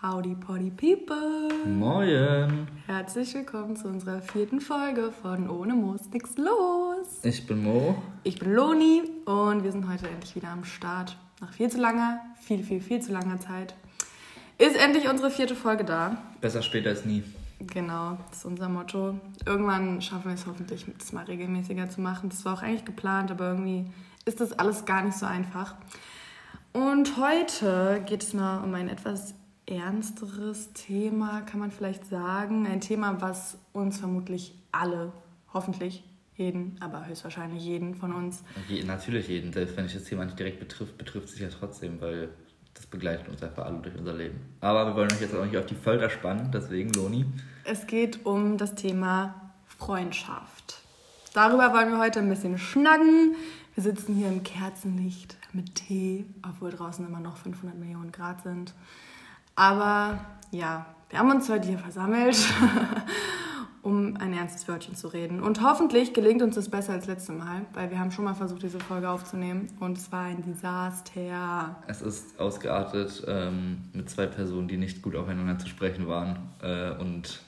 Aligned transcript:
Howdy 0.00 0.36
Potty 0.36 0.70
People! 0.70 1.48
Moin! 1.66 2.68
Herzlich 2.86 3.34
willkommen 3.34 3.74
zu 3.74 3.88
unserer 3.88 4.22
vierten 4.22 4.60
Folge 4.60 5.10
von 5.10 5.50
Ohne 5.50 5.74
Moos 5.74 6.02
nix 6.12 6.36
los. 6.36 7.18
Ich 7.24 7.44
bin 7.48 7.64
Mo. 7.64 8.00
Ich 8.22 8.38
bin 8.38 8.54
Loni 8.54 9.02
und 9.24 9.64
wir 9.64 9.72
sind 9.72 9.88
heute 9.88 10.06
endlich 10.08 10.36
wieder 10.36 10.50
am 10.50 10.62
Start. 10.62 11.16
Nach 11.40 11.52
viel 11.52 11.68
zu 11.68 11.78
langer, 11.78 12.20
viel, 12.40 12.62
viel, 12.62 12.80
viel 12.80 13.02
zu 13.02 13.10
langer 13.10 13.40
Zeit 13.40 13.74
ist 14.58 14.76
endlich 14.76 15.08
unsere 15.08 15.32
vierte 15.32 15.56
Folge 15.56 15.82
da. 15.84 16.16
Besser 16.40 16.62
später 16.62 16.90
als 16.90 17.04
nie. 17.04 17.24
Genau, 17.58 18.18
das 18.28 18.38
ist 18.38 18.44
unser 18.44 18.68
Motto. 18.68 19.18
Irgendwann 19.46 20.00
schaffen 20.00 20.26
wir 20.26 20.34
es 20.34 20.46
hoffentlich, 20.46 20.86
das 20.96 21.12
mal 21.12 21.24
regelmäßiger 21.24 21.90
zu 21.90 22.00
machen. 22.00 22.28
Das 22.28 22.44
war 22.44 22.54
auch 22.54 22.62
eigentlich 22.62 22.84
geplant, 22.84 23.32
aber 23.32 23.48
irgendwie 23.48 23.86
ist 24.26 24.40
das 24.40 24.52
alles 24.52 24.84
gar 24.84 25.02
nicht 25.02 25.18
so 25.18 25.26
einfach. 25.26 25.74
Und 26.72 27.16
heute 27.16 28.00
geht 28.06 28.22
es 28.22 28.32
mal 28.32 28.62
um 28.62 28.72
ein 28.74 28.88
etwas 28.88 29.34
ernsteres 29.68 30.72
Thema, 30.72 31.42
kann 31.42 31.60
man 31.60 31.70
vielleicht 31.70 32.06
sagen. 32.06 32.66
Ein 32.66 32.80
Thema, 32.80 33.20
was 33.20 33.58
uns 33.72 33.98
vermutlich 33.98 34.54
alle, 34.72 35.12
hoffentlich 35.52 36.04
jeden, 36.36 36.76
aber 36.80 37.06
höchstwahrscheinlich 37.06 37.62
jeden 37.62 37.94
von 37.94 38.12
uns. 38.12 38.42
Je, 38.68 38.82
natürlich 38.84 39.28
jeden, 39.28 39.52
selbst 39.52 39.76
wenn 39.76 39.86
ich 39.86 39.94
das 39.94 40.04
Thema 40.04 40.24
nicht 40.24 40.38
direkt 40.38 40.60
betrifft, 40.60 40.96
betrifft 40.96 41.26
es 41.26 41.32
sich 41.32 41.40
ja 41.42 41.48
trotzdem, 41.48 42.00
weil 42.00 42.30
das 42.74 42.86
begleitet 42.86 43.28
uns 43.28 43.42
einfach 43.42 43.66
alle 43.66 43.78
durch 43.78 43.96
unser 43.96 44.14
Leben. 44.14 44.38
Aber 44.60 44.86
wir 44.86 44.94
wollen 44.94 45.12
euch 45.12 45.20
jetzt 45.20 45.34
auch 45.34 45.44
nicht 45.44 45.56
auf 45.56 45.66
die 45.66 45.74
Folter 45.74 46.08
spannen, 46.08 46.50
deswegen 46.52 46.92
Loni. 46.92 47.26
Es 47.64 47.86
geht 47.86 48.24
um 48.24 48.56
das 48.56 48.76
Thema 48.76 49.52
Freundschaft. 49.66 50.80
Darüber 51.34 51.72
wollen 51.72 51.90
wir 51.90 51.98
heute 51.98 52.20
ein 52.20 52.28
bisschen 52.28 52.56
schnacken. 52.56 53.34
Wir 53.74 53.82
sitzen 53.82 54.14
hier 54.14 54.28
im 54.28 54.42
Kerzenlicht 54.42 55.36
mit 55.52 55.74
Tee, 55.74 56.24
obwohl 56.42 56.70
draußen 56.70 57.06
immer 57.06 57.20
noch 57.20 57.36
500 57.36 57.76
Millionen 57.78 58.12
Grad 58.12 58.42
sind. 58.42 58.74
Aber 59.58 60.20
ja, 60.52 60.86
wir 61.10 61.18
haben 61.18 61.32
uns 61.32 61.50
heute 61.50 61.66
hier 61.66 61.78
versammelt, 61.78 62.36
um 63.82 64.16
ein 64.16 64.32
ernstes 64.32 64.68
Wörtchen 64.68 64.94
zu 64.94 65.08
reden. 65.08 65.42
Und 65.42 65.62
hoffentlich 65.64 66.14
gelingt 66.14 66.42
uns 66.42 66.54
das 66.54 66.68
besser 66.68 66.92
als 66.92 67.08
letztes 67.08 67.36
Mal, 67.36 67.62
weil 67.74 67.90
wir 67.90 67.98
haben 67.98 68.12
schon 68.12 68.24
mal 68.24 68.34
versucht, 68.34 68.62
diese 68.62 68.78
Folge 68.78 69.10
aufzunehmen 69.10 69.66
und 69.80 69.98
es 69.98 70.12
war 70.12 70.26
ein 70.26 70.42
Desaster. 70.42 71.74
Es 71.88 72.02
ist 72.02 72.38
ausgeartet 72.38 73.24
ähm, 73.26 73.78
mit 73.94 74.08
zwei 74.08 74.26
Personen, 74.26 74.68
die 74.68 74.76
nicht 74.76 75.02
gut 75.02 75.16
aufeinander 75.16 75.58
zu 75.58 75.66
sprechen 75.66 76.06
waren 76.06 76.38
äh, 76.62 76.92
und 76.92 77.40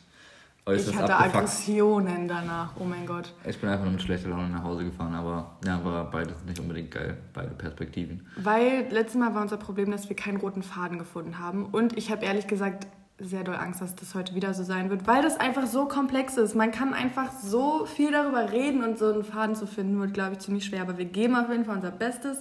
äußerst 0.66 0.91
Ich 0.91 0.97
hatte 0.97 1.14
abgefuckt. 1.14 1.36
Aggressionen 1.36 2.28
danach, 2.28 2.72
oh 2.78 2.84
mein 2.84 3.06
Gott. 3.06 3.33
Ich 3.47 3.58
bin 3.61 3.69
einfach 3.70 3.84
nur 3.84 3.92
mit 3.92 4.03
schlechter 4.03 4.28
Laune 4.28 4.48
nach 4.48 4.62
Hause 4.62 4.84
gefahren, 4.84 5.14
aber 5.14 5.56
ja, 5.64 5.84
war 5.84 6.11
beides 6.11 6.44
nicht 6.47 6.61
unbedingt 6.61 6.91
geil, 6.91 7.16
beide 7.33 7.50
Perspektiven. 7.50 8.27
Weil 8.36 8.86
letztes 8.91 9.19
Mal 9.19 9.34
war 9.34 9.42
unser 9.42 9.56
Problem, 9.56 9.91
dass 9.91 10.08
wir 10.08 10.16
keinen 10.16 10.36
roten 10.38 10.62
Faden 10.62 10.98
gefunden 10.98 11.38
haben 11.38 11.66
und 11.66 11.97
ich 11.97 12.11
habe 12.11 12.25
ehrlich 12.25 12.47
gesagt 12.47 12.86
sehr 13.20 13.44
doll 13.44 13.56
Angst, 13.56 13.83
dass 13.83 13.94
das 13.94 14.14
heute 14.14 14.34
wieder 14.34 14.55
so 14.55 14.64
sein 14.64 14.88
wird, 14.91 15.06
weil 15.06 15.22
das 15.22 15.38
einfach 15.38 15.66
so 15.66 15.86
komplex 15.86 16.36
ist. 16.36 16.55
Man 16.55 16.72
kann 16.72 16.94
einfach 16.94 17.33
so 17.33 17.84
viel 17.84 18.12
darüber 18.12 18.50
reden 18.50 18.83
und 18.83 18.98
so 18.98 19.12
einen 19.12 19.25
Faden 19.25 19.55
zu 19.55 19.66
finden, 19.66 20.00
wird, 20.00 20.14
glaube 20.14 20.33
ich, 20.33 20.38
ziemlich 20.38 20.64
schwer. 20.64 20.83
Aber 20.83 20.97
wir 20.97 21.05
geben 21.05 21.36
auf 21.36 21.50
jeden 21.50 21.64
Fall 21.66 21.77
unser 21.77 21.91
Bestes. 21.91 22.38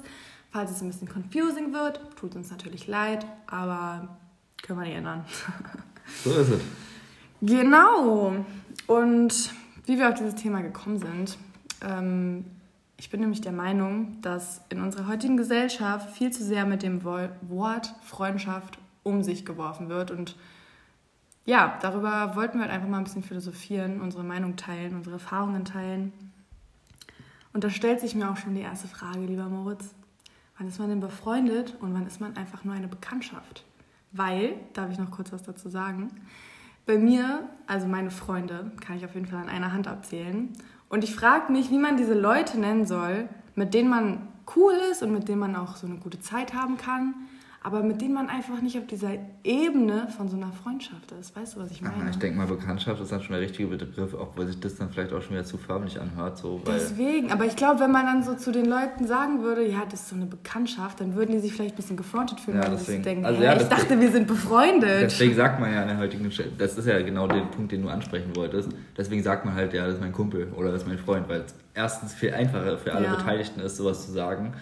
Falls 0.51 0.71
es 0.71 0.81
ein 0.81 0.87
bisschen 0.87 1.09
confusing 1.09 1.73
wird, 1.73 1.99
tut 2.15 2.35
uns 2.35 2.49
natürlich 2.49 2.87
leid, 2.87 3.25
aber 3.45 4.17
können 4.63 4.79
wir 4.79 4.85
nicht 4.87 4.95
ändern. 4.95 5.25
So 6.23 6.31
ist 6.31 6.49
es. 6.49 6.61
Genau. 7.41 8.45
Und 8.87 9.53
wie 9.85 9.97
wir 9.97 10.09
auf 10.09 10.15
dieses 10.15 10.35
Thema 10.35 10.61
gekommen 10.61 10.99
sind, 10.99 11.37
ähm, 11.81 12.45
ich 12.97 13.09
bin 13.09 13.21
nämlich 13.21 13.39
der 13.39 13.53
Meinung, 13.53 14.21
dass 14.21 14.61
in 14.69 14.81
unserer 14.81 15.07
heutigen 15.07 15.37
Gesellschaft 15.37 16.09
viel 16.09 16.31
zu 16.31 16.43
sehr 16.43 16.65
mit 16.65 16.83
dem 16.83 17.03
Wort 17.03 17.95
Freundschaft 18.03 18.77
um 19.03 19.23
sich 19.23 19.45
geworfen 19.45 19.87
wird. 19.87 20.11
Und 20.11 20.35
ja, 21.45 21.77
darüber 21.81 22.35
wollten 22.35 22.57
wir 22.57 22.63
halt 22.63 22.73
einfach 22.73 22.89
mal 22.89 22.97
ein 22.97 23.05
bisschen 23.05 23.23
philosophieren, 23.23 24.01
unsere 24.01 24.23
Meinung 24.23 24.57
teilen, 24.57 24.95
unsere 24.95 25.15
Erfahrungen 25.15 25.63
teilen. 25.63 26.11
Und 27.53 27.63
da 27.63 27.69
stellt 27.69 28.01
sich 28.01 28.15
mir 28.15 28.29
auch 28.29 28.37
schon 28.37 28.53
die 28.53 28.61
erste 28.61 28.87
Frage, 28.87 29.21
lieber 29.21 29.47
Moritz. 29.47 29.95
Wann 30.57 30.67
ist 30.67 30.77
man 30.77 30.89
denn 30.89 30.99
befreundet 30.99 31.77
und 31.79 31.93
wann 31.93 32.05
ist 32.05 32.19
man 32.19 32.35
einfach 32.35 32.65
nur 32.65 32.75
eine 32.75 32.89
Bekanntschaft? 32.89 33.63
Weil, 34.11 34.55
darf 34.73 34.91
ich 34.91 34.99
noch 34.99 35.09
kurz 35.09 35.31
was 35.31 35.43
dazu 35.43 35.69
sagen, 35.69 36.09
bei 36.89 36.97
mir, 36.97 37.47
also 37.67 37.85
meine 37.85 38.09
Freunde, 38.09 38.71
kann 38.83 38.97
ich 38.97 39.05
auf 39.05 39.13
jeden 39.13 39.27
Fall 39.27 39.37
an 39.43 39.47
einer 39.47 39.73
Hand 39.73 39.87
abzählen. 39.87 40.49
Und 40.89 41.03
ich 41.03 41.13
frage 41.13 41.51
mich, 41.51 41.69
wie 41.69 41.77
man 41.77 41.97
diese 41.97 42.15
Leute 42.15 42.59
nennen 42.59 42.87
soll, 42.87 43.29
mit 43.53 43.75
denen 43.75 43.91
man 43.91 44.27
cool 44.55 44.73
ist 44.91 45.03
und 45.03 45.13
mit 45.13 45.27
denen 45.27 45.37
man 45.37 45.55
auch 45.55 45.75
so 45.75 45.85
eine 45.85 45.97
gute 45.97 46.19
Zeit 46.19 46.55
haben 46.55 46.77
kann, 46.77 47.13
aber 47.61 47.83
mit 47.83 48.01
denen 48.01 48.13
man 48.13 48.29
einfach 48.29 48.61
nicht 48.61 48.77
auf 48.77 48.87
dieser 48.87 49.11
Ebene 49.43 50.07
von 50.15 50.29
so 50.29 50.37
einer 50.37 50.51
Freundschaft 50.51 51.11
ist. 51.19 51.35
Weißt 51.35 51.55
du, 51.55 51.59
was 51.59 51.71
ich 51.71 51.81
meine? 51.81 51.95
Ach, 52.05 52.09
ich 52.09 52.17
denke 52.17 52.37
mal, 52.37 52.47
Bekanntschaft 52.47 53.01
ist 53.01 53.11
dann 53.11 53.21
schon 53.21 53.33
der 53.33 53.41
richtige 53.41 53.67
Begriff, 53.67 54.13
obwohl 54.13 54.47
sich 54.47 54.59
das 54.61 54.75
dann 54.75 54.89
vielleicht 54.89 55.11
auch 55.11 55.21
schon 55.21 55.31
wieder 55.31 55.43
zu 55.43 55.57
förmlich 55.57 55.99
anhört. 55.99 56.37
So, 56.37 56.61
Deswegen, 56.65 57.31
aber 57.31 57.45
ich 57.45 57.57
glaube, 57.57 57.81
wenn 57.81 57.91
man 57.91 58.05
dann 58.05 58.23
so 58.23 58.35
zu 58.35 58.51
den 58.51 58.65
Leuten 58.65 59.05
sagen 59.07 59.43
würde, 59.43 59.67
ja, 59.67 59.83
das 59.89 60.01
ist 60.01 60.09
so 60.09 60.15
eine 60.15 60.25
Bekanntschaft, 60.25 61.01
dann 61.01 61.15
würden 61.15 61.33
die 61.33 61.39
sich 61.39 61.51
vielleicht 61.51 61.73
ein 61.73 61.77
bisschen 61.77 61.97
gefrontet 61.97 62.39
fühlen, 62.39 62.57
ja, 62.57 62.63
weil 62.63 62.71
deswegen, 62.71 63.03
sie 63.03 63.09
denken, 63.09 63.25
also, 63.25 63.41
ja, 63.41 63.53
ich 63.53 63.59
deswegen, 63.59 63.81
dachte, 63.81 63.99
wir 63.99 64.11
sind 64.11 64.27
befreundet. 64.27 65.01
Deswegen 65.01 65.35
sagt 65.35 65.59
man 65.59 65.73
ja 65.73 65.81
in 65.81 65.89
der 65.89 65.97
heutigen 65.97 66.29
das 66.57 66.77
ist 66.77 66.85
ja 66.85 67.01
genau 67.01 67.27
der 67.27 67.41
Punkt, 67.41 67.71
den 67.71 67.81
du 67.81 67.89
ansprechen 67.89 68.35
wolltest, 68.35 68.69
deswegen 68.97 69.21
sagt 69.21 69.43
man 69.45 69.55
halt, 69.55 69.73
ja, 69.73 69.85
das 69.85 69.95
ist 69.95 70.01
mein 70.01 70.13
Kumpel 70.13 70.47
oder 70.55 70.71
das 70.71 70.83
ist 70.83 70.87
mein 70.87 70.97
Freund, 70.97 71.27
weil 71.27 71.41
es 71.41 71.55
erstens 71.73 72.13
viel 72.13 72.33
einfacher 72.33 72.77
für 72.77 72.93
alle 72.93 73.05
ja. 73.05 73.15
Beteiligten 73.15 73.59
ist, 73.61 73.77
sowas 73.77 74.05
zu 74.05 74.11
sagen, 74.11 74.53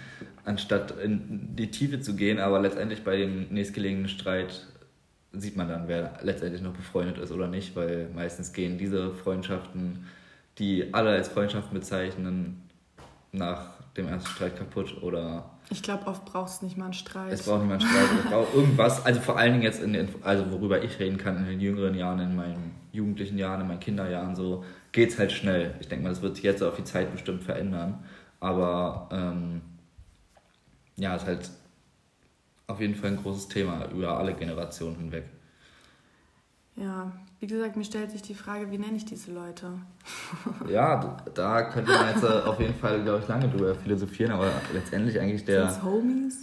anstatt 0.48 0.92
in 1.04 1.56
die 1.56 1.70
Tiefe 1.70 2.00
zu 2.00 2.16
gehen, 2.16 2.40
aber 2.40 2.60
letztendlich 2.60 3.04
bei 3.04 3.18
dem 3.18 3.48
nächstgelegenen 3.50 4.08
Streit 4.08 4.66
sieht 5.34 5.58
man 5.58 5.68
dann, 5.68 5.88
wer 5.88 6.14
letztendlich 6.22 6.62
noch 6.62 6.74
befreundet 6.74 7.18
ist 7.18 7.32
oder 7.32 7.48
nicht, 7.48 7.76
weil 7.76 8.10
meistens 8.16 8.54
gehen 8.54 8.78
diese 8.78 9.14
Freundschaften, 9.14 10.06
die 10.58 10.94
alle 10.94 11.12
als 11.12 11.28
Freundschaften 11.28 11.78
bezeichnen, 11.78 12.64
nach 13.34 13.72
dem 13.98 14.08
ersten 14.08 14.30
Streit 14.30 14.58
kaputt 14.58 15.02
oder. 15.04 15.52
Ich 15.70 15.84
glaube, 15.84 16.08
oft 16.08 16.24
brauchst 16.26 16.62
du 16.62 16.66
nicht 16.66 16.78
mal 16.78 16.86
einen 16.86 16.94
Streit. 16.94 17.32
Es 17.32 17.44
braucht 17.44 17.60
nicht 17.60 17.68
mal 17.68 17.74
einen 17.74 17.82
Streit, 17.82 18.20
es 18.24 18.32
braucht 18.32 18.56
irgendwas, 18.56 19.06
also 19.06 19.20
vor 19.20 19.38
allen 19.38 19.52
Dingen 19.52 19.64
jetzt 19.64 19.82
in 19.82 19.94
den, 19.94 20.08
also 20.24 20.50
worüber 20.50 20.82
ich 20.82 20.98
reden 21.00 21.18
kann, 21.18 21.38
in 21.38 21.46
den 21.46 21.60
jüngeren 21.60 21.94
Jahren, 21.94 22.20
in 22.20 22.36
meinen 22.36 22.72
jugendlichen 22.94 23.38
Jahren, 23.38 23.62
in 23.62 23.68
meinen 23.68 23.82
Kinderjahren, 23.82 24.36
so 24.36 24.64
geht 24.94 25.10
es 25.10 25.20
halt 25.20 25.34
schnell. 25.34 25.76
Ich 25.82 25.90
denke 25.90 26.04
mal, 26.04 26.10
das 26.10 26.22
wird 26.22 26.38
sich 26.38 26.46
jetzt 26.46 26.64
auf 26.64 26.78
die 26.78 26.86
Zeit 26.86 27.12
bestimmt 27.12 27.44
verändern, 27.44 28.04
aber 28.40 29.10
ähm, 29.12 29.62
ja, 30.98 31.16
ist 31.16 31.26
halt 31.26 31.50
auf 32.68 32.82
jeden 32.82 32.96
Fall 32.96 33.12
ein 33.12 33.18
großes 33.18 33.48
Thema 33.48 33.86
über 33.92 34.18
alle 34.18 34.34
Generationen 34.34 34.98
hinweg. 34.98 35.26
Ja, 36.76 37.12
wie 37.40 37.48
gesagt, 37.48 37.76
mir 37.76 37.84
stellt 37.84 38.12
sich 38.12 38.22
die 38.22 38.36
Frage, 38.36 38.70
wie 38.70 38.78
nenne 38.78 38.98
ich 38.98 39.06
diese 39.06 39.32
Leute? 39.32 39.74
ja, 40.70 41.18
da 41.34 41.64
könnte 41.64 41.92
man 41.92 42.10
jetzt 42.10 42.24
äh, 42.24 42.28
auf 42.28 42.60
jeden 42.60 42.76
Fall, 42.76 43.02
glaube 43.04 43.20
ich, 43.20 43.28
lange 43.28 43.48
drüber 43.48 43.74
philosophieren, 43.74 44.32
aber 44.32 44.52
letztendlich 44.74 45.20
eigentlich 45.20 45.44
der. 45.46 45.70
Sind 45.70 45.84
Homies? 45.84 46.38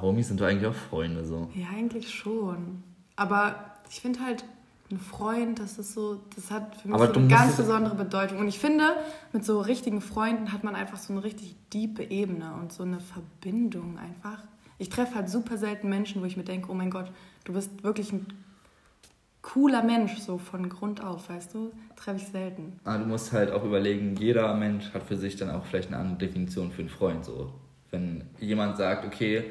Homies 0.00 0.28
sind 0.28 0.40
doch 0.40 0.46
eigentlich 0.46 0.66
auch 0.66 0.74
Freunde 0.74 1.26
so. 1.26 1.50
Ja, 1.54 1.66
eigentlich 1.76 2.08
schon. 2.08 2.82
Aber 3.16 3.54
ich 3.90 4.00
finde 4.00 4.20
halt, 4.20 4.44
ein 4.90 4.98
Freund, 4.98 5.58
das 5.58 5.78
ist 5.78 5.94
so, 5.94 6.20
das 6.34 6.50
hat 6.50 6.76
für 6.76 6.88
mich 6.88 6.98
so 6.98 7.12
eine 7.12 7.28
ganz 7.28 7.56
besondere 7.56 7.94
Bedeutung. 7.94 8.38
Und 8.38 8.48
ich 8.48 8.58
finde, 8.58 8.96
mit 9.32 9.44
so 9.44 9.60
richtigen 9.60 10.00
Freunden 10.00 10.52
hat 10.52 10.64
man 10.64 10.74
einfach 10.74 10.98
so 10.98 11.12
eine 11.12 11.22
richtig 11.22 11.54
diepe 11.72 12.02
Ebene 12.04 12.54
und 12.60 12.72
so 12.72 12.82
eine 12.82 13.00
Verbindung 13.00 13.98
einfach. 13.98 14.42
Ich 14.78 14.88
treffe 14.88 15.14
halt 15.14 15.28
super 15.28 15.58
selten 15.58 15.88
Menschen, 15.88 16.22
wo 16.22 16.26
ich 16.26 16.36
mir 16.36 16.44
denke, 16.44 16.70
oh 16.70 16.74
mein 16.74 16.90
Gott, 16.90 17.10
du 17.44 17.52
bist 17.52 17.84
wirklich 17.84 18.12
ein 18.12 18.26
cooler 19.42 19.82
Mensch, 19.82 20.18
so 20.18 20.38
von 20.38 20.68
Grund 20.68 21.02
auf, 21.02 21.28
weißt 21.28 21.54
du? 21.54 21.72
Treffe 21.96 22.18
ich 22.18 22.28
selten. 22.28 22.80
Aber 22.84 22.96
ah, 22.96 22.98
du 22.98 23.06
musst 23.06 23.32
halt 23.32 23.50
auch 23.52 23.64
überlegen, 23.64 24.16
jeder 24.16 24.54
Mensch 24.54 24.92
hat 24.92 25.04
für 25.04 25.16
sich 25.16 25.36
dann 25.36 25.50
auch 25.50 25.64
vielleicht 25.64 25.88
eine 25.88 25.98
andere 25.98 26.18
Definition 26.18 26.72
für 26.72 26.80
einen 26.80 26.88
Freund. 26.88 27.24
So. 27.24 27.52
Wenn 27.90 28.24
jemand 28.38 28.76
sagt, 28.76 29.04
okay, 29.04 29.44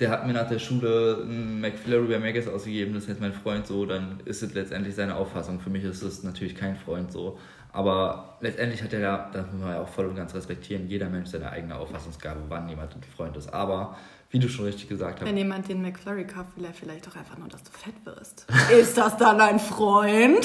der 0.00 0.10
hat 0.10 0.26
mir 0.26 0.32
nach 0.32 0.48
der 0.48 0.58
Schule 0.58 1.22
ein 1.24 1.60
McFlurry 1.60 2.08
bei 2.08 2.18
Maggis 2.18 2.48
ausgegeben, 2.48 2.94
das 2.94 3.04
ist 3.04 3.10
jetzt 3.10 3.20
mein 3.20 3.32
Freund 3.32 3.66
so, 3.66 3.86
dann 3.86 4.20
ist 4.24 4.42
es 4.42 4.52
letztendlich 4.54 4.94
seine 4.94 5.14
Auffassung. 5.16 5.60
Für 5.60 5.70
mich 5.70 5.84
ist 5.84 6.02
es 6.02 6.22
natürlich 6.22 6.56
kein 6.56 6.76
Freund 6.76 7.12
so. 7.12 7.38
Aber 7.72 8.36
letztendlich 8.40 8.82
hat 8.82 8.92
er 8.92 9.00
ja, 9.00 9.30
das 9.32 9.46
muss 9.50 9.60
man 9.60 9.72
ja 9.72 9.80
auch 9.80 9.88
voll 9.88 10.06
und 10.06 10.14
ganz 10.14 10.34
respektieren, 10.34 10.88
jeder 10.88 11.08
Mensch 11.08 11.30
seine 11.30 11.50
eigene 11.50 11.76
Auffassungsgabe, 11.76 12.40
wann 12.48 12.68
jemand 12.68 12.94
ein 12.94 13.02
Freund 13.16 13.36
ist. 13.36 13.52
Aber 13.52 13.96
wie 14.30 14.38
du 14.38 14.48
schon 14.48 14.64
richtig 14.64 14.88
gesagt 14.88 15.20
hast. 15.20 15.28
Wenn 15.28 15.36
jemand 15.36 15.68
den 15.68 15.80
McFlurry 15.80 16.26
kauft, 16.26 16.56
will 16.56 16.64
er 16.64 16.72
vielleicht 16.72 17.06
auch 17.08 17.16
einfach 17.16 17.38
nur, 17.38 17.48
dass 17.48 17.62
du 17.62 17.70
fett 17.70 17.94
wirst. 18.04 18.46
ist 18.80 18.96
das 18.96 19.16
dann 19.16 19.40
ein 19.40 19.60
Freund? 19.60 20.44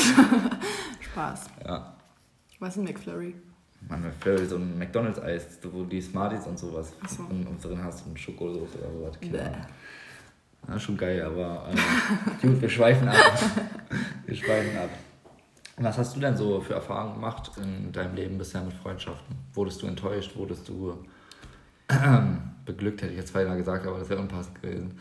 Spaß. 1.12 1.50
Ja. 1.66 1.96
Was 2.60 2.76
ist 2.76 2.78
ein 2.78 2.84
McFlurry? 2.84 3.36
Man 3.90 4.04
McFlurry, 4.04 4.46
so 4.46 4.56
ein 4.58 4.78
McDonalds-Eis, 4.78 5.60
wo 5.72 5.84
die 5.84 6.02
Smarties 6.02 6.46
und 6.46 6.60
sowas 6.60 6.94
so. 7.08 7.24
und, 7.24 7.48
und 7.48 7.64
drin 7.64 7.84
hast 7.84 8.06
und 8.06 8.20
Schokosoße 8.20 8.78
oder 8.78 8.92
sowas. 8.92 9.18
Ja, 10.68 10.80
schon 10.80 10.98
geil, 10.98 11.24
aber 11.24 11.70
äh, 11.72 12.48
gut, 12.48 12.62
wir 12.62 12.70
schweifen 12.70 13.08
ab. 13.08 13.16
wir 14.26 14.36
schweifen 14.36 14.78
ab. 14.78 14.90
Was 15.78 15.98
hast 15.98 16.16
du 16.16 16.20
denn 16.20 16.36
so 16.36 16.62
für 16.62 16.74
Erfahrungen 16.74 17.16
gemacht 17.16 17.52
in 17.58 17.92
deinem 17.92 18.14
Leben 18.14 18.38
bisher 18.38 18.62
mit 18.62 18.74
Freundschaften? 18.74 19.36
Wurdest 19.54 19.82
du 19.82 19.88
enttäuscht? 19.88 20.36
Wurdest 20.36 20.68
du 20.68 21.06
äh, 21.88 22.22
beglückt, 22.66 23.02
hätte 23.02 23.14
ich 23.14 23.18
jetzt 23.18 23.32
zweimal 23.32 23.58
gesagt, 23.58 23.88
aber 23.88 23.98
das 23.98 24.10
wäre 24.10 24.22
unpassend 24.22 24.62
gewesen. 24.62 25.00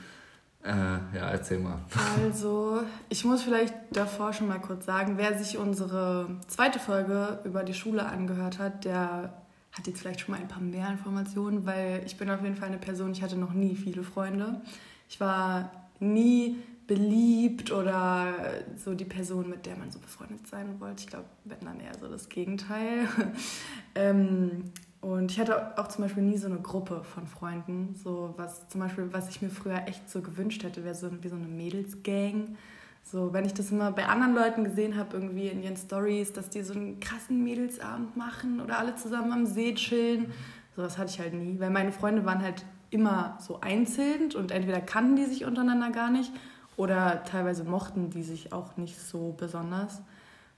Äh, 0.64 0.70
ja, 0.70 1.30
erzähl 1.30 1.58
mal. 1.58 1.78
Also, 2.22 2.82
ich 3.08 3.24
muss 3.24 3.42
vielleicht 3.42 3.74
davor 3.92 4.32
schon 4.32 4.48
mal 4.48 4.60
kurz 4.60 4.86
sagen, 4.86 5.14
wer 5.16 5.38
sich 5.38 5.56
unsere 5.56 6.38
zweite 6.48 6.78
Folge 6.78 7.40
über 7.44 7.62
die 7.62 7.74
Schule 7.74 8.04
angehört 8.06 8.58
hat, 8.58 8.84
der 8.84 9.34
hat 9.72 9.86
jetzt 9.86 10.00
vielleicht 10.00 10.20
schon 10.20 10.34
mal 10.34 10.40
ein 10.40 10.48
paar 10.48 10.60
mehr 10.60 10.88
Informationen, 10.90 11.64
weil 11.64 12.02
ich 12.04 12.16
bin 12.16 12.30
auf 12.30 12.42
jeden 12.42 12.56
Fall 12.56 12.68
eine 12.68 12.78
Person, 12.78 13.12
ich 13.12 13.22
hatte 13.22 13.36
noch 13.36 13.52
nie 13.52 13.76
viele 13.76 14.02
Freunde. 14.02 14.60
Ich 15.08 15.20
war 15.20 15.70
nie 16.00 16.58
beliebt 16.86 17.70
oder 17.70 18.34
so 18.76 18.94
die 18.94 19.04
Person, 19.04 19.48
mit 19.48 19.66
der 19.66 19.76
man 19.76 19.90
so 19.90 19.98
befreundet 19.98 20.46
sein 20.48 20.80
wollte. 20.80 21.02
Ich 21.02 21.06
glaube, 21.06 21.26
wenn 21.44 21.60
dann 21.60 21.80
eher 21.80 21.96
so 21.98 22.08
das 22.08 22.28
Gegenteil. 22.28 23.06
ähm, 23.94 24.72
und 25.00 25.30
ich 25.30 25.38
hatte 25.38 25.78
auch 25.78 25.88
zum 25.88 26.02
Beispiel 26.02 26.22
nie 26.22 26.38
so 26.38 26.46
eine 26.46 26.58
Gruppe 26.58 27.04
von 27.04 27.26
Freunden. 27.26 27.94
So 28.02 28.34
was 28.36 28.68
zum 28.68 28.80
Beispiel, 28.80 29.08
was 29.12 29.28
ich 29.28 29.40
mir 29.42 29.50
früher 29.50 29.86
echt 29.86 30.10
so 30.10 30.20
gewünscht 30.20 30.64
hätte, 30.64 30.84
wäre 30.84 30.94
so 30.94 31.10
wie 31.22 31.28
so 31.28 31.36
eine 31.36 31.46
Mädelsgang. 31.46 32.56
So, 33.04 33.32
wenn 33.32 33.44
ich 33.44 33.54
das 33.54 33.70
immer 33.70 33.90
bei 33.92 34.06
anderen 34.06 34.34
Leuten 34.34 34.64
gesehen 34.64 34.96
habe, 34.96 35.16
irgendwie 35.16 35.48
in 35.48 35.62
ihren 35.62 35.76
Stories, 35.76 36.32
dass 36.32 36.50
die 36.50 36.62
so 36.62 36.74
einen 36.74 37.00
krassen 37.00 37.42
Mädelsabend 37.42 38.16
machen 38.16 38.60
oder 38.60 38.78
alle 38.78 38.96
zusammen 38.96 39.32
am 39.32 39.46
See 39.46 39.74
chillen. 39.74 40.32
So 40.76 40.82
was 40.82 40.98
hatte 40.98 41.10
ich 41.10 41.20
halt 41.20 41.32
nie, 41.32 41.58
weil 41.58 41.70
meine 41.70 41.92
Freunde 41.92 42.26
waren 42.26 42.42
halt 42.42 42.66
immer 42.90 43.38
so 43.40 43.60
einzeln 43.60 44.34
und 44.34 44.50
entweder 44.50 44.80
kannten 44.80 45.16
die 45.16 45.24
sich 45.24 45.44
untereinander 45.44 45.90
gar 45.90 46.10
nicht 46.10 46.32
oder 46.76 47.22
teilweise 47.24 47.64
mochten 47.64 48.10
die 48.10 48.22
sich 48.22 48.52
auch 48.52 48.76
nicht 48.76 48.98
so 48.98 49.34
besonders. 49.36 50.02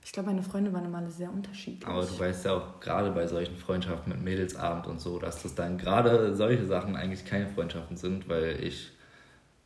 Ich 0.03 0.11
glaube, 0.11 0.29
meine 0.29 0.43
Freunde 0.43 0.73
waren 0.73 0.85
immer 0.85 0.97
alle 0.97 1.11
sehr 1.11 1.31
unterschiedlich. 1.31 1.87
Aber 1.87 2.03
du 2.03 2.19
weißt 2.19 2.45
ja 2.45 2.53
auch, 2.53 2.79
gerade 2.79 3.11
bei 3.11 3.27
solchen 3.27 3.55
Freundschaften 3.55 4.11
mit 4.11 4.23
Mädelsabend 4.23 4.87
und 4.87 4.99
so, 4.99 5.19
dass 5.19 5.43
das 5.43 5.55
dann 5.55 5.77
gerade 5.77 6.35
solche 6.35 6.65
Sachen 6.65 6.95
eigentlich 6.95 7.25
keine 7.25 7.47
Freundschaften 7.47 7.97
sind, 7.97 8.27
weil 8.27 8.63
ich 8.63 8.91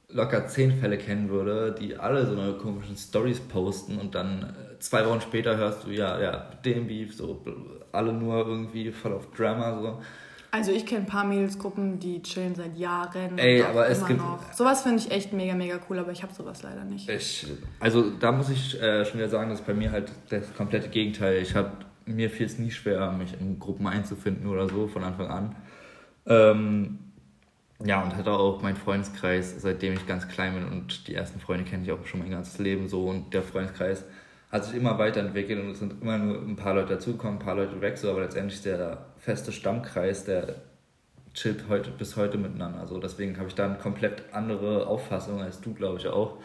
locker 0.10 0.46
zehn 0.48 0.80
Fälle 0.80 0.98
kennen 0.98 1.30
würde, 1.30 1.74
die 1.80 1.96
alle 1.98 2.26
so 2.26 2.40
eine 2.40 2.54
komischen 2.54 2.96
Stories 2.96 3.40
posten 3.40 3.98
und 3.98 4.14
dann 4.16 4.44
äh, 4.44 4.80
zwei 4.80 5.06
Wochen 5.08 5.22
später 5.22 5.58
hörst 5.58 5.86
du, 5.86 5.90
ja, 5.90 6.20
ja, 6.22 6.52
dem 6.64 6.88
Beef, 6.88 7.16
so 7.16 7.44
alle 7.92 8.14
nur 8.14 8.46
irgendwie 8.46 8.92
voll 8.92 9.14
auf 9.14 9.32
Drama, 9.32 9.82
so. 9.82 10.02
Also 10.56 10.72
ich 10.72 10.86
kenne 10.86 11.02
ein 11.02 11.06
paar 11.06 11.26
Mädelsgruppen, 11.26 12.00
die 12.00 12.24
chillen 12.24 12.56
seit 12.56 12.78
Jahren. 12.78 13.38
Ey, 13.38 13.62
aber 13.62 13.90
es 13.90 14.06
gibt... 14.06 14.22
Noch. 14.22 14.54
Sowas 14.54 14.84
finde 14.84 15.00
ich 15.00 15.12
echt 15.12 15.34
mega, 15.34 15.54
mega 15.54 15.78
cool, 15.90 16.00
aber 16.00 16.14
ich 16.14 16.24
habe 16.24 16.34
sowas 16.34 16.64
leider 16.64 16.86
nicht. 16.86 17.10
Ich, 17.10 17.46
also 17.82 18.10
da 18.10 18.32
muss 18.32 18.50
ich 18.50 18.82
äh, 18.82 19.04
schon 19.04 19.20
wieder 19.20 19.28
sagen, 19.28 19.50
dass 19.50 19.60
bei 19.60 19.74
mir 19.74 19.92
halt 19.92 20.14
das 20.30 20.54
komplette 20.54 20.88
Gegenteil. 20.88 21.42
Ich 21.42 21.56
habe 21.56 21.72
mir 22.06 22.30
fiel 22.30 22.46
es 22.46 22.58
nie 22.58 22.72
schwer, 22.72 23.12
mich 23.12 23.34
in 23.38 23.60
Gruppen 23.60 23.86
einzufinden 23.86 24.48
oder 24.48 24.70
so 24.70 24.88
von 24.88 25.04
Anfang 25.04 25.28
an. 25.28 25.56
Ähm, 26.26 27.00
ja, 27.84 28.02
und 28.02 28.16
hatte 28.16 28.32
auch 28.32 28.62
meinen 28.62 28.78
Freundeskreis, 28.78 29.56
seitdem 29.62 29.96
ich 29.96 30.08
ganz 30.08 30.30
klein 30.30 30.54
bin 30.54 30.66
und 30.72 31.10
die 31.10 31.16
ersten 31.16 31.42
Freunde 31.42 31.66
kenne 31.66 31.84
ich 31.84 31.92
auch 31.92 32.06
schon 32.06 32.22
mein 32.22 32.32
ganzes 32.32 32.60
Leben 32.60 32.88
so 32.88 33.08
und 33.08 33.34
der 33.34 33.44
Freundeskreis 33.44 34.06
hat 34.52 34.64
sich 34.64 34.76
immer 34.76 34.98
weiterentwickelt 34.98 35.62
und 35.62 35.72
es 35.72 35.80
sind 35.80 36.02
immer 36.02 36.18
nur 36.18 36.38
ein 36.38 36.56
paar 36.56 36.76
Leute 36.76 36.94
dazugekommen, 36.94 37.40
ein 37.40 37.46
paar 37.46 37.56
Leute 37.56 37.82
weg, 37.82 37.98
so, 37.98 38.10
aber 38.10 38.22
letztendlich 38.22 38.62
der 38.62 39.06
feste 39.26 39.52
Stammkreis, 39.52 40.24
der 40.24 40.56
chillt 41.34 41.66
heute, 41.68 41.90
bis 41.90 42.16
heute 42.16 42.38
miteinander. 42.38 42.80
Also 42.80 43.00
deswegen 43.00 43.38
habe 43.38 43.48
ich 43.50 43.56
da 43.56 43.66
eine 43.66 43.76
komplett 43.76 44.24
andere 44.32 44.86
Auffassung 44.86 45.42
als 45.42 45.60
du, 45.62 45.74
glaube 45.74 45.98
ich, 45.98 46.08
auch, 46.08 46.38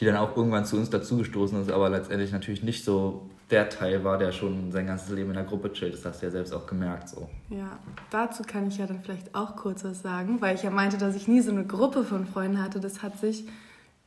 die 0.00 0.04
dann 0.04 0.16
auch 0.16 0.36
irgendwann 0.36 0.64
zu 0.64 0.76
uns 0.76 0.90
dazugestoßen 0.90 1.62
ist, 1.62 1.70
aber 1.70 1.88
letztendlich 1.88 2.32
natürlich 2.32 2.64
nicht 2.64 2.84
so 2.84 3.30
der 3.50 3.68
Teil 3.68 4.02
war, 4.02 4.18
der 4.18 4.32
schon 4.32 4.72
sein 4.72 4.88
ganzes 4.88 5.10
Leben 5.10 5.30
in 5.30 5.36
der 5.36 5.44
Gruppe 5.44 5.72
chillt. 5.72 5.94
Das 5.94 6.04
hast 6.04 6.20
du 6.20 6.26
ja 6.26 6.32
selbst 6.32 6.52
auch 6.52 6.66
gemerkt. 6.66 7.08
So. 7.08 7.30
Ja, 7.48 7.78
dazu 8.10 8.42
kann 8.42 8.66
ich 8.66 8.76
ja 8.76 8.86
dann 8.86 9.00
vielleicht 9.00 9.32
auch 9.32 9.54
kurz 9.54 9.84
was 9.84 10.02
sagen, 10.02 10.40
weil 10.40 10.56
ich 10.56 10.64
ja 10.64 10.70
meinte, 10.70 10.98
dass 10.98 11.14
ich 11.14 11.28
nie 11.28 11.40
so 11.40 11.52
eine 11.52 11.64
Gruppe 11.64 12.02
von 12.02 12.26
Freunden 12.26 12.60
hatte. 12.60 12.80
Das 12.80 13.04
hat 13.04 13.18
sich 13.20 13.46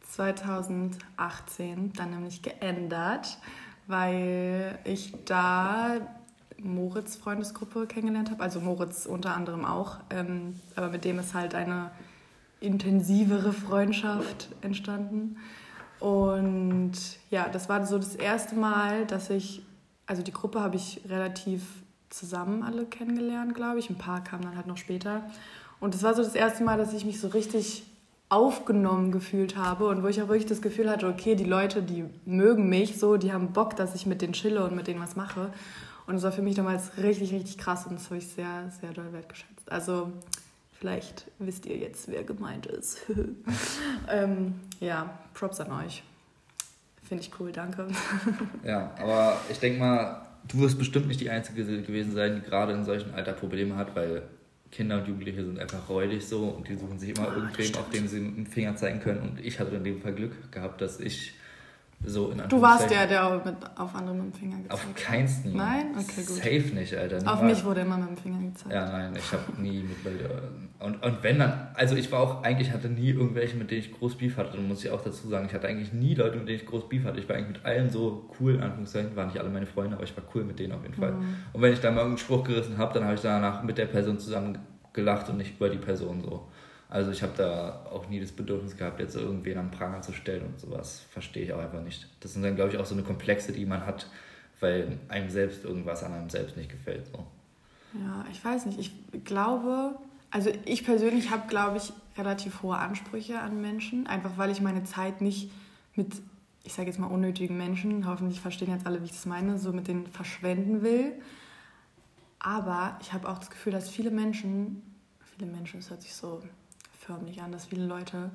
2018 0.09 1.93
dann 1.93 2.09
nämlich 2.09 2.41
geändert, 2.41 3.37
weil 3.87 4.77
ich 4.83 5.13
da 5.23 6.01
Moritz 6.63 7.15
Freundesgruppe 7.15 7.87
kennengelernt 7.87 8.31
habe. 8.31 8.43
Also 8.43 8.59
Moritz 8.59 9.05
unter 9.05 9.35
anderem 9.35 9.65
auch, 9.65 9.97
ähm, 10.09 10.55
aber 10.75 10.89
mit 10.89 11.05
dem 11.05 11.19
ist 11.19 11.33
halt 11.33 11.55
eine 11.55 11.91
intensivere 12.59 13.53
Freundschaft 13.53 14.49
entstanden. 14.61 15.37
Und 15.99 16.93
ja, 17.29 17.49
das 17.49 17.69
war 17.69 17.85
so 17.85 17.97
das 17.97 18.15
erste 18.15 18.55
Mal, 18.55 19.05
dass 19.05 19.29
ich, 19.29 19.63
also 20.05 20.21
die 20.21 20.31
Gruppe 20.31 20.61
habe 20.61 20.75
ich 20.75 21.01
relativ 21.07 21.63
zusammen 22.09 22.63
alle 22.63 22.85
kennengelernt, 22.85 23.53
glaube 23.53 23.79
ich. 23.79 23.89
Ein 23.89 23.97
paar 23.97 24.23
kamen 24.23 24.43
dann 24.43 24.55
halt 24.55 24.67
noch 24.67 24.77
später. 24.77 25.23
Und 25.79 25.93
das 25.93 26.03
war 26.03 26.13
so 26.13 26.23
das 26.23 26.35
erste 26.35 26.63
Mal, 26.63 26.77
dass 26.77 26.93
ich 26.93 27.05
mich 27.05 27.19
so 27.19 27.27
richtig 27.29 27.83
aufgenommen 28.29 29.11
gefühlt 29.11 29.57
habe 29.57 29.87
und 29.87 30.03
wo 30.03 30.07
ich 30.07 30.21
auch 30.21 30.27
wirklich 30.27 30.45
das 30.45 30.61
Gefühl 30.61 30.89
hatte, 30.89 31.07
okay, 31.07 31.35
die 31.35 31.45
Leute, 31.45 31.81
die 31.81 32.05
mögen 32.25 32.69
mich 32.69 32.99
so, 32.99 33.17
die 33.17 33.33
haben 33.33 33.53
Bock, 33.53 33.75
dass 33.75 33.95
ich 33.95 34.05
mit 34.05 34.21
denen 34.21 34.33
chille 34.33 34.63
und 34.63 34.75
mit 34.75 34.87
denen 34.87 35.01
was 35.01 35.15
mache. 35.15 35.51
Und 36.09 36.15
das 36.15 36.23
war 36.23 36.31
für 36.31 36.41
mich 36.41 36.55
damals 36.55 36.97
richtig, 36.97 37.31
richtig 37.31 37.59
krass 37.59 37.85
und 37.85 37.93
das 37.93 38.05
habe 38.05 38.17
ich 38.17 38.27
sehr, 38.27 38.71
sehr 38.81 38.93
doll 38.93 39.13
wertgeschätzt. 39.13 39.71
Also 39.71 40.11
vielleicht 40.79 41.29
wisst 41.37 41.67
ihr 41.67 41.77
jetzt, 41.77 42.07
wer 42.07 42.23
gemeint 42.23 42.65
ist. 42.65 43.05
ähm, 44.09 44.55
ja, 44.79 45.19
Props 45.35 45.59
an 45.59 45.71
euch. 45.85 46.01
Finde 47.07 47.23
ich 47.23 47.31
cool, 47.39 47.51
danke. 47.51 47.89
ja, 48.65 48.91
aber 48.97 49.39
ich 49.51 49.59
denke 49.59 49.77
mal, 49.77 50.25
du 50.47 50.61
wirst 50.61 50.79
bestimmt 50.79 51.05
nicht 51.05 51.21
die 51.21 51.29
Einzige 51.29 51.63
gewesen 51.63 52.13
sein, 52.15 52.37
die 52.37 52.41
gerade 52.41 52.73
in 52.73 52.85
solchen 52.85 53.13
Alter 53.13 53.33
Probleme 53.33 53.75
hat, 53.75 53.95
weil 53.95 54.23
Kinder 54.71 54.97
und 54.97 55.07
Jugendliche 55.07 55.45
sind 55.45 55.59
einfach 55.59 55.89
räudig 55.89 56.27
so 56.27 56.45
und 56.45 56.67
die 56.67 56.75
suchen 56.75 56.97
sich 56.97 57.15
immer 57.15 57.29
ah, 57.29 57.35
irgendwem, 57.35 57.75
auf 57.75 57.91
dem 57.91 58.07
sie 58.07 58.19
mit 58.19 58.35
dem 58.35 58.45
Finger 58.47 58.75
zeigen 58.75 58.99
können. 58.99 59.29
Und 59.29 59.45
ich 59.45 59.59
hatte 59.59 59.75
in 59.75 59.83
dem 59.83 60.01
Fall 60.01 60.13
Glück 60.13 60.51
gehabt, 60.51 60.81
dass 60.81 60.99
ich 60.99 61.35
so 62.05 62.31
in 62.31 62.41
Du 62.47 62.61
warst 62.61 62.89
der, 62.89 63.07
der 63.07 63.41
mit, 63.43 63.55
auf 63.75 63.93
andere 63.93 64.15
mit 64.15 64.25
dem 64.25 64.33
Finger 64.33 64.57
gezeigt 64.57 64.71
hat. 64.71 64.87
Auf 64.87 64.95
keinsten. 64.95 65.55
Nein? 65.55 65.87
Okay, 65.93 66.23
gut. 66.23 66.35
Safe 66.35 66.75
nicht, 66.75 66.95
Alter. 66.95 67.17
Niemals. 67.17 67.37
Auf 67.37 67.43
mich 67.43 67.65
wurde 67.65 67.81
immer 67.81 67.97
mit 67.97 68.09
dem 68.09 68.17
Finger 68.17 68.39
gezeigt. 68.39 68.73
Ja, 68.73 68.89
nein, 68.89 69.13
ich 69.17 69.31
habe 69.31 69.61
nie 69.61 69.83
mit 69.83 70.03
Leute. 70.03 70.41
Und, 70.79 71.03
und 71.03 71.23
wenn 71.23 71.39
dann, 71.39 71.67
also 71.73 71.95
ich 71.95 72.09
war 72.11 72.21
auch, 72.21 72.43
eigentlich 72.43 72.71
hatte 72.71 72.87
nie 72.87 73.09
irgendwelche, 73.09 73.57
mit 73.57 73.69
denen 73.69 73.81
ich 73.81 73.91
groß 73.91 74.17
Beef 74.17 74.37
hatte, 74.37 74.55
dann 74.55 74.67
muss 74.67 74.83
ich 74.83 74.91
auch 74.91 75.01
dazu 75.01 75.27
sagen, 75.27 75.45
ich 75.47 75.53
hatte 75.53 75.67
eigentlich 75.67 75.91
nie 75.91 76.15
Leute, 76.15 76.37
mit 76.37 76.47
denen 76.47 76.59
ich 76.59 76.65
groß 76.65 76.87
Beef 76.87 77.03
hatte. 77.03 77.19
Ich 77.19 77.27
war 77.27 77.35
eigentlich 77.35 77.57
mit 77.57 77.65
allen 77.65 77.89
so 77.89 78.29
cool, 78.39 78.55
in 78.55 78.61
Anführungszeichen, 78.61 79.15
waren 79.15 79.27
nicht 79.27 79.39
alle 79.39 79.49
meine 79.49 79.65
Freunde, 79.65 79.95
aber 79.95 80.05
ich 80.05 80.15
war 80.15 80.23
cool 80.33 80.45
mit 80.45 80.57
denen 80.57 80.73
auf 80.73 80.83
jeden 80.83 80.95
Fall. 80.95 81.11
Mhm. 81.11 81.35
Und 81.51 81.61
wenn 81.61 81.73
ich 81.73 81.81
da 81.81 81.91
mal 81.91 81.97
irgendeinen 81.97 82.17
Spruch 82.19 82.45
gerissen 82.45 82.77
habe, 82.77 82.93
dann 82.93 83.03
habe 83.03 83.15
ich 83.15 83.21
danach 83.21 83.61
mit 83.63 83.77
der 83.77 83.87
Person 83.87 84.19
zusammen 84.19 84.57
gelacht 84.93 85.29
und 85.29 85.37
nicht 85.37 85.55
über 85.57 85.69
die 85.69 85.77
Person 85.77 86.21
so. 86.21 86.47
Also 86.89 87.11
ich 87.11 87.21
habe 87.21 87.33
da 87.37 87.85
auch 87.91 88.09
nie 88.09 88.19
das 88.19 88.31
Bedürfnis 88.31 88.75
gehabt, 88.75 88.99
jetzt 88.99 89.15
irgendwen 89.15 89.59
am 89.59 89.69
Pranger 89.69 90.01
zu 90.01 90.11
stellen 90.11 90.43
und 90.45 90.59
sowas. 90.59 91.05
Verstehe 91.11 91.43
ich 91.43 91.53
auch 91.53 91.59
einfach 91.59 91.83
nicht. 91.83 92.07
Das 92.19 92.33
sind 92.33 92.41
dann, 92.41 92.55
glaube 92.55 92.71
ich, 92.71 92.77
auch 92.77 92.85
so 92.85 92.95
eine 92.95 93.03
Komplexe, 93.03 93.51
die 93.51 93.65
man 93.65 93.85
hat, 93.85 94.07
weil 94.59 94.97
einem 95.07 95.29
selbst 95.29 95.63
irgendwas 95.63 96.03
an 96.03 96.13
einem 96.13 96.31
selbst 96.31 96.57
nicht 96.57 96.71
gefällt. 96.71 97.05
So. 97.05 97.25
Ja, 97.93 98.25
ich 98.31 98.43
weiß 98.43 98.65
nicht. 98.65 98.79
Ich 98.79 99.23
glaube, 99.23 99.95
also 100.31 100.51
ich 100.65 100.83
persönlich 100.83 101.29
habe, 101.29 101.47
glaube 101.47 101.77
ich, 101.77 101.93
relativ 102.17 102.63
hohe 102.63 102.77
Ansprüche 102.77 103.39
an 103.39 103.61
Menschen, 103.61 104.07
einfach 104.07 104.37
weil 104.37 104.49
ich 104.49 104.59
meine 104.59 104.83
Zeit 104.83 105.21
nicht 105.21 105.51
mit, 105.95 106.13
ich 106.63 106.73
sage 106.73 106.87
jetzt 106.87 106.99
mal, 106.99 107.07
unnötigen 107.07 107.55
Menschen, 107.55 108.07
hoffentlich 108.07 108.41
verstehen 108.41 108.71
jetzt 108.71 108.87
alle, 108.87 109.01
wie 109.01 109.05
ich 109.05 109.11
das 109.11 109.27
meine, 109.27 109.59
so 109.59 109.71
mit 109.73 109.87
denen 109.87 110.07
verschwenden 110.07 110.81
will. 110.81 111.13
Aber 112.39 112.97
ich 113.01 113.13
habe 113.13 113.29
auch 113.29 113.37
das 113.37 113.51
Gefühl, 113.51 113.73
dass 113.73 113.89
viele 113.89 114.09
Menschen, 114.09 114.81
viele 115.35 115.51
Menschen, 115.51 115.79
das 115.79 115.91
hört 115.91 116.01
sich 116.01 116.15
so 116.15 116.41
förmlich 117.09 117.41
an, 117.41 117.51
dass 117.51 117.65
viele 117.65 117.87
Leute 117.87 118.29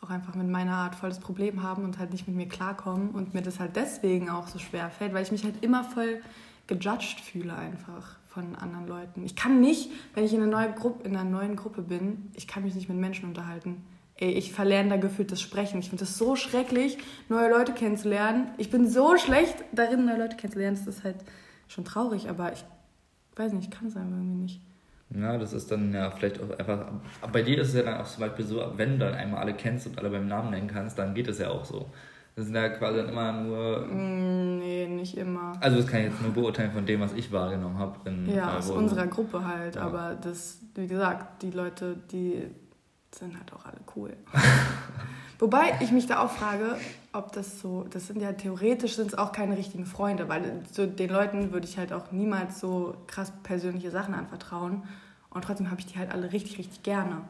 auch 0.00 0.08
einfach 0.08 0.34
mit 0.34 0.48
meiner 0.48 0.74
Art 0.74 0.94
voll 0.94 1.10
das 1.10 1.20
Problem 1.20 1.62
haben 1.62 1.84
und 1.84 1.98
halt 1.98 2.12
nicht 2.12 2.26
mit 2.26 2.34
mir 2.34 2.48
klarkommen 2.48 3.10
und 3.10 3.34
mir 3.34 3.42
das 3.42 3.60
halt 3.60 3.76
deswegen 3.76 4.30
auch 4.30 4.46
so 4.46 4.58
schwer 4.58 4.88
fällt, 4.88 5.12
weil 5.12 5.22
ich 5.22 5.32
mich 5.32 5.44
halt 5.44 5.62
immer 5.62 5.84
voll 5.84 6.22
gejudged 6.66 7.20
fühle 7.20 7.54
einfach 7.54 8.16
von 8.28 8.56
anderen 8.56 8.86
Leuten. 8.86 9.22
Ich 9.22 9.36
kann 9.36 9.60
nicht, 9.60 9.90
wenn 10.14 10.24
ich 10.24 10.32
in 10.32 10.42
einer, 10.42 10.50
neuen 10.50 10.74
Gruppe, 10.76 11.06
in 11.06 11.14
einer 11.14 11.28
neuen 11.28 11.56
Gruppe 11.56 11.82
bin, 11.82 12.30
ich 12.34 12.48
kann 12.48 12.62
mich 12.62 12.74
nicht 12.74 12.88
mit 12.88 12.96
Menschen 12.96 13.28
unterhalten. 13.28 13.84
Ey, 14.16 14.30
ich 14.30 14.50
verlerne 14.54 14.88
da 14.88 14.96
gefühlt 14.96 15.30
das 15.30 15.42
Sprechen. 15.42 15.80
Ich 15.80 15.90
finde 15.90 16.04
das 16.04 16.16
so 16.16 16.36
schrecklich, 16.36 16.96
neue 17.28 17.50
Leute 17.50 17.74
kennenzulernen. 17.74 18.50
Ich 18.56 18.70
bin 18.70 18.88
so 18.88 19.18
schlecht 19.18 19.56
darin, 19.72 20.06
neue 20.06 20.18
Leute 20.18 20.36
kennenzulernen. 20.36 20.78
Das 20.82 20.86
ist 20.86 21.04
halt 21.04 21.16
schon 21.68 21.84
traurig, 21.84 22.30
aber 22.30 22.52
ich 22.54 22.64
weiß 23.36 23.52
nicht, 23.52 23.64
ich 23.64 23.78
kann 23.78 23.88
es 23.88 23.96
einfach 23.96 24.16
irgendwie 24.16 24.42
nicht. 24.42 24.60
Ja, 25.14 25.36
das 25.38 25.52
ist 25.52 25.70
dann 25.70 25.92
ja 25.92 26.10
vielleicht 26.10 26.40
auch 26.40 26.58
einfach. 26.58 26.86
Bei 27.32 27.42
dir 27.42 27.60
ist 27.60 27.68
es 27.68 27.74
ja 27.74 27.82
dann 27.82 28.00
auch 28.00 28.06
zum 28.06 28.20
Beispiel 28.20 28.44
so, 28.44 28.64
wenn 28.76 28.92
du 28.92 29.06
dann 29.06 29.14
einmal 29.14 29.40
alle 29.40 29.54
kennst 29.54 29.86
und 29.86 29.98
alle 29.98 30.10
beim 30.10 30.28
Namen 30.28 30.50
nennen 30.50 30.68
kannst, 30.68 30.98
dann 30.98 31.14
geht 31.14 31.28
es 31.28 31.38
ja 31.38 31.50
auch 31.50 31.64
so. 31.64 31.86
Das 32.36 32.44
sind 32.44 32.54
ja 32.54 32.68
quasi 32.68 32.98
dann 32.98 33.08
immer 33.08 33.32
nur. 33.32 33.86
Mm, 33.86 34.58
nee, 34.58 34.86
nicht 34.86 35.16
immer. 35.16 35.52
Also, 35.60 35.78
das 35.78 35.86
kann 35.86 36.00
ich 36.00 36.06
jetzt 36.06 36.22
nur 36.22 36.32
beurteilen 36.32 36.70
von 36.70 36.86
dem, 36.86 37.00
was 37.00 37.12
ich 37.12 37.32
wahrgenommen 37.32 37.78
habe. 37.78 37.98
Ja, 38.26 38.56
aus 38.56 38.70
unserer 38.70 39.08
Gruppe 39.08 39.44
halt. 39.44 39.74
Ja. 39.74 39.82
Aber 39.82 40.16
das, 40.20 40.60
wie 40.74 40.86
gesagt, 40.86 41.42
die 41.42 41.50
Leute, 41.50 41.96
die 42.12 42.44
sind 43.12 43.36
halt 43.36 43.52
auch 43.52 43.64
alle 43.64 43.78
cool. 43.96 44.12
Wobei 45.40 45.72
ich 45.80 45.90
mich 45.90 46.06
da 46.06 46.22
auch 46.22 46.30
frage, 46.30 46.76
ob 47.14 47.32
das 47.32 47.60
so, 47.60 47.86
das 47.90 48.06
sind 48.06 48.20
ja 48.20 48.32
theoretisch 48.32 48.96
sind 48.96 49.08
es 49.08 49.14
auch 49.16 49.32
keine 49.32 49.56
richtigen 49.56 49.86
Freunde, 49.86 50.28
weil 50.28 50.62
so 50.70 50.86
den 50.86 51.08
Leuten 51.08 51.50
würde 51.50 51.66
ich 51.66 51.78
halt 51.78 51.94
auch 51.94 52.12
niemals 52.12 52.60
so 52.60 52.94
krass 53.06 53.32
persönliche 53.42 53.90
Sachen 53.90 54.14
anvertrauen 54.14 54.82
und 55.30 55.42
trotzdem 55.42 55.70
habe 55.70 55.80
ich 55.80 55.86
die 55.86 55.98
halt 55.98 56.12
alle 56.12 56.30
richtig, 56.30 56.58
richtig 56.58 56.82
gerne. 56.82 57.22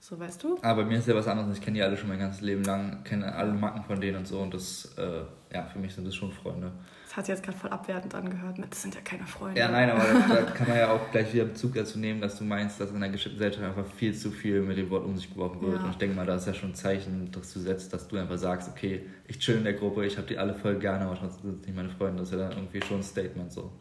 So, 0.00 0.20
weißt 0.20 0.42
du? 0.42 0.58
Aber 0.60 0.84
mir 0.84 0.98
ist 0.98 1.08
ja 1.08 1.14
was 1.14 1.26
anderes. 1.26 1.56
Ich 1.56 1.64
kenne 1.64 1.76
die 1.76 1.82
alle 1.82 1.96
schon 1.96 2.08
mein 2.08 2.18
ganzes 2.18 2.42
Leben 2.42 2.62
lang, 2.62 3.02
kenne 3.04 3.34
alle 3.34 3.54
Macken 3.54 3.82
von 3.84 4.00
denen 4.00 4.18
und 4.18 4.28
so. 4.28 4.38
Und 4.38 4.52
das, 4.52 4.94
äh, 4.98 5.22
ja, 5.52 5.64
für 5.64 5.78
mich 5.78 5.94
sind 5.94 6.06
das 6.06 6.14
schon 6.14 6.32
Freunde. 6.32 6.72
Das 7.16 7.20
hat 7.20 7.26
sich 7.28 7.34
jetzt 7.36 7.44
gerade 7.46 7.56
voll 7.56 7.70
abwertend 7.70 8.14
angehört. 8.14 8.58
Das 8.68 8.82
sind 8.82 8.94
ja 8.94 9.00
keine 9.00 9.26
Freunde. 9.26 9.58
Ja, 9.58 9.70
nein, 9.70 9.88
aber 9.88 10.04
da 10.28 10.42
kann 10.50 10.68
man 10.68 10.76
ja 10.76 10.90
auch 10.90 11.10
gleich 11.10 11.32
wieder 11.32 11.46
Bezug 11.46 11.72
dazu 11.72 11.98
nehmen, 11.98 12.20
dass 12.20 12.36
du 12.36 12.44
meinst, 12.44 12.78
dass 12.78 12.90
in 12.90 13.00
der 13.00 13.08
Gesellschaft 13.08 13.64
einfach 13.64 13.86
viel 13.86 14.14
zu 14.14 14.30
viel 14.30 14.60
mit 14.60 14.76
dem 14.76 14.90
Wort 14.90 15.06
um 15.06 15.16
sich 15.16 15.32
geworfen 15.32 15.62
wird. 15.62 15.76
Ja. 15.76 15.84
Und 15.84 15.92
ich 15.92 15.96
denke 15.96 16.14
mal, 16.14 16.26
da 16.26 16.34
ist 16.34 16.46
ja 16.46 16.52
schon 16.52 16.72
ein 16.72 16.74
Zeichen, 16.74 17.30
dass 17.32 17.54
du 17.54 17.60
setzt, 17.60 17.90
dass 17.94 18.06
du 18.06 18.18
einfach 18.18 18.36
sagst, 18.36 18.68
okay, 18.68 19.06
ich 19.28 19.38
chill 19.38 19.56
in 19.56 19.64
der 19.64 19.72
Gruppe, 19.72 20.04
ich 20.04 20.18
habe 20.18 20.26
die 20.26 20.36
alle 20.36 20.54
voll 20.54 20.78
gerne, 20.78 21.06
aber 21.06 21.18
trotzdem 21.18 21.52
sind 21.52 21.66
nicht 21.66 21.74
meine 21.74 21.88
Freunde. 21.88 22.18
Das 22.18 22.28
ist 22.28 22.38
ja 22.38 22.48
dann 22.50 22.58
irgendwie 22.58 22.82
schon 22.82 22.98
ein 22.98 23.02
Statement 23.02 23.50
so. 23.50 23.72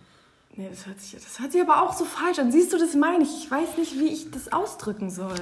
Nee, 0.56 0.70
das 0.70 0.88
hört, 0.88 1.02
sich, 1.02 1.22
das 1.22 1.38
hört 1.38 1.52
sich 1.52 1.62
aber 1.62 1.84
auch 1.84 1.92
so 1.92 2.06
falsch 2.06 2.40
an. 2.40 2.54
Siehst 2.54 2.72
du, 2.72 2.78
das 2.78 2.96
meine 2.96 3.26
ich. 3.26 3.44
Ich 3.44 3.52
weiß 3.52 3.78
nicht, 3.78 4.00
wie 4.00 4.14
ich 4.14 4.32
das 4.32 4.54
ausdrücken 4.54 5.10
soll. 5.10 5.36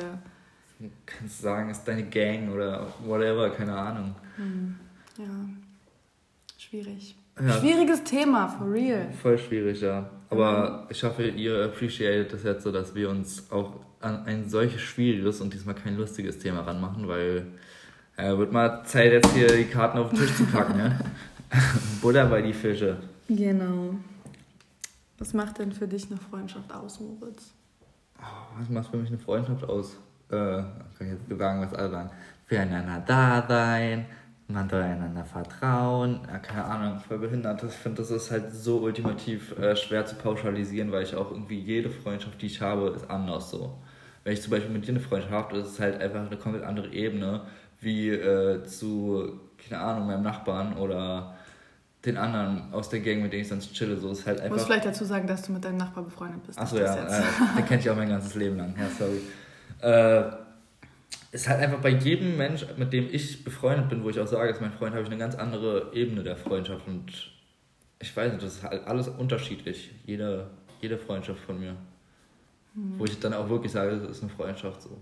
Du 0.80 0.90
kannst 1.06 1.42
sagen, 1.44 1.70
es 1.70 1.78
ist 1.78 1.88
deine 1.88 2.10
Gang 2.10 2.52
oder 2.52 2.92
whatever, 3.06 3.52
keine 3.52 3.78
Ahnung. 3.78 4.16
Hm. 4.38 4.80
Ja, 5.20 5.26
schwierig. 6.58 7.16
Ja. 7.40 7.54
Schwieriges 7.54 8.04
Thema, 8.04 8.48
for 8.48 8.72
real. 8.72 9.08
Voll 9.22 9.38
schwierig, 9.38 9.82
ja. 9.82 10.10
Aber 10.30 10.88
ich 10.90 11.04
hoffe, 11.04 11.28
ihr 11.28 11.66
appreciated 11.66 12.32
das 12.34 12.44
jetzt 12.44 12.64
so, 12.64 12.72
dass 12.72 12.94
wir 12.94 13.10
uns 13.10 13.52
auch 13.52 13.80
an 14.00 14.26
ein 14.26 14.50
solches 14.50 14.82
schwieriges 14.82 15.42
und 15.42 15.54
diesmal 15.54 15.76
kein 15.76 15.98
lustiges 15.98 16.38
Thema 16.40 16.62
ranmachen, 16.62 17.08
weil 17.08 17.48
äh, 18.18 18.38
wird 18.38 18.52
mal 18.52 18.84
Zeit, 18.84 19.12
jetzt 19.12 19.34
hier 19.34 19.48
die 19.48 19.66
Karten 19.66 19.98
auf 19.98 20.10
den 20.10 20.20
Tisch 20.20 20.36
zu 20.36 20.46
packen, 20.46 20.78
ne? 20.78 21.00
Butter 22.02 22.26
bei 22.26 22.42
die 22.42 22.54
Fische. 22.54 22.98
Genau. 23.28 23.96
Was 25.18 25.34
macht 25.34 25.60
denn 25.60 25.72
für 25.72 25.88
dich 25.88 26.08
eine 26.10 26.20
Freundschaft 26.20 26.74
aus, 26.74 27.00
Moritz? 27.00 27.54
Oh, 28.20 28.60
was 28.60 28.70
macht 28.70 28.90
für 28.90 28.98
mich 28.98 29.10
eine 29.10 29.20
Freundschaft 29.20 29.64
aus? 29.64 29.96
Äh, 30.30 30.36
kann 30.36 30.68
ich 31.00 31.08
jetzt 31.12 31.40
sagen, 31.40 31.62
was 31.62 31.74
alle 31.74 31.90
sagen. 31.90 32.10
Füreinander 32.46 33.04
da 33.06 33.46
sein, 33.48 34.06
man 34.54 34.70
soll 34.70 34.82
einander 34.82 35.26
vertrauen. 35.26 36.22
Keine 36.42 36.64
Ahnung, 36.64 37.00
voll 37.00 37.18
behindert. 37.18 37.64
Ich 37.64 37.74
finde, 37.74 38.02
das 38.02 38.12
ist 38.12 38.32
halt 38.32 38.52
so 38.52 38.78
ultimativ 38.78 39.58
äh, 39.58 39.76
schwer 39.76 40.06
zu 40.06 40.16
pauschalisieren, 40.16 40.92
weil 40.92 41.04
ich 41.04 41.16
auch 41.16 41.32
irgendwie 41.32 41.60
jede 41.60 41.90
Freundschaft, 41.90 42.42
die 42.42 42.46
ich 42.46 42.62
habe, 42.62 42.90
ist 42.96 43.10
anders 43.10 43.50
so. 43.50 43.78
Wenn 44.24 44.34
ich 44.34 44.42
zum 44.42 44.52
Beispiel 44.52 44.72
mit 44.72 44.88
dir 44.88 44.92
eine 44.92 45.00
Freundschaft 45.00 45.34
habe, 45.34 45.58
ist 45.58 45.68
es 45.68 45.80
halt 45.80 46.00
einfach 46.00 46.26
eine 46.26 46.38
komplett 46.38 46.64
andere 46.64 46.88
Ebene, 46.94 47.42
wie 47.82 48.10
äh, 48.10 48.64
zu, 48.64 49.40
keine 49.68 49.82
Ahnung, 49.82 50.08
meinem 50.08 50.24
Nachbarn 50.24 50.78
oder 50.78 51.36
den 52.06 52.18
anderen 52.18 52.74
aus 52.74 52.90
der 52.90 53.00
Gang, 53.00 53.22
mit 53.22 53.34
denen 53.34 53.42
ich 53.42 53.48
sonst 53.48 53.74
chille. 53.74 53.98
So 53.98 54.12
ist 54.12 54.26
halt 54.26 54.38
einfach. 54.38 54.50
Du 54.50 54.56
musst 54.56 54.68
vielleicht 54.68 54.86
dazu 54.86 55.06
sagen, 55.06 55.28
dass 55.28 55.42
du 55.42 55.52
mit 55.52 55.66
deinem 55.66 55.78
Nachbar 55.78 56.04
befreundet 56.04 56.44
bist. 56.46 56.60
Achso, 56.60 56.78
ja, 56.78 56.96
äh, 56.96 57.24
den 57.58 57.66
kennt 57.66 57.82
ich 57.82 57.90
auch 57.90 57.96
mein 57.96 58.10
ganzes 58.10 58.36
Leben 58.36 58.58
lang. 58.58 58.76
Ja, 58.78 58.88
sorry. 58.98 59.22
Äh, 59.82 60.43
ist 61.34 61.50
halt 61.50 61.62
einfach 61.62 61.80
bei 61.80 61.90
jedem 61.90 62.38
Mensch, 62.38 62.64
mit 62.78 62.94
dem 62.94 63.10
ich 63.12 63.44
befreundet 63.44 63.90
bin, 63.90 64.04
wo 64.04 64.10
ich 64.10 64.20
auch 64.20 64.28
sage, 64.28 64.52
ist 64.52 64.62
mein 64.62 64.72
Freund, 64.72 64.94
habe 64.94 65.04
ich 65.04 65.10
eine 65.10 65.18
ganz 65.18 65.34
andere 65.34 65.92
Ebene 65.94 66.22
der 66.22 66.38
Freundschaft 66.38 66.88
und 66.88 67.32
ich 68.00 68.16
weiß 68.16 68.34
nicht, 68.34 68.44
das 68.44 68.58
ist 68.58 68.64
halt 68.64 68.86
alles 68.86 69.08
unterschiedlich, 69.08 69.92
jede, 70.06 70.52
jede 70.80 70.98
Freundschaft 70.98 71.40
von 71.40 71.60
mir. 71.60 71.76
Mhm. 72.76 73.00
Wo 73.00 73.06
ich 73.06 73.20
dann 73.20 73.34
auch 73.34 73.50
wirklich 73.50 73.72
sage, 73.72 73.98
das 73.98 74.12
ist 74.12 74.22
eine 74.22 74.32
Freundschaft 74.32 74.84
so. 74.84 75.02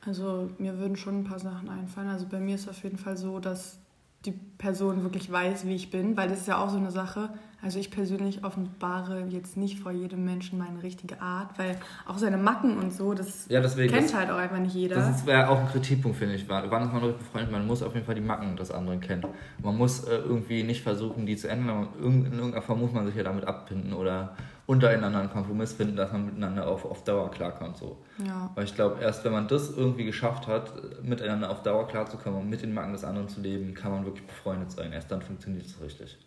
Also 0.00 0.48
mir 0.58 0.78
würden 0.78 0.96
schon 0.96 1.20
ein 1.20 1.24
paar 1.24 1.40
Sachen 1.40 1.68
einfallen. 1.68 2.08
Also 2.08 2.26
bei 2.26 2.40
mir 2.40 2.54
ist 2.54 2.62
es 2.62 2.68
auf 2.68 2.82
jeden 2.82 2.96
Fall 2.96 3.18
so, 3.18 3.38
dass 3.38 3.78
die 4.26 4.32
Person 4.58 5.02
wirklich 5.02 5.30
weiß, 5.30 5.66
wie 5.66 5.74
ich 5.74 5.90
bin, 5.90 6.16
weil 6.16 6.28
das 6.28 6.40
ist 6.40 6.48
ja 6.48 6.58
auch 6.58 6.70
so 6.70 6.76
eine 6.76 6.90
Sache. 6.90 7.30
Also 7.62 7.78
ich 7.78 7.90
persönlich 7.90 8.44
offenbare 8.44 9.24
jetzt 9.28 9.56
nicht 9.56 9.80
vor 9.80 9.90
jedem 9.90 10.24
Menschen 10.24 10.58
meine 10.58 10.82
richtige 10.82 11.20
Art, 11.22 11.58
weil 11.58 11.76
auch 12.06 12.18
seine 12.18 12.36
Macken 12.36 12.78
und 12.78 12.92
so, 12.92 13.14
das 13.14 13.46
ja, 13.48 13.60
deswegen, 13.60 13.92
kennt 13.92 14.14
halt 14.14 14.30
auch 14.30 14.36
einfach 14.36 14.58
nicht 14.58 14.74
jeder. 14.74 14.96
Das 14.96 15.24
wäre 15.26 15.48
auch 15.48 15.58
ein 15.58 15.68
Kritikpunkt, 15.68 16.18
finde 16.18 16.34
ich. 16.34 16.48
Wann 16.48 16.64
ist 16.64 16.92
man 16.92 17.02
wirklich 17.02 17.18
befreundet? 17.18 17.52
Man 17.52 17.66
muss 17.66 17.82
auf 17.82 17.94
jeden 17.94 18.04
Fall 18.04 18.14
die 18.14 18.20
Macken 18.20 18.56
des 18.56 18.70
anderen 18.70 19.00
kennen. 19.00 19.24
Man 19.62 19.76
muss 19.76 20.04
äh, 20.04 20.16
irgendwie 20.16 20.62
nicht 20.64 20.82
versuchen, 20.82 21.24
die 21.26 21.36
zu 21.36 21.48
ändern. 21.48 21.88
In 22.00 22.26
irgendeiner 22.26 22.62
Form 22.62 22.80
muss 22.80 22.92
man 22.92 23.06
sich 23.06 23.16
ja 23.16 23.22
damit 23.22 23.46
abfinden 23.46 23.94
oder 23.94 24.36
untereinander 24.66 25.20
einen 25.20 25.30
Kompromiss 25.30 25.72
finden, 25.72 25.96
dass 25.96 26.12
man 26.12 26.26
miteinander 26.26 26.66
auf, 26.66 26.84
auf 26.84 27.04
Dauer 27.04 27.30
klarkommt. 27.30 27.76
So. 27.76 27.98
Ja. 28.26 28.50
Weil 28.54 28.64
ich 28.64 28.74
glaube, 28.74 29.00
erst 29.00 29.24
wenn 29.24 29.32
man 29.32 29.46
das 29.46 29.70
irgendwie 29.70 30.04
geschafft 30.04 30.48
hat, 30.48 30.72
miteinander 31.02 31.50
auf 31.50 31.62
Dauer 31.62 31.86
klarzukommen 31.86 32.40
und 32.40 32.50
mit 32.50 32.62
den 32.62 32.74
Macken 32.74 32.92
des 32.92 33.04
anderen 33.04 33.28
zu 33.28 33.40
leben, 33.40 33.74
kann 33.74 33.92
man 33.92 34.04
wirklich 34.04 34.26
befreundet 34.26 34.72
sein. 34.72 34.92
Erst 34.92 35.10
dann 35.10 35.22
funktioniert 35.22 35.66
es 35.66 35.80
richtig. 35.80 36.18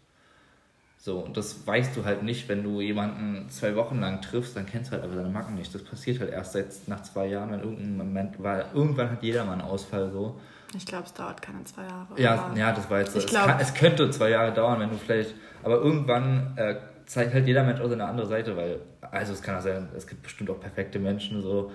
So, 1.02 1.20
und 1.20 1.38
das 1.38 1.66
weißt 1.66 1.96
du 1.96 2.04
halt 2.04 2.24
nicht, 2.24 2.50
wenn 2.50 2.62
du 2.62 2.82
jemanden 2.82 3.50
zwei 3.50 3.76
Wochen 3.78 4.02
lang 4.02 4.22
triffst, 4.22 4.56
dann 4.58 4.66
kennst 4.66 4.92
du 4.92 4.96
halt 4.96 5.04
aber 5.04 5.14
seine 5.14 5.30
Macken 5.30 5.56
nicht. 5.56 5.74
Das 5.74 5.82
passiert 5.82 6.20
halt 6.20 6.32
erst 6.32 6.54
seit 6.54 6.68
nach 6.88 7.02
zwei 7.04 7.28
Jahren, 7.28 7.52
wenn 7.52 7.62
irgendein 7.62 7.98
Moment 7.98 8.44
war. 8.44 8.74
Irgendwann 8.74 9.12
hat 9.12 9.24
jeder 9.24 9.46
mal 9.46 9.54
einen 9.54 9.62
Ausfall 9.62 10.12
so. 10.12 10.40
Ich 10.76 10.86
glaube, 10.86 11.06
es 11.06 11.14
dauert 11.14 11.42
keine 11.42 11.64
zwei 11.64 11.84
Jahre. 11.84 12.08
Ja, 12.18 12.52
ja 12.54 12.72
das 12.74 12.90
war 12.90 13.00
jetzt 13.00 13.14
so. 13.14 13.20
Es, 13.20 13.28
kann, 13.28 13.60
es, 13.60 13.74
könnte 13.74 14.12
zwei 14.12 14.30
Jahre 14.30 14.54
dauern, 14.54 14.80
wenn 14.82 14.90
du 14.90 14.98
vielleicht. 14.98 15.36
Aber 15.64 15.78
irgendwann 15.78 16.54
äh, 16.58 16.76
zeigt 17.10 17.34
halt 17.34 17.48
jeder 17.48 17.64
Mensch 17.64 17.82
auch 17.82 17.90
seine 17.90 18.06
andere 18.06 18.28
Seite, 18.28 18.56
weil, 18.56 18.82
also 19.02 19.34
es 19.34 19.42
kann 19.42 19.58
auch 19.58 19.62
sein, 19.62 19.90
es 19.98 20.06
gibt 20.06 20.22
bestimmt 20.22 20.50
auch 20.52 20.60
perfekte 20.60 21.00
Menschen 21.00 21.42
so. 21.42 21.72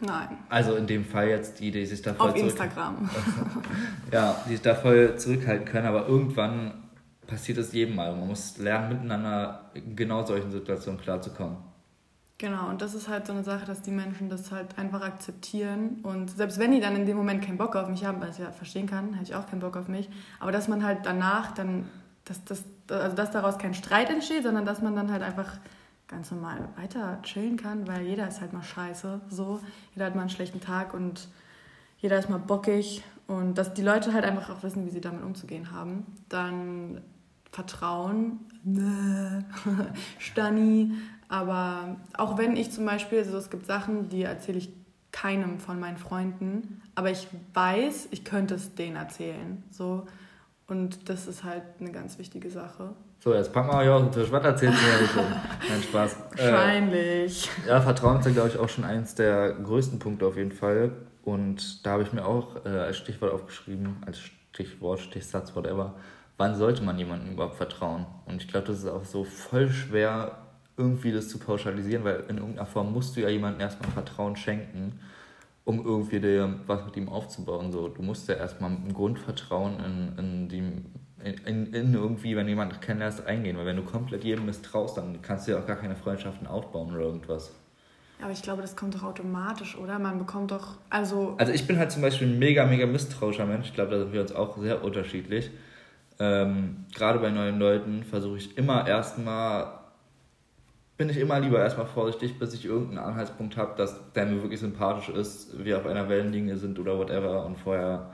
Nein. 0.00 0.28
Also 0.50 0.76
in 0.76 0.86
dem 0.86 1.06
Fall 1.06 1.28
jetzt 1.28 1.58
die, 1.58 1.70
die 1.70 1.86
sich 1.86 2.02
da 2.02 2.12
voll 2.12 2.28
Auf 2.28 2.36
Instagram. 2.36 3.08
ja, 4.12 4.36
die 4.44 4.50
sich 4.50 4.60
da 4.60 4.74
voll 4.74 5.16
zurückhalten 5.16 5.64
können, 5.64 5.86
aber 5.86 6.06
irgendwann 6.06 6.74
passiert 7.26 7.56
es 7.56 7.72
jedem 7.72 7.96
Mal. 7.96 8.14
Man 8.14 8.28
muss 8.28 8.58
lernen, 8.58 8.90
miteinander 8.90 9.70
in 9.72 9.96
genau 9.96 10.26
solchen 10.26 10.52
Situationen 10.52 11.00
klarzukommen. 11.00 11.56
Genau, 12.36 12.68
und 12.68 12.82
das 12.82 12.92
ist 12.92 13.08
halt 13.08 13.26
so 13.26 13.32
eine 13.32 13.44
Sache, 13.44 13.64
dass 13.64 13.80
die 13.80 13.90
Menschen 13.90 14.28
das 14.28 14.52
halt 14.52 14.78
einfach 14.78 15.00
akzeptieren. 15.00 16.00
Und 16.02 16.30
selbst 16.30 16.58
wenn 16.58 16.72
die 16.72 16.80
dann 16.80 16.94
in 16.94 17.06
dem 17.06 17.16
Moment 17.16 17.42
keinen 17.42 17.56
Bock 17.56 17.74
auf 17.76 17.88
mich 17.88 18.04
haben, 18.04 18.20
was 18.20 18.38
ich 18.38 18.44
ja 18.44 18.50
verstehen 18.50 18.86
kann, 18.86 19.14
hätte 19.14 19.30
ich 19.30 19.34
auch 19.34 19.48
keinen 19.48 19.60
Bock 19.60 19.78
auf 19.78 19.88
mich, 19.88 20.10
aber 20.38 20.52
dass 20.52 20.68
man 20.68 20.84
halt 20.84 20.98
danach 21.04 21.52
dann 21.52 21.86
dass, 22.26 22.44
dass, 22.44 22.64
also 22.88 23.16
dass 23.16 23.30
daraus 23.30 23.58
kein 23.58 23.74
Streit 23.74 24.10
entsteht, 24.10 24.44
sondern 24.44 24.64
dass 24.64 24.82
man 24.82 24.94
dann 24.96 25.10
halt 25.10 25.22
einfach 25.22 25.58
ganz 26.08 26.30
normal 26.30 26.68
weiter 26.76 27.18
chillen 27.22 27.56
kann, 27.56 27.86
weil 27.88 28.02
jeder 28.02 28.28
ist 28.28 28.40
halt 28.40 28.52
mal 28.52 28.62
scheiße, 28.62 29.20
so. 29.28 29.60
Jeder 29.94 30.06
hat 30.06 30.14
mal 30.14 30.22
einen 30.22 30.30
schlechten 30.30 30.60
Tag 30.60 30.94
und 30.94 31.28
jeder 31.98 32.18
ist 32.18 32.30
mal 32.30 32.38
bockig 32.38 33.02
und 33.26 33.58
dass 33.58 33.74
die 33.74 33.82
Leute 33.82 34.12
halt 34.12 34.24
einfach 34.24 34.50
auch 34.50 34.62
wissen, 34.62 34.86
wie 34.86 34.90
sie 34.90 35.00
damit 35.00 35.22
umzugehen 35.22 35.72
haben. 35.72 36.06
Dann 36.28 37.00
Vertrauen, 37.50 38.40
Stani, 40.18 40.92
aber 41.28 41.96
auch 42.16 42.38
wenn 42.38 42.56
ich 42.56 42.70
zum 42.70 42.84
Beispiel, 42.84 43.18
also 43.18 43.36
es 43.36 43.50
gibt 43.50 43.66
Sachen, 43.66 44.08
die 44.08 44.22
erzähle 44.22 44.58
ich 44.58 44.72
keinem 45.10 45.58
von 45.58 45.80
meinen 45.80 45.96
Freunden, 45.96 46.82
aber 46.94 47.10
ich 47.10 47.26
weiß, 47.54 48.08
ich 48.10 48.24
könnte 48.24 48.54
es 48.54 48.74
denen 48.74 48.96
erzählen, 48.96 49.62
so 49.70 50.06
und 50.68 51.08
das 51.08 51.26
ist 51.26 51.44
halt 51.44 51.62
eine 51.80 51.92
ganz 51.92 52.18
wichtige 52.18 52.50
Sache. 52.50 52.90
So, 53.20 53.34
jetzt 53.34 53.52
packen 53.52 53.70
wir 53.70 53.82
hier 53.82 53.94
auf 53.94 54.02
den 54.02 54.12
Tisch. 54.12 54.30
Was 54.30 54.44
erzählst 54.44 54.78
du 54.78 55.02
mir 55.02 55.08
schon? 55.08 55.30
Nein, 55.68 55.82
Spaß. 55.82 56.16
Wahrscheinlich. 56.36 57.50
Äh, 57.64 57.68
ja, 57.68 57.80
Vertrauen 57.80 58.18
ist 58.20 58.26
ja, 58.26 58.32
glaube 58.32 58.48
ich, 58.48 58.58
auch 58.58 58.68
schon 58.68 58.84
eins 58.84 59.14
der 59.14 59.52
größten 59.52 59.98
Punkte 59.98 60.26
auf 60.26 60.36
jeden 60.36 60.52
Fall. 60.52 60.92
Und 61.24 61.84
da 61.84 61.92
habe 61.92 62.02
ich 62.02 62.12
mir 62.12 62.24
auch 62.24 62.64
äh, 62.64 62.68
als 62.68 62.98
Stichwort 62.98 63.32
aufgeschrieben, 63.32 63.96
als 64.06 64.18
Stichwort, 64.18 65.00
Stichsatz, 65.00 65.54
whatever. 65.56 65.94
Wann 66.36 66.54
sollte 66.54 66.82
man 66.82 66.98
jemandem 66.98 67.32
überhaupt 67.32 67.56
vertrauen? 67.56 68.06
Und 68.26 68.42
ich 68.42 68.48
glaube, 68.48 68.66
das 68.66 68.78
ist 68.78 68.88
auch 68.88 69.04
so 69.04 69.24
voll 69.24 69.70
schwer, 69.70 70.38
irgendwie 70.76 71.12
das 71.12 71.28
zu 71.28 71.38
pauschalisieren, 71.38 72.04
weil 72.04 72.24
in 72.28 72.38
irgendeiner 72.38 72.66
Form 72.66 72.92
musst 72.92 73.16
du 73.16 73.20
ja 73.20 73.28
jemandem 73.28 73.60
erstmal 73.60 73.90
Vertrauen 73.92 74.36
schenken 74.36 75.00
um 75.66 75.84
irgendwie 75.84 76.20
dir 76.20 76.60
was 76.66 76.84
mit 76.86 76.96
ihm 76.96 77.08
aufzubauen. 77.08 77.72
So, 77.72 77.88
du 77.88 78.00
musst 78.00 78.28
ja 78.28 78.36
erstmal 78.36 78.70
ein 78.70 78.94
Grundvertrauen 78.94 79.74
in, 79.80 80.18
in, 80.18 80.48
die, 80.48 80.58
in, 81.44 81.74
in 81.74 81.92
irgendwie, 81.92 82.36
wenn 82.36 82.46
jemand 82.46 82.80
kennenlernst, 82.80 83.26
eingehen. 83.26 83.58
Weil 83.58 83.66
wenn 83.66 83.76
du 83.76 83.82
komplett 83.82 84.22
jedem 84.22 84.46
misstraust, 84.46 84.96
dann 84.96 85.20
kannst 85.22 85.46
du 85.46 85.52
ja 85.52 85.58
auch 85.58 85.66
gar 85.66 85.76
keine 85.76 85.96
Freundschaften 85.96 86.46
aufbauen 86.46 86.94
oder 86.94 87.00
irgendwas. 87.00 87.52
Aber 88.22 88.30
ich 88.30 88.42
glaube, 88.42 88.62
das 88.62 88.76
kommt 88.76 88.94
doch 88.94 89.02
automatisch, 89.02 89.76
oder? 89.76 89.98
Man 89.98 90.18
bekommt 90.18 90.52
doch, 90.52 90.76
also... 90.88 91.34
Also 91.36 91.52
ich 91.52 91.66
bin 91.66 91.78
halt 91.78 91.90
zum 91.90 92.00
Beispiel 92.00 92.28
ein 92.28 92.38
mega, 92.38 92.64
mega 92.64 92.86
misstrauischer 92.86 93.44
Mensch. 93.44 93.66
Ich 93.66 93.74
glaube, 93.74 93.90
da 93.90 93.98
sind 93.98 94.12
wir 94.12 94.20
uns 94.20 94.32
auch 94.32 94.56
sehr 94.58 94.84
unterschiedlich. 94.84 95.50
Ähm, 96.20 96.86
gerade 96.94 97.18
bei 97.18 97.30
neuen 97.30 97.58
Leuten 97.58 98.04
versuche 98.04 98.38
ich 98.38 98.56
immer 98.56 98.86
erstmal 98.86 99.75
bin 100.96 101.10
ich 101.10 101.18
immer 101.18 101.38
lieber 101.40 101.58
erstmal 101.58 101.86
vorsichtig, 101.86 102.38
bis 102.38 102.54
ich 102.54 102.64
irgendeinen 102.64 102.98
Anhaltspunkt 102.98 103.56
habe, 103.56 103.76
dass 103.76 104.12
der 104.12 104.26
mir 104.26 104.42
wirklich 104.42 104.60
sympathisch 104.60 105.08
ist, 105.10 105.64
wir 105.64 105.78
auf 105.78 105.86
einer 105.86 106.08
Wellenlinie 106.08 106.56
sind 106.56 106.78
oder 106.78 106.98
whatever. 106.98 107.44
Und 107.44 107.58
vorher 107.58 108.12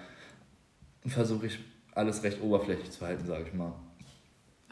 versuche 1.06 1.46
ich 1.46 1.58
alles 1.94 2.22
recht 2.22 2.42
oberflächlich 2.42 2.90
zu 2.90 3.04
halten, 3.06 3.26
sage 3.26 3.44
ich 3.46 3.54
mal. 3.54 3.72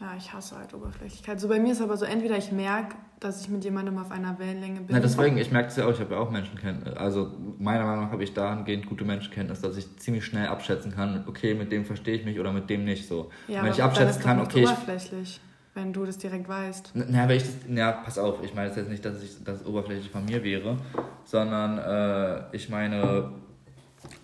Ja, 0.01 0.15
ich 0.17 0.33
hasse 0.33 0.57
halt 0.57 0.73
Oberflächlichkeit. 0.73 1.39
So 1.39 1.47
bei 1.47 1.59
mir 1.59 1.73
ist 1.73 1.81
aber 1.81 1.95
so, 1.95 2.05
entweder 2.05 2.35
ich 2.35 2.51
merke, 2.51 2.95
dass 3.19 3.41
ich 3.41 3.49
mit 3.49 3.63
jemandem 3.63 3.99
auf 3.99 4.09
einer 4.09 4.39
Wellenlänge 4.39 4.81
bin. 4.81 4.87
Na, 4.89 4.99
deswegen, 4.99 5.37
ich 5.37 5.51
merke 5.51 5.67
es 5.67 5.75
ja 5.75 5.85
auch, 5.85 5.91
ich 5.91 5.99
habe 5.99 6.15
ja 6.15 6.19
auch 6.19 6.31
Menschenkenntnis. 6.31 6.95
Also 6.95 7.31
meiner 7.59 7.85
Meinung 7.85 8.05
nach 8.05 8.11
habe 8.11 8.23
ich 8.23 8.33
dahingehend 8.33 8.87
gute 8.87 9.05
Menschenkenntnis, 9.05 9.61
dass 9.61 9.77
ich 9.77 9.97
ziemlich 9.97 10.25
schnell 10.25 10.47
abschätzen 10.47 10.91
kann, 10.91 11.23
okay, 11.27 11.53
mit 11.53 11.71
dem 11.71 11.85
verstehe 11.85 12.15
ich 12.15 12.25
mich 12.25 12.39
oder 12.39 12.51
mit 12.51 12.67
dem 12.71 12.83
nicht 12.83 13.07
so. 13.07 13.29
Ja, 13.47 13.63
wenn 13.63 13.71
ich 13.71 13.83
abschätzen 13.83 14.23
kann, 14.23 14.39
okay. 14.39 14.63
Oberflächlich. 14.63 15.39
Ich, 15.39 15.50
wenn 15.73 15.93
du 15.93 16.05
das 16.05 16.17
direkt 16.17 16.47
weißt. 16.47 16.91
Na, 16.93 17.27
weil 17.29 17.37
ich 17.37 17.43
das, 17.43 17.53
ja, 17.69 17.91
pass 17.91 18.17
auf, 18.17 18.43
ich 18.43 18.53
meine 18.53 18.69
jetzt 18.69 18.89
nicht, 18.89 19.05
dass 19.05 19.23
ich 19.23 19.43
das 19.43 19.65
oberflächlich 19.65 20.09
von 20.09 20.25
mir 20.25 20.43
wäre, 20.43 20.77
sondern 21.23 21.77
äh, 21.77 22.55
ich 22.55 22.69
meine, 22.69 23.31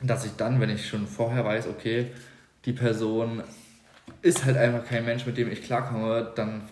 dass 0.04 0.26
ich 0.26 0.36
dann, 0.36 0.60
wenn 0.60 0.70
ich 0.70 0.88
schon 0.88 1.08
vorher 1.08 1.46
weiß, 1.46 1.68
okay, 1.68 2.08
die 2.66 2.74
Person 2.74 3.42
ist 4.22 4.46
halt 4.46 4.58
einfach 4.58 4.86
kein 4.86 5.06
Mensch, 5.06 5.26
mit 5.26 5.38
dem 5.38 5.52
ich 5.52 5.64
klarkomme, 5.64 6.32
dann 6.36 6.64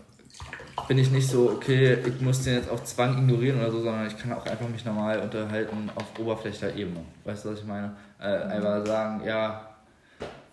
bin 0.88 0.98
ich 0.98 1.10
nicht 1.10 1.30
so, 1.30 1.52
okay, 1.52 1.98
ich 2.06 2.22
muss 2.22 2.44
den 2.44 2.56
jetzt 2.56 2.70
auf 2.70 2.84
Zwang 2.84 3.18
ignorieren 3.18 3.60
oder 3.60 3.72
so, 3.72 3.82
sondern 3.82 4.08
ich 4.08 4.18
kann 4.18 4.34
auch 4.34 4.46
einfach 4.46 4.68
mich 4.68 4.86
normal 4.86 5.20
unterhalten 5.20 5.90
auf 5.96 6.20
oberflächlicher 6.20 6.76
Ebene. 6.76 7.00
Weißt 7.24 7.46
du, 7.46 7.52
was 7.52 7.60
ich 7.60 7.66
meine? 7.66 7.96
Äh, 8.20 8.26
einfach 8.26 8.86
sagen, 8.86 9.22
ja, 9.26 9.65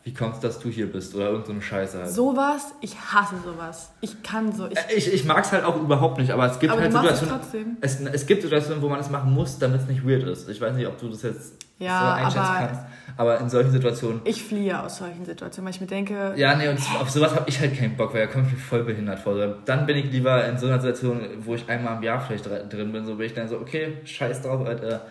wie 0.05 0.13
kommt 0.13 0.35
es, 0.35 0.41
dass 0.41 0.59
du 0.59 0.69
hier 0.69 0.91
bist 0.91 1.15
oder 1.15 1.29
irgendeine 1.29 1.61
so 1.61 1.67
Scheiße 1.67 1.99
halt. 1.99 2.11
Sowas, 2.11 2.75
ich 2.81 2.97
hasse 2.97 3.37
sowas. 3.45 3.93
Ich 4.01 4.21
kann 4.23 4.53
so. 4.53 4.67
Ich, 4.69 4.77
äh, 4.77 4.95
ich, 4.97 5.13
ich 5.13 5.25
mag 5.25 5.45
es 5.45 5.53
halt 5.53 5.65
auch 5.65 5.81
überhaupt 5.81 6.19
nicht, 6.19 6.33
aber 6.33 6.47
es 6.47 6.59
gibt 6.59 6.73
aber 6.73 6.83
halt 6.83 6.93
Situationen. 6.93 7.77
Es, 7.81 8.01
es, 8.01 8.27
gibt 8.27 8.43
Situationen, 8.43 8.83
wo 8.83 8.89
man 8.89 8.99
es 8.99 9.11
machen 9.11 9.33
muss, 9.33 9.59
damit 9.59 9.83
es 9.83 9.87
nicht 9.87 10.05
weird 10.05 10.25
ist. 10.25 10.49
Ich 10.49 10.61
weiß 10.61 10.75
nicht, 10.75 10.89
ob 10.89 10.99
du 10.99 11.09
das 11.09 11.23
jetzt 11.23 11.55
ja, 11.79 12.01
so 12.01 12.07
einschätzen 12.07 12.39
aber 12.39 12.67
kannst. 12.67 12.81
Aber 13.17 13.41
in 13.41 13.49
solchen 13.49 13.71
Situationen. 13.71 14.21
Ich 14.25 14.43
fliehe 14.43 14.83
aus 14.83 14.99
solchen 14.99 15.25
Situationen, 15.25 15.67
weil 15.67 15.75
ich 15.75 15.81
mir 15.81 15.87
denke. 15.87 16.35
Ja, 16.37 16.57
nee, 16.57 16.69
und 16.69 16.79
auf 17.01 17.11
sowas 17.11 17.37
habe 17.37 17.49
ich 17.49 17.61
halt 17.61 17.79
keinen 17.79 17.97
Bock, 17.97 18.13
weil 18.13 18.27
da 18.27 18.33
komme 18.33 18.47
ich 18.47 18.55
mir 18.55 18.59
voll 18.59 18.83
behindert 18.83 19.21
vor. 19.21 19.37
Dann 19.65 19.87
bin 19.87 19.97
ich 19.97 20.11
lieber 20.11 20.45
in 20.47 20.59
so 20.59 20.67
einer 20.67 20.81
Situation, 20.81 21.21
wo 21.39 21.55
ich 21.55 21.69
einmal 21.69 21.97
im 21.97 22.03
Jahr 22.03 22.21
vielleicht 22.21 22.47
drin 22.47 22.91
bin, 22.91 23.07
so 23.07 23.15
bin 23.15 23.27
ich 23.27 23.35
dann 23.35 23.47
so, 23.47 23.57
okay, 23.59 23.99
scheiß 24.05 24.43
drauf, 24.43 24.67
Alter 24.67 25.03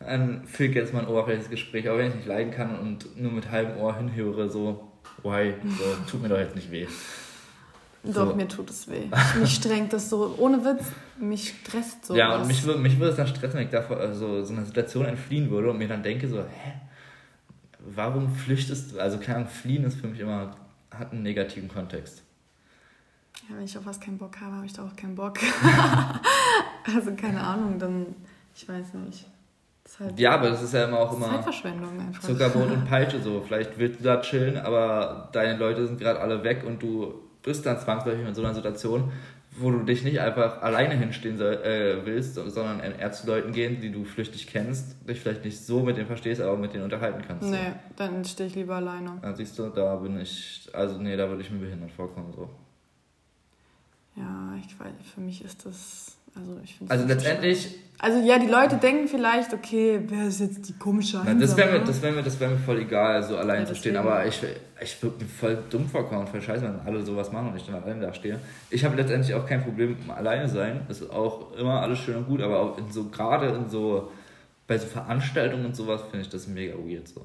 dann 0.00 0.44
führt 0.46 0.74
jetzt 0.74 0.92
mal 0.92 1.00
ein 1.00 1.08
oberflächliches 1.08 1.50
Gespräch. 1.50 1.88
Aber 1.88 1.98
wenn 1.98 2.08
ich 2.08 2.14
nicht 2.16 2.26
leiden 2.26 2.52
kann 2.52 2.78
und 2.78 3.20
nur 3.20 3.32
mit 3.32 3.50
halbem 3.50 3.78
Ohr 3.78 3.96
hinhöre, 3.96 4.48
so, 4.50 4.92
why, 5.22 5.54
so, 5.62 5.84
tut 6.10 6.22
mir 6.22 6.28
doch 6.28 6.38
jetzt 6.38 6.56
nicht 6.56 6.70
weh. 6.70 6.86
Doch, 8.02 8.30
so. 8.30 8.36
mir 8.36 8.46
tut 8.46 8.68
es 8.68 8.86
weh. 8.88 9.08
mich 9.40 9.54
strengt 9.54 9.92
das 9.92 10.10
so, 10.10 10.34
ohne 10.38 10.62
Witz, 10.62 10.84
mich 11.18 11.54
stresst 11.60 12.04
so. 12.04 12.14
Ja, 12.14 12.36
und 12.36 12.46
mich, 12.46 12.64
mich 12.66 12.98
würde 12.98 13.10
es 13.10 13.16
dann 13.16 13.26
stressen, 13.26 13.58
wenn 13.58 13.64
ich 13.64 13.70
davor 13.70 13.96
also, 13.96 14.44
so 14.44 14.52
einer 14.52 14.64
Situation 14.64 15.06
entfliehen 15.06 15.50
würde 15.50 15.70
und 15.70 15.78
mir 15.78 15.88
dann 15.88 16.02
denke, 16.02 16.28
so, 16.28 16.40
hä, 16.40 16.72
warum 17.78 18.34
flüchtest 18.34 18.92
du? 18.92 19.00
Also, 19.00 19.18
keine 19.18 19.36
Ahnung, 19.38 19.48
fliehen 19.48 19.84
ist 19.84 19.98
für 20.00 20.08
mich 20.08 20.20
immer, 20.20 20.54
hat 20.90 21.12
einen 21.12 21.22
negativen 21.22 21.68
Kontext. 21.68 22.22
Ja, 23.48 23.56
wenn 23.56 23.64
ich 23.64 23.76
auf 23.76 23.86
was 23.86 24.00
keinen 24.00 24.18
Bock 24.18 24.38
habe, 24.38 24.54
habe 24.54 24.66
ich 24.66 24.74
da 24.74 24.84
auch 24.84 24.96
keinen 24.96 25.14
Bock. 25.14 25.38
also, 26.94 27.14
keine 27.14 27.40
Ahnung, 27.40 27.78
dann, 27.78 28.06
ich 28.54 28.68
weiß 28.68 28.92
nicht. 29.06 29.26
Halt 29.98 30.18
ja, 30.18 30.32
aber 30.32 30.50
das 30.50 30.62
ist 30.62 30.74
ja 30.74 30.84
immer 30.84 30.98
auch 30.98 31.16
immer 31.16 31.26
Zeitverschwendung 31.26 32.00
einfach. 32.00 32.22
Zuckerbrot 32.22 32.70
und 32.70 32.84
Peitsche 32.88 33.20
so. 33.20 33.42
Vielleicht 33.46 33.78
willst 33.78 34.00
du 34.00 34.04
da 34.04 34.20
chillen, 34.20 34.56
aber 34.56 35.28
deine 35.32 35.58
Leute 35.58 35.86
sind 35.86 36.00
gerade 36.00 36.20
alle 36.20 36.42
weg 36.42 36.64
und 36.66 36.82
du 36.82 37.14
bist 37.42 37.64
dann 37.66 37.78
zwangsläufig 37.78 38.26
in 38.26 38.34
so 38.34 38.42
einer 38.42 38.54
Situation, 38.54 39.12
wo 39.56 39.70
du 39.70 39.84
dich 39.84 40.02
nicht 40.02 40.20
einfach 40.20 40.62
alleine 40.62 40.94
hinstehen 40.94 41.36
soll, 41.36 41.54
äh, 41.54 42.04
willst, 42.04 42.34
sondern 42.34 42.80
eher 42.80 43.12
zu 43.12 43.26
Leuten 43.26 43.52
gehen, 43.52 43.80
die 43.80 43.92
du 43.92 44.04
flüchtig 44.04 44.46
kennst, 44.48 45.08
dich 45.08 45.20
vielleicht 45.20 45.44
nicht 45.44 45.60
so 45.60 45.82
mit 45.82 45.96
denen 45.96 46.06
verstehst, 46.06 46.40
aber 46.40 46.56
mit 46.56 46.74
denen 46.74 46.84
unterhalten 46.84 47.22
kannst. 47.26 47.48
Nee, 47.48 47.56
so. 47.56 47.94
dann 47.96 48.24
stehe 48.24 48.48
ich 48.48 48.56
lieber 48.56 48.76
alleine. 48.76 49.18
Dann 49.22 49.36
siehst 49.36 49.58
du, 49.58 49.68
da 49.68 49.94
bin 49.96 50.18
ich, 50.18 50.68
also 50.72 50.98
nee, 50.98 51.16
da 51.16 51.28
würde 51.28 51.42
ich 51.42 51.50
mir 51.50 51.60
behindert 51.60 51.92
vorkommen 51.92 52.32
so. 52.32 52.48
Ja, 54.16 54.54
ich 54.64 54.78
weiß, 54.78 54.92
für 55.14 55.20
mich 55.20 55.44
ist 55.44 55.66
das 55.66 56.16
also, 56.34 56.60
ich 56.62 56.76
also 56.88 57.06
letztendlich. 57.06 57.78
Also 57.98 58.18
ja, 58.26 58.38
die 58.38 58.48
Leute 58.48 58.76
denken 58.76 59.06
vielleicht, 59.06 59.54
okay, 59.54 60.00
wer 60.08 60.26
ist 60.26 60.40
jetzt 60.40 60.68
die 60.68 60.72
komische 60.74 61.20
Einsame? 61.20 61.40
Das 61.40 61.56
wäre 61.56 61.78
mir, 61.78 61.84
das 61.84 62.02
wär 62.02 62.12
mir, 62.12 62.22
das 62.22 62.40
wär 62.40 62.48
mir 62.48 62.58
voll 62.58 62.80
egal, 62.80 63.22
so 63.22 63.36
allein 63.36 63.60
ja, 63.60 63.66
zu 63.66 63.76
stehen. 63.76 63.96
Aber 63.96 64.26
ich, 64.26 64.42
ich 64.82 65.02
würde 65.02 65.22
mir 65.22 65.30
voll 65.30 65.58
dumm 65.70 65.88
vorkommen, 65.88 66.26
voll 66.26 66.42
scheiße, 66.42 66.64
wenn 66.64 66.80
alle 66.80 67.02
sowas 67.02 67.30
machen 67.30 67.50
und 67.50 67.56
ich 67.56 67.64
dann 67.64 67.76
alleine 67.76 68.00
da 68.00 68.12
stehe. 68.12 68.40
Ich 68.68 68.84
habe 68.84 68.96
letztendlich 68.96 69.32
auch 69.34 69.46
kein 69.46 69.62
Problem 69.62 69.90
mit 69.90 70.10
alleine 70.10 70.48
sein. 70.48 70.80
Das 70.88 71.00
ist 71.00 71.10
auch 71.10 71.52
immer 71.56 71.80
alles 71.80 72.00
schön 72.00 72.16
und 72.16 72.26
gut, 72.26 72.42
aber 72.42 72.60
auch 72.60 72.78
in 72.78 72.90
so, 72.90 73.08
gerade 73.08 73.48
in 73.50 73.68
so, 73.68 74.10
bei 74.66 74.76
so 74.76 74.86
Veranstaltungen 74.86 75.64
und 75.64 75.76
sowas 75.76 76.02
finde 76.02 76.22
ich 76.22 76.28
das 76.28 76.48
mega 76.48 76.74
weird 76.74 77.06
so. 77.06 77.22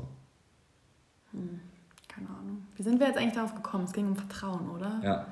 Hm, 1.31 1.59
keine 2.07 2.29
Ahnung. 2.29 2.63
Wie 2.75 2.83
sind 2.83 2.99
wir 2.99 3.07
jetzt 3.07 3.17
eigentlich 3.17 3.33
darauf 3.33 3.55
gekommen? 3.55 3.85
Es 3.85 3.91
ging 3.91 4.07
um 4.07 4.15
Vertrauen, 4.15 4.69
oder? 4.69 5.01
Ja. 5.03 5.25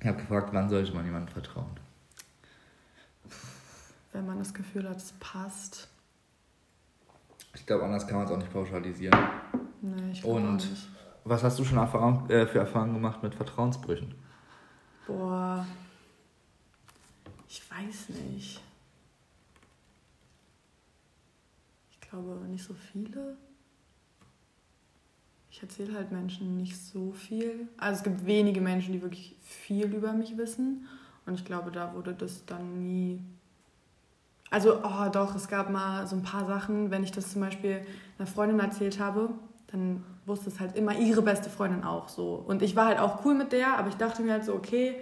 Ich 0.00 0.06
habe 0.06 0.18
gefragt, 0.18 0.50
wann 0.52 0.68
sollte 0.70 0.94
man 0.94 1.04
jemandem 1.04 1.32
vertrauen? 1.34 1.66
Wenn 4.12 4.26
man 4.26 4.38
das 4.38 4.54
Gefühl 4.54 4.88
hat, 4.88 4.96
es 4.96 5.12
passt. 5.20 5.88
Ich 7.54 7.66
glaube, 7.66 7.84
anders 7.84 8.06
kann 8.06 8.16
man 8.16 8.26
es 8.26 8.32
auch 8.32 8.38
nicht 8.38 8.52
pauschalisieren. 8.52 9.18
Nee, 9.82 10.12
ich 10.12 10.22
glaube 10.22 10.40
nicht. 10.40 10.88
was 11.24 11.42
hast 11.42 11.58
du 11.58 11.64
schon 11.64 11.78
Erfahrung, 11.78 12.28
äh, 12.30 12.46
für 12.46 12.58
Erfahrungen 12.58 12.94
gemacht 12.94 13.22
mit 13.22 13.34
Vertrauensbrüchen? 13.34 14.14
Boah, 15.06 15.66
ich 17.48 17.62
weiß 17.70 18.10
nicht. 18.10 18.60
Ich 21.90 22.00
glaube 22.00 22.46
nicht 22.48 22.64
so 22.64 22.74
viele. 22.74 23.36
Ich 25.50 25.62
erzähle 25.62 25.94
halt 25.94 26.12
Menschen 26.12 26.56
nicht 26.56 26.76
so 26.76 27.12
viel. 27.12 27.68
Also 27.76 27.98
es 27.98 28.02
gibt 28.04 28.24
wenige 28.24 28.60
Menschen, 28.60 28.92
die 28.92 29.02
wirklich 29.02 29.36
viel 29.42 29.92
über 29.92 30.12
mich 30.12 30.36
wissen. 30.36 30.86
Und 31.26 31.34
ich 31.34 31.44
glaube, 31.44 31.70
da 31.70 31.92
wurde 31.94 32.14
das 32.14 32.44
dann 32.46 32.84
nie 32.84 33.20
also, 34.50 34.80
oh 34.82 35.08
doch, 35.12 35.34
es 35.36 35.48
gab 35.48 35.70
mal 35.70 36.06
so 36.06 36.16
ein 36.16 36.22
paar 36.22 36.44
Sachen, 36.44 36.90
wenn 36.90 37.04
ich 37.04 37.12
das 37.12 37.32
zum 37.32 37.40
Beispiel 37.40 37.82
einer 38.18 38.26
Freundin 38.26 38.58
erzählt 38.58 38.98
habe, 38.98 39.30
dann 39.68 40.04
wusste 40.26 40.50
es 40.50 40.58
halt 40.58 40.76
immer 40.76 40.98
ihre 40.98 41.22
beste 41.22 41.48
Freundin 41.48 41.84
auch 41.84 42.08
so. 42.08 42.44
Und 42.46 42.60
ich 42.62 42.74
war 42.74 42.86
halt 42.86 42.98
auch 42.98 43.24
cool 43.24 43.34
mit 43.34 43.52
der, 43.52 43.78
aber 43.78 43.88
ich 43.88 43.96
dachte 43.96 44.22
mir 44.22 44.32
halt 44.32 44.44
so, 44.44 44.54
okay, 44.54 44.96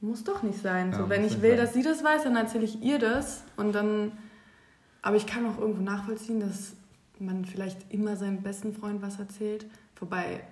muss 0.00 0.24
doch 0.24 0.42
nicht 0.42 0.60
sein. 0.60 0.90
Ja, 0.92 0.98
so, 0.98 1.08
wenn 1.08 1.24
ich 1.24 1.40
will, 1.40 1.50
sein. 1.50 1.58
dass 1.58 1.72
sie 1.72 1.82
das 1.82 2.02
weiß, 2.02 2.24
dann 2.24 2.36
erzähle 2.36 2.64
ich 2.64 2.82
ihr 2.82 2.98
das 2.98 3.44
und 3.56 3.72
dann. 3.72 4.12
Aber 5.02 5.16
ich 5.16 5.26
kann 5.26 5.46
auch 5.46 5.58
irgendwo 5.58 5.82
nachvollziehen, 5.82 6.40
dass 6.40 6.74
man 7.18 7.44
vielleicht 7.44 7.92
immer 7.92 8.16
seinem 8.16 8.42
besten 8.42 8.74
Freund 8.74 9.02
was 9.02 9.18
erzählt. 9.18 9.66
Wobei 9.98 10.42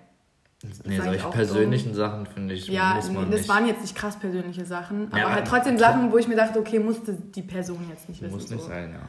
Nee, 0.85 0.99
solche 0.99 1.29
persönlichen 1.29 1.93
so, 1.93 2.01
Sachen 2.01 2.25
finde 2.25 2.53
ich, 2.53 2.67
ja, 2.67 2.95
muss 2.95 3.09
man 3.11 3.31
das 3.31 3.41
nicht. 3.41 3.49
waren 3.49 3.65
jetzt 3.65 3.81
nicht 3.81 3.95
krass 3.95 4.19
persönliche 4.19 4.65
Sachen, 4.65 5.07
aber 5.07 5.17
ja, 5.17 5.31
halt 5.31 5.47
trotzdem 5.47 5.77
Sachen, 5.77 6.11
wo 6.11 6.17
ich 6.17 6.27
mir 6.27 6.35
dachte, 6.35 6.59
okay, 6.59 6.79
musste 6.79 7.13
die 7.13 7.43
Person 7.43 7.85
jetzt 7.89 8.09
nicht 8.09 8.21
wissen. 8.21 8.33
Muss 8.33 8.49
nicht 8.49 8.61
so. 8.61 8.67
sein, 8.67 8.91
ja. 8.91 8.99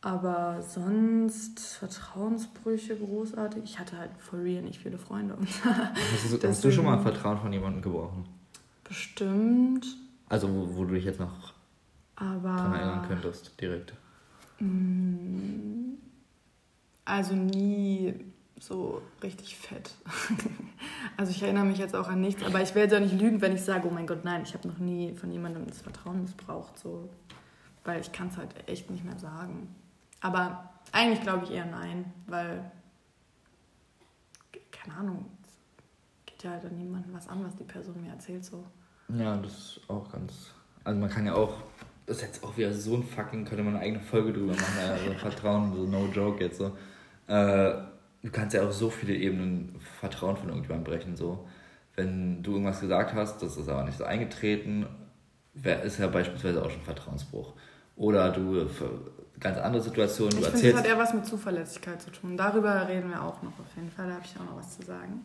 Aber 0.00 0.60
sonst 0.60 1.60
Vertrauensbrüche 1.60 2.96
großartig. 2.96 3.62
Ich 3.62 3.78
hatte 3.78 3.96
halt 3.96 4.10
for 4.18 4.40
real 4.40 4.62
nicht 4.62 4.80
viele 4.80 4.98
Freunde. 4.98 5.36
hast, 5.64 6.42
du, 6.42 6.48
hast 6.48 6.64
du 6.64 6.72
schon 6.72 6.84
mal 6.84 6.98
Vertrauen 6.98 7.38
von 7.38 7.52
jemandem 7.52 7.82
gebrochen? 7.82 8.28
Bestimmt. 8.82 9.86
Also 10.28 10.48
wo, 10.48 10.76
wo 10.76 10.84
du 10.84 10.94
dich 10.94 11.04
jetzt 11.04 11.20
noch 11.20 11.54
aber, 12.16 12.56
dran 12.56 12.74
erinnern 12.74 13.04
könntest, 13.06 13.60
direkt. 13.60 13.94
Mm, 14.58 15.94
also 17.04 17.36
nie 17.36 18.31
so 18.62 19.02
richtig 19.22 19.56
fett. 19.56 19.90
also 21.16 21.32
ich 21.32 21.42
erinnere 21.42 21.64
mich 21.64 21.78
jetzt 21.78 21.96
auch 21.96 22.08
an 22.08 22.20
nichts, 22.20 22.44
aber 22.44 22.62
ich 22.62 22.74
werde 22.76 22.94
ja 22.94 23.00
nicht 23.00 23.20
lügen, 23.20 23.40
wenn 23.40 23.54
ich 23.54 23.62
sage, 23.62 23.88
oh 23.88 23.90
mein 23.90 24.06
Gott, 24.06 24.24
nein, 24.24 24.42
ich 24.44 24.54
habe 24.54 24.68
noch 24.68 24.78
nie 24.78 25.14
von 25.14 25.32
jemandem 25.32 25.66
das 25.66 25.80
Vertrauen 25.80 26.22
missbraucht, 26.22 26.78
so, 26.78 27.08
weil 27.82 28.00
ich 28.00 28.12
kann 28.12 28.28
es 28.28 28.36
halt 28.36 28.54
echt 28.68 28.88
nicht 28.88 29.04
mehr 29.04 29.18
sagen. 29.18 29.74
Aber 30.20 30.70
eigentlich 30.92 31.22
glaube 31.22 31.44
ich 31.44 31.50
eher 31.50 31.66
nein, 31.66 32.12
weil, 32.28 32.70
keine 34.70 34.96
Ahnung, 34.96 35.26
es 35.44 35.56
geht 36.26 36.44
ja 36.44 36.52
halt 36.52 36.64
an 36.64 36.78
niemandem 36.78 37.12
was 37.14 37.28
an, 37.28 37.44
was 37.44 37.56
die 37.56 37.64
Person 37.64 38.00
mir 38.00 38.10
erzählt, 38.10 38.44
so. 38.44 38.64
Ja, 39.08 39.36
das 39.38 39.52
ist 39.52 39.80
auch 39.88 40.08
ganz, 40.12 40.52
also 40.84 41.00
man 41.00 41.10
kann 41.10 41.26
ja 41.26 41.34
auch, 41.34 41.54
das 42.06 42.18
ist 42.18 42.22
jetzt 42.22 42.44
auch 42.44 42.56
wieder 42.56 42.72
so 42.72 42.94
ein 42.94 43.02
fucking, 43.02 43.44
könnte 43.44 43.64
man 43.64 43.74
eine 43.74 43.82
eigene 43.82 44.00
Folge 44.00 44.32
drüber 44.32 44.52
machen, 44.54 44.78
also 44.88 45.12
Vertrauen, 45.14 45.74
so 45.74 45.84
no 45.84 46.06
joke 46.06 46.44
jetzt 46.44 46.58
so. 46.58 46.76
Äh, 47.26 47.91
du 48.22 48.30
kannst 48.30 48.54
ja 48.54 48.62
auf 48.62 48.72
so 48.72 48.90
viele 48.90 49.14
Ebenen 49.14 49.76
Vertrauen 50.00 50.36
von 50.36 50.48
irgendjemandem 50.48 50.92
brechen. 50.92 51.16
So. 51.16 51.48
Wenn 51.94 52.42
du 52.42 52.52
irgendwas 52.52 52.80
gesagt 52.80 53.14
hast, 53.14 53.42
das 53.42 53.56
ist 53.56 53.68
aber 53.68 53.84
nicht 53.84 53.98
so 53.98 54.04
eingetreten, 54.04 54.86
ist 55.84 55.98
ja 55.98 56.06
beispielsweise 56.06 56.64
auch 56.64 56.70
schon 56.70 56.82
Vertrauensbruch. 56.82 57.52
Oder 57.96 58.30
du 58.30 58.66
ganz 59.38 59.58
andere 59.58 59.82
Situationen. 59.82 60.38
Ich 60.38 60.46
finde, 60.46 60.70
das 60.70 60.80
hat 60.80 60.86
eher 60.86 60.98
was 60.98 61.12
mit 61.12 61.26
Zuverlässigkeit 61.26 62.00
zu 62.00 62.10
tun. 62.10 62.36
Darüber 62.36 62.88
reden 62.88 63.10
wir 63.10 63.22
auch 63.22 63.42
noch 63.42 63.58
auf 63.58 63.76
jeden 63.76 63.90
Fall. 63.90 64.06
Da 64.08 64.14
habe 64.14 64.24
ich 64.24 64.34
auch 64.40 64.44
noch 64.44 64.56
was 64.56 64.78
zu 64.78 64.86
sagen. 64.86 65.20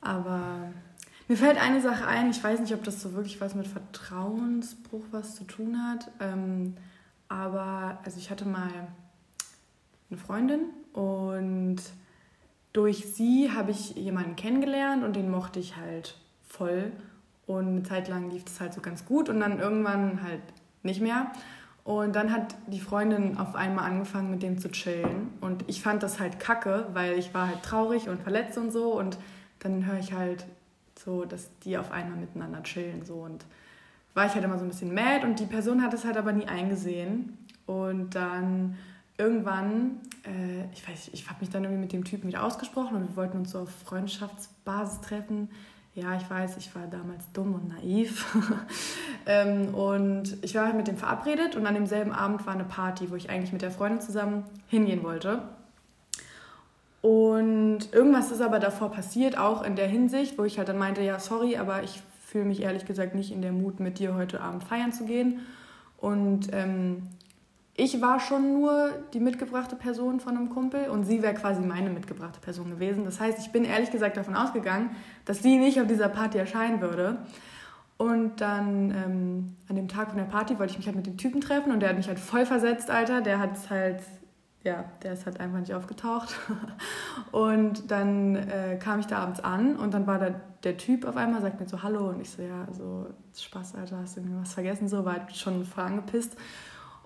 Aber 0.00 0.72
mir 1.28 1.36
fällt 1.36 1.60
eine 1.60 1.82
Sache 1.82 2.06
ein. 2.06 2.30
Ich 2.30 2.42
weiß 2.42 2.60
nicht, 2.60 2.72
ob 2.72 2.84
das 2.84 3.02
so 3.02 3.12
wirklich 3.12 3.40
was 3.40 3.54
mit 3.54 3.66
Vertrauensbruch 3.66 5.04
was 5.10 5.34
zu 5.34 5.44
tun 5.44 5.76
hat. 5.76 6.10
Ähm, 6.20 6.76
aber 7.28 7.98
also 8.04 8.18
ich 8.18 8.30
hatte 8.30 8.46
mal 8.46 8.70
eine 10.10 10.18
Freundin 10.18 10.60
und 10.92 11.78
durch 12.72 13.06
sie 13.14 13.50
habe 13.50 13.70
ich 13.70 13.94
jemanden 13.94 14.36
kennengelernt 14.36 15.02
und 15.02 15.16
den 15.16 15.30
mochte 15.30 15.58
ich 15.58 15.76
halt 15.76 16.16
voll. 16.46 16.92
Und 17.46 17.68
eine 17.68 17.82
Zeit 17.84 18.08
lang 18.08 18.30
lief 18.30 18.44
es 18.46 18.60
halt 18.60 18.74
so 18.74 18.80
ganz 18.80 19.04
gut 19.04 19.28
und 19.28 19.40
dann 19.40 19.58
irgendwann 19.58 20.22
halt 20.22 20.42
nicht 20.82 21.00
mehr. 21.00 21.30
Und 21.84 22.16
dann 22.16 22.32
hat 22.32 22.56
die 22.66 22.80
Freundin 22.80 23.38
auf 23.38 23.54
einmal 23.54 23.88
angefangen, 23.88 24.30
mit 24.30 24.42
dem 24.42 24.58
zu 24.58 24.70
chillen. 24.70 25.28
Und 25.40 25.64
ich 25.68 25.80
fand 25.80 26.02
das 26.02 26.18
halt 26.18 26.40
kacke, 26.40 26.88
weil 26.92 27.16
ich 27.16 27.32
war 27.32 27.46
halt 27.46 27.62
traurig 27.62 28.08
und 28.08 28.20
verletzt 28.20 28.58
und 28.58 28.72
so. 28.72 28.98
Und 28.98 29.18
dann 29.60 29.86
höre 29.86 30.00
ich 30.00 30.12
halt 30.12 30.46
so, 30.98 31.24
dass 31.24 31.48
die 31.60 31.78
auf 31.78 31.92
einmal 31.92 32.18
miteinander 32.18 32.62
chillen. 32.64 33.04
So. 33.04 33.14
Und 33.14 33.46
war 34.14 34.26
ich 34.26 34.34
halt 34.34 34.44
immer 34.44 34.58
so 34.58 34.64
ein 34.64 34.68
bisschen 34.68 34.92
mad. 34.92 35.24
Und 35.24 35.38
die 35.38 35.46
Person 35.46 35.80
hat 35.80 35.94
es 35.94 36.04
halt 36.04 36.16
aber 36.16 36.32
nie 36.32 36.46
eingesehen. 36.46 37.38
Und 37.66 38.16
dann 38.16 38.76
irgendwann, 39.18 40.00
äh, 40.24 40.72
ich 40.72 40.86
weiß, 40.86 41.10
ich 41.12 41.28
habe 41.28 41.40
mich 41.40 41.50
dann 41.50 41.64
irgendwie 41.64 41.82
mit 41.82 41.92
dem 41.92 42.04
Typen 42.04 42.28
wieder 42.28 42.44
ausgesprochen 42.44 42.96
und 42.96 43.08
wir 43.08 43.16
wollten 43.16 43.38
uns 43.38 43.52
so 43.52 43.60
auf 43.60 43.70
Freundschaftsbasis 43.84 45.00
treffen. 45.00 45.48
Ja, 45.94 46.14
ich 46.14 46.28
weiß, 46.28 46.58
ich 46.58 46.74
war 46.74 46.86
damals 46.86 47.24
dumm 47.32 47.54
und 47.54 47.68
naiv. 47.68 48.26
ähm, 49.26 49.74
und 49.74 50.36
ich 50.42 50.54
war 50.54 50.66
halt 50.66 50.76
mit 50.76 50.88
dem 50.88 50.98
verabredet 50.98 51.56
und 51.56 51.66
an 51.66 51.74
demselben 51.74 52.12
Abend 52.12 52.46
war 52.46 52.52
eine 52.52 52.64
Party, 52.64 53.10
wo 53.10 53.14
ich 53.14 53.30
eigentlich 53.30 53.52
mit 53.52 53.62
der 53.62 53.70
Freundin 53.70 54.02
zusammen 54.02 54.44
hingehen 54.68 55.02
wollte. 55.02 55.42
Und 57.00 57.92
irgendwas 57.92 58.30
ist 58.30 58.42
aber 58.42 58.58
davor 58.58 58.90
passiert, 58.90 59.38
auch 59.38 59.62
in 59.62 59.76
der 59.76 59.86
Hinsicht, 59.86 60.38
wo 60.38 60.44
ich 60.44 60.58
halt 60.58 60.68
dann 60.68 60.76
meinte, 60.76 61.02
ja, 61.02 61.18
sorry, 61.18 61.56
aber 61.56 61.82
ich 61.82 62.02
fühle 62.26 62.44
mich 62.44 62.60
ehrlich 62.60 62.84
gesagt 62.84 63.14
nicht 63.14 63.32
in 63.32 63.40
der 63.40 63.52
Mut, 63.52 63.80
mit 63.80 63.98
dir 63.98 64.14
heute 64.14 64.40
Abend 64.40 64.64
feiern 64.64 64.92
zu 64.92 65.06
gehen. 65.06 65.40
Und 65.98 66.48
ähm, 66.52 67.08
ich 67.78 68.00
war 68.00 68.20
schon 68.20 68.54
nur 68.54 68.90
die 69.12 69.20
mitgebrachte 69.20 69.76
Person 69.76 70.18
von 70.18 70.36
einem 70.36 70.48
Kumpel 70.48 70.88
und 70.88 71.04
sie 71.04 71.22
wäre 71.22 71.34
quasi 71.34 71.60
meine 71.60 71.90
mitgebrachte 71.90 72.40
Person 72.40 72.70
gewesen. 72.70 73.04
Das 73.04 73.20
heißt, 73.20 73.38
ich 73.38 73.52
bin 73.52 73.64
ehrlich 73.64 73.90
gesagt 73.90 74.16
davon 74.16 74.34
ausgegangen, 74.34 74.96
dass 75.26 75.42
sie 75.42 75.58
nicht 75.58 75.78
auf 75.80 75.86
dieser 75.86 76.08
Party 76.08 76.38
erscheinen 76.38 76.80
würde. 76.80 77.18
Und 77.98 78.40
dann 78.40 78.90
ähm, 78.90 79.56
an 79.68 79.76
dem 79.76 79.88
Tag 79.88 80.08
von 80.08 80.18
der 80.18 80.24
Party 80.24 80.58
wollte 80.58 80.72
ich 80.72 80.78
mich 80.78 80.86
halt 80.86 80.96
mit 80.96 81.06
dem 81.06 81.18
Typen 81.18 81.40
treffen 81.40 81.70
und 81.70 81.80
der 81.80 81.90
hat 81.90 81.96
mich 81.96 82.08
halt 82.08 82.18
voll 82.18 82.46
versetzt, 82.46 82.90
Alter. 82.90 83.20
Der 83.20 83.38
hat 83.38 83.52
halt, 83.68 84.00
ja, 84.64 84.84
der 85.02 85.12
ist 85.12 85.26
halt 85.26 85.40
einfach 85.40 85.58
nicht 85.58 85.74
aufgetaucht. 85.74 86.34
und 87.32 87.90
dann 87.90 88.36
äh, 88.36 88.78
kam 88.78 89.00
ich 89.00 89.06
da 89.06 89.18
abends 89.18 89.40
an 89.40 89.76
und 89.76 89.92
dann 89.92 90.06
war 90.06 90.18
da 90.18 90.30
der 90.64 90.78
Typ 90.78 91.06
auf 91.06 91.16
einmal, 91.16 91.42
sagt 91.42 91.60
mir 91.60 91.68
so 91.68 91.82
Hallo 91.82 92.08
und 92.08 92.20
ich 92.20 92.30
so, 92.30 92.42
ja, 92.42 92.66
so 92.72 93.06
Spaß, 93.38 93.74
Alter, 93.76 93.98
hast 93.98 94.16
du 94.16 94.20
irgendwie 94.20 94.40
was 94.40 94.54
vergessen? 94.54 94.88
So, 94.88 95.04
war 95.04 95.14
halt 95.14 95.36
schon 95.36 95.64
voll 95.64 95.84
angepisst. 95.84 96.36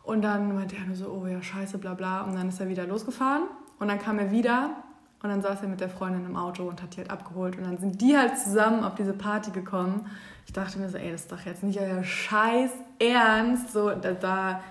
Und 0.02 0.22
dann 0.22 0.54
meinte 0.54 0.76
er 0.76 0.86
nur 0.86 0.96
so, 0.96 1.08
oh 1.08 1.26
ja, 1.26 1.42
scheiße, 1.42 1.78
bla 1.78 1.94
bla. 1.94 2.22
Und 2.22 2.34
dann 2.34 2.48
ist 2.48 2.60
er 2.60 2.68
wieder 2.68 2.86
losgefahren. 2.86 3.44
Und 3.78 3.88
dann 3.88 3.98
kam 3.98 4.18
er 4.18 4.30
wieder 4.30 4.76
und 5.22 5.28
dann 5.28 5.42
saß 5.42 5.62
er 5.62 5.68
mit 5.68 5.80
der 5.80 5.90
Freundin 5.90 6.24
im 6.24 6.36
Auto 6.36 6.66
und 6.66 6.82
hat 6.82 6.96
die 6.96 6.98
halt 6.98 7.10
abgeholt. 7.10 7.56
Und 7.58 7.64
dann 7.64 7.78
sind 7.78 8.00
die 8.00 8.16
halt 8.16 8.38
zusammen 8.38 8.84
auf 8.84 8.94
diese 8.94 9.12
Party 9.12 9.50
gekommen. 9.50 10.06
Ich 10.46 10.52
dachte 10.52 10.78
mir 10.78 10.88
so, 10.88 10.96
ey, 10.96 11.12
das 11.12 11.22
ist 11.22 11.32
doch 11.32 11.40
jetzt 11.44 11.62
nicht 11.62 11.78
euer 11.78 12.02
Scheiß 12.02 12.70
Ernst. 12.98 13.72
So, 13.72 13.90
da, 13.90 14.12
da, 14.12 14.62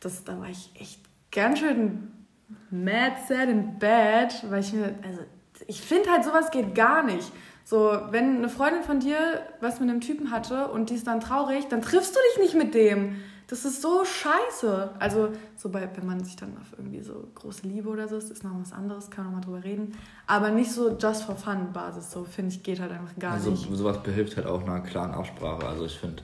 das, 0.00 0.22
da 0.22 0.38
war 0.38 0.48
ich 0.48 0.70
echt 0.78 1.00
ganz 1.32 1.58
schön 1.58 2.12
mad, 2.70 3.16
sad 3.26 3.48
and 3.48 3.78
bad, 3.80 4.44
weil 4.50 4.60
ich 4.60 4.72
mir, 4.72 4.94
also 5.04 5.20
ich 5.66 5.82
finde 5.82 6.10
halt, 6.10 6.24
sowas 6.24 6.50
geht 6.52 6.74
gar 6.74 7.02
nicht. 7.02 7.32
So, 7.64 7.98
wenn 8.10 8.36
eine 8.36 8.48
Freundin 8.48 8.82
von 8.82 9.00
dir 9.00 9.18
was 9.60 9.80
mit 9.80 9.90
einem 9.90 10.00
Typen 10.00 10.30
hatte 10.30 10.68
und 10.68 10.90
die 10.90 10.94
ist 10.94 11.06
dann 11.08 11.20
traurig, 11.20 11.66
dann 11.68 11.82
triffst 11.82 12.14
du 12.14 12.20
dich 12.30 12.42
nicht 12.44 12.54
mit 12.54 12.74
dem. 12.74 13.16
Das 13.48 13.64
ist 13.64 13.80
so 13.80 14.04
scheiße. 14.04 14.90
Also, 14.98 15.30
so 15.56 15.70
bei, 15.70 15.88
wenn 15.96 16.06
man 16.06 16.22
sich 16.22 16.36
dann 16.36 16.54
auf 16.58 16.78
irgendwie 16.78 17.00
so 17.00 17.28
große 17.34 17.66
Liebe 17.66 17.88
oder 17.88 18.06
so 18.06 18.16
ist, 18.16 18.30
ist 18.30 18.44
noch 18.44 18.52
was 18.60 18.74
anderes, 18.74 19.10
kann 19.10 19.24
man 19.24 19.34
mal 19.34 19.40
drüber 19.40 19.64
reden. 19.64 19.96
Aber 20.26 20.50
nicht 20.50 20.70
so 20.70 20.96
just 20.98 21.24
for 21.24 21.34
fun 21.34 21.72
Basis, 21.72 22.10
so 22.10 22.24
finde 22.24 22.54
ich, 22.54 22.62
geht 22.62 22.78
halt 22.78 22.92
einfach 22.92 23.16
gar 23.18 23.32
also, 23.32 23.50
nicht. 23.50 23.66
Sowas 23.72 24.02
behilft 24.02 24.36
halt 24.36 24.46
auch 24.46 24.62
einer 24.62 24.80
klaren 24.80 25.14
Aussprache. 25.14 25.66
Also, 25.66 25.86
ich 25.86 25.98
finde, 25.98 26.22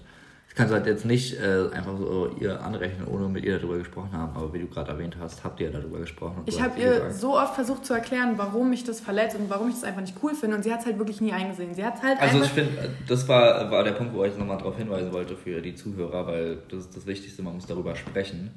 ich 0.54 0.58
kann 0.58 0.66
es 0.66 0.72
halt 0.72 0.86
jetzt 0.86 1.04
nicht 1.04 1.36
äh, 1.40 1.68
einfach 1.72 1.98
so 1.98 2.30
ihr 2.40 2.62
anrechnen, 2.62 3.08
ohne 3.08 3.28
mit 3.28 3.44
ihr 3.44 3.58
darüber 3.58 3.76
gesprochen 3.76 4.12
haben. 4.12 4.36
Aber 4.36 4.54
wie 4.54 4.60
du 4.60 4.68
gerade 4.68 4.92
erwähnt 4.92 5.16
hast, 5.18 5.42
habt 5.42 5.58
ihr 5.58 5.66
ja 5.66 5.72
darüber 5.72 5.98
gesprochen. 5.98 6.44
Ich 6.46 6.62
habe 6.62 6.78
ihr 6.78 6.92
gesagt. 6.92 7.14
so 7.16 7.36
oft 7.36 7.56
versucht 7.56 7.84
zu 7.84 7.92
erklären, 7.92 8.34
warum 8.36 8.70
mich 8.70 8.84
das 8.84 9.00
verletzt 9.00 9.34
und 9.34 9.50
warum 9.50 9.70
ich 9.70 9.74
das 9.74 9.82
einfach 9.82 10.02
nicht 10.02 10.14
cool 10.22 10.32
finde. 10.32 10.54
Und 10.54 10.62
sie 10.62 10.72
hat 10.72 10.78
es 10.78 10.86
halt 10.86 10.96
wirklich 10.96 11.20
nie 11.20 11.32
eingesehen. 11.32 11.74
Sie 11.74 11.84
hat 11.84 12.00
halt 12.00 12.20
Also 12.20 12.40
ich 12.40 12.50
finde, 12.50 12.70
das 13.08 13.26
war, 13.26 13.68
war 13.72 13.82
der 13.82 13.94
Punkt, 13.94 14.14
wo 14.14 14.22
ich 14.22 14.38
nochmal 14.38 14.58
darauf 14.58 14.76
hinweisen 14.76 15.12
wollte 15.12 15.36
für 15.36 15.60
die 15.60 15.74
Zuhörer, 15.74 16.24
weil 16.28 16.58
das 16.68 16.82
ist 16.82 16.96
das 16.96 17.04
Wichtigste, 17.04 17.42
man 17.42 17.56
muss 17.56 17.66
darüber 17.66 17.96
sprechen. 17.96 18.52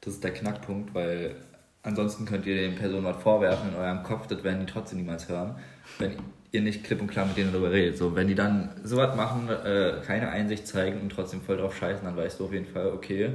Das 0.00 0.14
ist 0.14 0.24
der 0.24 0.32
Knackpunkt, 0.32 0.94
weil 0.94 1.36
ansonsten 1.82 2.24
könnt 2.24 2.46
ihr 2.46 2.56
den 2.56 2.76
Personen 2.76 3.04
was 3.04 3.22
vorwerfen 3.22 3.74
in 3.74 3.76
eurem 3.76 4.02
Kopf, 4.04 4.26
das 4.26 4.42
werden 4.42 4.60
die 4.64 4.72
trotzdem 4.72 5.00
niemals 5.00 5.28
hören. 5.28 5.56
Wenn 5.98 6.16
ihr 6.52 6.60
nicht 6.60 6.84
klipp 6.84 7.00
und 7.00 7.08
klar 7.08 7.26
mit 7.26 7.36
denen 7.36 7.50
darüber 7.50 7.72
redet. 7.72 7.96
So, 7.96 8.14
wenn 8.14 8.28
die 8.28 8.34
dann 8.34 8.70
sowas 8.84 9.16
machen, 9.16 9.48
äh, 9.48 10.00
keine 10.06 10.28
Einsicht 10.28 10.68
zeigen 10.68 11.00
und 11.00 11.10
trotzdem 11.10 11.40
voll 11.40 11.56
drauf 11.56 11.76
scheißen, 11.76 12.04
dann 12.04 12.16
weißt 12.16 12.38
du 12.38 12.44
auf 12.44 12.52
jeden 12.52 12.66
Fall, 12.66 12.88
okay, 12.88 13.32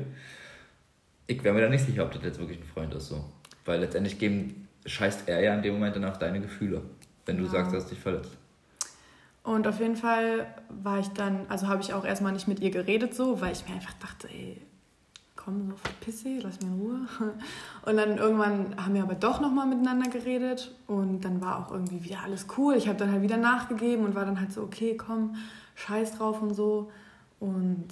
ich 1.26 1.44
wäre 1.44 1.54
mir 1.54 1.62
da 1.62 1.70
nicht 1.70 1.86
sicher, 1.86 2.04
ob 2.04 2.12
das 2.12 2.24
jetzt 2.24 2.40
wirklich 2.40 2.60
ein 2.60 2.64
Freund 2.64 2.94
ist. 2.94 3.10
So. 3.10 3.26
Weil 3.66 3.82
letztendlich 3.82 4.20
geben, 4.20 4.68
scheißt 4.86 5.28
er 5.28 5.42
ja 5.42 5.54
in 5.54 5.64
dem 5.64 5.74
Moment 5.74 5.96
dann 5.96 6.06
auf 6.06 6.20
deine 6.20 6.40
Gefühle, 6.40 6.82
wenn 7.26 7.38
du 7.38 7.44
ja. 7.46 7.50
sagst, 7.50 7.74
dass 7.74 7.88
dich 7.88 8.00
verletzt. 8.00 8.38
Und 9.44 9.66
auf 9.68 9.80
jeden 9.80 9.96
Fall 9.96 10.46
war 10.70 11.00
ich 11.00 11.08
dann, 11.10 11.46
also 11.50 11.68
habe 11.68 11.82
ich 11.82 11.94
auch 11.94 12.06
erstmal 12.06 12.34
nicht 12.34 12.48
mit 12.48 12.60
ihr 12.60 12.70
geredet, 12.70 13.16
so, 13.16 13.42
weil 13.42 13.54
ich 13.54 13.68
mir 13.68 13.76
einfach 13.76 13.94
dachte, 13.94 14.28
ey, 14.28 14.62
komm, 15.48 15.70
so 15.70 15.76
verpiss 15.78 16.26
lass 16.44 16.60
mich 16.60 16.70
in 16.70 16.80
Ruhe. 16.80 17.00
Und 17.86 17.98
dann 17.98 18.18
irgendwann 18.18 18.76
haben 18.84 18.94
wir 18.94 19.04
aber 19.04 19.16
doch 19.16 19.40
nochmal 19.40 19.66
miteinander 19.66 20.10
geredet 20.10 20.76
und 20.88 21.24
dann 21.24 21.40
war 21.40 21.60
auch 21.60 21.72
irgendwie 21.72 22.04
wieder 22.04 22.20
alles 22.26 22.48
cool. 22.58 22.76
Ich 22.76 22.90
habe 22.90 22.98
dann 22.98 23.12
halt 23.12 23.22
wieder 23.22 23.38
nachgegeben 23.38 24.04
und 24.04 24.14
war 24.14 24.26
dann 24.26 24.40
halt 24.40 24.52
so, 24.52 24.62
okay, 24.62 24.98
komm, 24.98 25.36
scheiß 25.76 26.18
drauf 26.18 26.42
und 26.42 26.54
so. 26.54 26.92
Und 27.40 27.88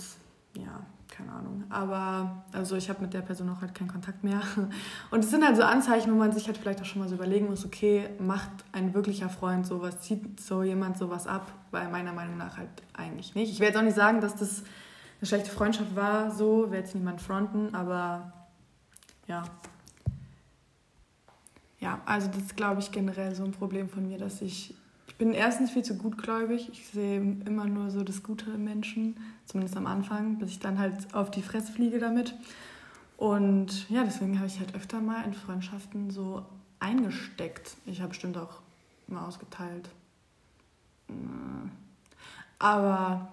ja, 0.58 0.82
keine 1.08 1.32
Ahnung. 1.32 1.64
Aber 1.70 2.44
also 2.52 2.76
ich 2.76 2.90
habe 2.90 3.02
mit 3.02 3.14
der 3.14 3.22
Person 3.22 3.50
auch 3.50 3.62
halt 3.62 3.74
keinen 3.74 3.88
Kontakt 3.88 4.24
mehr. 4.24 4.42
Und 5.12 5.24
es 5.24 5.30
sind 5.30 5.46
halt 5.46 5.56
so 5.56 5.64
Anzeichen, 5.64 6.12
wo 6.12 6.18
man 6.18 6.34
sich 6.34 6.48
halt 6.48 6.58
vielleicht 6.58 6.82
auch 6.82 6.86
schon 6.86 7.02
mal 7.02 7.08
so 7.08 7.16
überlegen 7.16 7.48
muss, 7.48 7.66
okay, 7.66 8.10
macht 8.20 8.50
ein 8.74 8.94
wirklicher 8.94 9.30
Freund 9.30 9.66
sowas, 9.66 10.02
zieht 10.02 10.42
so 10.42 10.64
jemand 10.64 10.98
sowas 10.98 11.26
ab? 11.26 11.52
Weil 11.72 11.90
meiner 11.90 12.12
Meinung 12.12 12.38
nach 12.38 12.58
halt 12.58 12.70
eigentlich 12.94 13.34
nicht. 13.34 13.52
Ich 13.52 13.62
werde 13.62 13.80
auch 13.80 13.84
nicht 13.84 13.96
sagen, 13.96 14.20
dass 14.20 14.36
das 14.36 14.64
eine 15.20 15.28
schlechte 15.28 15.50
Freundschaft 15.50 15.96
war, 15.96 16.32
so, 16.32 16.72
will 16.72 16.80
jetzt 16.80 16.96
niemand 16.96 17.22
fronten, 17.22 17.74
aber 17.74 18.34
ja. 19.28 19.44
Ja, 21.80 22.02
also 22.06 22.28
das 22.28 22.38
ist, 22.38 22.58
glaube 22.58 22.80
ich, 22.80 22.92
generell 22.92 23.36
so 23.36 23.44
ein 23.44 23.52
Problem 23.52 23.90
von 23.90 24.08
mir, 24.08 24.18
dass 24.18 24.42
ich, 24.42 24.76
ich 25.08 25.16
bin 25.16 25.34
erstens 25.34 25.72
viel 25.72 25.84
zu 25.84 25.98
gutgläubig. 25.98 26.70
Ich 26.72 26.88
sehe 26.88 27.20
immer 27.46 27.66
nur 27.66 27.92
so 27.92 28.04
das 28.04 28.24
Gute 28.24 28.52
im 28.52 28.64
Menschen, 28.64 29.18
zumindest 29.46 29.78
am 29.78 29.86
Anfang, 29.86 30.38
bis 30.40 30.52
ich 30.52 30.60
dann 30.60 30.80
halt 30.80 31.14
auf 31.14 31.32
die 31.32 31.42
Fresse 31.42 31.72
fliege 31.72 32.00
damit. 32.00 32.34
Und 33.18 33.90
ja, 33.90 34.04
deswegen 34.04 34.38
habe 34.38 34.48
ich 34.48 34.60
halt 34.60 34.76
öfter 34.76 35.00
mal 35.00 35.24
in 35.24 35.34
Freundschaften 35.34 36.12
so 36.12 36.46
eingesteckt. 36.80 37.78
Ich 37.86 38.00
habe 38.00 38.10
bestimmt 38.10 38.38
auch 38.38 38.62
mal 39.08 39.26
ausgeteilt. 39.26 39.90
Aber 42.60 43.32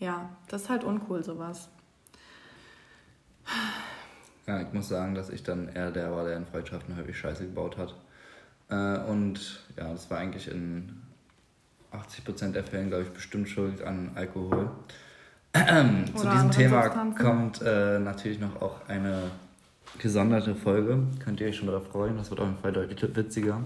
ja, 0.00 0.30
das 0.48 0.62
ist 0.62 0.68
halt 0.70 0.82
uncool, 0.82 1.22
sowas. 1.22 1.68
Ja, 4.46 4.60
ich 4.62 4.72
muss 4.72 4.88
sagen, 4.88 5.14
dass 5.14 5.30
ich 5.30 5.42
dann 5.42 5.68
eher 5.68 5.92
der 5.92 6.10
war, 6.10 6.24
der 6.24 6.36
in 6.36 6.46
Freundschaften 6.46 6.96
häufig 6.96 7.16
Scheiße 7.16 7.44
gebaut 7.44 7.76
hat. 7.76 7.94
Äh, 8.68 8.98
und 9.08 9.60
ja, 9.76 9.92
das 9.92 10.10
war 10.10 10.18
eigentlich 10.18 10.50
in 10.50 11.02
80% 11.92 12.52
der 12.52 12.64
Fällen, 12.64 12.88
glaube 12.88 13.04
ich, 13.04 13.10
bestimmt 13.10 13.48
schuld 13.48 13.82
an 13.82 14.10
Alkohol. 14.14 14.70
Zu 16.14 16.30
diesem 16.30 16.50
Thema 16.50 16.88
kommt 16.88 17.60
äh, 17.62 17.98
natürlich 17.98 18.40
noch 18.40 18.60
auch 18.62 18.88
eine 18.88 19.30
gesonderte 19.98 20.54
Folge. 20.54 21.02
Könnt 21.22 21.40
ihr 21.40 21.48
euch 21.48 21.56
schon 21.56 21.66
darauf 21.66 21.88
freuen. 21.88 22.16
Das 22.16 22.30
wird 22.30 22.40
auf 22.40 22.46
jeden 22.46 22.58
Fall 22.58 22.72
deutlich 22.72 23.16
witziger, 23.16 23.60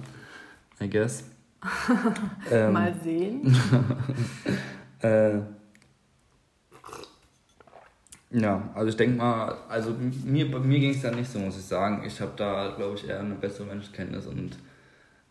I 0.81 0.89
guess. 0.89 1.25
ähm, 2.51 2.73
Mal 2.73 2.95
sehen. 3.03 3.57
äh, 5.01 5.39
ja, 8.35 8.69
also 8.75 8.89
ich 8.89 8.97
denke 8.97 9.17
mal, 9.17 9.57
also 9.69 9.95
mir, 10.25 10.51
bei 10.51 10.59
mir 10.59 10.81
ging 10.81 10.91
es 10.91 11.03
da 11.03 11.13
nicht 11.13 11.31
so, 11.31 11.39
muss 11.39 11.57
ich 11.57 11.65
sagen. 11.65 12.03
Ich 12.05 12.21
habe 12.21 12.33
da, 12.37 12.75
glaube 12.77 12.97
ich, 12.97 13.09
eher 13.09 13.21
eine 13.21 13.37
bessere 13.37 13.67
Menschenkenntnis 13.67 14.27
und 14.27 14.59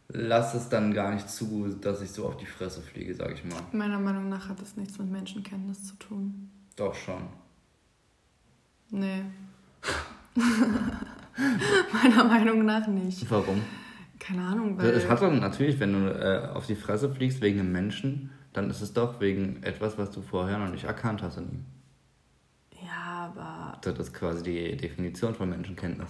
lasse 0.07 0.55
es 0.55 0.69
dann 0.69 0.93
gar 0.93 1.13
nicht 1.13 1.29
zu, 1.29 1.67
dass 1.81 2.01
ich 2.01 2.11
so 2.11 2.25
auf 2.25 2.37
die 2.37 2.45
Fresse 2.45 2.81
fliege, 2.81 3.13
sage 3.13 3.33
ich 3.33 3.43
mal. 3.43 3.61
Meiner 3.73 3.99
Meinung 3.99 4.29
nach 4.29 4.47
hat 4.47 4.61
das 4.61 4.77
nichts 4.77 4.97
mit 4.99 5.11
Menschenkenntnis 5.11 5.83
zu 5.83 5.97
tun. 5.97 6.49
Doch 6.77 6.95
schon. 6.95 7.23
Nee. 8.89 9.23
Meiner 11.91 12.23
Meinung 12.23 12.63
nach 12.63 12.87
nicht. 12.87 13.29
Warum? 13.29 13.61
Keine 14.17 14.43
Ahnung, 14.43 14.77
weil. 14.77 14.91
Es 14.91 15.09
hat 15.09 15.21
doch 15.21 15.33
natürlich, 15.33 15.77
wenn 15.81 15.91
du 15.91 16.07
äh, 16.09 16.47
auf 16.53 16.67
die 16.67 16.75
Fresse 16.75 17.13
fliegst 17.13 17.41
wegen 17.41 17.59
einem 17.59 17.73
Menschen, 17.73 18.29
dann 18.53 18.69
ist 18.69 18.81
es 18.81 18.93
doch 18.93 19.19
wegen 19.19 19.61
etwas, 19.63 19.97
was 19.97 20.11
du 20.11 20.21
vorher 20.21 20.57
noch 20.57 20.71
nicht 20.71 20.85
erkannt 20.85 21.21
hast 21.21 21.37
in 21.37 21.49
ihm 21.49 21.65
aber. 23.23 23.77
Das 23.81 23.97
ist 23.99 24.13
quasi 24.13 24.43
die 24.43 24.77
Definition 24.77 25.35
von 25.35 25.49
Menschenkenntnis. 25.49 26.09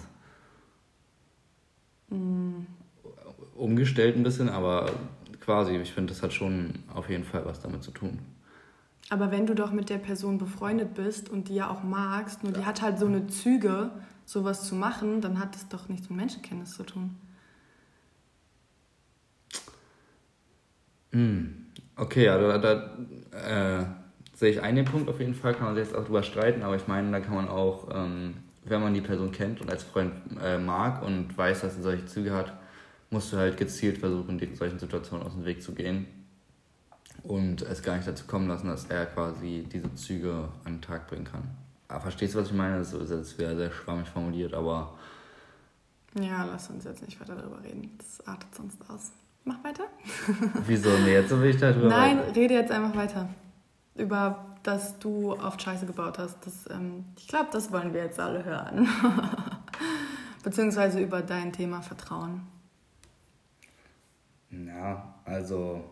Mm. 2.10 2.66
Umgestellt 3.54 4.16
ein 4.16 4.22
bisschen, 4.22 4.48
aber 4.48 4.90
quasi, 5.40 5.76
ich 5.76 5.92
finde, 5.92 6.12
das 6.12 6.22
hat 6.22 6.32
schon 6.32 6.82
auf 6.92 7.08
jeden 7.08 7.24
Fall 7.24 7.44
was 7.44 7.60
damit 7.60 7.82
zu 7.82 7.90
tun. 7.90 8.18
Aber 9.10 9.30
wenn 9.30 9.46
du 9.46 9.54
doch 9.54 9.70
mit 9.70 9.90
der 9.90 9.98
Person 9.98 10.38
befreundet 10.38 10.94
bist 10.94 11.28
und 11.28 11.48
die 11.48 11.54
ja 11.54 11.70
auch 11.70 11.82
magst, 11.82 12.42
nur 12.42 12.52
ja. 12.52 12.60
die 12.60 12.66
hat 12.66 12.82
halt 12.82 12.98
so 12.98 13.06
eine 13.06 13.26
Züge, 13.26 13.90
sowas 14.24 14.66
zu 14.66 14.74
machen, 14.74 15.20
dann 15.20 15.38
hat 15.38 15.54
das 15.54 15.68
doch 15.68 15.88
nichts 15.88 16.08
mit 16.08 16.18
Menschenkenntnis 16.18 16.70
zu 16.72 16.84
tun. 16.84 17.16
Hm. 21.12 21.66
Okay, 21.96 22.24
ja, 22.24 22.38
da, 22.38 22.58
da 22.58 23.80
äh, 23.80 23.86
sehe 24.44 24.52
ich 24.52 24.62
einen 24.62 24.84
Punkt 24.84 25.08
auf 25.08 25.20
jeden 25.20 25.34
Fall, 25.34 25.54
kann 25.54 25.66
man 25.66 25.76
jetzt 25.76 25.94
auch 25.94 26.04
drüber 26.04 26.22
streiten, 26.22 26.62
aber 26.62 26.76
ich 26.76 26.86
meine, 26.86 27.10
da 27.10 27.20
kann 27.20 27.34
man 27.34 27.48
auch 27.48 27.88
ähm, 27.94 28.34
wenn 28.64 28.80
man 28.80 28.94
die 28.94 29.00
Person 29.00 29.30
kennt 29.30 29.60
und 29.60 29.70
als 29.70 29.82
Freund 29.82 30.12
äh, 30.42 30.58
mag 30.58 31.02
und 31.02 31.36
weiß, 31.36 31.60
dass 31.60 31.76
sie 31.76 31.82
solche 31.82 32.06
Züge 32.06 32.32
hat, 32.32 32.52
musst 33.10 33.32
du 33.32 33.36
halt 33.36 33.56
gezielt 33.56 33.98
versuchen, 33.98 34.38
in 34.38 34.54
solchen 34.56 34.78
Situationen 34.78 35.26
aus 35.26 35.34
dem 35.34 35.44
Weg 35.44 35.62
zu 35.62 35.72
gehen 35.72 36.06
und 37.22 37.62
es 37.62 37.82
gar 37.82 37.96
nicht 37.96 38.08
dazu 38.08 38.26
kommen 38.26 38.48
lassen, 38.48 38.68
dass 38.68 38.86
er 38.86 39.06
quasi 39.06 39.66
diese 39.70 39.94
Züge 39.94 40.48
an 40.64 40.74
den 40.74 40.82
Tag 40.82 41.08
bringen 41.08 41.24
kann. 41.24 41.42
Aber 41.88 42.00
verstehst 42.00 42.34
du, 42.34 42.38
was 42.38 42.48
ich 42.48 42.54
meine? 42.54 42.78
Das 42.78 42.92
ist 42.92 43.10
jetzt 43.10 43.38
wieder 43.38 43.54
sehr 43.54 43.70
schwammig 43.70 44.08
formuliert, 44.08 44.54
aber. 44.54 44.94
Ja, 46.18 46.44
lass 46.44 46.70
uns 46.70 46.84
jetzt 46.84 47.04
nicht 47.04 47.20
weiter 47.20 47.36
darüber 47.36 47.62
reden. 47.62 47.90
Das 47.98 48.26
artet 48.26 48.54
sonst 48.54 48.78
aus. 48.88 49.12
Mach 49.44 49.62
weiter. 49.62 49.84
Wieso? 50.66 50.88
Nee, 51.04 51.12
jetzt 51.12 51.30
will 51.30 51.50
ich 51.50 51.58
darüber 51.58 51.88
Nein, 51.88 52.18
rede 52.34 52.54
jetzt 52.54 52.72
einfach 52.72 52.96
weiter. 52.96 53.28
Über, 53.94 54.56
dass 54.62 54.98
du 54.98 55.32
oft 55.32 55.62
Scheiße 55.62 55.86
gebaut 55.86 56.18
hast. 56.18 56.44
Das, 56.46 56.68
ähm, 56.70 57.04
ich 57.16 57.28
glaube, 57.28 57.48
das 57.52 57.70
wollen 57.72 57.94
wir 57.94 58.02
jetzt 58.02 58.18
alle 58.18 58.44
hören. 58.44 58.88
Beziehungsweise 60.42 61.00
über 61.00 61.22
dein 61.22 61.52
Thema 61.52 61.80
Vertrauen. 61.80 62.42
Ja, 64.50 65.14
also. 65.24 65.84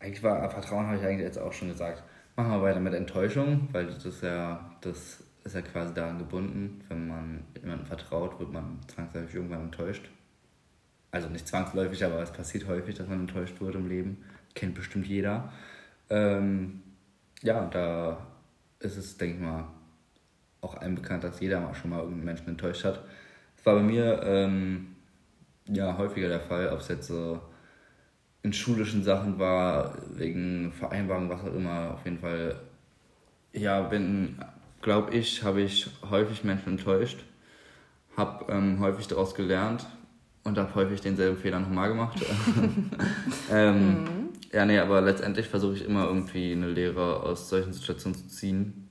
Eigentlich 0.00 0.22
war 0.22 0.48
Vertrauen, 0.50 0.86
habe 0.86 0.98
ich 0.98 1.04
eigentlich 1.04 1.20
jetzt 1.20 1.38
auch 1.38 1.52
schon 1.52 1.68
gesagt. 1.68 2.02
Machen 2.36 2.50
wir 2.50 2.62
weiter 2.62 2.80
mit 2.80 2.94
Enttäuschung, 2.94 3.68
weil 3.72 3.86
das 3.86 4.04
ist 4.04 4.22
ja, 4.22 4.72
das 4.80 5.22
ist 5.44 5.54
ja 5.54 5.62
quasi 5.62 5.94
daran 5.94 6.18
gebunden. 6.18 6.84
Wenn 6.88 7.08
man 7.08 7.44
jemandem 7.60 7.86
vertraut, 7.86 8.38
wird 8.38 8.52
man 8.52 8.80
zwangsläufig 8.88 9.34
irgendwann 9.34 9.62
enttäuscht. 9.62 10.10
Also 11.10 11.28
nicht 11.28 11.46
zwangsläufig, 11.46 12.04
aber 12.04 12.20
es 12.20 12.32
passiert 12.32 12.66
häufig, 12.66 12.96
dass 12.96 13.06
man 13.08 13.20
enttäuscht 13.20 13.60
wird 13.60 13.76
im 13.76 13.88
Leben. 13.88 14.24
Kennt 14.54 14.74
bestimmt 14.74 15.06
jeder. 15.06 15.52
Ähm, 16.10 16.82
ja, 17.42 17.66
da 17.66 18.26
ist 18.78 18.96
es, 18.96 19.16
denke 19.16 19.36
ich 19.36 19.42
mal, 19.42 19.64
auch 20.60 20.76
allen 20.76 20.94
bekannt, 20.94 21.24
dass 21.24 21.40
jeder 21.40 21.60
mal 21.60 21.74
schon 21.74 21.90
mal 21.90 21.98
irgendeinen 21.98 22.24
Menschen 22.24 22.48
enttäuscht 22.48 22.84
hat. 22.84 23.02
Das 23.56 23.66
war 23.66 23.74
bei 23.76 23.82
mir 23.82 24.22
ähm, 24.24 24.96
ja 25.66 25.96
häufiger 25.96 26.28
der 26.28 26.40
Fall, 26.40 26.68
ob 26.70 26.80
es 26.80 26.88
jetzt 26.88 27.06
so 27.06 27.40
in 28.42 28.52
schulischen 28.52 29.02
Sachen 29.02 29.38
war, 29.38 29.96
wegen 30.14 30.70
Vereinbarung, 30.72 31.30
was 31.30 31.40
auch 31.40 31.54
immer, 31.54 31.92
auf 31.94 32.04
jeden 32.04 32.18
Fall, 32.18 32.56
ja, 33.52 33.80
bin, 33.80 34.38
glaube 34.82 35.14
ich, 35.14 35.42
habe 35.42 35.62
ich 35.62 35.88
häufig 36.10 36.44
Menschen 36.44 36.74
enttäuscht, 36.74 37.24
habe 38.16 38.52
ähm, 38.52 38.80
häufig 38.80 39.06
daraus 39.06 39.34
gelernt 39.34 39.86
und 40.44 40.58
habe 40.58 40.74
häufig 40.74 41.00
denselben 41.00 41.38
Fehler 41.38 41.60
nochmal 41.60 41.88
gemacht. 41.88 42.22
ähm, 43.50 44.04
mhm. 44.04 44.23
Ja, 44.54 44.64
nee, 44.64 44.78
aber 44.78 45.00
letztendlich 45.00 45.48
versuche 45.48 45.74
ich 45.74 45.84
immer 45.84 46.04
irgendwie 46.04 46.52
eine 46.52 46.68
Lehre 46.68 47.24
aus 47.24 47.48
solchen 47.48 47.72
Situationen 47.72 48.16
zu 48.16 48.28
ziehen, 48.28 48.88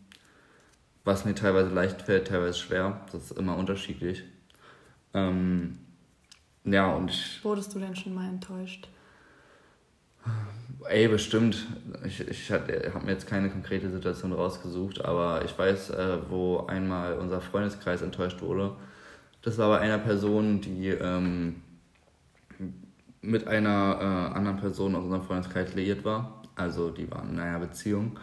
was 1.06 1.23
mir 1.23 1.36
teilweise 1.36 1.69
leicht 1.69 2.02
fällt, 2.02 2.28
teilweise 2.28 2.60
schwer, 2.60 2.99
das 3.13 3.32
ist 3.32 3.38
immer 3.38 3.56
unterschiedlich. 3.56 4.26
Ähm, 5.13 5.78
ja, 6.65 6.93
und 6.93 7.12
ich, 7.12 7.39
Wurdest 7.45 7.73
du 7.73 7.80
denn 7.80 7.95
schon 7.95 8.13
mal 8.13 8.28
enttäuscht? 8.28 8.89
Ey, 10.89 11.08
bestimmt. 11.08 11.65
Ich, 12.06 12.19
ich 12.28 12.52
habe 12.52 12.99
mir 13.02 13.13
jetzt 13.13 13.28
keine 13.28 13.49
konkrete 13.49 13.89
Situation 13.89 14.34
rausgesucht, 14.34 15.06
aber 15.06 15.45
ich 15.45 15.58
weiß, 15.58 15.91
äh, 15.91 16.17
wo 16.30 16.65
einmal 16.67 17.17
unser 17.17 17.39
Freundeskreis 17.39 18.02
enttäuscht 18.02 18.41
wurde. 18.41 18.76
Das 19.41 19.58
war 19.58 19.69
bei 19.69 19.80
einer 19.80 19.97
Person, 19.97 20.60
die 20.60 20.89
ähm, 20.89 21.62
mit 23.23 23.47
einer 23.47 23.97
äh, 23.99 24.36
anderen 24.36 24.57
Person 24.57 24.95
aus 24.95 25.03
unserem 25.03 25.23
Freundeskreis 25.23 25.73
liiert 25.73 26.05
war. 26.05 26.43
Also 26.55 26.91
die 26.91 27.09
waren 27.09 27.31
in 27.31 27.39
einer 27.39 27.59
Beziehung. 27.59 28.19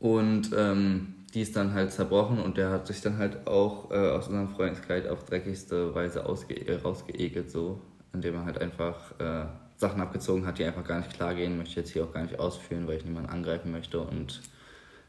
Und 0.00 0.50
ähm, 0.56 1.14
die 1.34 1.42
ist 1.42 1.56
dann 1.56 1.74
halt 1.74 1.92
zerbrochen 1.92 2.40
und 2.40 2.56
der 2.56 2.70
hat 2.70 2.86
sich 2.86 3.00
dann 3.00 3.18
halt 3.18 3.46
auch 3.46 3.90
äh, 3.90 3.94
aus 3.94 4.28
unserem 4.28 4.48
Freundeskreis 4.48 5.06
auf 5.06 5.24
dreckigste 5.24 5.94
Weise 5.94 6.26
ausge 6.26 6.80
rausgeekelt, 6.82 7.50
so, 7.50 7.80
indem 8.12 8.36
er 8.36 8.44
halt 8.46 8.58
einfach 8.58 9.12
äh, 9.20 9.46
Sachen 9.76 10.00
abgezogen 10.00 10.46
hat, 10.46 10.58
die 10.58 10.64
einfach 10.64 10.84
gar 10.84 10.98
nicht 10.98 11.12
klar 11.12 11.34
gehen, 11.34 11.56
möchte 11.58 11.70
ich 11.70 11.76
jetzt 11.76 11.90
hier 11.90 12.04
auch 12.04 12.12
gar 12.12 12.22
nicht 12.22 12.40
ausführen, 12.40 12.86
weil 12.86 12.96
ich 12.96 13.04
niemanden 13.04 13.30
angreifen 13.30 13.70
möchte. 13.70 14.00
Und 14.00 14.40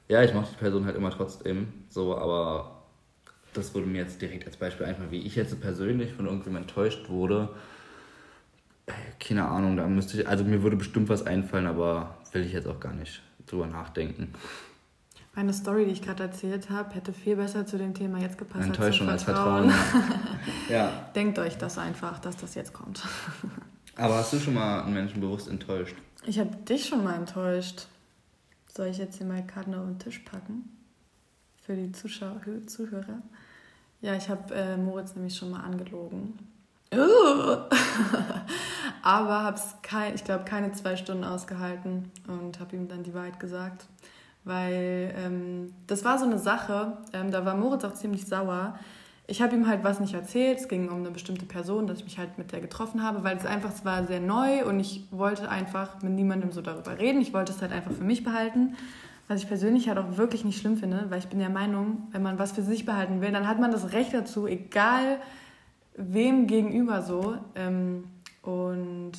ja, 0.07 0.21
ich 0.21 0.33
mochte 0.33 0.51
die 0.51 0.59
Person 0.59 0.85
halt 0.85 0.97
immer 0.97 1.11
trotzdem 1.11 1.71
so, 1.87 2.17
aber 2.17 2.83
das 3.53 3.73
wurde 3.73 3.87
mir 3.87 3.99
jetzt 3.99 4.21
direkt 4.21 4.45
als 4.45 4.57
Beispiel 4.57 4.85
einfach, 4.85 5.09
wie 5.09 5.21
ich 5.21 5.35
jetzt 5.35 5.59
persönlich 5.61 6.13
von 6.13 6.25
irgendjemandem 6.25 6.69
enttäuscht 6.69 7.09
wurde. 7.09 7.49
Keine 9.19 9.45
Ahnung, 9.47 9.77
da 9.77 9.87
müsste 9.87 10.21
ich, 10.21 10.27
also 10.27 10.43
mir 10.43 10.63
würde 10.63 10.77
bestimmt 10.77 11.09
was 11.09 11.25
einfallen, 11.25 11.67
aber 11.67 12.17
will 12.31 12.45
ich 12.45 12.53
jetzt 12.53 12.67
auch 12.67 12.79
gar 12.79 12.93
nicht 12.93 13.21
drüber 13.45 13.67
nachdenken. 13.67 14.33
Meine 15.35 15.53
Story, 15.53 15.85
die 15.85 15.91
ich 15.91 16.01
gerade 16.01 16.23
erzählt 16.23 16.69
habe, 16.69 16.93
hätte 16.95 17.13
viel 17.13 17.35
besser 17.35 17.65
zu 17.65 17.77
dem 17.77 17.93
Thema 17.93 18.19
jetzt 18.19 18.37
gepasst. 18.37 18.65
Enttäuschung 18.65 19.09
als 19.09 19.23
Vertrauen. 19.23 19.69
Als 19.69 19.75
Vertrauen 19.75 20.19
ja. 20.69 21.09
Denkt 21.15 21.39
euch 21.39 21.57
das 21.57 21.77
einfach, 21.77 22.19
dass 22.19 22.35
das 22.35 22.55
jetzt 22.55 22.73
kommt. 22.73 23.03
Aber 23.95 24.15
hast 24.15 24.33
du 24.33 24.39
schon 24.39 24.55
mal 24.55 24.81
einen 24.81 24.93
Menschen 24.93 25.21
bewusst 25.21 25.47
enttäuscht? 25.47 25.95
Ich 26.25 26.39
habe 26.39 26.55
dich 26.55 26.87
schon 26.87 27.03
mal 27.03 27.15
enttäuscht. 27.15 27.87
Soll 28.73 28.87
ich 28.87 28.97
jetzt 28.97 29.17
hier 29.17 29.27
mal 29.27 29.45
Karten 29.45 29.73
auf 29.73 29.85
den 29.85 29.99
Tisch 29.99 30.19
packen? 30.19 30.69
Für 31.61 31.75
die 31.75 31.91
Zuschauer, 31.91 32.41
Zuhörer. 32.65 33.21
Ja, 34.01 34.15
ich 34.15 34.29
habe 34.29 34.53
äh, 34.53 34.77
Moritz 34.77 35.15
nämlich 35.15 35.35
schon 35.35 35.51
mal 35.51 35.61
angelogen. 35.61 36.39
Aber 39.01 39.43
habe 39.43 39.57
es, 39.57 39.75
kein, 39.81 40.15
ich 40.15 40.23
glaube, 40.23 40.45
keine 40.45 40.71
zwei 40.71 40.95
Stunden 40.95 41.23
ausgehalten 41.23 42.11
und 42.27 42.59
habe 42.59 42.75
ihm 42.75 42.87
dann 42.87 43.03
die 43.03 43.13
Wahrheit 43.13 43.39
gesagt. 43.39 43.85
Weil 44.43 45.13
ähm, 45.17 45.73
das 45.87 46.03
war 46.03 46.17
so 46.17 46.25
eine 46.25 46.39
Sache, 46.39 46.97
ähm, 47.13 47.31
da 47.31 47.45
war 47.45 47.55
Moritz 47.55 47.83
auch 47.83 47.93
ziemlich 47.93 48.25
sauer 48.25 48.79
ich 49.29 49.43
habe 49.43 49.55
ihm 49.55 49.67
halt 49.67 49.83
was 49.83 49.99
nicht 49.99 50.15
erzählt. 50.15 50.59
Es 50.59 50.67
ging 50.67 50.89
um 50.89 50.97
eine 50.97 51.11
bestimmte 51.11 51.45
Person, 51.45 51.85
dass 51.85 51.99
ich 51.99 52.03
mich 52.03 52.17
halt 52.17 52.37
mit 52.39 52.51
der 52.51 52.61
getroffen 52.61 53.03
habe, 53.03 53.23
weil 53.23 53.37
es 53.37 53.45
einfach, 53.45 53.71
es 53.71 53.85
war 53.85 54.05
sehr 54.05 54.19
neu 54.19 54.65
und 54.65 54.79
ich 54.79 55.05
wollte 55.11 55.49
einfach 55.49 56.01
mit 56.01 56.13
niemandem 56.13 56.51
so 56.51 56.61
darüber 56.61 56.97
reden. 56.97 57.21
Ich 57.21 57.31
wollte 57.31 57.51
es 57.51 57.61
halt 57.61 57.71
einfach 57.71 57.91
für 57.91 58.03
mich 58.03 58.23
behalten. 58.23 58.75
Was 59.27 59.41
ich 59.43 59.47
persönlich 59.47 59.87
halt 59.87 59.99
auch 59.99 60.17
wirklich 60.17 60.43
nicht 60.43 60.59
schlimm 60.59 60.77
finde, 60.77 61.05
weil 61.09 61.19
ich 61.19 61.27
bin 61.27 61.37
der 61.37 61.51
Meinung, 61.51 62.07
wenn 62.11 62.23
man 62.23 62.39
was 62.39 62.53
für 62.53 62.63
sich 62.63 62.85
behalten 62.85 63.21
will, 63.21 63.31
dann 63.31 63.47
hat 63.47 63.59
man 63.59 63.71
das 63.71 63.93
Recht 63.93 64.15
dazu, 64.15 64.47
egal 64.47 65.19
wem 65.99 66.47
gegenüber 66.47 67.01
so. 67.01 67.37
Ähm, 67.55 68.05
und 68.41 69.11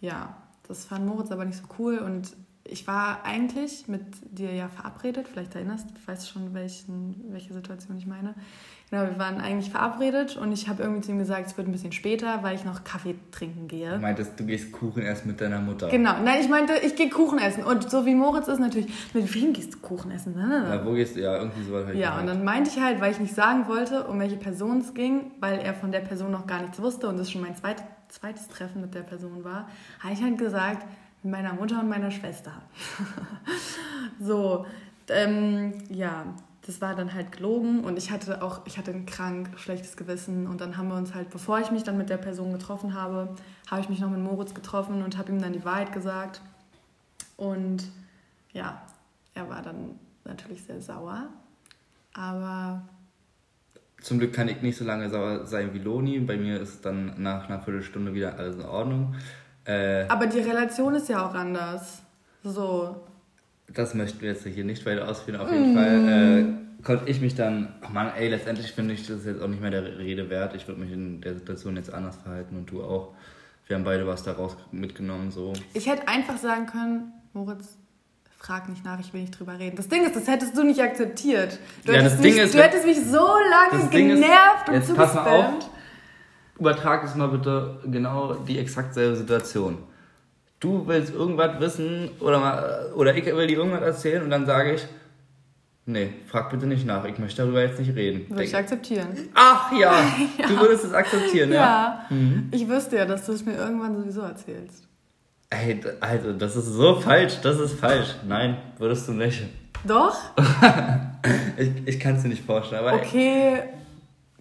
ja, 0.00 0.36
das 0.68 0.84
fand 0.84 1.06
Moritz 1.06 1.32
aber 1.32 1.44
nicht 1.44 1.58
so 1.58 1.64
cool 1.78 1.98
und 1.98 2.36
ich 2.70 2.86
war 2.86 3.24
eigentlich 3.24 3.88
mit 3.88 4.02
dir 4.30 4.52
ja 4.52 4.68
verabredet, 4.68 5.26
vielleicht 5.28 5.54
erinnerst 5.54 5.90
du, 5.90 5.94
weißt 6.06 6.28
schon, 6.28 6.54
welchen, 6.54 7.16
welche 7.30 7.52
Situation 7.52 7.98
ich 7.98 8.06
meine. 8.06 8.34
Genau, 8.90 9.04
wir 9.04 9.18
waren 9.18 9.40
eigentlich 9.40 9.70
verabredet 9.70 10.36
und 10.36 10.50
ich 10.50 10.68
habe 10.68 10.82
irgendwie 10.82 11.02
zu 11.02 11.12
ihm 11.12 11.18
gesagt, 11.18 11.46
es 11.46 11.56
wird 11.56 11.68
ein 11.68 11.72
bisschen 11.72 11.92
später, 11.92 12.42
weil 12.42 12.56
ich 12.56 12.64
noch 12.64 12.82
Kaffee 12.82 13.14
trinken 13.30 13.68
gehe. 13.68 13.92
Du 13.92 13.98
meintest, 13.98 14.38
du 14.38 14.44
gehst 14.44 14.72
Kuchen 14.72 15.02
essen 15.02 15.28
mit 15.28 15.40
deiner 15.40 15.60
Mutter. 15.60 15.88
Genau, 15.88 16.14
nein, 16.24 16.40
ich 16.40 16.48
meinte, 16.48 16.72
ich 16.84 16.96
gehe 16.96 17.08
Kuchen 17.08 17.38
essen. 17.38 17.62
Und 17.62 17.88
so 17.88 18.04
wie 18.04 18.16
Moritz 18.16 18.48
ist 18.48 18.58
natürlich, 18.58 18.88
mit 19.14 19.32
wem 19.32 19.52
gehst 19.52 19.74
du 19.74 19.78
Kuchen 19.78 20.10
essen? 20.10 20.34
Ja, 20.36 20.84
wo 20.84 20.92
gehst 20.92 21.14
du? 21.14 21.20
Ja, 21.20 21.36
irgendwie 21.36 21.62
so 21.62 21.76
halt. 21.76 21.94
Ja, 21.94 22.18
und 22.18 22.26
dann 22.26 22.42
meinte 22.42 22.70
ich 22.70 22.80
halt, 22.80 23.00
weil 23.00 23.12
ich 23.12 23.20
nicht 23.20 23.34
sagen 23.34 23.68
wollte, 23.68 24.08
um 24.08 24.18
welche 24.18 24.36
Person 24.36 24.78
es 24.78 24.92
ging, 24.92 25.30
weil 25.38 25.60
er 25.60 25.74
von 25.74 25.92
der 25.92 26.00
Person 26.00 26.32
noch 26.32 26.48
gar 26.48 26.60
nichts 26.60 26.82
wusste 26.82 27.08
und 27.08 27.16
das 27.16 27.30
schon 27.30 27.42
mein 27.42 27.54
zweit, 27.54 27.84
zweites 28.08 28.48
Treffen 28.48 28.80
mit 28.80 28.94
der 28.94 29.02
Person 29.02 29.44
war, 29.44 29.68
habe 30.00 30.14
ich 30.14 30.22
halt 30.22 30.36
gesagt, 30.36 30.84
mit 31.22 31.32
meiner 31.32 31.52
Mutter 31.52 31.80
und 31.80 31.88
meiner 31.88 32.10
Schwester. 32.10 32.52
so, 34.20 34.66
ähm, 35.08 35.74
ja, 35.90 36.26
das 36.66 36.80
war 36.80 36.94
dann 36.94 37.14
halt 37.14 37.32
gelogen 37.32 37.84
und 37.84 37.96
ich 37.98 38.10
hatte 38.10 38.42
auch, 38.42 38.60
ich 38.66 38.78
hatte 38.78 38.90
ein 38.90 39.06
krank 39.06 39.50
schlechtes 39.56 39.96
Gewissen 39.96 40.46
und 40.46 40.60
dann 40.60 40.76
haben 40.76 40.88
wir 40.88 40.96
uns 40.96 41.14
halt, 41.14 41.30
bevor 41.30 41.58
ich 41.58 41.70
mich 41.70 41.82
dann 41.82 41.96
mit 41.96 42.10
der 42.10 42.18
Person 42.18 42.52
getroffen 42.52 42.94
habe, 42.94 43.34
habe 43.70 43.80
ich 43.80 43.88
mich 43.88 44.00
noch 44.00 44.10
mit 44.10 44.20
Moritz 44.20 44.54
getroffen 44.54 45.02
und 45.02 45.16
habe 45.16 45.32
ihm 45.32 45.40
dann 45.40 45.52
die 45.52 45.64
Wahrheit 45.64 45.92
gesagt 45.92 46.42
und 47.36 47.90
ja, 48.52 48.82
er 49.34 49.48
war 49.48 49.62
dann 49.62 49.98
natürlich 50.24 50.62
sehr 50.62 50.80
sauer, 50.80 51.28
aber... 52.12 52.82
Zum 54.02 54.18
Glück 54.18 54.32
kann 54.32 54.48
ich 54.48 54.62
nicht 54.62 54.78
so 54.78 54.84
lange 54.84 55.10
sauer 55.10 55.46
sein 55.46 55.74
wie 55.74 55.78
Loni, 55.78 56.20
bei 56.20 56.36
mir 56.36 56.60
ist 56.60 56.86
dann 56.86 57.22
nach 57.22 57.48
einer 57.48 57.60
Viertelstunde 57.60 58.14
wieder 58.14 58.38
alles 58.38 58.56
in 58.56 58.62
Ordnung. 58.62 59.14
Äh, 59.64 60.06
aber 60.08 60.26
die 60.26 60.40
Relation 60.40 60.94
ist 60.94 61.08
ja 61.08 61.26
auch 61.26 61.34
anders. 61.34 62.02
So, 62.42 62.96
das 63.72 63.94
möchten 63.94 64.20
wir 64.20 64.30
jetzt 64.30 64.44
hier 64.46 64.64
nicht 64.64 64.84
weiter 64.86 65.08
ausführen. 65.08 65.40
Auf 65.40 65.50
jeden 65.50 65.72
mm. 65.72 65.76
Fall 65.76 66.08
äh, 66.08 66.82
konnte 66.82 67.10
ich 67.10 67.20
mich 67.20 67.34
dann, 67.34 67.74
ach 67.82 67.90
man, 67.90 68.12
ey, 68.14 68.28
letztendlich 68.28 68.72
finde 68.72 68.94
ich 68.94 69.06
das 69.06 69.24
jetzt 69.24 69.40
auch 69.40 69.48
nicht 69.48 69.60
mehr 69.60 69.70
der 69.70 69.98
Rede 69.98 70.30
wert. 70.30 70.54
Ich 70.54 70.66
würde 70.66 70.80
mich 70.80 70.92
in 70.92 71.20
der 71.20 71.34
Situation 71.34 71.76
jetzt 71.76 71.92
anders 71.92 72.16
verhalten 72.16 72.56
und 72.56 72.70
du 72.70 72.82
auch. 72.82 73.14
Wir 73.66 73.76
haben 73.76 73.84
beide 73.84 74.04
was 74.06 74.24
daraus 74.24 74.56
mitgenommen. 74.72 75.30
So. 75.30 75.52
Ich 75.74 75.86
hätte 75.86 76.08
einfach 76.08 76.36
sagen 76.38 76.66
können, 76.66 77.12
Moritz, 77.32 77.76
frag 78.36 78.68
nicht 78.68 78.84
nach, 78.84 78.98
ich 78.98 79.12
will 79.12 79.20
nicht 79.20 79.38
drüber 79.38 79.60
reden. 79.60 79.76
Das 79.76 79.86
Ding 79.86 80.04
ist, 80.04 80.16
das 80.16 80.26
hättest 80.26 80.56
du 80.56 80.64
nicht 80.64 80.80
akzeptiert. 80.80 81.56
Du, 81.84 81.92
ja, 81.92 82.00
hättest, 82.00 82.20
mich, 82.20 82.36
ist, 82.36 82.54
du 82.54 82.60
hättest 82.60 82.84
mich 82.84 82.98
so 82.98 83.28
lange 83.50 83.88
genervt 83.90 84.68
ist, 84.70 84.90
und 84.90 84.98
auf, 84.98 85.70
übertrag 86.60 87.04
es 87.04 87.14
mal 87.16 87.28
bitte 87.28 87.80
genau 87.84 88.34
die 88.34 88.58
exakt 88.58 88.94
selbe 88.94 89.16
Situation 89.16 89.78
du 90.60 90.86
willst 90.86 91.12
irgendwas 91.12 91.58
wissen 91.58 92.10
oder, 92.20 92.90
oder 92.94 93.16
ich 93.16 93.24
will 93.24 93.46
dir 93.46 93.56
irgendwas 93.58 93.82
erzählen 93.82 94.22
und 94.22 94.30
dann 94.30 94.46
sage 94.46 94.74
ich, 94.74 94.86
Nee, 95.86 96.12
frag 96.26 96.50
bitte 96.50 96.66
nicht 96.66 96.86
nach. 96.86 97.04
Ich 97.04 97.18
möchte 97.18 97.42
darüber 97.42 97.62
jetzt 97.62 97.80
nicht 97.80 97.96
reden. 97.96 98.28
Würde 98.28 98.44
ich 98.44 98.54
akzeptieren. 98.54 99.08
Ach 99.34 99.72
ja, 99.72 99.92
ja. 100.38 100.46
du 100.46 100.60
würdest 100.60 100.84
es 100.84 100.92
akzeptieren, 100.92 101.50
ja? 101.50 101.56
Ja, 101.56 102.06
mhm. 102.10 102.48
ich 102.52 102.68
wüsste 102.68 102.96
ja, 102.96 103.06
dass 103.06 103.26
du 103.26 103.32
es 103.32 103.44
mir 103.44 103.56
irgendwann 103.56 103.96
sowieso 103.96 104.20
erzählst. 104.20 104.86
Ey, 105.48 105.80
also, 105.98 106.32
das 106.32 106.54
ist 106.54 106.66
so 106.66 107.00
falsch, 107.00 107.40
das 107.42 107.58
ist 107.58 107.80
falsch. 107.80 108.14
Nein, 108.28 108.58
würdest 108.78 109.08
du 109.08 109.12
nicht. 109.12 109.42
Doch? 109.84 110.16
ich 111.56 111.70
ich 111.86 111.98
kann 111.98 112.14
es 112.14 112.22
dir 112.22 112.28
nicht 112.28 112.44
vorstellen, 112.44 112.86
aber... 112.86 112.98
Okay, 112.98 113.60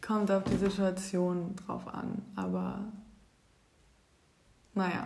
kommt 0.10 0.32
auf 0.32 0.44
die 0.44 0.58
Situation 0.58 1.56
drauf 1.56 1.88
an, 1.88 2.24
aber... 2.36 2.80
Naja. 4.74 5.06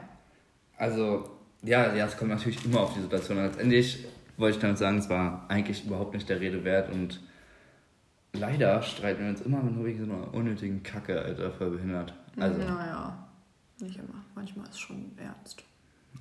Also, 0.77 1.29
ja, 1.61 1.93
ja, 1.93 2.05
es 2.05 2.15
kommt 2.15 2.29
natürlich 2.29 2.63
immer 2.63 2.79
auf 2.79 2.93
die 2.93 3.01
Situation. 3.01 3.37
Letztendlich 3.37 4.05
wollte 4.37 4.55
ich 4.55 4.61
damit 4.61 4.77
sagen, 4.77 4.99
es 4.99 5.09
war 5.09 5.45
eigentlich 5.49 5.85
überhaupt 5.85 6.13
nicht 6.13 6.29
der 6.29 6.39
Rede 6.39 6.63
wert 6.63 6.89
und 6.89 7.19
leider 8.31 8.81
streiten 8.81 9.23
wir 9.23 9.29
uns 9.29 9.41
immer 9.41 9.61
nur 9.61 9.83
wegen 9.83 10.05
so 10.05 10.11
einer 10.11 10.33
unnötigen 10.33 10.83
Kacke, 10.83 11.21
Alter, 11.21 11.51
voll 11.51 11.71
behindert. 11.71 12.13
Also, 12.39 12.59
naja, 12.59 13.27
nicht 13.81 13.97
immer. 13.97 14.23
Manchmal 14.35 14.67
ist 14.67 14.75
es 14.75 14.79
schon 14.79 15.11
ernst. 15.17 15.63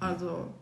Also. 0.01 0.53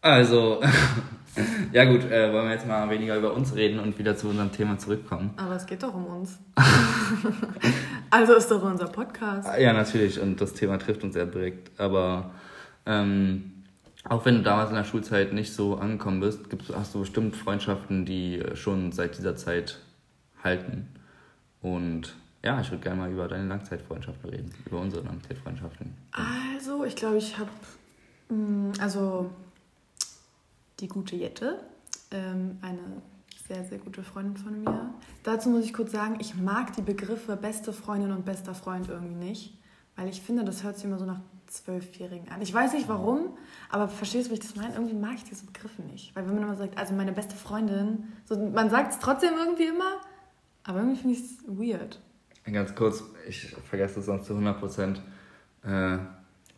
Also, 0.00 0.62
ja 1.72 1.84
gut, 1.84 2.04
äh, 2.10 2.32
wollen 2.32 2.46
wir 2.46 2.52
jetzt 2.52 2.66
mal 2.66 2.88
weniger 2.90 3.16
über 3.16 3.32
uns 3.32 3.54
reden 3.54 3.78
und 3.78 3.98
wieder 3.98 4.16
zu 4.16 4.28
unserem 4.28 4.52
Thema 4.52 4.78
zurückkommen. 4.78 5.30
Aber 5.36 5.56
es 5.56 5.66
geht 5.66 5.82
doch 5.82 5.94
um 5.94 6.06
uns. 6.06 6.38
also 8.10 8.34
ist 8.34 8.50
doch 8.50 8.62
unser 8.62 8.88
Podcast. 8.88 9.48
Ja, 9.58 9.72
natürlich, 9.72 10.20
und 10.20 10.40
das 10.40 10.52
Thema 10.52 10.78
trifft 10.78 11.02
uns 11.02 11.14
sehr 11.14 11.26
direkt. 11.26 11.78
Aber 11.80 12.32
ähm, 12.84 13.64
auch 14.04 14.24
wenn 14.24 14.36
du 14.36 14.42
damals 14.42 14.70
in 14.70 14.76
der 14.76 14.84
Schulzeit 14.84 15.32
nicht 15.32 15.52
so 15.52 15.76
angekommen 15.76 16.20
bist, 16.20 16.40
hast 16.74 16.94
du 16.94 17.00
bestimmt 17.00 17.36
Freundschaften, 17.36 18.04
die 18.04 18.42
schon 18.54 18.92
seit 18.92 19.16
dieser 19.16 19.36
Zeit 19.36 19.78
halten. 20.42 20.88
Und 21.62 22.14
ja, 22.44 22.60
ich 22.60 22.70
würde 22.70 22.82
gerne 22.82 23.00
mal 23.00 23.10
über 23.10 23.28
deine 23.28 23.46
Langzeitfreundschaften 23.46 24.28
reden, 24.28 24.52
über 24.66 24.80
unsere 24.80 25.04
Langzeitfreundschaften. 25.04 25.94
Also, 26.10 26.84
ich 26.84 26.96
glaube, 26.96 27.18
ich 27.18 27.38
habe, 27.38 27.50
mm, 28.28 28.72
also 28.80 29.30
die 30.82 30.88
gute 30.88 31.16
Jette, 31.16 31.60
ähm, 32.10 32.58
eine 32.60 33.02
sehr, 33.48 33.64
sehr 33.64 33.78
gute 33.78 34.02
Freundin 34.02 34.36
von 34.36 34.60
mir. 34.60 34.94
Dazu 35.22 35.48
muss 35.48 35.64
ich 35.64 35.72
kurz 35.72 35.92
sagen, 35.92 36.16
ich 36.20 36.34
mag 36.34 36.74
die 36.74 36.82
Begriffe 36.82 37.36
beste 37.36 37.72
Freundin 37.72 38.12
und 38.12 38.24
bester 38.24 38.54
Freund 38.54 38.88
irgendwie 38.88 39.14
nicht, 39.14 39.58
weil 39.96 40.08
ich 40.08 40.20
finde, 40.20 40.44
das 40.44 40.62
hört 40.62 40.76
sich 40.76 40.84
immer 40.84 40.98
so 40.98 41.06
nach 41.06 41.20
Zwölfjährigen 41.46 42.28
an. 42.30 42.40
Ich 42.40 42.52
weiß 42.52 42.72
nicht 42.72 42.88
warum, 42.88 43.36
aber 43.70 43.88
verstehst 43.88 44.26
du, 44.26 44.30
wie 44.30 44.34
ich 44.34 44.40
das 44.40 44.56
meine? 44.56 44.74
Irgendwie 44.74 44.94
mag 44.94 45.14
ich 45.16 45.24
diese 45.24 45.44
Begriffe 45.44 45.82
nicht. 45.82 46.14
Weil 46.16 46.26
wenn 46.26 46.34
man 46.34 46.44
immer 46.44 46.56
sagt, 46.56 46.78
also 46.78 46.94
meine 46.94 47.12
beste 47.12 47.36
Freundin, 47.36 48.04
so, 48.24 48.36
man 48.36 48.70
sagt 48.70 48.92
es 48.92 48.98
trotzdem 48.98 49.34
irgendwie 49.36 49.66
immer, 49.66 50.00
aber 50.64 50.78
irgendwie 50.78 51.00
finde 51.00 51.14
ich 51.16 51.22
es 51.22 51.44
weird. 51.46 52.00
Ganz 52.50 52.74
kurz, 52.74 53.04
ich 53.28 53.54
vergesse 53.68 53.96
das 53.96 54.06
sonst 54.06 54.26
zu 54.26 54.32
100 54.32 54.58
Prozent. 54.58 55.02
Äh, 55.62 55.98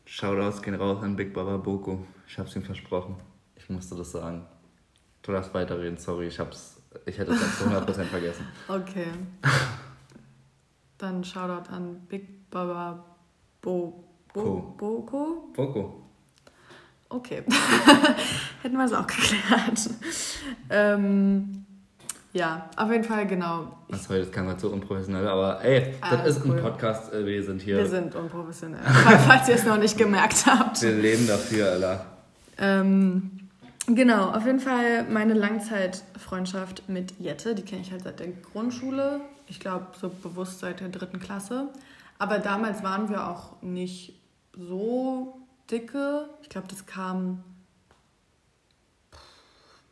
Shoutouts 0.06 0.62
gehen 0.62 0.74
raus 0.74 1.02
an 1.02 1.16
Big 1.16 1.34
Baba 1.34 1.56
Boko. 1.56 2.06
Ich 2.26 2.38
hab's 2.38 2.54
ihm 2.56 2.62
versprochen. 2.62 3.16
Ich 3.64 3.70
musste 3.70 3.94
das 3.94 4.12
sagen. 4.12 4.44
Du 5.22 5.32
darfst 5.32 5.54
weiterreden, 5.54 5.96
sorry, 5.96 6.26
ich 6.26 6.38
hab's, 6.38 6.76
ich 7.06 7.18
hätte 7.18 7.32
es 7.32 7.58
zu 7.58 7.64
100 7.64 7.86
Prozent 7.86 8.10
vergessen. 8.10 8.46
Okay. 8.68 9.06
Dann 10.98 11.24
Shoutout 11.24 11.72
an 11.72 12.00
Big 12.08 12.50
Baba 12.50 13.02
Boko. 13.62 14.04
Bo 14.34 14.74
Boko? 14.76 15.48
Boko. 15.54 16.02
Okay. 17.08 17.42
Hätten 18.62 18.76
wir 18.76 18.84
es 18.84 18.92
auch 18.92 19.06
geklärt. 19.06 19.90
ähm, 20.68 21.64
ja, 22.34 22.68
auf 22.76 22.90
jeden 22.90 23.04
Fall, 23.04 23.26
genau. 23.26 23.78
Was 23.88 24.08
heute, 24.10 24.20
das 24.24 24.32
kann 24.32 24.44
man 24.44 24.58
so 24.58 24.68
unprofessionell, 24.68 25.26
aber 25.26 25.64
ey, 25.64 25.94
ah, 26.02 26.16
das 26.16 26.36
ist 26.36 26.44
cool. 26.44 26.56
ein 26.56 26.62
Podcast, 26.62 27.12
äh, 27.14 27.24
wir 27.24 27.42
sind 27.42 27.62
hier. 27.62 27.78
Wir 27.78 27.86
sind 27.86 28.14
unprofessionell, 28.14 28.80
falls 29.26 29.48
ihr 29.48 29.54
es 29.54 29.64
noch 29.64 29.78
nicht 29.78 29.96
gemerkt 29.96 30.44
habt. 30.44 30.82
Wir 30.82 30.92
leben 30.92 31.26
dafür, 31.26 31.72
Alter. 31.72 32.06
Ähm, 32.58 33.43
genau, 33.86 34.30
auf 34.30 34.46
jeden 34.46 34.60
Fall 34.60 35.04
meine 35.04 35.34
Langzeitfreundschaft 35.34 36.88
mit 36.88 37.18
Jette, 37.18 37.54
die 37.54 37.62
kenne 37.62 37.82
ich 37.82 37.92
halt 37.92 38.02
seit 38.02 38.20
der 38.20 38.28
Grundschule. 38.28 39.20
Ich 39.46 39.60
glaube, 39.60 39.86
so 40.00 40.08
bewusst 40.08 40.60
seit 40.60 40.80
der 40.80 40.88
dritten 40.88 41.20
Klasse. 41.20 41.68
Aber 42.18 42.38
damals 42.38 42.82
waren 42.82 43.08
wir 43.08 43.28
auch 43.28 43.60
nicht 43.62 44.18
so 44.56 45.38
dicke. 45.70 46.28
Ich 46.42 46.48
glaube, 46.48 46.68
das 46.68 46.86
kam. 46.86 47.42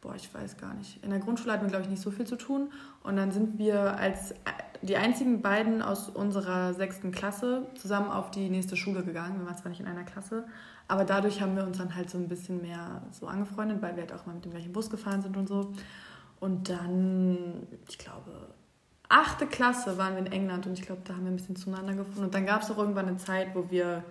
Boah, 0.01 0.15
ich 0.15 0.33
weiß 0.33 0.57
gar 0.57 0.75
nicht. 0.75 1.03
In 1.05 1.11
der 1.11 1.21
Grundschule 1.21 1.53
hatten 1.53 1.65
wir, 1.65 1.71
glaube 1.71 1.85
ich, 1.85 1.91
nicht 1.91 2.03
so 2.03 2.11
viel 2.11 2.27
zu 2.27 2.37
tun. 2.37 2.73
Und 3.03 3.17
dann 3.17 3.31
sind 3.31 3.59
wir 3.59 3.97
als 3.97 4.35
die 4.83 4.97
einzigen 4.97 5.43
beiden 5.43 5.81
aus 5.81 6.09
unserer 6.09 6.75
sechsten 6.75 7.13
Klasse 7.13 7.67
zusammen 7.77 8.11
auf 8.11 8.31
die 8.31 8.51
nächste 8.51 8.77
Schule 8.77 9.05
gegangen. 9.05 9.39
Wir 9.39 9.47
waren 9.47 9.57
zwar 9.57 9.71
nicht 9.71 9.81
in 9.81 9.87
einer 9.87 10.05
Klasse, 10.05 10.45
aber 10.89 11.05
dadurch 11.05 11.41
haben 11.41 11.57
wir 11.57 11.65
uns 11.65 11.79
dann 11.79 11.95
halt 11.95 12.11
so 12.11 12.19
ein 12.19 12.29
bisschen 12.29 12.61
mehr 12.63 13.03
so 13.13 13.27
angefreundet, 13.27 13.81
weil 13.81 13.97
wir 13.97 14.03
halt 14.03 14.13
auch 14.13 14.27
mal 14.27 14.35
mit 14.35 14.45
dem 14.45 14.53
gleichen 14.53 14.73
Bus 14.73 14.91
gefahren 14.91 15.23
sind 15.23 15.37
und 15.37 15.49
so. 15.49 15.73
Und 16.41 16.69
dann, 16.69 17.67
ich 17.89 17.99
glaube, 17.99 18.49
achte 19.09 19.47
Klasse 19.47 19.99
waren 19.99 20.15
wir 20.15 20.27
in 20.27 20.33
England 20.33 20.67
und 20.67 20.79
ich 20.79 20.85
glaube, 20.85 21.03
da 21.05 21.15
haben 21.15 21.25
wir 21.25 21.31
ein 21.31 21.37
bisschen 21.37 21.57
zueinander 21.57 21.95
gefunden. 21.95 22.25
Und 22.25 22.35
dann 22.35 22.47
gab 22.47 22.63
es 22.63 22.71
auch 22.71 22.79
irgendwann 22.79 23.09
eine 23.09 23.19
Zeit, 23.19 23.55
wo 23.55 23.71
wir 23.71 24.03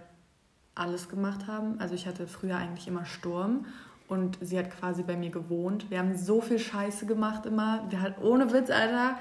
alles 0.75 1.10
gemacht 1.10 1.47
haben. 1.47 1.79
Also 1.79 1.95
ich 1.95 2.07
hatte 2.07 2.27
früher 2.27 2.57
eigentlich 2.57 2.88
immer 2.88 3.05
Sturm 3.05 3.65
und 4.07 4.38
sie 4.41 4.57
hat 4.57 4.69
quasi 4.71 5.03
bei 5.03 5.15
mir 5.15 5.29
gewohnt. 5.29 5.89
Wir 5.89 5.99
haben 5.99 6.15
so 6.15 6.41
viel 6.41 6.60
Scheiße 6.60 7.05
gemacht 7.05 7.45
immer. 7.45 7.86
Wir 7.89 8.01
halt 8.01 8.19
ohne 8.21 8.51
Witz, 8.53 8.69
Alter. 8.69 9.17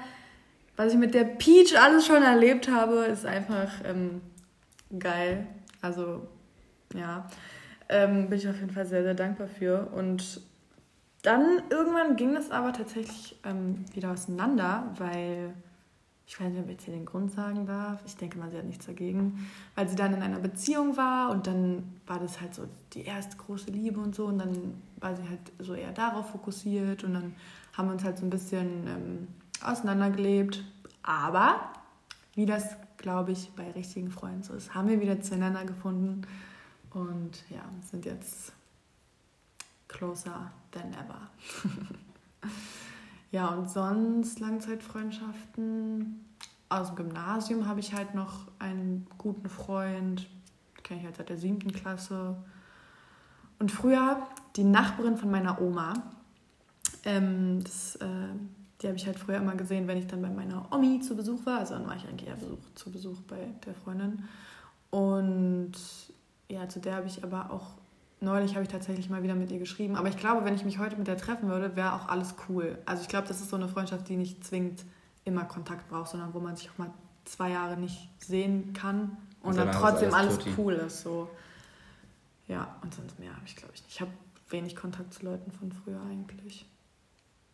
Was 0.77 0.93
ich 0.93 0.99
mit 0.99 1.13
der 1.13 1.23
Peach 1.23 1.79
alles 1.79 2.05
schon 2.05 2.23
erlebt 2.23 2.69
habe, 2.69 3.05
ist 3.05 3.25
einfach 3.25 3.71
ähm, 3.83 4.21
geil. 4.97 5.47
Also 5.81 6.27
ja, 6.93 7.27
ähm, 7.89 8.29
bin 8.29 8.37
ich 8.37 8.47
auf 8.47 8.59
jeden 8.59 8.71
Fall 8.71 8.85
sehr, 8.85 9.03
sehr 9.03 9.13
dankbar 9.13 9.47
für. 9.47 9.87
Und 9.93 10.41
dann 11.21 11.61
irgendwann 11.69 12.15
ging 12.15 12.33
das 12.33 12.51
aber 12.51 12.73
tatsächlich 12.73 13.37
ähm, 13.43 13.85
wieder 13.93 14.11
auseinander, 14.11 14.91
weil 14.97 15.53
ich 16.25 16.39
weiß 16.39 16.49
nicht, 16.49 16.59
ob 16.59 16.65
ich 16.67 16.71
jetzt 16.71 16.85
hier 16.85 16.93
den 16.93 17.05
Grund 17.05 17.31
sagen 17.31 17.65
darf. 17.65 17.99
Ich 18.05 18.15
denke 18.15 18.37
mal, 18.37 18.49
sie 18.49 18.57
hat 18.57 18.65
nichts 18.65 18.85
dagegen, 18.85 19.45
weil 19.75 19.89
sie 19.89 19.97
dann 19.97 20.13
in 20.13 20.21
einer 20.21 20.39
Beziehung 20.39 20.95
war 20.95 21.29
und 21.29 21.45
dann 21.45 21.83
war 22.07 22.19
das 22.19 22.39
halt 22.39 22.55
so 22.55 22.63
die 22.93 23.03
erste 23.03 23.35
große 23.35 23.69
Liebe 23.69 23.99
und 23.99 24.15
so 24.15 24.27
und 24.27 24.39
dann 24.39 24.81
war 24.97 25.13
sie 25.13 25.23
halt 25.27 25.41
so 25.59 25.73
eher 25.73 25.91
darauf 25.91 26.29
fokussiert 26.29 27.03
und 27.03 27.15
dann 27.15 27.35
haben 27.73 27.89
wir 27.89 27.93
uns 27.93 28.03
halt 28.05 28.17
so 28.17 28.25
ein 28.25 28.29
bisschen 28.29 28.87
ähm, 28.87 29.27
auseinandergelebt. 29.61 30.63
Aber 31.03 31.73
wie 32.33 32.45
das, 32.45 32.77
glaube 32.95 33.33
ich, 33.33 33.51
bei 33.55 33.69
richtigen 33.71 34.09
Freunden 34.09 34.43
so 34.43 34.53
ist, 34.53 34.73
haben 34.73 34.87
wir 34.87 35.01
wieder 35.01 35.19
zueinander 35.21 35.65
gefunden 35.65 36.21
und 36.93 37.43
ja, 37.49 37.63
sind 37.89 38.05
jetzt 38.05 38.53
closer 39.87 40.51
than 40.71 40.93
ever. 40.93 41.29
Ja, 43.31 43.47
und 43.47 43.69
sonst 43.69 44.39
Langzeitfreundschaften. 44.39 46.25
Aus 46.67 46.87
dem 46.87 46.95
Gymnasium 46.97 47.65
habe 47.65 47.79
ich 47.79 47.93
halt 47.93 48.13
noch 48.13 48.47
einen 48.59 49.07
guten 49.17 49.49
Freund, 49.49 50.27
kenne 50.83 50.99
ich 50.99 51.05
halt 51.05 51.15
seit 51.15 51.29
der 51.29 51.37
siebten 51.37 51.71
Klasse. 51.71 52.35
Und 53.59 53.71
früher 53.71 54.21
die 54.55 54.63
Nachbarin 54.63 55.17
von 55.17 55.31
meiner 55.31 55.61
Oma. 55.61 55.93
Ähm, 57.03 57.63
das, 57.63 57.95
äh, 57.97 58.05
die 58.81 58.87
habe 58.87 58.97
ich 58.97 59.05
halt 59.05 59.17
früher 59.17 59.37
immer 59.37 59.55
gesehen, 59.55 59.87
wenn 59.87 59.97
ich 59.97 60.07
dann 60.07 60.21
bei 60.21 60.29
meiner 60.29 60.71
Omi 60.73 60.99
zu 60.99 61.15
Besuch 61.15 61.45
war. 61.45 61.59
Also 61.59 61.75
dann 61.75 61.87
war 61.87 61.95
ich 61.95 62.07
eigentlich 62.07 62.27
eher 62.27 62.35
Besuch, 62.35 62.59
zu 62.75 62.91
Besuch 62.91 63.21
bei 63.21 63.53
der 63.65 63.75
Freundin. 63.75 64.23
Und 64.89 65.73
ja, 66.51 66.67
zu 66.67 66.79
der 66.79 66.95
habe 66.95 67.07
ich 67.07 67.23
aber 67.23 67.51
auch 67.51 67.71
neulich 68.21 68.53
habe 68.53 68.63
ich 68.63 68.69
tatsächlich 68.69 69.09
mal 69.09 69.23
wieder 69.23 69.35
mit 69.35 69.51
ihr 69.51 69.59
geschrieben. 69.59 69.95
Aber 69.95 70.07
ich 70.07 70.17
glaube, 70.17 70.45
wenn 70.45 70.53
ich 70.53 70.63
mich 70.63 70.77
heute 70.79 70.95
mit 70.95 71.07
der 71.07 71.17
treffen 71.17 71.49
würde, 71.49 71.75
wäre 71.75 71.93
auch 71.93 72.07
alles 72.07 72.35
cool. 72.47 72.77
Also 72.85 73.01
ich 73.01 73.09
glaube, 73.09 73.27
das 73.27 73.41
ist 73.41 73.49
so 73.49 73.55
eine 73.55 73.67
Freundschaft, 73.67 74.07
die 74.07 74.15
nicht 74.15 74.43
zwingend 74.43 74.85
immer 75.25 75.43
Kontakt 75.43 75.89
braucht, 75.89 76.11
sondern 76.11 76.33
wo 76.33 76.39
man 76.39 76.55
sich 76.55 76.69
auch 76.69 76.77
mal 76.77 76.91
zwei 77.25 77.49
Jahre 77.49 77.77
nicht 77.77 78.09
sehen 78.19 78.73
kann 78.73 79.17
und, 79.41 79.51
und 79.51 79.57
dann 79.57 79.71
trotzdem 79.71 80.13
alles, 80.13 80.39
alles 80.39 80.57
cool 80.57 80.73
ist. 80.73 81.01
So. 81.01 81.29
Ja, 82.47 82.75
und 82.83 82.93
sonst 82.93 83.19
mehr 83.19 83.35
habe 83.35 83.45
ich, 83.45 83.55
glaube 83.55 83.73
ich, 83.73 83.81
nicht. 83.81 83.93
Ich 83.93 84.01
habe 84.01 84.11
wenig 84.49 84.75
Kontakt 84.75 85.13
zu 85.13 85.25
Leuten 85.25 85.51
von 85.51 85.71
früher 85.71 86.01
eigentlich. 86.09 86.67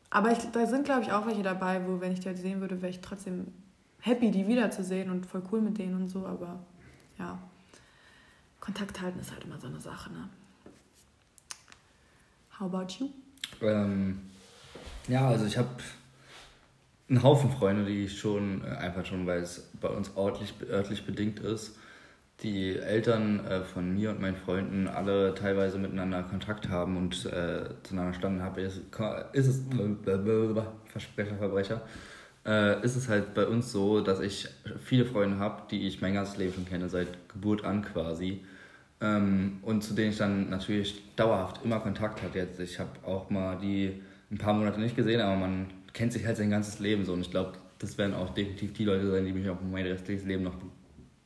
Aber 0.10 0.32
ich, 0.32 0.40
da 0.52 0.66
sind, 0.66 0.86
glaube 0.86 1.04
ich, 1.04 1.12
auch 1.12 1.26
welche 1.28 1.44
dabei, 1.44 1.86
wo, 1.86 2.02
wenn 2.02 2.12
ich 2.12 2.22
die 2.22 2.28
halt 2.28 2.38
sehen 2.38 2.62
würde, 2.62 2.82
wäre 2.82 2.90
ich 2.90 3.02
trotzdem 3.02 3.48
happy, 4.00 4.32
die 4.32 4.48
wiederzusehen 4.48 5.12
und 5.12 5.26
voll 5.26 5.44
cool 5.52 5.62
mit 5.62 5.78
denen 5.78 5.96
und 5.96 6.08
so. 6.08 6.26
Aber 6.26 6.60
ja, 7.20 7.38
Kontakt 8.68 9.00
halten 9.00 9.18
ist 9.22 9.32
halt 9.32 9.46
immer 9.46 9.58
so 9.58 9.68
eine 9.68 9.80
Sache, 9.80 10.12
ne? 10.12 10.28
How 12.60 12.68
about 12.68 12.94
you? 13.00 13.10
Ähm, 13.62 14.20
ja, 15.08 15.26
also 15.30 15.46
ich 15.46 15.58
habe 15.58 15.70
einen 17.08 17.24
Haufen 17.24 17.50
Freunde, 17.50 17.86
die 17.86 18.04
ich 18.04 18.20
schon, 18.20 18.66
äh, 18.66 18.72
einfach 18.72 19.06
schon, 19.06 19.26
weil 19.26 19.40
es 19.40 19.70
bei 19.80 19.88
uns 19.88 20.12
örtlich, 20.18 20.54
örtlich 20.70 21.06
bedingt 21.06 21.40
ist, 21.40 21.78
die 22.42 22.78
Eltern 22.78 23.46
äh, 23.46 23.62
von 23.62 23.94
mir 23.94 24.10
und 24.10 24.20
meinen 24.20 24.36
Freunden 24.36 24.90
alle 24.90 25.34
teilweise 25.34 25.78
miteinander 25.78 26.24
Kontakt 26.24 26.68
haben 26.68 26.98
und 26.98 27.26
äh, 27.26 27.70
zueinander 27.84 28.16
standen 28.16 28.42
habe, 28.42 28.60
ist, 28.60 28.82
ist 29.32 29.48
es 29.48 29.62
Versprecher, 30.88 31.38
Verbrecher, 31.38 31.82
äh, 32.46 32.84
ist 32.84 32.98
es 32.98 33.08
halt 33.08 33.34
bei 33.34 33.48
uns 33.48 33.72
so, 33.72 34.02
dass 34.02 34.20
ich 34.20 34.50
viele 34.84 35.06
Freunde 35.06 35.40
habe, 35.40 35.62
die 35.72 35.88
ich 35.88 36.02
mein 36.02 36.14
ganzes 36.14 36.36
Leben 36.36 36.54
schon 36.54 36.66
kenne, 36.66 36.90
seit 36.90 37.30
Geburt 37.30 37.64
an 37.64 37.82
quasi. 37.82 38.44
Ähm, 39.00 39.60
und 39.62 39.84
zu 39.84 39.94
denen 39.94 40.12
ich 40.12 40.18
dann 40.18 40.50
natürlich 40.50 41.04
dauerhaft 41.16 41.64
immer 41.64 41.80
Kontakt 41.80 42.24
hatte. 42.24 42.40
Jetzt, 42.40 42.60
ich 42.60 42.80
habe 42.80 42.90
auch 43.06 43.30
mal 43.30 43.58
die 43.58 44.02
ein 44.32 44.38
paar 44.38 44.54
Monate 44.54 44.80
nicht 44.80 44.96
gesehen, 44.96 45.22
aber 45.22 45.36
man 45.36 45.68
kennt 45.94 46.14
sich 46.14 46.26
halt 46.26 46.38
sein 46.38 46.50
ganzes 46.50 46.80
Leben 46.80 47.06
so. 47.06 47.14
Und 47.14 47.22
ich 47.22 47.32
glaube, 47.32 47.54
das 47.80 47.98
werden 47.98 48.14
auch 48.14 48.34
definitiv 48.34 48.74
die 48.74 48.86
Leute 48.86 49.10
sein, 49.10 49.26
die 49.26 49.34
mich 49.34 49.50
auch 49.50 49.58
mein 49.62 49.86
restliches 49.86 50.26
Leben 50.26 50.44
noch 50.44 50.56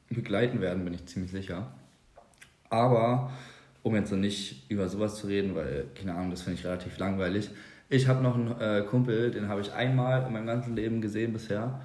begleiten 0.10 0.60
werden, 0.62 0.84
bin 0.84 0.94
ich 0.94 1.06
ziemlich 1.06 1.32
sicher. 1.32 1.72
Aber 2.70 3.32
um 3.84 3.96
jetzt 3.96 4.12
noch 4.12 4.20
nicht 4.20 4.70
über 4.70 4.88
sowas 4.90 5.16
zu 5.16 5.28
reden, 5.28 5.56
weil, 5.56 5.86
keine 5.96 6.14
Ahnung, 6.14 6.32
das 6.32 6.44
finde 6.44 6.60
ich 6.60 6.66
relativ 6.66 6.98
langweilig. 6.98 7.50
Ich 7.90 8.08
habe 8.08 8.22
noch 8.22 8.36
einen 8.36 8.60
äh, 8.60 8.84
Kumpel, 8.84 9.32
den 9.32 9.48
habe 9.48 9.62
ich 9.62 9.74
einmal 9.74 10.26
in 10.26 10.34
meinem 10.34 10.46
ganzen 10.46 10.76
Leben 10.76 11.02
gesehen 11.02 11.34
bisher. 11.34 11.82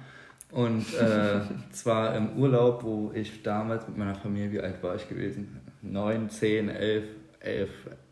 Und 0.51 0.93
äh, 0.93 1.41
zwar 1.71 2.15
im 2.15 2.37
Urlaub, 2.37 2.83
wo 2.83 3.11
ich 3.13 3.43
damals 3.43 3.87
mit 3.87 3.97
meiner 3.97 4.15
Familie, 4.15 4.51
wie 4.51 4.59
alt 4.61 4.81
war 4.83 4.95
ich 4.95 5.09
gewesen? 5.09 5.59
Neun, 5.81 6.29
zehn, 6.29 6.69
elf, 6.69 7.05
elf, 7.39 7.69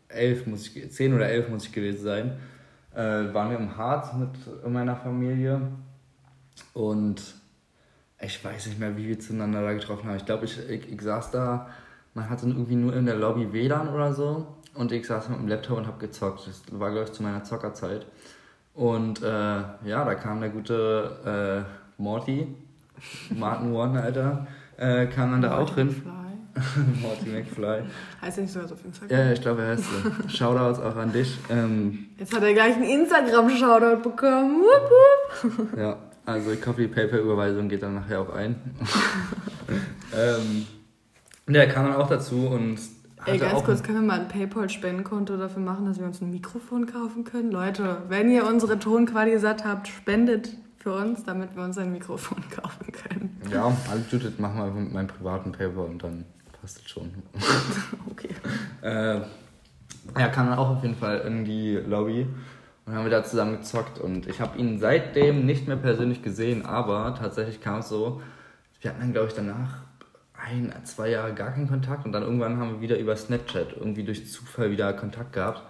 elf 0.08 0.46
muss 0.46 0.68
ich, 0.68 0.90
zehn 0.92 1.14
oder 1.14 1.28
elf 1.28 1.48
muss 1.48 1.64
ich 1.66 1.72
gewesen 1.72 2.02
sein. 2.02 2.32
Äh, 2.94 3.34
waren 3.34 3.50
wir 3.50 3.58
im 3.58 3.76
Harz 3.76 4.12
mit 4.14 4.30
meiner 4.66 4.96
Familie. 4.96 5.60
Und 6.72 7.22
ich 8.20 8.42
weiß 8.44 8.66
nicht 8.66 8.78
mehr, 8.78 8.96
wie 8.96 9.08
wir 9.08 9.18
zueinander 9.18 9.62
da 9.62 9.72
getroffen 9.72 10.08
haben. 10.08 10.16
Ich 10.16 10.24
glaube, 10.24 10.46
ich, 10.46 10.58
ich, 10.68 10.90
ich 10.90 11.00
saß 11.00 11.30
da, 11.30 11.68
man 12.14 12.30
hatte 12.30 12.46
irgendwie 12.46 12.76
nur 12.76 12.94
in 12.94 13.04
der 13.04 13.16
Lobby 13.16 13.52
WLAN 13.52 13.88
oder 13.88 14.14
so 14.14 14.46
und 14.74 14.92
ich 14.92 15.06
saß 15.06 15.28
mit 15.28 15.38
dem 15.38 15.48
Laptop 15.48 15.78
und 15.78 15.86
habe 15.86 15.98
gezockt. 15.98 16.46
Das 16.46 16.62
war, 16.70 16.90
glaube 16.90 17.04
ich, 17.04 17.12
zu 17.12 17.22
meiner 17.22 17.44
Zockerzeit. 17.44 18.06
Und 18.74 19.22
äh, 19.22 19.26
ja, 19.26 20.04
da 20.04 20.14
kam 20.14 20.40
der 20.40 20.50
gute 20.50 21.66
äh, 21.66 22.02
Morty, 22.02 22.46
Martin 23.34 23.74
Warden, 23.74 23.96
Alter, 23.96 24.46
äh, 24.76 25.06
kam 25.06 25.32
dann 25.32 25.42
da 25.42 25.58
auch 25.58 25.74
hin. 25.74 26.02
Morty 27.02 27.28
McFly. 27.28 27.82
Heißt 28.22 28.38
er 28.38 28.42
nicht 28.42 28.52
sogar 28.52 28.68
so 28.68 28.74
auf 28.74 28.84
Instagram? 28.84 29.18
Ja, 29.18 29.32
ich 29.32 29.40
glaube, 29.40 29.62
er 29.62 29.68
heißt 29.68 29.84
so. 29.84 30.28
Shoutouts 30.28 30.80
auch 30.80 30.96
an 30.96 31.12
dich. 31.12 31.38
Ähm, 31.50 32.06
Jetzt 32.18 32.34
hat 32.34 32.42
er 32.42 32.54
gleich 32.54 32.74
einen 32.76 32.84
Instagram-Shoutout 32.84 34.02
bekommen. 34.02 34.62
Wupp, 34.62 34.90
wupp. 35.54 35.68
Ja, 35.78 35.98
also 36.24 36.52
ich 36.52 36.66
hoffe, 36.66 36.82
die 36.82 36.88
PayPal-Überweisung 36.88 37.68
geht 37.68 37.82
dann 37.82 37.94
nachher 37.94 38.20
auch 38.20 38.30
ein. 38.34 38.56
ähm, 40.16 40.66
der 41.46 41.68
kam 41.68 41.86
dann 41.86 41.96
auch 41.96 42.08
dazu 42.08 42.48
und 42.48 42.78
Ey, 43.26 43.38
ganz 43.38 43.64
kurz, 43.64 43.82
können 43.82 44.02
wir 44.02 44.06
mal 44.06 44.20
ein 44.20 44.28
PayPal-Spendenkonto 44.28 45.36
dafür 45.36 45.60
machen, 45.60 45.84
dass 45.86 45.98
wir 45.98 46.06
uns 46.06 46.20
ein 46.20 46.30
Mikrofon 46.30 46.86
kaufen 46.86 47.24
können? 47.24 47.50
Leute, 47.50 48.02
wenn 48.08 48.30
ihr 48.30 48.46
unsere 48.46 48.78
Tonqualität 48.78 49.40
satt 49.40 49.64
habt, 49.64 49.88
spendet 49.88 50.50
für 50.78 50.94
uns, 50.94 51.24
damit 51.24 51.56
wir 51.56 51.64
uns 51.64 51.76
ein 51.76 51.90
Mikrofon 51.90 52.38
kaufen 52.50 52.92
können. 52.92 53.40
Ja, 53.50 53.76
alles 53.90 54.10
Judith, 54.12 54.34
mach 54.38 54.54
mal 54.54 54.70
mit 54.70 54.92
meinem 54.92 55.08
privaten 55.08 55.50
PayPal 55.50 55.86
und 55.86 56.04
dann 56.04 56.24
es 56.66 56.88
schon. 56.88 57.12
okay. 58.10 58.30
Äh, 58.82 59.20
er 60.14 60.28
kam 60.28 60.48
dann 60.48 60.58
auch 60.58 60.70
auf 60.70 60.82
jeden 60.82 60.96
Fall 60.96 61.20
in 61.20 61.44
die 61.44 61.74
Lobby 61.74 62.26
und 62.86 62.94
haben 62.94 63.04
wir 63.04 63.10
da 63.10 63.24
zusammen 63.24 63.58
gezockt. 63.58 63.98
Und 63.98 64.26
ich 64.26 64.40
habe 64.40 64.58
ihn 64.58 64.78
seitdem 64.78 65.46
nicht 65.46 65.66
mehr 65.66 65.76
persönlich 65.76 66.22
gesehen, 66.22 66.64
aber 66.64 67.14
tatsächlich 67.18 67.60
kam 67.60 67.80
es 67.80 67.88
so, 67.88 68.20
wir 68.80 68.90
hatten 68.90 69.00
dann, 69.00 69.12
glaube 69.12 69.28
ich, 69.28 69.34
danach 69.34 69.78
ein, 70.34 70.72
zwei 70.84 71.10
Jahre 71.10 71.34
gar 71.34 71.52
keinen 71.52 71.68
Kontakt 71.68 72.04
und 72.04 72.12
dann 72.12 72.22
irgendwann 72.22 72.58
haben 72.58 72.74
wir 72.74 72.80
wieder 72.80 72.98
über 72.98 73.16
Snapchat 73.16 73.76
irgendwie 73.76 74.04
durch 74.04 74.30
Zufall 74.30 74.70
wieder 74.70 74.92
Kontakt 74.92 75.32
gehabt. 75.32 75.62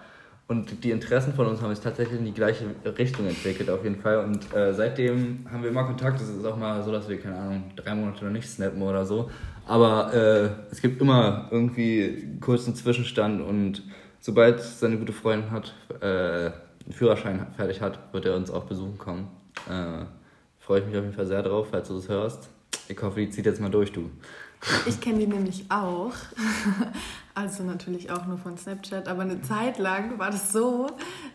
Und 0.49 0.85
die 0.85 0.91
Interessen 0.91 1.33
von 1.33 1.47
uns 1.47 1.61
haben 1.61 1.75
sich 1.75 1.83
tatsächlich 1.83 2.19
in 2.19 2.25
die 2.25 2.33
gleiche 2.33 2.67
Richtung 2.97 3.27
entwickelt, 3.27 3.69
auf 3.69 3.83
jeden 3.83 3.99
Fall. 3.99 4.19
Und 4.19 4.53
äh, 4.55 4.73
seitdem 4.73 5.45
haben 5.51 5.61
wir 5.61 5.71
immer 5.71 5.83
Kontakt. 5.83 6.21
Es 6.21 6.29
ist 6.29 6.45
auch 6.45 6.55
mal 6.55 6.81
so, 6.83 6.91
dass 6.91 7.09
wir, 7.09 7.19
keine 7.19 7.37
Ahnung, 7.37 7.63
drei 7.75 7.93
Monate 7.93 8.23
noch 8.23 8.31
nicht 8.31 8.47
snappen 8.47 8.81
oder 8.81 9.05
so. 9.05 9.29
Aber 9.67 10.13
äh, 10.13 10.49
es 10.71 10.81
gibt 10.81 11.01
immer 11.01 11.47
irgendwie 11.51 12.37
kurzen 12.39 12.73
Zwischenstand 12.75 13.41
und 13.41 13.83
sobald 14.19 14.61
seine 14.61 14.97
gute 14.97 15.13
Freundin 15.13 15.51
hat, 15.51 15.73
äh, 16.01 16.51
einen 16.85 16.93
Führerschein 16.93 17.47
fertig 17.55 17.81
hat, 17.81 18.13
wird 18.13 18.25
er 18.25 18.35
uns 18.35 18.49
auch 18.49 18.63
besuchen 18.63 18.97
kommen. 18.97 19.27
Äh, 19.69 20.05
Freue 20.59 20.81
ich 20.81 20.87
mich 20.87 20.97
auf 20.97 21.03
jeden 21.03 21.15
Fall 21.15 21.27
sehr 21.27 21.43
drauf, 21.43 21.67
falls 21.71 21.87
du 21.87 21.95
das 21.95 22.09
hörst. 22.09 22.49
Ich 22.89 23.01
hoffe, 23.01 23.21
die 23.21 23.29
zieht 23.29 23.45
jetzt 23.45 23.61
mal 23.61 23.69
durch, 23.69 23.91
du. 23.93 24.09
Ich 24.85 24.99
kenne 24.99 25.19
die 25.19 25.27
nämlich 25.27 25.65
auch. 25.69 26.13
Also 27.33 27.61
natürlich 27.61 28.09
auch 28.09 28.25
nur 28.25 28.39
von 28.39 28.57
Snapchat, 28.57 29.07
aber 29.07 29.21
eine 29.21 29.39
Zeit 29.43 29.77
lang 29.77 30.17
war 30.17 30.31
das 30.31 30.51
so, 30.51 30.87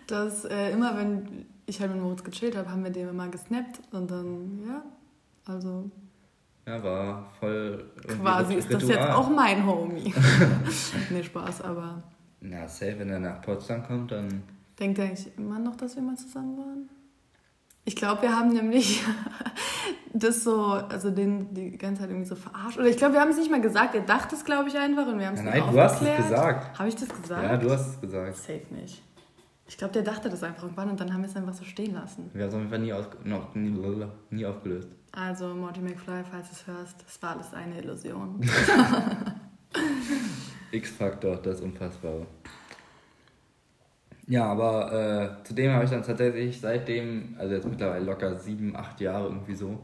dass 0.09 0.45
äh, 0.45 0.72
immer 0.72 0.97
wenn 0.97 1.47
ich 1.64 1.80
halt 1.80 1.93
mit 1.93 2.03
Moritz 2.03 2.24
gechillt 2.24 2.57
habe, 2.57 2.68
haben 2.68 2.83
wir 2.83 2.91
dem 2.91 3.09
immer 3.09 3.28
gesnappt 3.28 3.78
und 3.93 4.11
dann, 4.11 4.64
ja, 4.66 4.83
also. 5.47 5.93
Ja, 6.66 6.82
war 6.82 7.26
voll. 7.40 7.90
Quasi 8.06 8.54
ist 8.54 8.72
das 8.72 8.86
jetzt 8.86 9.08
auch 9.08 9.28
mein 9.28 9.66
Homie. 9.66 10.14
nee, 11.10 11.22
Spaß, 11.22 11.62
aber. 11.62 12.02
Na, 12.40 12.68
safe, 12.68 12.98
wenn 12.98 13.10
er 13.10 13.18
nach 13.18 13.42
Potsdam 13.42 13.84
kommt, 13.84 14.12
dann. 14.12 14.42
Denkt 14.78 14.98
er 14.98 15.06
eigentlich 15.06 15.36
immer 15.36 15.58
noch, 15.58 15.76
dass 15.76 15.96
wir 15.96 16.02
mal 16.02 16.16
zusammen 16.16 16.56
waren? 16.58 16.90
Ich 17.84 17.96
glaube, 17.96 18.22
wir 18.22 18.36
haben 18.36 18.50
nämlich 18.50 19.02
das 20.14 20.44
so, 20.44 20.66
also 20.66 21.10
den 21.10 21.52
die 21.52 21.76
ganze 21.76 22.02
Zeit 22.02 22.10
irgendwie 22.10 22.28
so 22.28 22.36
verarscht. 22.36 22.78
Oder 22.78 22.86
ich 22.86 22.96
glaube, 22.96 23.14
wir 23.14 23.20
haben 23.20 23.30
es 23.30 23.36
nicht 23.36 23.50
mal 23.50 23.60
gesagt. 23.60 23.94
Er 23.96 24.02
dachte 24.02 24.36
es, 24.36 24.44
glaube 24.44 24.68
ich, 24.68 24.78
einfach 24.78 25.06
und 25.06 25.18
wir 25.18 25.26
haben 25.26 25.34
es 25.34 25.42
nicht 25.42 25.52
Nein, 25.52 25.72
du 25.72 25.80
hast 25.80 26.00
es 26.00 26.16
gesagt. 26.16 26.78
Habe 26.78 26.88
ich 26.88 26.94
das 26.94 27.08
gesagt? 27.08 27.42
Ja, 27.42 27.56
du 27.56 27.70
hast 27.70 27.88
es 27.88 28.00
gesagt. 28.00 28.36
Safe 28.36 28.62
nicht. 28.70 29.02
Ich 29.83 29.85
glaube, 29.91 30.01
der 30.01 30.14
dachte 30.14 30.30
das 30.30 30.45
einfach 30.45 30.62
irgendwann 30.62 30.91
und 30.91 31.01
dann 31.01 31.12
haben 31.12 31.22
wir 31.22 31.28
es 31.28 31.35
einfach 31.35 31.55
so 31.55 31.64
stehen 31.64 31.95
lassen. 31.95 32.30
Wir 32.35 32.45
haben 32.45 32.51
es 32.51 32.55
auf 32.55 32.61
jeden 32.61 32.70
Fall 32.70 32.78
nie, 32.78 32.93
aus, 32.93 33.09
noch, 33.24 33.53
nie, 33.57 34.07
nie 34.30 34.47
aufgelöst. 34.47 34.89
Also, 35.11 35.49
Morty 35.57 35.80
McFly, 35.80 36.22
falls 36.30 36.51
du 36.51 36.53
es 36.53 36.66
hörst, 36.68 37.05
es 37.05 37.20
war 37.20 37.30
alles 37.30 37.53
eine 37.53 37.80
Illusion. 37.80 38.41
X-Faktor, 40.70 41.35
das 41.39 41.62
Unfassbare. 41.62 42.28
Ja, 44.28 44.45
aber 44.45 45.41
äh, 45.41 45.45
zudem 45.49 45.72
habe 45.72 45.83
ich 45.83 45.91
dann 45.91 46.05
tatsächlich 46.05 46.61
seitdem, 46.61 47.35
also 47.37 47.53
jetzt 47.53 47.66
mittlerweile 47.66 48.05
locker 48.05 48.37
sieben, 48.37 48.76
acht 48.76 49.01
Jahre 49.01 49.30
irgendwie 49.30 49.57
so, 49.57 49.80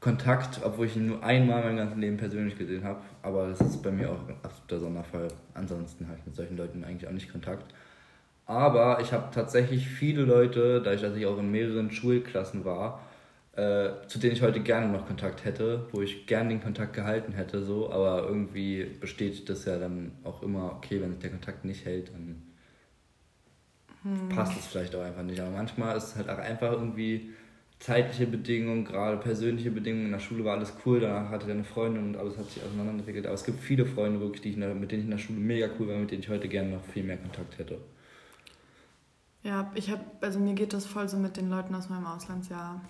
Kontakt, 0.00 0.60
obwohl 0.62 0.84
ich 0.84 0.96
ihn 0.96 1.06
nur 1.06 1.24
einmal 1.24 1.60
in 1.60 1.68
meinem 1.68 1.76
ganzen 1.78 2.00
Leben 2.02 2.18
persönlich 2.18 2.58
gesehen 2.58 2.84
habe. 2.84 3.00
Aber 3.22 3.48
das 3.48 3.62
ist 3.62 3.82
bei 3.82 3.92
mir 3.92 4.10
auch 4.10 4.28
ein 4.28 4.34
absoluter 4.42 4.80
Sonderfall. 4.80 5.28
Ansonsten 5.54 6.06
habe 6.08 6.18
ich 6.18 6.26
mit 6.26 6.36
solchen 6.36 6.58
Leuten 6.58 6.84
eigentlich 6.84 7.08
auch 7.08 7.12
nicht 7.12 7.32
Kontakt. 7.32 7.72
Aber 8.46 9.00
ich 9.00 9.12
habe 9.12 9.30
tatsächlich 9.32 9.86
viele 9.88 10.22
Leute, 10.22 10.82
da 10.82 10.92
ich, 10.92 11.00
dass 11.00 11.16
ich 11.16 11.26
auch 11.26 11.38
in 11.38 11.50
mehreren 11.50 11.90
Schulklassen 11.90 12.64
war, 12.64 13.00
äh, 13.54 13.90
zu 14.08 14.18
denen 14.18 14.32
ich 14.32 14.42
heute 14.42 14.60
gerne 14.60 14.88
noch 14.88 15.06
Kontakt 15.06 15.44
hätte, 15.44 15.86
wo 15.92 16.02
ich 16.02 16.26
gerne 16.26 16.48
den 16.48 16.62
Kontakt 16.62 16.94
gehalten 16.94 17.32
hätte, 17.32 17.62
so, 17.62 17.90
aber 17.90 18.26
irgendwie 18.26 18.84
besteht 19.00 19.48
das 19.48 19.64
ja 19.66 19.78
dann 19.78 20.12
auch 20.24 20.42
immer, 20.42 20.72
okay, 20.76 21.00
wenn 21.00 21.10
sich 21.10 21.20
der 21.20 21.30
Kontakt 21.30 21.64
nicht 21.64 21.84
hält, 21.84 22.12
dann 22.14 22.42
hm. 24.02 24.28
passt 24.30 24.58
es 24.58 24.66
vielleicht 24.66 24.94
auch 24.96 25.02
einfach 25.02 25.22
nicht. 25.22 25.40
Aber 25.40 25.50
manchmal 25.50 25.96
ist 25.96 26.04
es 26.04 26.16
halt 26.16 26.28
auch 26.28 26.38
einfach 26.38 26.72
irgendwie 26.72 27.30
zeitliche 27.78 28.26
Bedingungen, 28.26 28.84
gerade 28.84 29.16
persönliche 29.16 29.70
Bedingungen. 29.70 30.06
In 30.06 30.12
der 30.12 30.20
Schule 30.20 30.44
war 30.44 30.56
alles 30.56 30.72
cool, 30.86 31.00
danach 31.00 31.30
hatte 31.30 31.46
er 31.48 31.54
eine 31.54 31.64
Freundin 31.64 32.04
und 32.04 32.16
alles 32.16 32.38
hat 32.38 32.48
sich 32.50 32.62
auseinanderentwickelt. 32.62 33.26
Aber 33.26 33.34
es 33.34 33.44
gibt 33.44 33.60
viele 33.60 33.84
Freunde 33.84 34.20
wirklich, 34.20 34.40
die 34.42 34.50
ich 34.50 34.56
mit 34.56 34.92
denen 34.92 35.00
ich 35.00 35.04
in 35.04 35.10
der 35.10 35.18
Schule 35.18 35.40
mega 35.40 35.68
cool 35.78 35.88
war, 35.88 35.96
mit 35.96 36.10
denen 36.10 36.22
ich 36.22 36.28
heute 36.28 36.48
gerne 36.48 36.70
noch 36.70 36.84
viel 36.84 37.02
mehr 37.02 37.16
Kontakt 37.16 37.58
hätte. 37.58 37.78
Ja, 39.42 39.70
ich 39.74 39.90
habe, 39.90 40.04
also 40.20 40.38
mir 40.38 40.54
geht 40.54 40.72
das 40.72 40.86
voll 40.86 41.08
so 41.08 41.16
mit 41.16 41.36
den 41.36 41.50
Leuten 41.50 41.74
aus 41.74 41.88
meinem 41.88 42.06
Auslandsjahr. 42.06 42.80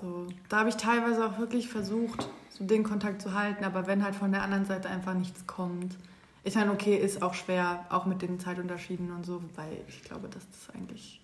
So, 0.00 0.26
da 0.48 0.60
habe 0.60 0.68
ich 0.68 0.76
teilweise 0.76 1.24
auch 1.24 1.38
wirklich 1.38 1.68
versucht, 1.68 2.28
so 2.50 2.64
den 2.64 2.84
Kontakt 2.84 3.22
zu 3.22 3.34
halten, 3.34 3.64
aber 3.64 3.86
wenn 3.86 4.04
halt 4.04 4.14
von 4.14 4.32
der 4.32 4.42
anderen 4.42 4.64
Seite 4.64 4.88
einfach 4.88 5.14
nichts 5.14 5.46
kommt, 5.46 5.96
ich 6.42 6.54
meine, 6.54 6.72
okay, 6.72 6.96
ist 6.96 7.22
auch 7.22 7.34
schwer, 7.34 7.86
auch 7.90 8.06
mit 8.06 8.22
den 8.22 8.40
Zeitunterschieden 8.40 9.10
und 9.10 9.26
so, 9.26 9.42
weil 9.56 9.84
ich 9.88 10.02
glaube, 10.02 10.28
dass 10.28 10.48
das 10.50 10.74
eigentlich 10.74 11.20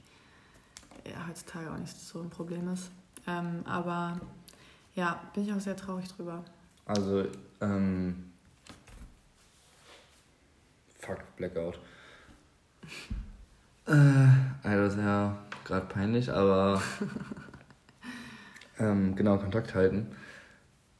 ja, 1.04 1.26
heutzutage 1.26 1.70
auch 1.70 1.78
nicht 1.78 1.96
so 1.96 2.20
ein 2.20 2.30
Problem 2.30 2.72
ist. 2.72 2.90
Ähm, 3.26 3.62
aber 3.64 4.20
ja, 4.94 5.20
bin 5.32 5.44
ich 5.44 5.52
auch 5.52 5.60
sehr 5.60 5.76
traurig 5.76 6.08
drüber. 6.08 6.44
Also, 6.84 7.26
ähm. 7.60 8.30
Fuck, 11.00 11.36
Blackout. 11.36 11.78
Äh, 13.86 14.68
also, 14.68 15.00
ja, 15.00 15.36
gerade 15.64 15.86
peinlich, 15.86 16.32
aber. 16.32 16.82
ähm, 18.78 19.14
genau, 19.16 19.38
Kontakt 19.38 19.74
halten 19.74 20.08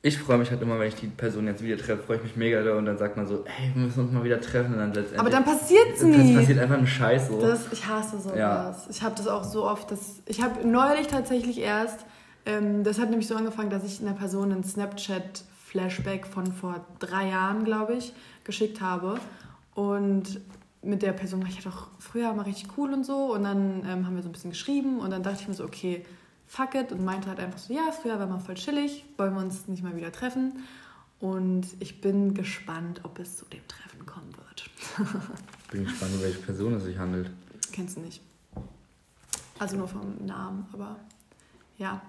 ich 0.07 0.19
freue 0.19 0.39
mich 0.39 0.51
halt 0.51 0.63
immer, 0.63 0.79
wenn 0.79 0.87
ich 0.87 0.95
die 0.95 1.09
Person 1.09 1.47
jetzt 1.47 1.63
wieder 1.63 1.77
treffe, 1.77 2.03
freue 2.05 2.19
ich 2.19 2.23
mich 2.23 2.37
mega 2.37 2.63
da 2.63 2.77
und 2.77 2.87
dann 2.87 2.97
sagt 2.97 3.17
man 3.17 3.27
so, 3.27 3.45
ey, 3.45 3.75
wir 3.75 3.83
müssen 3.83 4.05
uns 4.05 4.13
mal 4.13 4.23
wieder 4.23 4.41
treffen 4.41 4.75
und 4.75 4.79
dann 4.79 4.93
letztendlich. 4.93 5.19
Aber 5.19 5.31
dann 5.31 5.45
passiert 5.45 5.97
es 5.97 6.03
nie. 6.03 6.35
Das 6.35 6.43
passiert 6.43 6.59
einfach 6.61 6.79
ein 6.79 6.87
Scheiß 6.87 7.29
so. 7.29 7.41
Das, 7.41 7.73
ich 7.73 7.85
hasse 7.87 8.21
sowas. 8.21 8.37
Ja. 8.37 8.77
Ich 8.89 9.03
habe 9.03 9.17
das 9.17 9.27
auch 9.27 9.43
so 9.43 9.69
oft, 9.69 9.91
dass 9.91 10.23
ich 10.27 10.43
habe 10.43 10.67
neulich 10.67 11.09
tatsächlich 11.09 11.59
erst, 11.59 12.07
ähm, 12.45 12.85
das 12.85 13.01
hat 13.01 13.11
nämlich 13.11 13.27
so 13.27 13.35
angefangen, 13.35 13.71
dass 13.71 13.85
ich 13.85 14.01
einer 14.01 14.13
Person 14.13 14.53
einen 14.53 14.63
Snapchat 14.63 15.43
Flashback 15.65 16.27
von 16.27 16.53
vor 16.53 16.87
drei 17.01 17.31
Jahren, 17.31 17.65
glaube 17.65 17.95
ich, 17.95 18.13
geschickt 18.45 18.81
habe. 18.81 19.17
Und 19.75 20.41
mit 20.87 21.03
der 21.03 21.13
Person 21.13 21.43
war 21.43 21.49
ich 21.49 21.57
halt 21.57 21.67
auch 21.67 21.89
früher 21.99 22.33
mal 22.33 22.43
richtig 22.43 22.79
cool 22.79 22.93
und 22.93 23.05
so. 23.05 23.35
Und 23.35 23.45
dann 23.45 23.85
ähm, 23.87 24.07
haben 24.07 24.15
wir 24.15 24.23
so 24.23 24.29
ein 24.29 24.33
bisschen 24.33 24.51
geschrieben 24.51 25.01
und 25.01 25.11
dann 25.11 25.23
dachte 25.23 25.43
ich 25.43 25.49
mir 25.49 25.55
so, 25.55 25.65
okay, 25.65 26.05
fuck 26.47 26.75
it. 26.75 26.93
Und 26.93 27.05
meinte 27.05 27.29
halt 27.29 27.41
einfach 27.41 27.59
so, 27.59 27.75
ja, 27.75 27.91
früher 27.93 28.19
war 28.19 28.27
man 28.27 28.41
voll 28.41 28.55
chillig, 28.55 29.05
wollen 29.17 29.35
wir 29.35 29.41
uns 29.41 29.69
nicht 29.69 29.83
mal 29.83 29.97
wieder 29.97 30.13
treffen. 30.13 30.65
Und 31.19 31.67
ich 31.81 32.01
bin 32.01 32.35
gespannt, 32.35 33.01
ob 33.03 33.19
es 33.19 33.37
zu 33.37 33.45
dem 33.47 33.67
Treffen 33.69 34.07
kommen 34.07 34.33
wird. 34.37 34.71
bin 35.71 35.85
gespannt, 35.85 36.15
um 36.15 36.23
welche 36.23 36.39
Person 36.39 36.75
es 36.75 36.85
sich 36.85 36.99
handelt. 36.99 37.31
Kennst 37.73 37.97
du 37.97 38.01
nicht. 38.01 38.23
Also 39.59 39.77
nur 39.77 39.89
vom 39.89 40.25
Namen, 40.25 40.67
aber 40.73 40.97
ja, 41.79 42.03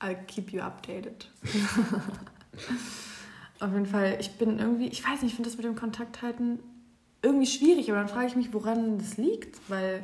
I'll 0.00 0.16
keep 0.26 0.52
you 0.52 0.60
updated. 0.60 1.30
Auf 3.60 3.72
jeden 3.72 3.86
Fall, 3.86 4.16
ich 4.18 4.38
bin 4.38 4.58
irgendwie, 4.58 4.88
ich 4.88 5.06
weiß 5.06 5.22
nicht, 5.22 5.32
ich 5.32 5.36
finde 5.36 5.50
das 5.50 5.56
mit 5.56 5.66
dem 5.66 5.76
Kontakt 5.76 6.22
halten 6.22 6.58
irgendwie 7.22 7.46
schwierig, 7.46 7.90
aber 7.90 8.00
dann 8.00 8.08
frage 8.08 8.26
ich 8.26 8.36
mich, 8.36 8.52
woran 8.52 8.98
das 8.98 9.16
liegt, 9.16 9.58
weil, 9.68 10.02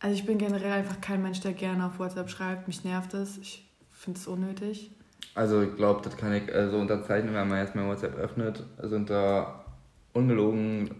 also 0.00 0.14
ich 0.14 0.24
bin 0.24 0.38
generell 0.38 0.72
einfach 0.72 1.00
kein 1.00 1.22
Mensch, 1.22 1.40
der 1.40 1.52
gerne 1.52 1.86
auf 1.86 1.98
WhatsApp 1.98 2.30
schreibt, 2.30 2.68
mich 2.68 2.84
nervt 2.84 3.12
das, 3.14 3.38
ich 3.38 3.68
finde 3.92 4.18
es 4.18 4.26
unnötig. 4.26 4.90
Also 5.34 5.62
ich 5.62 5.74
glaube, 5.76 6.00
das 6.02 6.16
kann 6.16 6.32
ich 6.32 6.52
also 6.54 6.78
unterzeichnen, 6.78 7.34
wenn 7.34 7.48
man 7.48 7.58
jetzt 7.58 7.74
mal 7.74 7.86
WhatsApp 7.88 8.16
öffnet, 8.16 8.62
sind 8.82 9.10
da 9.10 9.64
ungelogen 10.12 10.90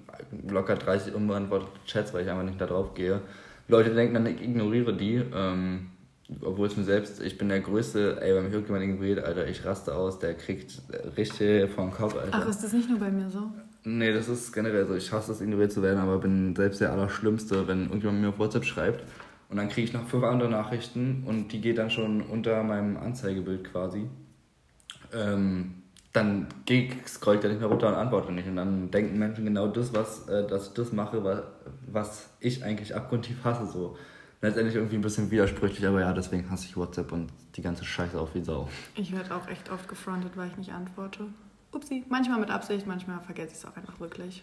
locker 0.49 0.77
30 0.77 1.15
unbeantwortete 1.15 1.71
Chats, 1.87 2.13
weil 2.13 2.25
ich 2.25 2.31
einfach 2.31 2.45
nicht 2.45 2.61
da 2.61 2.67
drauf 2.67 2.95
gehe. 2.95 3.23
Leute 3.69 3.95
denken 3.95 4.15
dann, 4.15 4.27
ich 4.27 4.43
ignoriere 4.43 4.95
die. 4.95 5.23
Ähm, 5.35 5.91
obwohl 6.43 6.67
es 6.67 6.77
mir 6.77 6.85
selbst, 6.85 7.23
ich 7.23 7.39
bin 7.39 7.49
der 7.49 7.61
Größte, 7.61 8.21
ey, 8.21 8.35
wenn 8.35 8.45
mich 8.45 8.53
irgendjemand 8.53 8.85
ignoriert, 8.85 9.25
Alter, 9.25 9.47
ich 9.47 9.65
raste 9.65 9.95
aus, 9.95 10.19
der 10.19 10.35
kriegt 10.35 10.83
richtig 11.17 11.71
vom 11.71 11.93
Kopf, 11.93 12.17
Alter. 12.17 12.31
Ach, 12.33 12.49
ist 12.49 12.63
das 12.63 12.73
nicht 12.73 12.89
nur 12.89 12.99
bei 12.99 13.11
mir 13.11 13.31
so? 13.31 13.51
Nee, 13.89 14.13
das 14.13 14.29
ist 14.29 14.53
generell 14.53 14.85
so. 14.87 14.95
Ich 14.95 15.13
hasse 15.13 15.31
es, 15.31 15.41
ignoriert 15.41 15.71
zu 15.71 15.81
werden, 15.81 16.01
aber 16.01 16.19
bin 16.19 16.57
selbst 16.57 16.81
der 16.81 16.91
Allerschlimmste, 16.93 17.69
wenn 17.69 17.85
irgendjemand 17.85 18.21
mir 18.21 18.31
auf 18.31 18.39
WhatsApp 18.39 18.65
schreibt 18.65 19.05
und 19.49 19.59
dann 19.59 19.69
kriege 19.69 19.87
ich 19.87 19.93
noch 19.93 20.07
fünf 20.09 20.25
andere 20.25 20.51
Nachrichten 20.51 21.23
und 21.25 21.53
die 21.53 21.61
geht 21.61 21.79
dann 21.79 21.91
schon 21.91 22.21
unter 22.23 22.63
meinem 22.65 22.97
Anzeigebild 22.97 23.65
quasi. 23.71 24.09
Ähm, 25.13 25.83
dann 26.13 26.49
scrollt 27.07 27.45
er 27.45 27.51
nicht 27.51 27.61
mehr 27.61 27.69
runter 27.69 27.89
und 27.89 27.95
antwortet 27.95 28.33
nicht. 28.33 28.49
Und 28.49 28.57
dann 28.57 28.91
denken 28.91 29.19
Menschen 29.19 29.45
genau 29.45 29.69
das, 29.69 29.95
was, 29.95 30.27
äh, 30.29 30.47
dass 30.49 30.69
ich 30.69 30.75
das 30.75 30.93
mache, 30.93 31.23
was, 31.23 31.43
was 31.87 32.31
ich 32.41 32.65
eigentlich 32.65 32.95
abgrundtief 32.95 33.45
hasse. 33.45 33.71
So 33.71 33.97
letztendlich 34.43 34.75
irgendwie 34.75 34.97
ein 34.97 35.03
bisschen 35.03 35.31
widersprüchlich, 35.31 35.87
aber 35.87 36.01
ja, 36.01 36.13
deswegen 36.13 36.51
hasse 36.51 36.67
ich 36.67 36.77
WhatsApp 36.77 37.13
und 37.13 37.29
die 37.55 37.63
ganze 37.63 37.85
Scheiße 37.85 38.19
auf 38.19 38.35
wie 38.35 38.43
Sau. 38.43 38.69
Ich 38.97 39.15
werde 39.15 39.35
auch 39.35 39.47
echt 39.47 39.71
oft 39.71 39.89
gefrontet, 39.89 40.37
weil 40.37 40.49
ich 40.49 40.57
nicht 40.57 40.73
antworte. 40.73 41.27
Upsi. 41.73 42.05
Manchmal 42.09 42.41
mit 42.41 42.51
Absicht, 42.51 42.87
manchmal 42.87 43.21
vergesse 43.21 43.53
ich 43.53 43.59
es 43.59 43.65
auch 43.65 43.77
einfach 43.77 44.01
wirklich. 44.01 44.43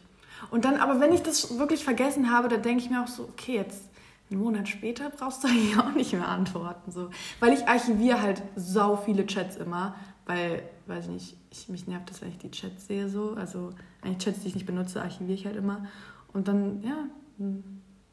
Und 0.51 0.65
dann, 0.65 0.77
aber 0.77 0.99
wenn 0.99 1.13
ich 1.13 1.21
das 1.21 1.57
wirklich 1.57 1.83
vergessen 1.83 2.31
habe, 2.31 2.47
dann 2.47 2.61
denke 2.61 2.83
ich 2.83 2.89
mir 2.89 3.01
auch 3.01 3.07
so, 3.07 3.23
okay, 3.23 3.55
jetzt 3.55 3.89
einen 4.29 4.41
Monat 4.41 4.67
später 4.67 5.09
brauchst 5.09 5.43
du 5.43 5.47
eigentlich 5.49 5.77
auch 5.77 5.93
nicht 5.93 6.13
mehr 6.13 6.27
antworten. 6.27 6.91
So. 6.91 7.09
Weil 7.39 7.53
ich 7.53 7.67
archiviere 7.67 8.21
halt 8.21 8.41
sau 8.55 8.97
viele 8.97 9.25
Chats 9.25 9.55
immer, 9.57 9.95
weil, 10.25 10.63
weiß 10.87 11.05
ich 11.05 11.11
nicht, 11.11 11.37
ich, 11.51 11.69
mich 11.69 11.87
nervt 11.87 12.09
das, 12.09 12.21
wenn 12.21 12.29
ich 12.29 12.37
die 12.37 12.51
Chats 12.51 12.87
sehe 12.87 13.09
so. 13.09 13.35
Also 13.35 13.71
eigentlich 14.01 14.19
Chats, 14.19 14.41
die 14.41 14.49
ich 14.49 14.55
nicht 14.55 14.65
benutze, 14.65 15.01
archiviere 15.01 15.33
ich 15.33 15.45
halt 15.45 15.55
immer. 15.55 15.85
Und 16.33 16.47
dann, 16.47 16.81
ja, 16.83 17.05
hm, 17.37 17.63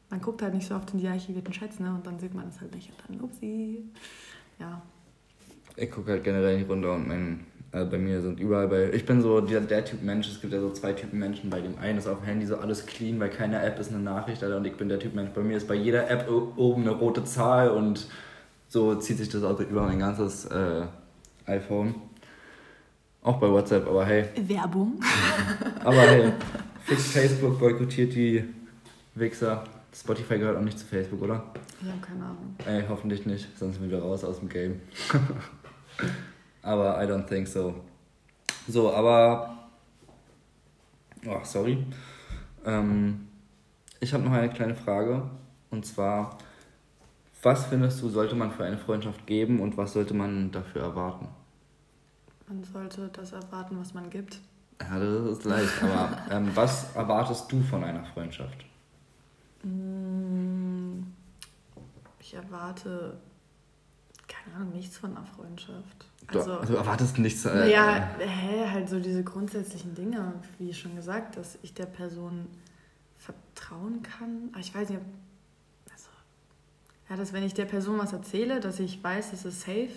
man 0.09 0.21
guckt 0.21 0.41
halt 0.41 0.53
nicht 0.53 0.67
so 0.67 0.75
oft 0.75 0.91
in 0.93 0.99
die 0.99 1.07
archivierten 1.07 1.53
Chats, 1.53 1.79
ne? 1.79 1.89
Und 1.89 2.05
dann 2.05 2.19
sieht 2.19 2.33
man 2.33 2.45
das 2.45 2.59
halt 2.59 2.75
nicht. 2.75 2.89
Und 2.89 2.97
dann, 3.07 3.21
upsi. 3.21 3.83
Ja. 4.59 4.81
Ich 5.77 5.89
gucke 5.89 6.11
halt 6.11 6.23
generell 6.23 6.57
nicht 6.57 6.69
runter 6.69 6.93
und 6.93 7.07
mein, 7.07 7.45
äh, 7.71 7.85
bei 7.85 7.97
mir 7.97 8.21
sind 8.21 8.39
überall 8.39 8.67
bei. 8.67 8.91
Ich 8.91 9.05
bin 9.05 9.21
so 9.21 9.39
der, 9.39 9.61
der 9.61 9.85
Typ 9.85 10.03
Mensch, 10.03 10.27
es 10.27 10.41
gibt 10.41 10.53
ja 10.53 10.59
so 10.59 10.71
zwei 10.71 10.93
Typen 10.93 11.19
Menschen. 11.19 11.49
Bei 11.49 11.61
dem 11.61 11.77
einen 11.77 11.97
ist 11.97 12.07
auf 12.07 12.19
dem 12.19 12.25
Handy 12.25 12.45
so 12.45 12.57
alles 12.57 12.85
clean, 12.85 13.17
bei 13.17 13.29
keiner 13.29 13.63
App 13.63 13.79
ist 13.79 13.91
eine 13.91 13.99
Nachricht, 13.99 14.43
Alter, 14.43 14.57
und 14.57 14.65
ich 14.65 14.75
bin 14.75 14.89
der 14.89 14.99
Typ 14.99 15.15
Mensch. 15.15 15.31
Bei 15.33 15.41
mir 15.41 15.57
ist 15.57 15.67
bei 15.67 15.75
jeder 15.75 16.09
App 16.09 16.29
oben 16.29 16.81
eine 16.81 16.91
rote 16.91 17.23
Zahl 17.23 17.69
und 17.69 18.07
so 18.67 18.95
zieht 18.95 19.17
sich 19.17 19.29
das 19.29 19.43
also 19.43 19.63
über 19.63 19.83
mein 19.83 19.99
ganzes 19.99 20.45
äh, 20.45 20.83
iPhone. 21.45 21.95
Auch 23.23 23.37
bei 23.37 23.49
WhatsApp, 23.49 23.87
aber 23.87 24.05
hey. 24.05 24.25
Werbung. 24.47 24.99
aber 25.83 26.01
hey, 26.01 26.33
fix 26.85 27.11
Facebook 27.11 27.59
boykottiert 27.59 28.15
die 28.15 28.43
Wichser. 29.15 29.63
Spotify 29.93 30.39
gehört 30.39 30.57
auch 30.57 30.61
nicht 30.61 30.79
zu 30.79 30.85
Facebook, 30.85 31.21
oder? 31.21 31.43
Ich 31.81 31.87
habe 31.87 31.99
keine 32.01 32.23
Ahnung. 32.23 32.55
Ey, 32.65 32.83
hoffentlich 32.89 33.25
nicht, 33.25 33.47
sonst 33.57 33.75
sind 33.75 33.83
wir 33.83 33.97
wieder 33.97 34.05
raus 34.05 34.23
aus 34.23 34.39
dem 34.39 34.49
Game. 34.49 34.79
aber 36.61 37.01
I 37.01 37.07
don't 37.07 37.25
think 37.25 37.47
so. 37.47 37.75
So, 38.67 38.93
aber. 38.93 39.57
Oh, 41.25 41.39
sorry. 41.43 41.85
Ähm, 42.65 43.27
ich 43.99 44.13
habe 44.13 44.23
noch 44.23 44.31
eine 44.31 44.49
kleine 44.49 44.75
Frage. 44.75 45.23
Und 45.69 45.85
zwar, 45.85 46.37
was 47.43 47.65
findest 47.65 48.01
du, 48.01 48.09
sollte 48.09 48.35
man 48.35 48.51
für 48.51 48.65
eine 48.65 48.77
Freundschaft 48.77 49.25
geben 49.25 49.59
und 49.59 49.77
was 49.77 49.93
sollte 49.93 50.13
man 50.13 50.51
dafür 50.51 50.81
erwarten? 50.81 51.27
Man 52.47 52.63
sollte 52.63 53.09
das 53.13 53.31
erwarten, 53.31 53.77
was 53.79 53.93
man 53.93 54.09
gibt. 54.09 54.39
Ja, 54.81 54.99
das 54.99 55.37
ist 55.37 55.45
leicht. 55.45 55.83
Aber 55.83 56.17
ähm, 56.31 56.51
was 56.53 56.95
erwartest 56.95 57.51
du 57.51 57.61
von 57.61 57.83
einer 57.83 58.03
Freundschaft? 58.03 58.65
Mm, 59.63 61.03
ich 62.19 62.33
erwarte, 62.33 63.17
keine 64.43 64.57
Ahnung, 64.57 64.73
nichts 64.73 64.97
von 64.97 65.15
einer 65.15 65.25
Freundschaft. 65.25 66.05
Also, 66.27 66.51
du, 66.53 66.59
also 66.59 66.75
erwartest 66.75 67.17
nichts. 67.19 67.45
Äh, 67.45 67.71
ja, 67.71 68.15
hä, 68.19 68.69
halt 68.69 68.89
so 68.89 68.99
diese 68.99 69.23
grundsätzlichen 69.23 69.95
Dinge, 69.95 70.33
wie 70.57 70.73
schon 70.73 70.95
gesagt, 70.95 71.37
dass 71.37 71.57
ich 71.61 71.73
der 71.73 71.85
Person 71.85 72.47
vertrauen 73.17 74.01
kann. 74.03 74.49
Aber 74.51 74.59
ich 74.59 74.73
weiß 74.73 74.89
nicht, 74.89 75.01
also, 75.91 76.09
ja, 77.09 77.15
dass 77.15 77.33
wenn 77.33 77.43
ich 77.43 77.53
der 77.53 77.65
Person 77.65 77.99
was 77.99 78.13
erzähle, 78.13 78.59
dass 78.59 78.79
ich 78.79 79.03
weiß, 79.03 79.33
es 79.33 79.45
ist 79.45 79.61
safe 79.61 79.89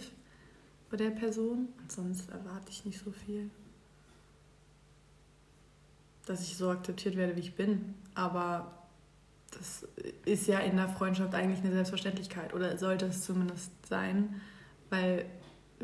bei 0.91 0.97
der 0.97 1.11
Person. 1.11 1.69
Und 1.81 1.93
sonst 1.93 2.31
erwarte 2.31 2.71
ich 2.71 2.85
nicht 2.85 2.99
so 2.99 3.13
viel. 3.13 3.51
Dass 6.27 6.43
ich 6.43 6.57
so 6.57 6.71
akzeptiert 6.71 7.17
werde, 7.17 7.37
wie 7.37 7.41
ich 7.41 7.55
bin. 7.55 7.95
Aber 8.15 8.84
das 9.57 9.87
ist 10.25 10.47
ja 10.47 10.59
in 10.59 10.77
der 10.77 10.89
Freundschaft 10.89 11.35
eigentlich 11.35 11.61
eine 11.61 11.73
Selbstverständlichkeit 11.73 12.55
oder 12.55 12.77
sollte 12.79 13.07
es 13.07 13.25
zumindest 13.25 13.71
sein, 13.87 14.41
weil 14.91 15.27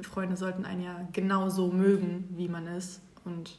Freunde 0.02 0.36
sollten 0.36 0.64
einen 0.64 0.82
ja 0.82 1.08
genauso 1.12 1.68
mögen, 1.68 2.28
wie 2.30 2.48
man 2.48 2.66
ist. 2.66 3.00
Und 3.24 3.58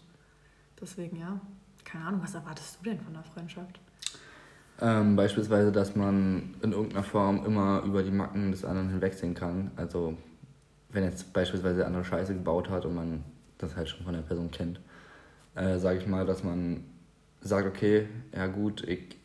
deswegen, 0.80 1.18
ja, 1.18 1.40
keine 1.84 2.06
Ahnung, 2.06 2.22
was 2.24 2.34
erwartest 2.34 2.80
du 2.80 2.90
denn 2.90 3.00
von 3.00 3.14
der 3.14 3.24
Freundschaft? 3.24 3.80
Ähm, 4.80 5.16
beispielsweise, 5.16 5.72
dass 5.72 5.96
man 5.96 6.56
in 6.64 6.72
irgendeiner 6.72 7.04
Form 7.04 7.46
immer 7.46 7.84
über 7.84 8.02
die 8.02 8.12
Macken 8.12 8.52
des 8.52 8.66
anderen 8.66 8.90
hinwegsehen 8.90 9.36
kann. 9.36 9.72
Also, 9.76 10.18
wenn 10.90 11.04
jetzt 11.04 11.32
beispielsweise 11.34 11.78
der 11.78 11.88
andere 11.88 12.04
Scheiße 12.04 12.34
gebaut 12.34 12.70
hat 12.70 12.86
und 12.86 12.96
man 12.96 13.24
das 13.60 13.76
halt 13.76 13.90
schon 13.90 14.04
von 14.04 14.14
der 14.14 14.24
Person 14.24 14.50
kennt, 14.50 14.80
äh, 15.54 15.78
sage 15.78 16.00
ich 16.00 16.08
mal, 16.08 16.26
dass 16.26 16.44
man 16.44 16.84
sagt, 17.42 17.68
okay, 17.68 18.08
ja 18.36 18.48
gut, 18.48 18.84
ich 18.88 19.21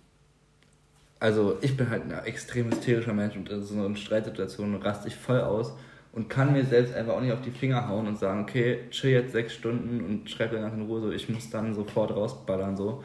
also 1.19 1.57
ich 1.61 1.77
bin 1.77 1.89
halt 1.89 2.05
ein 2.05 2.25
extrem 2.25 2.71
hysterischer 2.71 3.15
Mensch 3.15 3.37
und 3.37 3.49
in 3.49 3.63
so 3.63 3.75
einer 3.75 3.97
Streitsituation 3.97 4.75
raste 4.77 5.09
ich 5.09 5.17
voll 5.17 5.41
aus 5.41 5.73
und 6.13 6.29
kann 6.29 6.53
mir 6.53 6.65
selbst 6.65 6.95
einfach 6.95 7.15
auch 7.15 7.21
nicht 7.21 7.33
auf 7.33 7.43
die 7.43 7.51
Finger 7.51 7.89
hauen 7.89 8.07
und 8.07 8.19
sagen, 8.19 8.43
okay, 8.43 8.81
chill 8.91 9.11
jetzt 9.11 9.33
sechs 9.33 9.55
Stunden 9.55 10.05
und 10.05 10.31
schreib 10.31 10.53
dann 10.53 10.73
in 10.73 10.87
Ruhe 10.87 11.01
so, 11.01 11.11
ich 11.11 11.29
muss 11.29 11.51
dann 11.51 11.75
sofort 11.75 12.11
rausballern 12.11 12.77
so. 12.77 13.05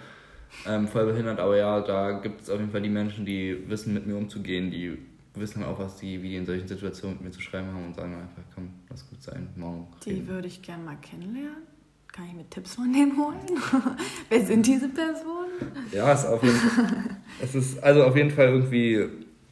Ähm, 0.68 0.88
voll 0.88 1.05
behindert, 1.05 1.39
aber 1.39 1.55
ja, 1.55 1.80
da 1.80 2.12
gibt 2.20 2.41
es 2.41 2.49
auf 2.49 2.59
jeden 2.59 2.72
Fall 2.72 2.82
die 2.82 2.89
Menschen, 2.89 3.26
die 3.26 3.70
wissen 3.70 3.93
mit 3.93 4.05
mir 4.05 4.18
umzugehen, 4.18 4.70
die 4.70 4.97
wissen 5.34 5.64
auch, 5.64 5.80
was 5.80 5.97
die, 5.97 6.22
wie 6.22 6.30
die 6.30 6.36
in 6.36 6.45
solchen 6.45 6.68
Situationen 6.68 7.18
mit 7.18 7.26
mir 7.26 7.32
zu 7.32 7.41
schreiben 7.41 7.68
haben 7.68 7.86
und 7.86 7.95
sagen 7.95 8.14
einfach, 8.14 8.43
komm, 8.53 8.70
lass 8.89 9.09
gut 9.09 9.24
sein, 9.24 9.47
morgen. 9.55 9.88
Die 10.05 10.28
würde 10.28 10.47
ich 10.47 10.62
gerne 10.62 10.84
mal 10.84 10.97
kennenlernen. 11.01 11.70
Kann 12.12 12.26
ich 12.26 12.34
mir 12.34 12.49
Tipps 12.49 12.76
von 12.76 12.91
denen 12.91 13.16
holen? 13.18 13.39
Wer 14.30 14.45
sind 14.45 14.66
diese 14.66 14.89
Personen? 14.89 15.51
Ja, 15.91 16.12
ist 16.12 16.26
auf 16.26 16.43
jeden 16.43 16.57
Fall. 16.57 17.18
es 17.41 17.55
ist 17.55 17.82
also 17.82 18.03
auf 18.03 18.16
jeden 18.18 18.32
Fall 18.32 18.47
irgendwie 18.47 19.07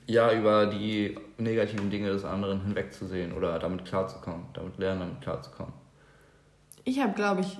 ja 0.08 0.34
über 0.34 0.66
die 0.66 1.18
negativen 1.38 1.90
Dinge 1.90 2.10
des 2.10 2.26
anderen 2.26 2.62
hinwegzusehen 2.64 3.32
oder 3.32 3.60
damit 3.60 3.86
klarzukommen, 3.86 4.46
damit 4.54 4.78
lernen, 4.78 5.00
damit 5.02 5.22
klarzukommen. 5.22 5.74
Ich 6.84 7.00
habe, 7.00 7.14
glaube 7.14 7.42
ich, 7.42 7.58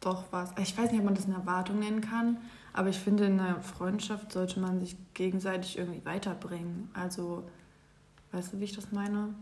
doch 0.00 0.24
was. 0.30 0.52
Ich 0.58 0.76
weiß 0.76 0.90
nicht, 0.90 1.00
ob 1.00 1.06
man 1.06 1.14
das 1.14 1.26
eine 1.26 1.36
Erwartung 1.36 1.78
nennen 1.78 2.00
kann, 2.00 2.38
aber 2.72 2.88
ich 2.88 2.98
finde, 2.98 3.24
in 3.24 3.40
einer 3.40 3.60
Freundschaft 3.62 4.32
sollte 4.32 4.60
man 4.60 4.80
sich 4.80 4.96
gegenseitig 5.14 5.78
irgendwie 5.78 6.04
weiterbringen. 6.04 6.90
Also, 6.92 7.44
weißt 8.32 8.52
du, 8.52 8.60
wie 8.60 8.64
ich 8.64 8.74
das 8.74 8.92
meine? 8.92 9.34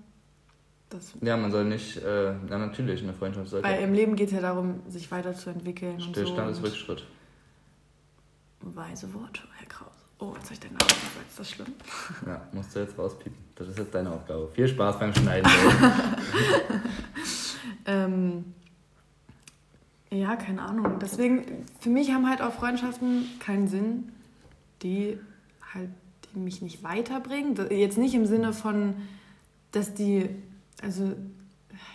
Das 0.93 1.15
ja, 1.23 1.37
man 1.37 1.51
soll 1.51 1.65
nicht, 1.65 1.97
äh, 1.97 2.35
na 2.49 2.59
natürlich, 2.59 3.03
eine 3.03 3.15
Freundschaft 3.15 3.49
sollte. 3.49 3.67
Weil 3.67 3.83
im 3.83 3.95
Leben 3.95 4.15
geht 4.15 4.29
es 4.29 4.35
ja 4.35 4.41
darum, 4.41 4.81
sich 4.89 5.11
weiterzuentwickeln. 5.11 6.01
Stillstand 6.01 6.55
so 6.55 6.63
ist 6.63 6.71
Rückschritt. 6.71 7.07
Weise 8.61 9.13
Worte, 9.15 9.43
Herr 9.57 9.67
Krause. 9.67 9.91
Oh, 10.19 10.35
jetzt 10.35 10.45
habe 10.45 10.55
ich 10.55 10.61
deinen 10.61 10.75
Namen 10.75 10.89
gesagt, 10.89 11.29
ist 11.29 11.41
das 11.41 11.51
schlimm? 11.51 11.67
Ja, 12.27 12.47
musst 12.53 12.77
du 12.77 12.81
jetzt 12.81 12.97
rauspiepen. 12.99 13.39
Das 13.57 13.69
ist 13.69 13.79
jetzt 13.79 13.95
deine 13.95 14.13
Aufgabe. 14.13 14.49
Viel 14.55 14.69
Spaß 14.69 14.99
beim 14.99 15.15
Schneiden. 15.15 15.51
ähm, 17.87 18.45
Ja, 20.11 20.37
keine 20.37 20.63
Ahnung. 20.63 20.99
Deswegen, 21.01 21.67
für 21.81 21.89
mich 21.89 22.13
haben 22.13 22.29
halt 22.29 22.43
auch 22.43 22.53
Freundschaften 22.53 23.25
keinen 23.41 23.67
Sinn, 23.67 24.13
die 24.83 25.19
halt 25.75 25.89
die 26.35 26.39
mich 26.39 26.63
nicht 26.63 26.83
weiterbringen. 26.83 27.57
Jetzt 27.71 27.99
nicht 27.99 28.15
im 28.15 28.27
Sinne 28.27 28.53
von, 28.53 28.95
dass 29.73 29.95
die, 29.95 30.29
also 30.83 31.13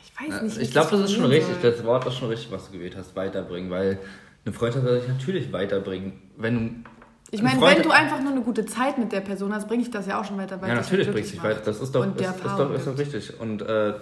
ich 0.04 0.30
weiß 0.30 0.42
nicht. 0.42 0.58
Ich 0.58 0.72
glaube, 0.72 0.92
das 0.92 1.02
ist 1.02 1.14
schon 1.14 1.26
richtig, 1.26 1.56
das 1.62 1.84
Wort 1.84 2.06
ist 2.08 2.16
schon 2.16 2.30
richtig, 2.30 2.52
was 2.52 2.68
du 2.68 2.74
gewählt 2.74 2.96
hast, 2.98 3.16
weiterbringen, 3.16 3.70
weil 3.70 4.00
eine 4.46 4.54
Freundschaft 4.54 4.86
soll 4.86 5.00
sich 5.00 5.10
natürlich 5.10 5.52
weiterbringen. 5.52 6.14
Wenn 6.38 6.56
du 6.56 6.90
ich 7.30 7.42
meine, 7.42 7.60
wenn 7.60 7.84
du 7.84 7.92
einfach 7.92 8.22
nur 8.22 8.32
eine 8.32 8.42
gute 8.42 8.66
Zeit 8.66 8.98
mit 8.98 9.12
der 9.12 9.20
Person 9.20 9.54
hast, 9.54 9.68
bringe 9.68 9.84
ich 9.84 9.92
das 9.92 10.08
ja 10.08 10.20
auch 10.20 10.24
schon 10.24 10.38
weiter, 10.38 10.62
weil 10.62 10.70
Ja, 10.70 10.76
natürlich 10.76 11.12
bringt 11.12 11.28
sich 11.28 11.44
weiter. 11.44 11.62
Das 11.66 11.82
ist 11.82 11.94
doch, 11.94 12.06
ist, 12.06 12.22
ist, 12.22 12.46
doch, 12.46 12.74
ist 12.74 12.88
doch 12.88 12.98
richtig. 12.98 13.38
Und 13.40 13.62
äh, 13.62 13.96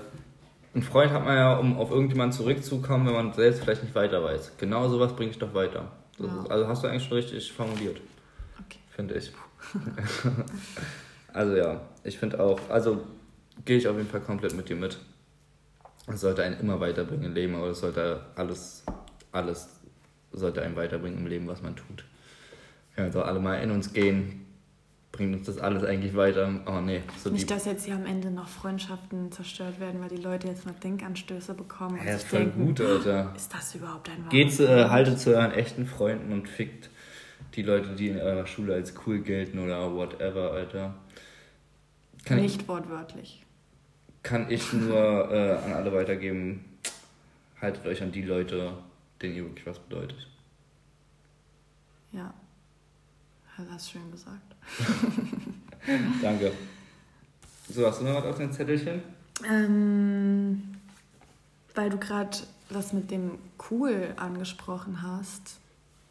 einen 0.75 0.83
Freund 0.83 1.11
hat 1.11 1.25
man 1.25 1.35
ja, 1.35 1.57
um 1.57 1.77
auf 1.79 1.89
irgendjemanden 1.89 2.37
zurückzukommen, 2.37 3.07
wenn 3.07 3.13
man 3.13 3.33
selbst 3.33 3.63
vielleicht 3.63 3.81
nicht 3.81 3.95
weiter 3.95 4.23
weiß. 4.23 4.53
Genau 4.59 4.87
sowas 4.89 5.13
bringe 5.15 5.31
ich 5.31 5.39
doch 5.39 5.55
weiter. 5.55 5.91
Ja. 6.19 6.25
Ist, 6.25 6.51
also 6.51 6.67
hast 6.67 6.83
du 6.83 6.87
eigentlich 6.87 7.05
schon 7.05 7.17
richtig 7.17 7.51
formuliert. 7.51 7.97
Okay. 8.63 8.79
Finde 8.91 9.15
ich. 9.15 9.31
also 11.33 11.55
ja, 11.55 11.81
ich 12.03 12.19
finde 12.19 12.39
auch, 12.39 12.59
also 12.69 13.01
gehe 13.65 13.77
ich 13.77 13.87
auf 13.87 13.97
jeden 13.97 14.09
Fall 14.09 14.21
komplett 14.21 14.55
mit 14.55 14.69
dir 14.69 14.75
mit. 14.75 14.99
Es 16.07 16.21
sollte 16.21 16.43
einen 16.43 16.59
immer 16.59 16.79
weiterbringen 16.79 17.25
im 17.25 17.33
Leben, 17.33 17.55
aber 17.55 17.69
es 17.69 17.79
sollte 17.79 18.21
alles, 18.35 18.83
alles 19.31 19.79
sollte 20.31 20.61
einen 20.61 20.75
weiterbringen 20.75 21.19
im 21.19 21.27
Leben, 21.27 21.47
was 21.47 21.61
man 21.61 21.75
tut. 21.75 22.05
Wenn 22.95 23.05
wir 23.05 23.11
doch 23.11 23.27
alle 23.27 23.39
mal 23.39 23.55
in 23.55 23.71
uns 23.71 23.91
gehen, 23.91 24.45
bringt 25.11 25.33
uns 25.33 25.47
das 25.47 25.57
alles 25.57 25.83
eigentlich 25.83 26.15
weiter. 26.15 26.61
Oh 26.67 26.81
nee. 26.81 27.01
So 27.23 27.29
Nicht, 27.29 27.49
dass 27.49 27.65
jetzt 27.65 27.85
hier 27.85 27.95
am 27.95 28.05
Ende 28.05 28.29
noch 28.29 28.47
Freundschaften 28.47 29.31
zerstört 29.31 29.79
werden, 29.79 30.01
weil 30.01 30.09
die 30.09 30.21
Leute 30.21 30.47
jetzt 30.47 30.65
noch 30.65 30.75
Denkanstöße 30.75 31.53
bekommen. 31.53 31.99
Ja, 32.05 32.13
ist 32.13 32.27
voll 32.27 32.39
denken, 32.39 32.65
gut, 32.67 32.81
Alter. 32.81 33.33
Ist 33.35 33.53
das 33.53 33.75
überhaupt 33.75 34.09
ein 34.09 34.17
Wahrheit? 34.17 34.31
Geht, 34.31 34.59
äh, 34.59 34.89
haltet 34.89 35.19
zu 35.19 35.35
euren 35.35 35.51
echten 35.51 35.85
Freunden 35.85 36.31
und 36.31 36.47
fickt 36.47 36.89
die 37.55 37.63
Leute, 37.63 37.95
die 37.95 38.09
in 38.09 38.19
eurer 38.19 38.45
Schule 38.45 38.73
als 38.73 38.93
cool 39.05 39.19
gelten 39.19 39.59
oder 39.59 39.93
whatever, 39.95 40.51
Alter. 40.51 40.95
Kann 42.25 42.41
Nicht 42.41 42.63
ich, 42.63 42.67
wortwörtlich. 42.67 43.44
Kann 44.25 44.49
ich 44.49 44.73
nur 44.73 45.29
äh, 45.31 45.51
an 45.51 45.73
alle 45.73 45.93
weitergeben, 45.93 46.65
haltet 47.61 47.85
euch 47.85 48.01
an 48.01 48.11
die 48.11 48.23
Leute, 48.23 48.75
denen 49.21 49.35
ihr 49.35 49.43
wirklich 49.43 49.67
was 49.67 49.77
bedeutet. 49.77 50.27
Ja. 52.11 52.33
Das 53.55 53.67
hast 53.69 53.87
du 53.87 53.99
schön 53.99 54.11
gesagt. 54.11 54.55
Danke. 56.23 56.51
So, 57.69 57.85
hast 57.85 58.01
du 58.01 58.05
noch 58.05 58.15
was 58.15 58.25
auf 58.25 58.37
dein 58.39 58.51
Zettelchen? 58.51 59.03
Ähm, 59.47 60.75
weil 61.75 61.91
du 61.91 61.99
gerade 61.99 62.35
das 62.69 62.93
mit 62.93 63.11
dem 63.11 63.37
Cool 63.69 64.15
angesprochen 64.17 65.03
hast. 65.03 65.59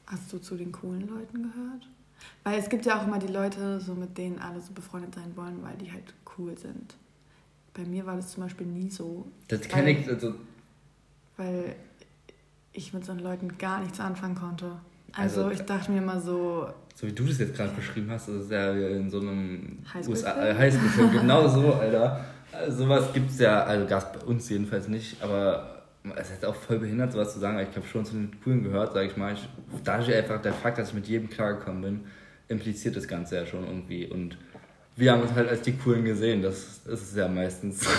Hast 0.07 0.33
du 0.33 0.39
zu 0.39 0.55
den 0.55 0.71
coolen 0.71 1.09
Leuten 1.09 1.51
gehört? 1.51 1.89
Weil 2.45 2.61
es 2.61 2.69
gibt 2.69 2.87
ja 2.87 3.01
auch 3.01 3.09
immer 3.09 3.19
die 3.19 3.27
Leute, 3.27 3.81
so 3.81 3.97
mit 3.97 4.17
denen 4.17 4.39
alle 4.39 4.61
so 4.61 4.73
befreundet 4.73 5.17
sein 5.17 5.37
wollen, 5.37 5.65
weil 5.65 5.77
die 5.79 5.91
halt 5.91 6.15
cool 6.39 6.57
sind. 6.57 6.95
Bei 7.75 7.85
mir 7.85 8.07
war 8.07 8.17
das 8.17 8.33
zum 8.33 8.45
Beispiel 8.45 8.67
nie 8.67 8.89
so. 8.89 9.27
Das 9.49 9.63
kenne 9.63 9.91
ich. 9.91 10.09
Also 10.09 10.35
weil 11.37 11.75
ich 12.73 12.93
mit 12.93 13.05
so 13.05 13.13
Leuten 13.13 13.59
gar 13.59 13.81
nichts 13.81 14.01
anfangen 14.01 14.35
konnte. 14.35 14.73
Also, 15.13 15.45
also 15.45 15.51
ich 15.51 15.63
dachte 15.63 15.93
mir 15.93 15.99
immer 15.99 16.21
so. 16.21 16.69
So 16.95 17.07
wie 17.07 17.13
du 17.13 17.25
das 17.25 17.39
jetzt 17.39 17.55
gerade 17.55 17.73
beschrieben 17.73 18.11
hast, 18.11 18.29
das 18.29 18.37
ist 18.37 18.51
ja 18.51 18.73
in 18.73 19.11
so 19.11 19.21
einem 19.21 19.79
Highschool-Film. 19.93 21.09
Äh, 21.09 21.21
genau 21.21 21.49
so, 21.49 21.75
Alter. 21.75 22.25
Also, 22.53 22.85
sowas 22.85 23.13
gibt 23.13 23.31
es 23.31 23.39
ja, 23.39 23.65
also 23.65 23.87
gab 23.87 24.03
es 24.15 24.21
bei 24.21 24.27
uns 24.27 24.49
jedenfalls 24.49 24.89
nicht, 24.89 25.21
aber 25.23 25.83
es 26.17 26.31
ist 26.31 26.45
auch 26.45 26.55
voll 26.55 26.79
behindert, 26.79 27.13
sowas 27.13 27.33
zu 27.33 27.41
sagen, 27.41 27.59
ich 27.59 27.77
habe 27.77 27.87
schon 27.87 28.05
zu 28.05 28.15
den 28.15 28.31
Coolen 28.43 28.63
gehört, 28.63 28.93
sage 28.93 29.07
ich 29.07 29.17
mal. 29.17 29.33
Ich, 29.33 29.49
dadurch 29.83 30.15
einfach 30.15 30.41
der 30.41 30.53
Fakt, 30.53 30.79
dass 30.79 30.91
ich 30.91 30.95
mit 30.95 31.09
jedem 31.09 31.29
klargekommen 31.29 31.83
bin, 31.83 32.01
impliziert 32.49 32.97
das 32.97 33.09
Ganze 33.09 33.37
ja 33.37 33.47
schon 33.47 33.65
irgendwie. 33.65 34.07
Und 34.07 34.37
wir 34.97 35.13
haben 35.13 35.23
uns 35.23 35.33
halt 35.33 35.49
als 35.49 35.63
die 35.63 35.77
Coolen 35.77 36.05
gesehen, 36.05 36.43
das, 36.43 36.81
ist 36.87 37.17
ja 37.17 37.29
meistens. 37.29 37.87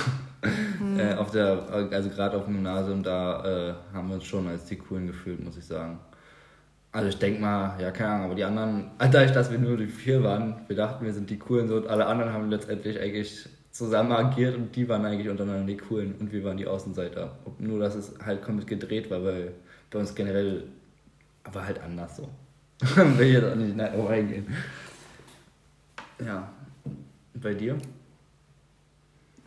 Mhm. 0.80 1.00
äh, 1.00 1.16
auf 1.16 1.32
der, 1.32 1.68
also 1.92 2.10
gerade 2.10 2.38
auf 2.38 2.46
dem 2.46 2.54
Gymnasium, 2.54 3.02
da 3.02 3.72
äh, 3.72 3.74
haben 3.96 4.10
wir 4.10 4.16
uns 4.16 4.26
schon 4.26 4.48
als 4.48 4.66
die 4.66 4.76
Coolen 4.76 5.08
gefühlt, 5.08 5.44
muss 5.44 5.58
ich 5.58 5.66
sagen. 5.66 5.98
Also 6.92 7.10
ich 7.10 7.18
denke 7.18 7.42
mal, 7.42 7.82
ja 7.82 7.90
keine 7.90 8.12
Ahnung, 8.12 8.26
aber 8.26 8.36
die 8.36 8.44
anderen, 8.44 8.92
dadurch, 9.00 9.32
dass 9.32 9.50
wir 9.50 9.58
nur 9.58 9.76
die 9.78 9.88
vier 9.88 10.24
waren, 10.24 10.58
wir 10.68 10.76
dachten, 10.76 11.04
wir 11.04 11.14
sind 11.14 11.32
die 11.32 11.40
Coolen 11.40 11.68
so 11.68 11.78
und 11.78 11.88
alle 11.88 12.06
anderen 12.06 12.32
haben 12.32 12.52
letztendlich 12.52 13.00
eigentlich 13.00 13.50
zusammen 13.72 14.12
agiert 14.12 14.56
und 14.56 14.76
die 14.76 14.88
waren 14.88 15.04
eigentlich 15.04 15.30
untereinander 15.30 15.66
die 15.66 15.78
Coolen 15.78 16.14
und 16.20 16.32
wir 16.32 16.44
waren 16.44 16.58
die 16.58 16.68
Außenseiter. 16.68 17.38
Nur, 17.58 17.80
dass 17.80 17.96
es 17.96 18.14
halt 18.24 18.44
komplett 18.44 18.68
gedreht 18.68 19.10
war, 19.10 19.24
weil 19.24 19.52
bei 19.90 20.00
uns 20.00 20.14
generell 20.14 20.64
aber 21.44 21.66
halt 21.66 21.82
anders 21.82 22.18
so. 22.18 22.30
Will 22.96 23.28
ich 23.28 23.34
jetzt 23.34 23.46
auch 23.46 23.56
nicht 23.56 23.76
näher 23.76 24.10
eingehen. 24.10 24.48
Ja. 26.24 26.50
Bei 27.42 27.54
dir? 27.54 27.78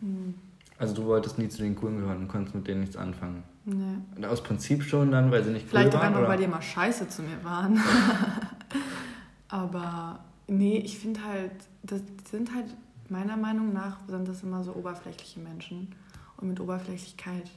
Mhm. 0.01 0.35
Also 0.77 0.95
du 0.95 1.05
wolltest 1.05 1.37
nie 1.37 1.49
zu 1.49 1.61
den 1.61 1.75
Coolen 1.75 1.97
gehören 1.97 2.19
und 2.19 2.27
konntest 2.29 2.55
mit 2.55 2.67
denen 2.67 2.81
nichts 2.81 2.95
anfangen. 2.95 3.43
Nee. 3.65 4.25
Aus 4.25 4.41
Prinzip 4.41 4.83
schon 4.83 5.11
dann, 5.11 5.29
weil 5.29 5.43
sie 5.43 5.51
nicht 5.51 5.65
cool 5.65 5.69
Vielleicht 5.69 5.93
waren? 5.93 6.01
Vielleicht 6.01 6.13
auch 6.13 6.17
einfach, 6.17 6.29
weil 6.29 6.37
die 6.37 6.45
immer 6.45 6.61
scheiße 6.61 7.09
zu 7.09 7.21
mir 7.21 7.43
waren. 7.43 7.79
Aber 9.49 10.19
nee, 10.47 10.77
ich 10.77 10.97
finde 10.99 11.23
halt, 11.23 11.51
das 11.83 12.01
sind 12.29 12.53
halt 12.55 12.67
meiner 13.09 13.35
Meinung 13.35 13.73
nach 13.73 13.97
sind 14.07 14.27
das 14.27 14.43
immer 14.43 14.63
so 14.63 14.73
oberflächliche 14.73 15.39
Menschen. 15.39 15.93
Und 16.37 16.47
mit 16.47 16.59
Oberflächlichkeit, 16.61 17.49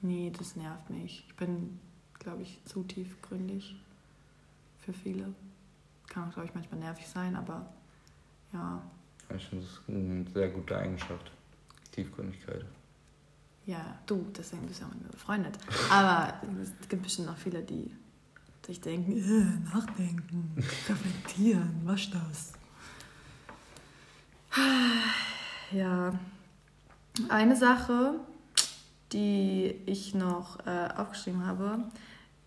nee, 0.00 0.32
das 0.36 0.56
nervt 0.56 0.90
mich. 0.90 1.24
Ich 1.28 1.36
bin, 1.36 1.78
glaube 2.18 2.42
ich, 2.42 2.60
zu 2.64 2.82
tiefgründig 2.82 3.76
für 4.80 4.92
viele. 4.92 5.32
Kann 6.08 6.28
auch, 6.28 6.32
glaube 6.32 6.48
ich, 6.48 6.54
manchmal 6.54 6.80
nervig 6.80 7.06
sein, 7.06 7.36
aber 7.36 7.66
ja. 8.52 8.82
Ich 9.36 9.46
finde, 9.46 9.64
das 9.64 9.74
ist 9.74 9.80
eine 9.88 10.24
sehr 10.32 10.48
gute 10.48 10.76
Eigenschaft. 10.76 11.30
Tiefgründigkeit. 11.92 12.64
Ja, 13.66 13.98
du, 14.06 14.26
deswegen 14.36 14.66
bist 14.66 14.80
du 14.80 14.84
ja 14.84 14.90
mit 14.90 15.02
mir 15.02 15.08
befreundet. 15.10 15.56
Aber 15.90 16.34
es 16.60 16.88
gibt 16.88 17.02
bestimmt 17.02 17.28
noch 17.28 17.36
viele, 17.36 17.62
die 17.62 17.90
sich 18.66 18.80
denken, 18.80 19.16
äh, 19.18 19.74
nachdenken, 19.74 20.52
reflektieren, 20.88 21.80
was 21.84 22.10
das? 22.10 22.52
Ja, 25.70 26.12
eine 27.28 27.56
Sache, 27.56 28.14
die 29.12 29.74
ich 29.86 30.14
noch 30.14 30.64
äh, 30.66 30.88
aufgeschrieben 30.96 31.46
habe, 31.46 31.84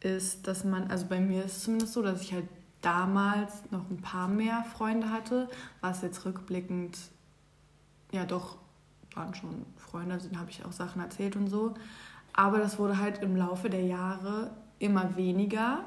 ist, 0.02 0.48
dass 0.48 0.64
man, 0.64 0.90
also 0.90 1.08
bei 1.08 1.20
mir 1.20 1.46
ist 1.46 1.58
es 1.58 1.64
zumindest 1.64 1.94
so, 1.94 2.02
dass 2.02 2.22
ich 2.22 2.34
halt 2.34 2.48
damals 2.86 3.52
noch 3.72 3.90
ein 3.90 3.98
paar 3.98 4.28
mehr 4.28 4.64
Freunde 4.64 5.10
hatte, 5.10 5.50
was 5.82 6.02
jetzt 6.02 6.26
rückblickend 6.26 6.98
ja 8.12 8.26
doch 8.26 8.58
waren 9.16 9.34
schon 9.34 9.66
Freunde, 9.78 10.18
denen 10.18 10.40
habe 10.40 10.52
ich 10.52 10.64
auch 10.66 10.72
Sachen 10.72 11.02
erzählt 11.02 11.36
und 11.36 11.48
so. 11.48 11.74
Aber 12.34 12.60
das 12.60 12.78
wurde 12.78 13.00
halt 13.00 13.22
im 13.22 13.36
Laufe 13.36 13.70
der 13.70 13.84
Jahre 13.84 14.52
immer 14.78 15.16
weniger, 15.16 15.86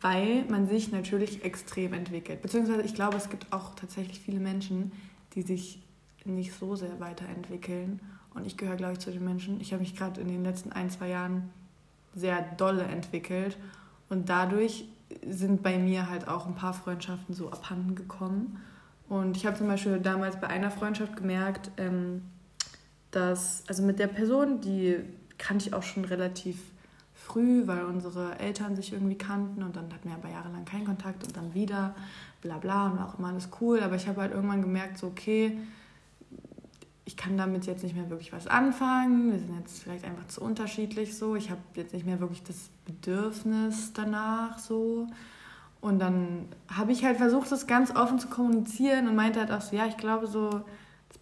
weil 0.00 0.44
man 0.46 0.66
sich 0.66 0.90
natürlich 0.90 1.44
extrem 1.44 1.92
entwickelt. 1.92 2.42
Beziehungsweise 2.42 2.82
ich 2.82 2.94
glaube, 2.94 3.16
es 3.16 3.28
gibt 3.28 3.52
auch 3.52 3.74
tatsächlich 3.74 4.18
viele 4.18 4.40
Menschen, 4.40 4.92
die 5.34 5.42
sich 5.42 5.82
nicht 6.24 6.54
so 6.54 6.74
sehr 6.74 7.00
weiterentwickeln. 7.00 8.00
Und 8.32 8.46
ich 8.46 8.56
gehöre, 8.56 8.76
glaube 8.76 8.94
ich, 8.94 8.98
zu 8.98 9.10
den 9.12 9.24
Menschen. 9.24 9.60
Ich 9.60 9.72
habe 9.72 9.82
mich 9.82 9.94
gerade 9.94 10.20
in 10.20 10.28
den 10.28 10.42
letzten 10.42 10.72
ein, 10.72 10.90
zwei 10.90 11.08
Jahren 11.08 11.50
sehr 12.14 12.40
dolle 12.56 12.84
entwickelt. 12.84 13.58
Und 14.08 14.28
dadurch 14.28 14.86
sind 15.28 15.62
bei 15.62 15.78
mir 15.78 16.08
halt 16.08 16.28
auch 16.28 16.46
ein 16.46 16.54
paar 16.54 16.74
Freundschaften 16.74 17.34
so 17.34 17.50
abhanden 17.50 17.94
gekommen. 17.94 18.60
Und 19.08 19.36
ich 19.36 19.46
habe 19.46 19.56
zum 19.56 19.66
Beispiel 19.66 19.98
damals 19.98 20.40
bei 20.40 20.46
einer 20.48 20.70
Freundschaft 20.70 21.16
gemerkt, 21.16 21.70
ähm, 21.76 22.22
dass, 23.10 23.64
also 23.68 23.82
mit 23.82 23.98
der 23.98 24.08
Person, 24.08 24.60
die 24.60 24.96
kannte 25.38 25.68
ich 25.68 25.74
auch 25.74 25.82
schon 25.82 26.04
relativ 26.04 26.58
früh, 27.14 27.66
weil 27.66 27.84
unsere 27.84 28.38
Eltern 28.38 28.76
sich 28.76 28.92
irgendwie 28.92 29.16
kannten 29.16 29.62
und 29.62 29.76
dann 29.76 29.92
hatten 29.92 30.08
wir 30.08 30.16
aber 30.16 30.28
jahrelang 30.28 30.64
keinen 30.64 30.84
Kontakt 30.84 31.24
und 31.24 31.36
dann 31.36 31.54
wieder, 31.54 31.94
bla 32.40 32.58
bla 32.58 32.88
und 32.88 32.98
auch 32.98 33.18
immer 33.18 33.28
alles 33.28 33.48
cool. 33.60 33.80
Aber 33.80 33.96
ich 33.96 34.08
habe 34.08 34.20
halt 34.20 34.32
irgendwann 34.32 34.62
gemerkt, 34.62 34.98
so 34.98 35.06
okay, 35.08 35.58
ich 37.04 37.16
kann 37.16 37.36
damit 37.36 37.66
jetzt 37.66 37.82
nicht 37.82 37.94
mehr 37.94 38.08
wirklich 38.08 38.32
was 38.32 38.46
anfangen. 38.46 39.32
Wir 39.32 39.38
sind 39.38 39.58
jetzt 39.58 39.82
vielleicht 39.82 40.04
einfach 40.04 40.26
zu 40.28 40.40
unterschiedlich 40.40 41.16
so. 41.16 41.36
Ich 41.36 41.50
habe 41.50 41.60
jetzt 41.74 41.92
nicht 41.92 42.06
mehr 42.06 42.20
wirklich 42.20 42.42
das 42.42 42.70
Bedürfnis 42.86 43.92
danach 43.92 44.58
so. 44.58 45.06
Und 45.80 45.98
dann 45.98 46.48
habe 46.68 46.92
ich 46.92 47.04
halt 47.04 47.18
versucht, 47.18 47.52
das 47.52 47.66
ganz 47.66 47.94
offen 47.94 48.18
zu 48.18 48.28
kommunizieren 48.28 49.06
und 49.06 49.16
meinte 49.16 49.40
halt 49.40 49.50
auch 49.50 49.60
so, 49.60 49.76
ja, 49.76 49.86
ich 49.86 49.98
glaube 49.98 50.26
so, 50.26 50.62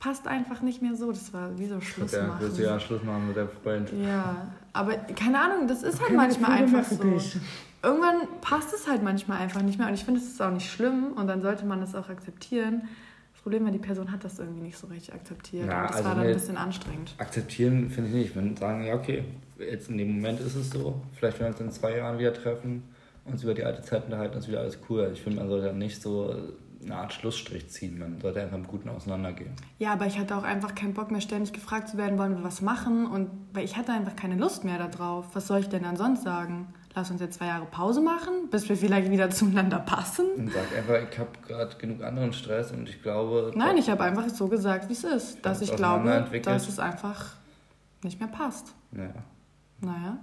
passt 0.03 0.27
einfach 0.27 0.63
nicht 0.63 0.83
mehr 0.83 0.97
so. 0.97 1.13
Das 1.13 1.33
war 1.33 1.57
wie 1.59 1.67
so 1.67 1.81
Schluss 1.81 2.13
ja, 2.13 2.27
machen. 2.27 2.41
Willst 2.41 2.59
du 2.59 2.63
ja 2.65 2.81
Schluss 2.81 3.05
machen 3.05 3.29
mit 3.29 3.37
der 3.37 3.49
Freund. 3.49 3.91
Ja, 3.93 4.49
aber 4.73 4.97
keine 4.97 5.41
Ahnung, 5.41 5.69
das 5.69 5.85
ist 5.85 6.03
halt 6.03 6.15
manchmal 6.15 6.51
einfach 6.51 6.85
so. 6.85 7.03
Dich. 7.05 7.37
Irgendwann 7.83 8.29
passt 8.41 8.75
es 8.75 8.89
halt 8.89 9.03
manchmal 9.03 9.39
einfach 9.39 9.63
nicht 9.63 9.79
mehr 9.79 9.87
und 9.89 9.95
ich 9.95 10.05
finde, 10.05 10.21
es 10.21 10.27
ist 10.27 10.43
auch 10.43 10.51
nicht 10.51 10.71
schlimm 10.71 11.13
und 11.15 11.29
dann 11.29 11.41
sollte 11.41 11.65
man 11.65 11.81
das 11.81 11.95
auch 11.95 12.09
akzeptieren. 12.09 12.89
Problem 13.43 13.65
war, 13.65 13.73
die 13.73 13.79
Person 13.79 14.13
hat 14.13 14.23
das 14.25 14.39
irgendwie 14.39 14.63
nicht 14.63 14.79
so 14.79 14.87
richtig 14.87 15.15
akzeptiert. 15.15 15.67
Ja, 15.67 15.83
und 15.83 15.91
das 15.91 15.97
also 15.97 16.09
war 16.09 16.15
dann 16.15 16.27
ein 16.27 16.33
bisschen 16.33 16.57
anstrengend. 16.57 17.15
Akzeptieren 17.19 17.91
finde 17.91 18.11
ich 18.11 18.15
nicht. 18.15 18.37
Wenn 18.37 18.57
sagen, 18.57 18.85
ja, 18.85 18.95
okay, 18.95 19.25
jetzt 19.59 19.89
in 19.91 19.99
dem 19.99 20.15
Moment 20.17 20.41
ist 20.41 20.55
es 20.55 20.71
so. 20.71 21.01
Vielleicht, 21.13 21.41
wenn 21.41 21.47
wir 21.47 21.51
uns 21.51 21.61
in 21.61 21.73
zwei 21.73 21.97
Jahren 21.97 22.19
wieder 22.19 22.33
treffen, 22.33 22.85
uns 23.25 23.43
über 23.43 23.55
die 23.55 23.65
alte 23.65 23.83
Zeit 23.83 24.05
unterhalten, 24.05 24.39
ist 24.39 24.49
wieder 24.49 24.61
alles 24.61 24.79
cool. 24.89 25.01
Also 25.01 25.15
ich 25.15 25.23
finde, 25.23 25.41
man 25.41 25.49
sollte 25.49 25.67
dann 25.67 25.79
nicht 25.79 26.01
so 26.01 26.35
eine 26.85 26.97
Art 26.97 27.13
Schlussstrich 27.13 27.69
ziehen. 27.69 27.99
Man 27.99 28.21
sollte 28.21 28.41
einfach 28.41 28.57
im 28.57 28.67
Guten 28.67 28.89
auseinandergehen. 28.89 29.53
Ja, 29.79 29.93
aber 29.93 30.07
ich 30.07 30.19
hatte 30.19 30.37
auch 30.37 30.43
einfach 30.43 30.75
keinen 30.75 30.95
Bock 30.95 31.11
mehr, 31.11 31.21
ständig 31.21 31.53
gefragt 31.53 31.89
zu 31.89 31.97
werden, 31.97 32.19
wollen 32.19 32.37
wir 32.37 32.45
was 32.45 32.61
machen? 32.61 33.07
Und 33.07 33.31
weil 33.53 33.65
ich 33.65 33.77
hatte 33.77 33.93
einfach 33.93 34.17
keine 34.17 34.37
Lust 34.37 34.65
mehr 34.65 34.79
darauf. 34.79 35.27
Was 35.35 35.47
soll 35.47 35.61
ich 35.61 35.69
denn 35.69 35.83
dann 35.83 35.97
sonst 35.97 36.23
sagen? 36.23 36.73
Lass 36.95 37.11
uns 37.11 37.21
jetzt 37.23 37.39
zwei 37.39 37.47
Jahre 37.47 37.65
Pause 37.65 38.03
machen, 38.03 38.51
bis 38.51 38.69
wir 38.69 38.77
vielleicht 38.77 39.11
wieder 39.11 39.31
zueinander 39.31 39.79
passen. 39.79 40.27
Und 40.37 40.53
sag 40.53 40.77
einfach, 40.77 41.11
ich 41.11 41.19
habe 41.19 41.31
gerade 41.47 41.77
genug 41.77 42.03
anderen 42.03 42.33
Stress 42.35 42.71
und 42.71 42.89
ich 42.89 43.03
glaube. 43.03 43.53
Nein, 43.55 43.79
ich 43.79 43.89
habe 43.89 44.05
einfach 44.05 44.29
so 44.29 44.49
gesagt, 44.49 44.89
wie 44.89 44.93
es 44.93 45.05
ist. 45.05 45.45
Dass 45.45 45.63
ich 45.63 45.75
glaube, 45.75 46.27
dass 46.43 46.69
es 46.69 46.79
einfach 46.79 47.31
nicht 48.03 48.21
mehr 48.21 48.29
passt. 48.29 48.75
Naja. 48.91 49.15
Naja. 49.81 50.19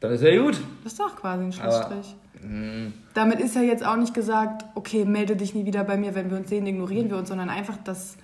Dann 0.00 0.12
ist 0.12 0.22
ja 0.22 0.42
gut. 0.42 0.60
Das 0.82 0.92
ist 0.92 1.00
doch 1.00 1.16
quasi 1.16 1.44
ein 1.44 1.52
Schlussstrich. 1.52 2.16
Aber, 2.38 2.42
hm. 2.42 2.92
Damit 3.14 3.40
ist 3.40 3.54
ja 3.54 3.62
jetzt 3.62 3.84
auch 3.84 3.96
nicht 3.96 4.14
gesagt, 4.14 4.64
okay, 4.74 5.04
melde 5.04 5.36
dich 5.36 5.54
nie 5.54 5.66
wieder 5.66 5.84
bei 5.84 5.96
mir, 5.96 6.14
wenn 6.14 6.30
wir 6.30 6.38
uns 6.38 6.48
sehen, 6.48 6.66
ignorieren 6.66 7.10
wir 7.10 7.16
uns, 7.16 7.28
sondern 7.28 7.50
einfach 7.50 7.76
das. 7.84 8.16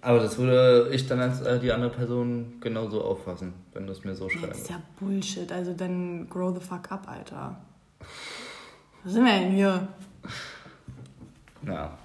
Aber 0.00 0.20
das 0.20 0.38
würde 0.38 0.90
ich 0.92 1.06
dann 1.06 1.20
als 1.20 1.40
äh, 1.40 1.58
die 1.58 1.72
andere 1.72 1.90
Person 1.90 2.54
genauso 2.60 3.02
auffassen, 3.02 3.52
wenn 3.72 3.86
du 3.86 3.92
es 3.92 4.04
mir 4.04 4.14
so 4.14 4.28
schreibst. 4.28 4.50
Das 4.50 4.58
ist 4.58 4.70
ja 4.70 4.80
Bullshit. 4.98 5.50
Also 5.50 5.74
dann 5.74 6.28
grow 6.28 6.54
the 6.54 6.64
fuck 6.64 6.90
up, 6.92 7.08
Alter. 7.08 7.58
Was 9.04 9.12
sind 9.12 9.24
wir 9.24 9.32
denn 9.32 9.52
hier? 9.52 9.88
Ja. 11.66 11.98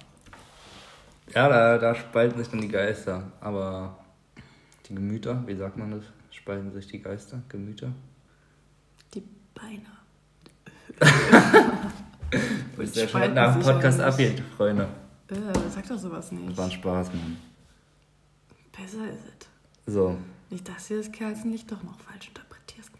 Ja, 1.34 1.48
da, 1.48 1.78
da 1.78 1.94
spalten 1.94 2.38
sich 2.38 2.48
dann 2.48 2.60
die 2.60 2.68
Geister. 2.68 3.24
Aber 3.40 3.98
die 4.88 4.94
Gemüter, 4.94 5.42
wie 5.46 5.56
sagt 5.56 5.76
man 5.76 5.90
das? 5.90 6.04
Spalten 6.30 6.72
sich 6.72 6.86
die 6.86 7.00
Geister, 7.00 7.40
Gemüter? 7.48 7.92
Beine. 9.54 9.86
Wo 12.76 12.82
ist 12.82 12.96
der 12.96 13.08
schon 13.08 13.34
nach 13.34 13.54
dem 13.54 13.62
Podcast 13.62 14.00
abgeht, 14.00 14.42
Freunde? 14.56 14.88
Äh, 15.28 15.34
sag 15.70 15.88
doch 15.88 15.98
sowas 15.98 16.32
nicht. 16.32 16.50
Das 16.50 16.56
war 16.56 16.64
ein 16.66 16.72
Spaß, 16.72 17.08
Mann. 17.08 17.36
Besser 18.76 19.10
ist 19.10 19.48
es. 19.86 19.94
So. 19.94 20.16
Nicht, 20.50 20.68
dass 20.68 20.88
du 20.88 20.96
das 20.96 21.12
Kerzenlicht 21.12 21.70
doch 21.70 21.82
noch 21.82 21.98
falsch 21.98 22.28
interpretierst, 22.28 22.90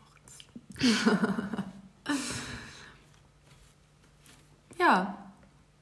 Moritz. 0.78 0.78
ja. 4.78 5.18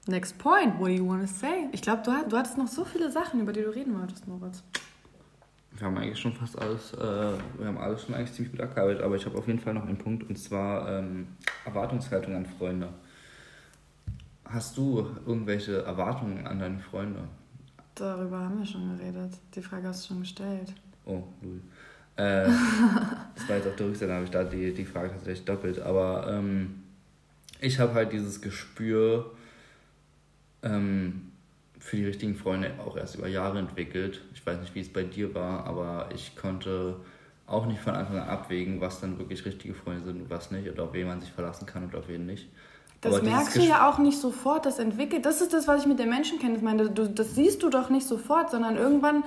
Next 0.06 0.38
point. 0.38 0.78
What 0.78 0.88
do 0.88 0.92
you 0.92 1.06
want 1.06 1.22
to 1.22 1.32
say? 1.32 1.68
Ich 1.72 1.82
glaube, 1.82 2.02
du, 2.02 2.10
du 2.28 2.36
hattest 2.36 2.58
noch 2.58 2.68
so 2.68 2.84
viele 2.84 3.10
Sachen, 3.10 3.40
über 3.40 3.52
die 3.52 3.62
du 3.62 3.74
reden 3.74 3.98
wolltest, 3.98 4.26
Moritz 4.26 4.62
wir 5.82 5.86
haben 5.86 5.98
eigentlich 5.98 6.20
schon 6.20 6.32
fast 6.32 6.58
alles, 6.60 6.94
äh, 6.94 7.38
wir 7.58 7.66
haben 7.66 7.78
alles 7.78 8.04
schon 8.04 8.14
eigentlich 8.14 8.32
ziemlich 8.32 8.52
gut 8.52 8.60
abgearbeitet, 8.60 9.02
aber 9.02 9.16
ich 9.16 9.26
habe 9.26 9.36
auf 9.36 9.46
jeden 9.46 9.58
Fall 9.58 9.74
noch 9.74 9.86
einen 9.86 9.98
Punkt 9.98 10.28
und 10.28 10.38
zwar 10.38 10.88
ähm, 10.88 11.28
Erwartungshaltung 11.64 12.36
an 12.36 12.46
Freunde. 12.46 12.88
Hast 14.44 14.76
du 14.76 15.10
irgendwelche 15.26 15.82
Erwartungen 15.82 16.46
an 16.46 16.58
deine 16.58 16.78
Freunde? 16.78 17.20
Darüber 17.94 18.38
haben 18.38 18.58
wir 18.58 18.66
schon 18.66 18.96
geredet. 18.96 19.32
Die 19.54 19.62
Frage 19.62 19.88
hast 19.88 20.04
du 20.04 20.08
schon 20.08 20.20
gestellt. 20.20 20.72
Oh, 21.04 21.22
null. 21.40 21.60
Äh, 22.16 22.44
das 23.34 23.48
war 23.48 23.56
jetzt 23.56 23.68
auf 23.68 23.76
der 23.76 23.86
Rückseite, 23.86 24.12
habe 24.12 24.24
ich 24.24 24.30
da 24.30 24.44
die, 24.44 24.72
die 24.72 24.84
Frage 24.84 25.10
tatsächlich 25.10 25.44
doppelt. 25.44 25.80
Aber 25.80 26.26
ähm, 26.28 26.82
ich 27.60 27.78
habe 27.78 27.94
halt 27.94 28.12
dieses 28.12 28.40
Gespür, 28.40 29.32
ähm, 30.62 31.32
für 31.82 31.96
die 31.96 32.04
richtigen 32.04 32.36
Freunde 32.36 32.74
auch 32.78 32.96
erst 32.96 33.16
über 33.16 33.26
Jahre 33.26 33.58
entwickelt. 33.58 34.22
Ich 34.34 34.46
weiß 34.46 34.60
nicht, 34.60 34.74
wie 34.74 34.80
es 34.80 34.92
bei 34.92 35.02
dir 35.02 35.34
war, 35.34 35.66
aber 35.66 36.08
ich 36.14 36.36
konnte 36.36 36.96
auch 37.46 37.66
nicht 37.66 37.80
von 37.80 37.94
Anfang 37.94 38.18
an 38.18 38.28
abwägen, 38.28 38.80
was 38.80 39.00
dann 39.00 39.18
wirklich 39.18 39.44
richtige 39.44 39.74
Freunde 39.74 40.04
sind 40.04 40.22
und 40.22 40.30
was 40.30 40.52
nicht, 40.52 40.70
oder 40.70 40.84
auf 40.84 40.92
wen 40.92 41.08
man 41.08 41.20
sich 41.20 41.32
verlassen 41.32 41.66
kann 41.66 41.82
und 41.84 41.96
auf 41.96 42.06
wen 42.06 42.24
nicht. 42.24 42.48
Das 43.02 43.14
aber 43.14 43.24
merkst 43.24 43.56
du 43.56 43.62
ja 43.62 43.90
auch 43.90 43.98
nicht 43.98 44.18
sofort, 44.18 44.64
das 44.64 44.78
entwickelt. 44.78 45.26
Das 45.26 45.40
ist 45.40 45.52
das, 45.52 45.66
was 45.66 45.82
ich 45.82 45.86
mit 45.86 45.98
der 45.98 46.06
Menschenkenntnis 46.06 46.62
meine. 46.62 46.88
Du, 46.88 47.08
das 47.08 47.34
siehst 47.34 47.62
du 47.62 47.68
doch 47.68 47.90
nicht 47.90 48.06
sofort, 48.06 48.50
sondern 48.50 48.76
irgendwann 48.76 49.24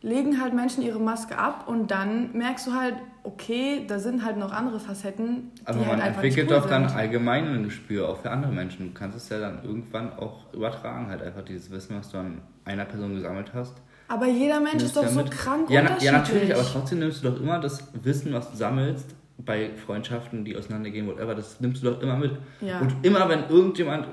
legen 0.00 0.40
halt 0.40 0.54
Menschen 0.54 0.82
ihre 0.82 0.98
Maske 0.98 1.36
ab 1.36 1.68
und 1.68 1.90
dann 1.90 2.32
merkst 2.32 2.66
du 2.68 2.72
halt, 2.72 2.94
okay, 3.24 3.84
da 3.86 3.98
sind 3.98 4.24
halt 4.24 4.38
noch 4.38 4.52
andere 4.52 4.80
Facetten. 4.80 5.50
Aber 5.66 5.80
man 5.80 6.02
halt 6.02 6.14
entwickelt 6.14 6.50
doch 6.50 6.66
dann 6.66 6.86
allgemein 6.86 7.48
ein 7.48 7.64
Gespür 7.64 8.08
auch 8.08 8.18
für 8.18 8.30
andere 8.30 8.52
Menschen. 8.52 8.86
Du 8.86 8.98
kannst 8.98 9.16
es 9.16 9.28
ja 9.28 9.38
dann 9.40 9.62
irgendwann 9.62 10.12
auch 10.12 10.52
übertragen, 10.54 11.08
halt 11.08 11.22
einfach 11.22 11.42
dieses 11.42 11.70
Wissen, 11.70 11.98
was 11.98 12.10
du 12.10 12.18
an 12.18 12.40
einer 12.64 12.86
Person 12.86 13.14
gesammelt 13.14 13.52
hast. 13.52 13.74
Aber 14.06 14.26
jeder 14.26 14.60
Mensch 14.60 14.82
ist 14.82 14.96
doch 14.96 15.06
so 15.06 15.22
krank 15.28 15.68
ja, 15.68 15.82
na, 15.82 15.98
ja, 15.98 16.12
natürlich, 16.12 16.54
aber 16.54 16.64
trotzdem 16.64 17.00
nimmst 17.00 17.22
du 17.22 17.30
doch 17.30 17.40
immer 17.40 17.58
das 17.58 17.88
Wissen, 17.92 18.32
was 18.32 18.50
du 18.50 18.56
sammelst, 18.56 19.14
bei 19.38 19.70
Freundschaften, 19.76 20.44
die 20.44 20.56
auseinandergehen, 20.56 21.06
whatever, 21.06 21.34
das 21.34 21.60
nimmst 21.60 21.82
du 21.82 21.90
doch 21.90 22.02
immer 22.02 22.16
mit. 22.16 22.32
Ja. 22.60 22.80
Und 22.80 22.94
immer, 23.02 23.28
wenn 23.28 23.48
irgendjemand, 23.48 24.08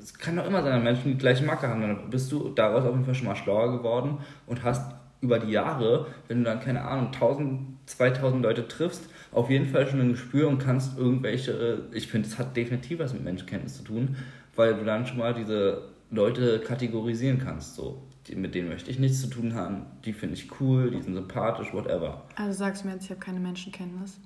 es 0.00 0.18
kann 0.18 0.36
doch 0.36 0.46
immer 0.46 0.62
sein, 0.62 0.82
Menschen 0.82 1.12
die 1.12 1.18
gleiche 1.18 1.44
Macke 1.44 1.68
haben, 1.68 1.82
dann 1.82 2.10
bist 2.10 2.32
du 2.32 2.48
daraus 2.50 2.84
auf 2.84 2.92
jeden 2.92 3.04
Fall 3.04 3.14
schon 3.14 3.26
mal 3.26 3.36
schlauer 3.36 3.76
geworden 3.76 4.18
und 4.46 4.64
hast 4.64 4.94
über 5.20 5.38
die 5.38 5.52
Jahre, 5.52 6.06
wenn 6.26 6.38
du 6.38 6.44
dann, 6.44 6.60
keine 6.60 6.82
Ahnung, 6.82 7.06
1000, 7.12 7.60
2000 7.86 8.42
Leute 8.42 8.66
triffst, 8.66 9.08
auf 9.30 9.50
jeden 9.50 9.66
Fall 9.66 9.86
schon 9.86 10.00
ein 10.00 10.10
Gespür 10.10 10.48
und 10.48 10.58
kannst 10.58 10.98
irgendwelche, 10.98 11.52
äh, 11.92 11.96
ich 11.96 12.08
finde, 12.08 12.28
es 12.28 12.38
hat 12.38 12.56
definitiv 12.56 12.98
was 12.98 13.12
mit 13.12 13.22
Menschenkenntnis 13.22 13.76
zu 13.76 13.84
tun, 13.84 14.16
weil 14.56 14.74
du 14.74 14.84
dann 14.84 15.06
schon 15.06 15.18
mal 15.18 15.32
diese 15.32 15.90
Leute 16.10 16.60
kategorisieren 16.60 17.38
kannst, 17.38 17.76
so. 17.76 18.02
Die, 18.28 18.36
mit 18.36 18.54
denen 18.54 18.68
möchte 18.68 18.88
ich 18.88 19.00
nichts 19.00 19.20
zu 19.20 19.28
tun 19.28 19.54
haben, 19.54 19.86
die 20.04 20.12
finde 20.12 20.36
ich 20.36 20.48
cool, 20.60 20.92
die 20.92 21.02
sind 21.02 21.14
sympathisch, 21.14 21.72
whatever. 21.72 22.22
Also 22.36 22.56
sagst 22.56 22.82
du 22.82 22.88
mir 22.88 22.94
jetzt, 22.94 23.04
ich 23.04 23.10
habe 23.10 23.20
keine 23.20 23.40
Menschenkenntnis? 23.40 24.20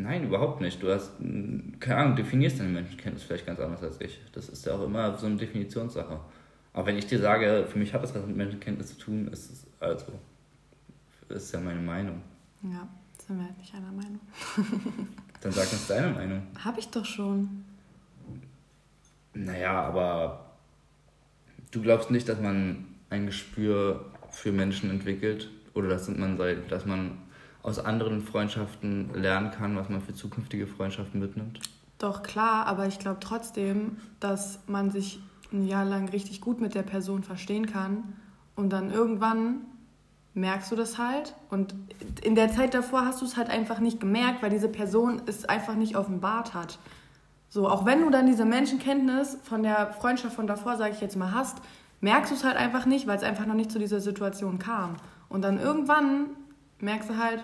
Nein, 0.00 0.24
überhaupt 0.24 0.60
nicht. 0.60 0.80
Du 0.80 0.92
hast, 0.92 1.10
keine 1.80 1.96
Ahnung, 1.96 2.14
definierst 2.14 2.60
deine 2.60 2.68
Menschenkenntnis 2.68 3.24
vielleicht 3.24 3.46
ganz 3.46 3.58
anders 3.58 3.82
als 3.82 4.00
ich. 4.00 4.20
Das 4.32 4.48
ist 4.48 4.64
ja 4.64 4.76
auch 4.76 4.84
immer 4.84 5.16
so 5.16 5.26
eine 5.26 5.34
Definitionssache. 5.34 6.20
Aber 6.72 6.86
wenn 6.86 6.96
ich 6.96 7.08
dir 7.08 7.18
sage, 7.18 7.66
für 7.68 7.80
mich 7.80 7.92
hat 7.92 8.04
das 8.04 8.14
was 8.14 8.24
mit 8.24 8.36
Menschenkenntnis 8.36 8.96
zu 8.96 8.98
tun, 9.04 9.26
ist 9.26 9.50
es 9.50 9.66
also, 9.80 10.12
ist 11.28 11.52
ja 11.52 11.58
meine 11.58 11.80
Meinung. 11.80 12.22
Ja, 12.62 12.86
sind 13.26 13.38
wir 13.38 13.46
halt 13.46 13.58
nicht 13.58 13.74
einer 13.74 13.90
Meinung. 13.90 14.20
Dann 15.40 15.50
sag 15.50 15.72
uns 15.72 15.88
deine 15.88 16.12
Meinung. 16.12 16.42
Hab 16.64 16.78
ich 16.78 16.88
doch 16.88 17.04
schon. 17.04 17.64
Naja, 19.34 19.82
aber 19.82 20.52
du 21.72 21.82
glaubst 21.82 22.12
nicht, 22.12 22.28
dass 22.28 22.40
man 22.40 22.84
ein 23.10 23.26
Gespür 23.26 24.12
für 24.30 24.52
Menschen 24.52 24.90
entwickelt 24.90 25.50
oder 25.74 25.88
dass 25.88 26.08
man, 26.08 26.38
dass 26.68 26.86
man 26.86 27.18
aus 27.68 27.78
anderen 27.78 28.22
Freundschaften 28.22 29.10
lernen 29.14 29.50
kann, 29.50 29.76
was 29.76 29.88
man 29.88 30.00
für 30.00 30.14
zukünftige 30.14 30.66
Freundschaften 30.66 31.20
mitnimmt? 31.20 31.60
Doch, 31.98 32.22
klar, 32.22 32.66
aber 32.66 32.86
ich 32.86 32.98
glaube 32.98 33.18
trotzdem, 33.20 33.98
dass 34.20 34.60
man 34.66 34.90
sich 34.90 35.20
ein 35.52 35.66
Jahr 35.66 35.84
lang 35.84 36.08
richtig 36.08 36.40
gut 36.40 36.60
mit 36.60 36.74
der 36.74 36.82
Person 36.82 37.22
verstehen 37.22 37.66
kann 37.66 38.04
und 38.54 38.70
dann 38.70 38.90
irgendwann 38.90 39.62
merkst 40.34 40.70
du 40.70 40.76
das 40.76 40.98
halt 40.98 41.34
und 41.50 41.74
in 42.22 42.34
der 42.34 42.50
Zeit 42.50 42.74
davor 42.74 43.04
hast 43.04 43.20
du 43.20 43.24
es 43.24 43.36
halt 43.36 43.50
einfach 43.50 43.80
nicht 43.80 43.98
gemerkt, 43.98 44.42
weil 44.42 44.50
diese 44.50 44.68
Person 44.68 45.22
es 45.26 45.44
einfach 45.44 45.74
nicht 45.74 45.96
offenbart 45.96 46.54
hat. 46.54 46.78
So, 47.48 47.68
auch 47.68 47.86
wenn 47.86 48.02
du 48.02 48.10
dann 48.10 48.26
diese 48.26 48.44
Menschenkenntnis 48.44 49.38
von 49.42 49.62
der 49.62 49.92
Freundschaft 49.94 50.36
von 50.36 50.46
davor, 50.46 50.76
sage 50.76 50.92
ich 50.94 51.00
jetzt 51.00 51.16
mal, 51.16 51.32
hast, 51.32 51.58
merkst 52.00 52.30
du 52.30 52.36
es 52.36 52.44
halt 52.44 52.56
einfach 52.56 52.86
nicht, 52.86 53.06
weil 53.06 53.16
es 53.16 53.22
einfach 53.22 53.46
noch 53.46 53.54
nicht 53.54 53.72
zu 53.72 53.78
dieser 53.78 54.00
Situation 54.00 54.58
kam. 54.58 54.96
Und 55.28 55.42
dann 55.42 55.58
irgendwann 55.58 56.26
merkst 56.78 57.10
du 57.10 57.16
halt, 57.16 57.42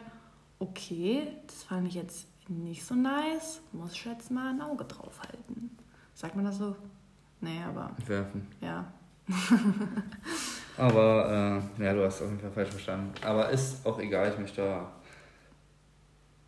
okay, 0.65 1.29
das 1.47 1.62
fand 1.65 1.89
ich 1.89 1.95
jetzt 1.95 2.27
nicht 2.49 2.85
so 2.85 2.95
nice, 2.95 3.61
muss 3.73 3.93
ich 3.93 4.05
jetzt 4.05 4.31
mal 4.31 4.51
ein 4.51 4.61
Auge 4.61 4.85
drauf 4.85 5.21
halten. 5.21 5.71
Sagt 6.15 6.37
man 6.37 6.45
das 6.45 6.59
so? 6.59 6.77
Nee, 7.41 7.62
aber. 7.67 7.91
Werfen. 8.07 8.47
Ja. 8.61 8.93
aber, 10.77 11.62
äh, 11.79 11.85
ja, 11.85 11.95
du 11.95 12.05
hast 12.05 12.23
auf 12.23 12.29
jeden 12.29 12.41
Fall 12.41 12.53
falsch 12.53 12.71
verstanden. 12.71 13.12
Aber 13.23 13.51
ist 13.51 13.85
auch 13.87 13.99
egal, 13.99 14.31
ich 14.33 14.39
möchte 14.39 14.62
da. 14.62 14.93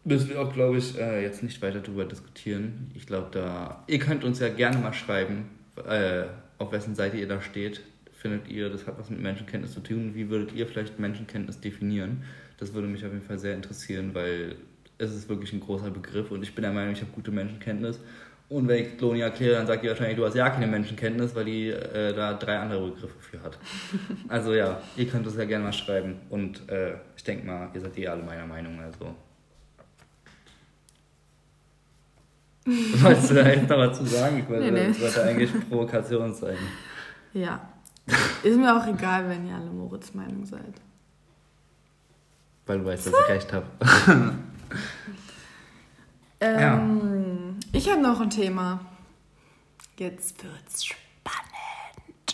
Müssen 0.04 0.28
wir 0.28 0.40
auch, 0.40 0.52
glaube 0.52 0.78
ich, 0.78 0.96
äh, 0.98 1.22
jetzt 1.22 1.42
nicht 1.42 1.60
weiter 1.62 1.80
darüber 1.80 2.04
diskutieren. 2.04 2.90
Ich 2.94 3.06
glaube, 3.06 3.28
da. 3.32 3.82
Ihr 3.86 3.98
könnt 3.98 4.24
uns 4.24 4.38
ja 4.38 4.48
gerne 4.48 4.78
mal 4.78 4.92
schreiben, 4.92 5.48
äh, 5.88 6.24
auf 6.58 6.70
wessen 6.70 6.94
Seite 6.94 7.16
ihr 7.16 7.28
da 7.28 7.40
steht. 7.40 7.82
Findet 8.12 8.48
ihr, 8.48 8.70
das 8.70 8.86
hat 8.86 8.98
was 8.98 9.10
mit 9.10 9.20
Menschenkenntnis 9.20 9.72
zu 9.72 9.80
tun? 9.80 10.14
Wie 10.14 10.30
würdet 10.30 10.52
ihr 10.52 10.66
vielleicht 10.66 10.98
Menschenkenntnis 10.98 11.60
definieren? 11.60 12.22
Das 12.58 12.72
würde 12.72 12.88
mich 12.88 13.04
auf 13.04 13.12
jeden 13.12 13.24
Fall 13.24 13.38
sehr 13.38 13.54
interessieren, 13.54 14.14
weil 14.14 14.56
es 14.98 15.14
ist 15.14 15.28
wirklich 15.28 15.52
ein 15.52 15.60
großer 15.60 15.90
Begriff 15.90 16.30
und 16.30 16.42
ich 16.42 16.54
bin 16.54 16.62
der 16.62 16.72
Meinung, 16.72 16.92
ich 16.92 17.00
habe 17.00 17.12
gute 17.12 17.30
Menschenkenntnis 17.30 18.00
und 18.48 18.68
wenn 18.68 18.84
ich 18.84 18.96
Kloni 18.96 19.20
erkläre, 19.20 19.56
dann 19.56 19.66
sagt 19.66 19.82
die 19.82 19.88
wahrscheinlich, 19.88 20.16
du 20.16 20.24
hast 20.24 20.36
ja 20.36 20.48
keine 20.50 20.68
Menschenkenntnis, 20.68 21.34
weil 21.34 21.46
die 21.46 21.68
äh, 21.68 22.14
da 22.14 22.34
drei 22.34 22.58
andere 22.58 22.90
Begriffe 22.90 23.18
für 23.18 23.42
hat. 23.42 23.58
Also 24.28 24.54
ja, 24.54 24.80
ihr 24.96 25.08
könnt 25.08 25.26
es 25.26 25.36
ja 25.36 25.44
gerne 25.44 25.64
mal 25.64 25.72
schreiben. 25.72 26.16
Und 26.30 26.68
äh, 26.68 26.94
ich 27.16 27.24
denke 27.24 27.46
mal, 27.46 27.70
ihr 27.74 27.80
seid 27.80 27.98
eh 27.98 28.06
alle 28.06 28.22
meiner 28.22 28.46
Meinung. 28.46 28.78
Also. 28.80 29.14
Wolltest 33.02 33.30
du 33.30 33.34
da 33.34 33.48
jetzt 33.48 33.68
noch 33.68 33.78
was 33.78 33.98
zu 33.98 34.06
sagen? 34.06 34.38
Ich 34.38 34.48
wollte, 34.48 34.70
nee, 34.70 34.88
nee. 34.90 35.00
wollte 35.00 35.24
eigentlich 35.24 35.50
Provokation 35.68 36.32
zeigen. 36.34 36.66
Ja, 37.32 37.68
Ist 38.42 38.56
mir 38.56 38.76
auch 38.76 38.86
egal, 38.86 39.28
wenn 39.28 39.46
ihr 39.48 39.54
alle 39.56 39.70
Moritz 39.70 40.14
Meinung 40.14 40.44
seid. 40.44 40.74
Weil 42.66 42.80
du 42.80 42.84
weißt, 42.84 43.06
dass 43.06 43.14
ich 43.14 43.28
recht 43.28 43.52
habe. 43.52 43.66
ähm, 46.40 46.60
ja. 46.60 46.82
Ich 47.72 47.88
habe 47.88 48.00
noch 48.02 48.20
ein 48.20 48.30
Thema. 48.30 48.80
Jetzt 49.96 50.42
wird's 50.42 50.84
spannend. 50.84 51.06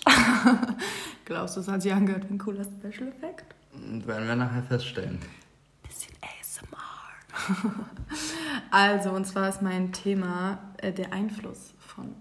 Glaubst 1.24 1.56
du, 1.56 1.60
es 1.60 1.68
hat 1.68 1.82
sich 1.82 1.92
angehört 1.92 2.28
wie 2.28 2.34
ein 2.34 2.38
cooler 2.38 2.64
Special 2.64 3.08
Effekt? 3.08 3.54
Werden 3.72 4.26
wir 4.26 4.36
nachher 4.36 4.62
feststellen. 4.62 5.20
Bisschen 5.82 6.14
ASMR. 6.20 7.66
also, 8.70 9.10
und 9.10 9.26
zwar 9.26 9.48
ist 9.48 9.62
mein 9.62 9.92
Thema 9.92 10.58
äh, 10.78 10.92
der 10.92 11.12
Einfluss 11.12 11.74
von 11.78 12.14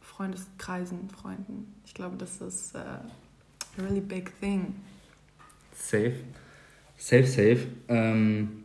Freundeskreisen, 0.00 1.08
Freunden. 1.10 1.80
Ich 1.84 1.94
glaube, 1.94 2.16
das 2.16 2.40
ist 2.40 2.74
äh, 2.74 2.78
a 2.78 3.02
really 3.78 4.00
big 4.00 4.38
thing. 4.40 4.74
Safe. 5.74 6.16
Safe, 7.02 7.26
safe. 7.26 7.66
Ähm, 7.88 8.62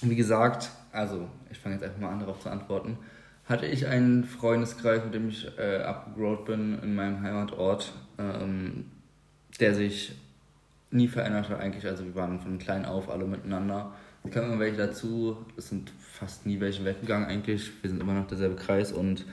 wie 0.00 0.14
gesagt, 0.14 0.70
also 0.92 1.28
ich 1.50 1.58
fange 1.58 1.74
jetzt 1.74 1.82
einfach 1.84 1.98
mal 1.98 2.10
an, 2.10 2.20
darauf 2.20 2.38
zu 2.38 2.48
antworten. 2.48 2.96
Hatte 3.44 3.66
ich 3.66 3.88
einen 3.88 4.22
Freundeskreis, 4.22 5.02
mit 5.04 5.14
dem 5.14 5.30
ich 5.30 5.48
äh, 5.58 5.78
abgegrowt 5.78 6.44
bin 6.44 6.78
in 6.80 6.94
meinem 6.94 7.22
Heimatort, 7.22 7.92
ähm, 8.18 8.84
der 9.58 9.74
sich 9.74 10.14
nie 10.92 11.08
verändert 11.08 11.48
hat 11.48 11.58
eigentlich. 11.58 11.84
Also 11.86 12.04
wir 12.04 12.14
waren 12.14 12.38
von 12.38 12.60
klein 12.60 12.84
auf 12.84 13.10
alle 13.10 13.24
miteinander. 13.24 13.94
Es 14.22 14.30
kamen 14.30 14.52
immer 14.52 14.60
welche 14.60 14.76
dazu, 14.76 15.36
es 15.56 15.68
sind 15.68 15.90
fast 15.98 16.46
nie 16.46 16.60
welche 16.60 16.84
weggegangen 16.84 17.26
eigentlich. 17.26 17.72
Wir 17.82 17.90
sind 17.90 18.00
immer 18.00 18.14
noch 18.14 18.28
derselbe 18.28 18.54
Kreis 18.54 18.92
und 18.92 19.26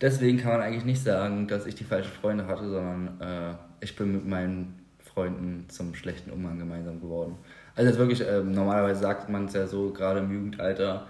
deswegen 0.00 0.38
kann 0.38 0.52
man 0.52 0.62
eigentlich 0.62 0.86
nicht 0.86 1.02
sagen, 1.02 1.48
dass 1.48 1.66
ich 1.66 1.74
die 1.74 1.84
falschen 1.84 2.12
Freunde 2.12 2.46
hatte, 2.46 2.66
sondern 2.66 3.20
äh, 3.20 3.54
ich 3.84 3.94
bin 3.94 4.10
mit 4.10 4.26
meinen 4.26 4.80
Freunden 5.00 5.66
zum 5.68 5.94
schlechten 5.94 6.30
Umgang 6.30 6.58
gemeinsam 6.58 6.98
geworden. 6.98 7.36
Also 7.76 7.90
jetzt 7.90 7.98
wirklich, 7.98 8.20
äh, 8.20 8.40
normalerweise 8.42 9.00
sagt 9.00 9.28
man 9.28 9.46
es 9.46 9.54
ja 9.54 9.66
so, 9.66 9.90
gerade 9.90 10.20
im 10.20 10.32
Jugendalter, 10.32 11.06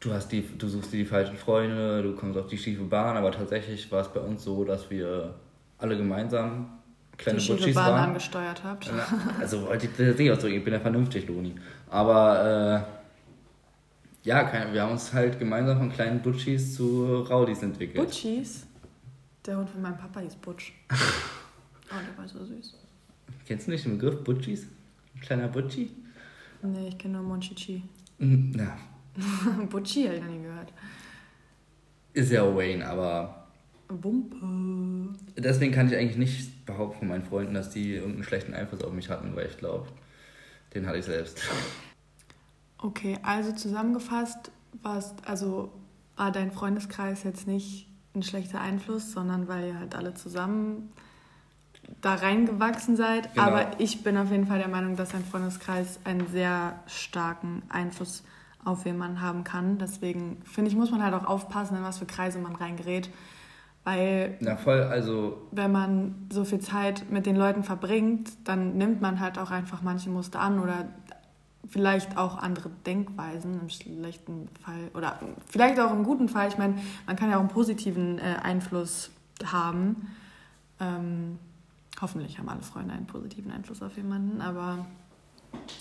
du 0.00 0.12
hast 0.12 0.32
die, 0.32 0.42
du 0.42 0.68
suchst 0.68 0.92
dir 0.92 0.98
die 0.98 1.04
falschen 1.04 1.36
Freunde, 1.36 2.02
du 2.02 2.14
kommst 2.14 2.38
auf 2.38 2.48
die 2.48 2.58
schiefe 2.58 2.82
Bahn, 2.82 3.16
aber 3.16 3.30
tatsächlich 3.30 3.90
war 3.92 4.00
es 4.00 4.08
bei 4.08 4.20
uns 4.20 4.42
so, 4.42 4.64
dass 4.64 4.90
wir 4.90 5.34
alle 5.78 5.96
gemeinsam 5.96 6.66
kleine 7.16 7.38
die 7.38 7.48
Butchis 7.48 7.74
Bahn 7.74 7.92
waren. 7.92 8.08
angesteuert 8.10 8.64
habt. 8.64 8.90
Also 9.38 9.62
wollte 9.66 9.86
ich 9.86 9.92
das 9.96 10.18
nicht 10.18 10.30
ausdrücken, 10.30 10.56
ich 10.56 10.64
bin 10.64 10.72
ja 10.72 10.80
vernünftig, 10.80 11.28
Loni. 11.28 11.54
Aber 11.88 12.86
äh, 14.24 14.28
ja, 14.28 14.50
wir 14.72 14.82
haben 14.82 14.92
uns 14.92 15.12
halt 15.12 15.38
gemeinsam 15.38 15.78
von 15.78 15.92
kleinen 15.92 16.20
Butchis 16.20 16.74
zu 16.74 17.20
Raudis 17.22 17.62
entwickelt. 17.62 18.04
Butchis? 18.04 18.66
Der 19.46 19.56
Hund 19.56 19.70
von 19.70 19.80
meinem 19.80 19.96
Papa 19.96 20.20
hieß 20.20 20.34
Butch. 20.36 20.74
oh, 20.90 21.94
der 21.94 22.18
war 22.18 22.28
so 22.28 22.44
süß. 22.44 22.74
Kennst 23.46 23.66
du 23.66 23.70
nicht 23.70 23.84
den 23.84 23.98
Begriff 23.98 24.22
Butchis? 24.22 24.66
Kleiner 25.20 25.48
Butchi? 25.48 25.90
Nee, 26.62 26.88
ich 26.88 26.98
kenne 26.98 27.18
nur 27.18 27.22
Monchichi. 27.22 27.82
Hm, 28.18 28.52
ja. 28.56 28.76
Butchi 29.70 30.04
habe 30.04 30.16
ich 30.16 30.22
noch 30.22 30.30
nie 30.30 30.42
gehört. 30.42 30.72
Ist 32.12 32.30
ja 32.32 32.42
Wayne, 32.54 32.86
aber. 32.86 33.46
Wumpe. 33.88 35.18
Deswegen 35.36 35.72
kann 35.72 35.88
ich 35.88 35.96
eigentlich 35.96 36.16
nicht 36.16 36.64
behaupten 36.66 36.98
von 37.00 37.08
meinen 37.08 37.24
Freunden, 37.24 37.54
dass 37.54 37.70
die 37.70 37.94
irgendeinen 37.94 38.24
schlechten 38.24 38.54
Einfluss 38.54 38.82
auf 38.82 38.92
mich 38.92 39.08
hatten, 39.10 39.34
weil 39.34 39.46
ich 39.46 39.56
glaube, 39.56 39.88
den 40.74 40.86
hatte 40.86 40.98
ich 40.98 41.04
selbst. 41.04 41.40
Okay, 42.78 43.18
also 43.22 43.52
zusammengefasst 43.52 44.52
warst, 44.82 45.26
also 45.26 45.72
war 46.16 46.30
dein 46.30 46.52
Freundeskreis 46.52 47.24
jetzt 47.24 47.46
nicht 47.46 47.88
ein 48.14 48.22
schlechter 48.22 48.60
Einfluss, 48.60 49.12
sondern 49.12 49.48
weil 49.48 49.68
ihr 49.68 49.78
halt 49.78 49.94
alle 49.94 50.14
zusammen 50.14 50.92
da 52.00 52.14
reingewachsen 52.14 52.96
seid. 52.96 53.32
Genau. 53.34 53.46
Aber 53.46 53.66
ich 53.78 54.02
bin 54.02 54.16
auf 54.16 54.30
jeden 54.30 54.46
Fall 54.46 54.58
der 54.58 54.68
Meinung, 54.68 54.96
dass 54.96 55.14
ein 55.14 55.24
Freundeskreis 55.24 56.00
einen 56.04 56.26
sehr 56.28 56.80
starken 56.86 57.62
Einfluss 57.68 58.24
auf 58.64 58.84
wen 58.84 58.98
man 58.98 59.20
haben 59.20 59.44
kann. 59.44 59.78
Deswegen 59.78 60.38
finde 60.44 60.70
ich, 60.70 60.76
muss 60.76 60.90
man 60.90 61.02
halt 61.02 61.14
auch 61.14 61.24
aufpassen, 61.24 61.76
in 61.76 61.82
was 61.82 61.98
für 61.98 62.06
Kreise 62.06 62.38
man 62.38 62.54
reingerät. 62.54 63.10
Weil, 63.84 64.36
Na 64.40 64.56
voll, 64.56 64.82
also. 64.82 65.46
Wenn 65.52 65.72
man 65.72 66.26
so 66.30 66.44
viel 66.44 66.60
Zeit 66.60 67.10
mit 67.10 67.24
den 67.24 67.36
Leuten 67.36 67.64
verbringt, 67.64 68.30
dann 68.44 68.76
nimmt 68.76 69.00
man 69.00 69.20
halt 69.20 69.38
auch 69.38 69.50
einfach 69.50 69.80
manche 69.80 70.10
Muster 70.10 70.40
an 70.40 70.60
oder 70.60 70.88
vielleicht 71.70 72.16
auch 72.18 72.36
andere 72.36 72.70
Denkweisen 72.84 73.58
im 73.60 73.68
schlechten 73.68 74.48
Fall 74.62 74.90
oder 74.94 75.18
vielleicht 75.48 75.78
auch 75.80 75.92
im 75.92 76.04
guten 76.04 76.28
Fall. 76.28 76.48
Ich 76.48 76.58
meine, 76.58 76.74
man 77.06 77.16
kann 77.16 77.30
ja 77.30 77.36
auch 77.36 77.40
einen 77.40 77.48
positiven 77.48 78.18
äh, 78.18 78.36
Einfluss 78.42 79.10
haben. 79.44 80.08
Ähm, 80.80 81.38
Hoffentlich 82.00 82.38
haben 82.38 82.48
alle 82.48 82.62
Freunde 82.62 82.94
einen 82.94 83.06
positiven 83.06 83.50
Einfluss 83.50 83.82
auf 83.82 83.96
jemanden, 83.96 84.40
aber 84.40 84.86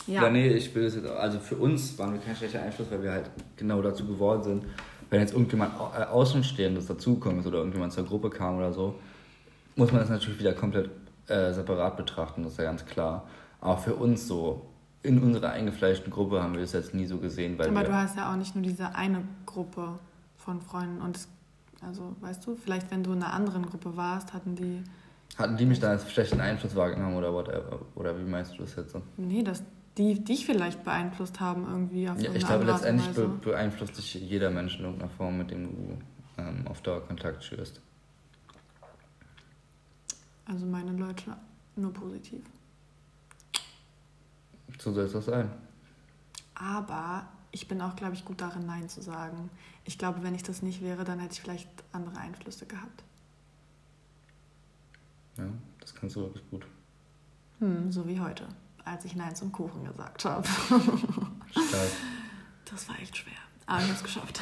ja. 0.08 0.24
Ja, 0.24 0.30
nee, 0.30 0.50
ich 0.50 0.74
will 0.74 0.86
es 0.86 0.96
jetzt, 0.96 1.08
also 1.08 1.40
für 1.40 1.56
uns 1.56 1.98
waren 1.98 2.14
wir 2.14 2.20
kein 2.20 2.36
schlechter 2.36 2.62
Einfluss, 2.62 2.90
weil 2.90 3.04
wir 3.04 3.12
halt 3.12 3.30
genau 3.56 3.82
dazu 3.82 4.06
geworden 4.06 4.44
sind. 4.44 4.64
Wenn 5.10 5.22
jetzt 5.22 5.34
irgendjemand 5.34 5.74
äh, 5.98 6.04
Außenstehendes 6.04 6.88
dazukommt 6.88 7.46
oder 7.46 7.60
irgendjemand 7.60 7.94
zur 7.94 8.06
Gruppe 8.06 8.30
kam 8.30 8.58
oder 8.58 8.74
so, 8.74 8.96
muss 9.76 9.92
man 9.92 10.02
das 10.02 10.10
natürlich 10.10 10.40
wieder 10.40 10.54
komplett 10.54 10.90
äh, 11.28 11.54
separat 11.54 11.98
betrachten, 11.98 12.44
das 12.44 12.54
ist 12.54 12.58
ja 12.58 12.66
ganz 12.66 12.86
klar. 12.86 13.28
Aber 13.62 13.78
für 13.78 13.96
uns 13.96 14.28
so, 14.28 14.66
in 15.02 15.22
unserer 15.22 15.52
eingefleischten 15.52 16.12
Gruppe 16.12 16.44
haben 16.44 16.56
wir 16.56 16.62
es 16.62 16.74
jetzt 16.74 16.94
nie 16.94 17.06
so 17.06 17.18
gesehen. 17.18 17.58
Weil 17.58 17.70
Aber 17.70 17.84
du 17.84 17.94
hast 17.94 18.18
ja 18.18 18.32
auch 18.32 18.36
nicht 18.36 18.56
nur 18.56 18.64
diese 18.64 18.96
eine 18.96 19.24
Gruppe 19.46 20.00
von 20.38 20.62
Freunden 20.62 21.02
und 21.02 21.20
also 21.82 22.16
weißt 22.20 22.46
du, 22.46 22.56
vielleicht 22.56 22.92
wenn 22.92 23.04
du 23.04 23.14
in 23.14 23.24
einer 23.24 23.34
anderen 23.34 23.66
Gruppe 23.66 23.96
warst, 23.96 24.34
hatten 24.34 24.56
die 24.56 24.84
hatten 25.38 25.58
die 25.58 25.66
mich 25.66 25.80
da 25.80 25.90
als 25.90 26.10
schlechten 26.12 26.40
Einfluss 26.42 26.76
wahrgenommen 26.76 27.16
oder 27.16 27.34
whatever? 27.34 27.80
Oder 27.96 28.18
wie 28.18 28.24
meinst 28.24 28.54
du 28.58 28.64
das 28.64 28.76
jetzt 28.76 28.92
so? 28.92 29.02
Nee, 29.18 29.44
dass 29.44 29.64
die 29.98 30.24
dich 30.24 30.46
vielleicht 30.46 30.84
beeinflusst 30.84 31.40
haben 31.40 31.66
irgendwie 31.68 32.10
auf 32.10 32.20
ja, 32.22 32.32
Ich 32.34 32.46
glaube, 32.46 32.66
letztendlich 32.66 33.10
be 33.16 33.28
beeinflusst 33.28 33.98
dich 33.98 34.14
jeder 34.14 34.50
Mensch 34.50 34.78
in 34.78 34.86
irgendeiner 34.86 35.12
Form, 35.12 35.38
mit 35.38 35.52
dem 35.52 35.64
du 35.66 35.98
ähm, 36.38 36.68
auf 36.68 36.82
Dauer 36.82 37.06
Kontakt 37.06 37.44
schürst. 37.44 37.82
Also 40.46 40.66
meine 40.66 40.92
Leute 40.94 41.36
nur 41.76 41.94
positiv. 41.94 42.42
So 44.80 44.94
soll 44.94 45.06
es 45.06 45.16
auch 45.16 45.22
sein. 45.22 45.52
Aber 46.56 47.28
ich 47.52 47.68
bin 47.68 47.82
auch, 47.82 47.96
glaube 47.96 48.14
ich, 48.14 48.26
gut 48.26 48.42
darin, 48.42 48.66
Nein 48.66 48.90
zu 48.90 49.02
sagen. 49.02 49.50
Ich 49.84 49.98
glaube, 49.98 50.24
wenn 50.24 50.36
ich 50.36 50.44
das 50.44 50.62
nicht 50.62 50.82
wäre, 50.82 51.04
dann 51.04 51.20
hätte 51.20 51.34
ich 51.34 51.42
vielleicht 51.42 51.70
andere 51.92 52.18
Einflüsse 52.18 52.66
gehabt. 52.66 53.04
Ja, 55.40 55.46
das 55.80 55.96
kannst 55.96 56.16
du 56.16 56.22
wirklich 56.22 56.50
gut. 56.50 56.66
Hm, 57.60 57.92
so 57.92 58.08
wie 58.08 58.20
heute, 58.20 58.44
als 58.86 59.06
ich 59.06 59.16
Nein 59.16 59.36
zum 59.36 59.52
Kuchen 59.52 59.84
gesagt 59.86 60.26
habe. 60.26 60.48
Stark. 60.48 61.90
Das 62.72 62.88
war 62.88 63.00
echt 63.00 63.18
schwer, 63.18 63.34
aber 63.66 63.80
ich 63.80 63.86
habe 63.86 63.96
es 63.96 64.04
geschafft. 64.04 64.40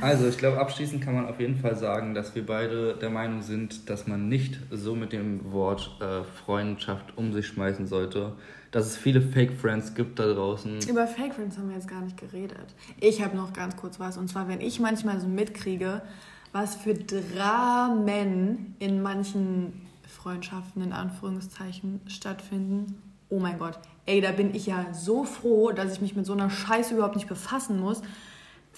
Also, 0.00 0.26
ich 0.26 0.38
glaube, 0.38 0.58
abschließend 0.58 1.02
kann 1.02 1.14
man 1.14 1.26
auf 1.26 1.38
jeden 1.38 1.56
Fall 1.56 1.76
sagen, 1.76 2.14
dass 2.14 2.34
wir 2.34 2.44
beide 2.44 2.96
der 2.96 3.10
Meinung 3.10 3.42
sind, 3.42 3.88
dass 3.88 4.08
man 4.08 4.28
nicht 4.28 4.58
so 4.70 4.96
mit 4.96 5.12
dem 5.12 5.52
Wort 5.52 6.00
äh, 6.00 6.24
Freundschaft 6.24 7.16
um 7.16 7.32
sich 7.32 7.46
schmeißen 7.46 7.86
sollte. 7.86 8.32
Dass 8.72 8.86
es 8.86 8.96
viele 8.96 9.22
Fake 9.22 9.52
Friends 9.52 9.94
gibt 9.94 10.18
da 10.18 10.26
draußen. 10.32 10.80
Über 10.88 11.06
Fake 11.06 11.34
Friends 11.34 11.56
haben 11.56 11.68
wir 11.68 11.76
jetzt 11.76 11.86
gar 11.86 12.00
nicht 12.00 12.16
geredet. 12.16 12.74
Ich 12.98 13.22
habe 13.22 13.36
noch 13.36 13.52
ganz 13.52 13.76
kurz 13.76 14.00
was. 14.00 14.16
Und 14.16 14.28
zwar, 14.28 14.48
wenn 14.48 14.60
ich 14.60 14.80
manchmal 14.80 15.20
so 15.20 15.28
mitkriege, 15.28 16.02
was 16.50 16.74
für 16.74 16.94
Dramen 16.94 18.74
in 18.80 19.00
manchen 19.00 19.80
Freundschaften 20.24 20.82
in 20.82 20.94
Anführungszeichen 20.94 22.00
stattfinden. 22.06 23.02
Oh 23.28 23.38
mein 23.38 23.58
Gott, 23.58 23.78
ey, 24.06 24.22
da 24.22 24.32
bin 24.32 24.54
ich 24.54 24.64
ja 24.64 24.94
so 24.94 25.24
froh, 25.24 25.70
dass 25.70 25.92
ich 25.92 26.00
mich 26.00 26.16
mit 26.16 26.24
so 26.24 26.32
einer 26.32 26.48
Scheiße 26.48 26.94
überhaupt 26.94 27.16
nicht 27.16 27.28
befassen 27.28 27.78
muss, 27.78 28.00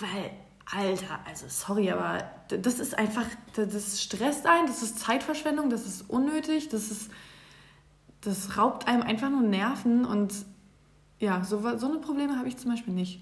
weil, 0.01 0.31
Alter, 0.73 1.21
also 1.25 1.47
sorry, 1.49 1.93
aber 1.93 2.25
das 2.49 2.81
ist 2.81 2.99
einfach, 2.99 3.25
das 3.55 4.03
stresst 4.03 4.47
einen, 4.47 4.67
das 4.67 4.83
ist 4.83 4.99
Zeitverschwendung, 4.99 5.71
das 5.71 5.87
ist 5.87 6.11
unnötig, 6.11 6.69
das 6.69 6.91
ist, 6.91 7.13
das 8.23 8.59
raubt 8.59 8.89
einem 8.89 9.03
einfach 9.03 9.31
nur 9.31 9.43
Nerven 9.43 10.05
und 10.05 10.35
ja, 11.21 11.45
so, 11.45 11.61
so 11.79 11.87
eine 11.87 11.99
Probleme 11.99 12.39
habe 12.39 12.49
ich 12.49 12.57
zum 12.57 12.73
Beispiel 12.73 12.93
nicht. 12.93 13.21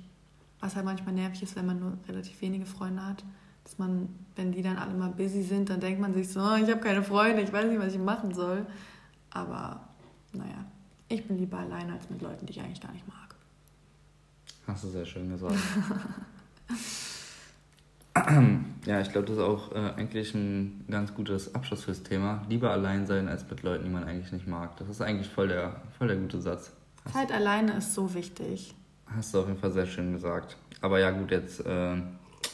Was 0.60 0.76
halt 0.76 0.86
manchmal 0.86 1.14
nervig 1.14 1.42
ist, 1.42 1.56
wenn 1.56 1.66
man 1.66 1.78
nur 1.78 1.98
relativ 2.08 2.40
wenige 2.40 2.64
Freunde 2.64 3.04
hat 3.04 3.22
dass 3.64 3.78
man, 3.78 4.08
wenn 4.36 4.52
die 4.52 4.62
dann 4.62 4.76
alle 4.76 4.94
mal 4.94 5.10
busy 5.10 5.42
sind, 5.42 5.70
dann 5.70 5.80
denkt 5.80 6.00
man 6.00 6.14
sich 6.14 6.28
so, 6.28 6.40
oh, 6.40 6.56
ich 6.56 6.70
habe 6.70 6.80
keine 6.80 7.02
Freunde, 7.02 7.42
ich 7.42 7.52
weiß 7.52 7.66
nicht, 7.66 7.80
was 7.80 7.94
ich 7.94 8.00
machen 8.00 8.34
soll. 8.34 8.66
Aber 9.30 9.80
naja, 10.32 10.64
ich 11.08 11.26
bin 11.26 11.38
lieber 11.38 11.58
alleine 11.58 11.94
als 11.94 12.08
mit 12.10 12.22
Leuten, 12.22 12.46
die 12.46 12.52
ich 12.52 12.60
eigentlich 12.60 12.80
gar 12.80 12.92
nicht 12.92 13.08
mag. 13.08 13.34
Hast 14.66 14.84
du 14.84 14.88
sehr 14.88 15.04
schön 15.04 15.30
gesagt. 15.30 15.54
ja, 18.86 19.00
ich 19.00 19.10
glaube, 19.10 19.26
das 19.26 19.36
ist 19.36 19.42
auch 19.42 19.72
äh, 19.72 19.92
eigentlich 19.96 20.34
ein 20.34 20.84
ganz 20.88 21.14
gutes 21.14 21.54
Abschluss 21.54 21.84
fürs 21.84 22.02
Thema. 22.02 22.42
Lieber 22.48 22.70
allein 22.70 23.06
sein 23.06 23.28
als 23.28 23.48
mit 23.48 23.62
Leuten, 23.62 23.84
die 23.84 23.90
man 23.90 24.04
eigentlich 24.04 24.32
nicht 24.32 24.46
mag. 24.46 24.76
Das 24.76 24.88
ist 24.88 25.00
eigentlich 25.00 25.28
voll 25.28 25.48
der, 25.48 25.82
voll 25.98 26.08
der 26.08 26.16
gute 26.16 26.40
Satz. 26.40 26.72
Zeit 27.12 27.32
alleine 27.32 27.72
ist 27.78 27.92
so 27.92 28.14
wichtig. 28.14 28.74
Hast 29.06 29.34
du 29.34 29.40
auf 29.40 29.48
jeden 29.48 29.58
Fall 29.58 29.72
sehr 29.72 29.86
schön 29.86 30.12
gesagt. 30.12 30.56
Aber 30.80 31.00
ja, 31.00 31.10
gut, 31.10 31.30
jetzt. 31.30 31.64
Äh, 31.66 31.96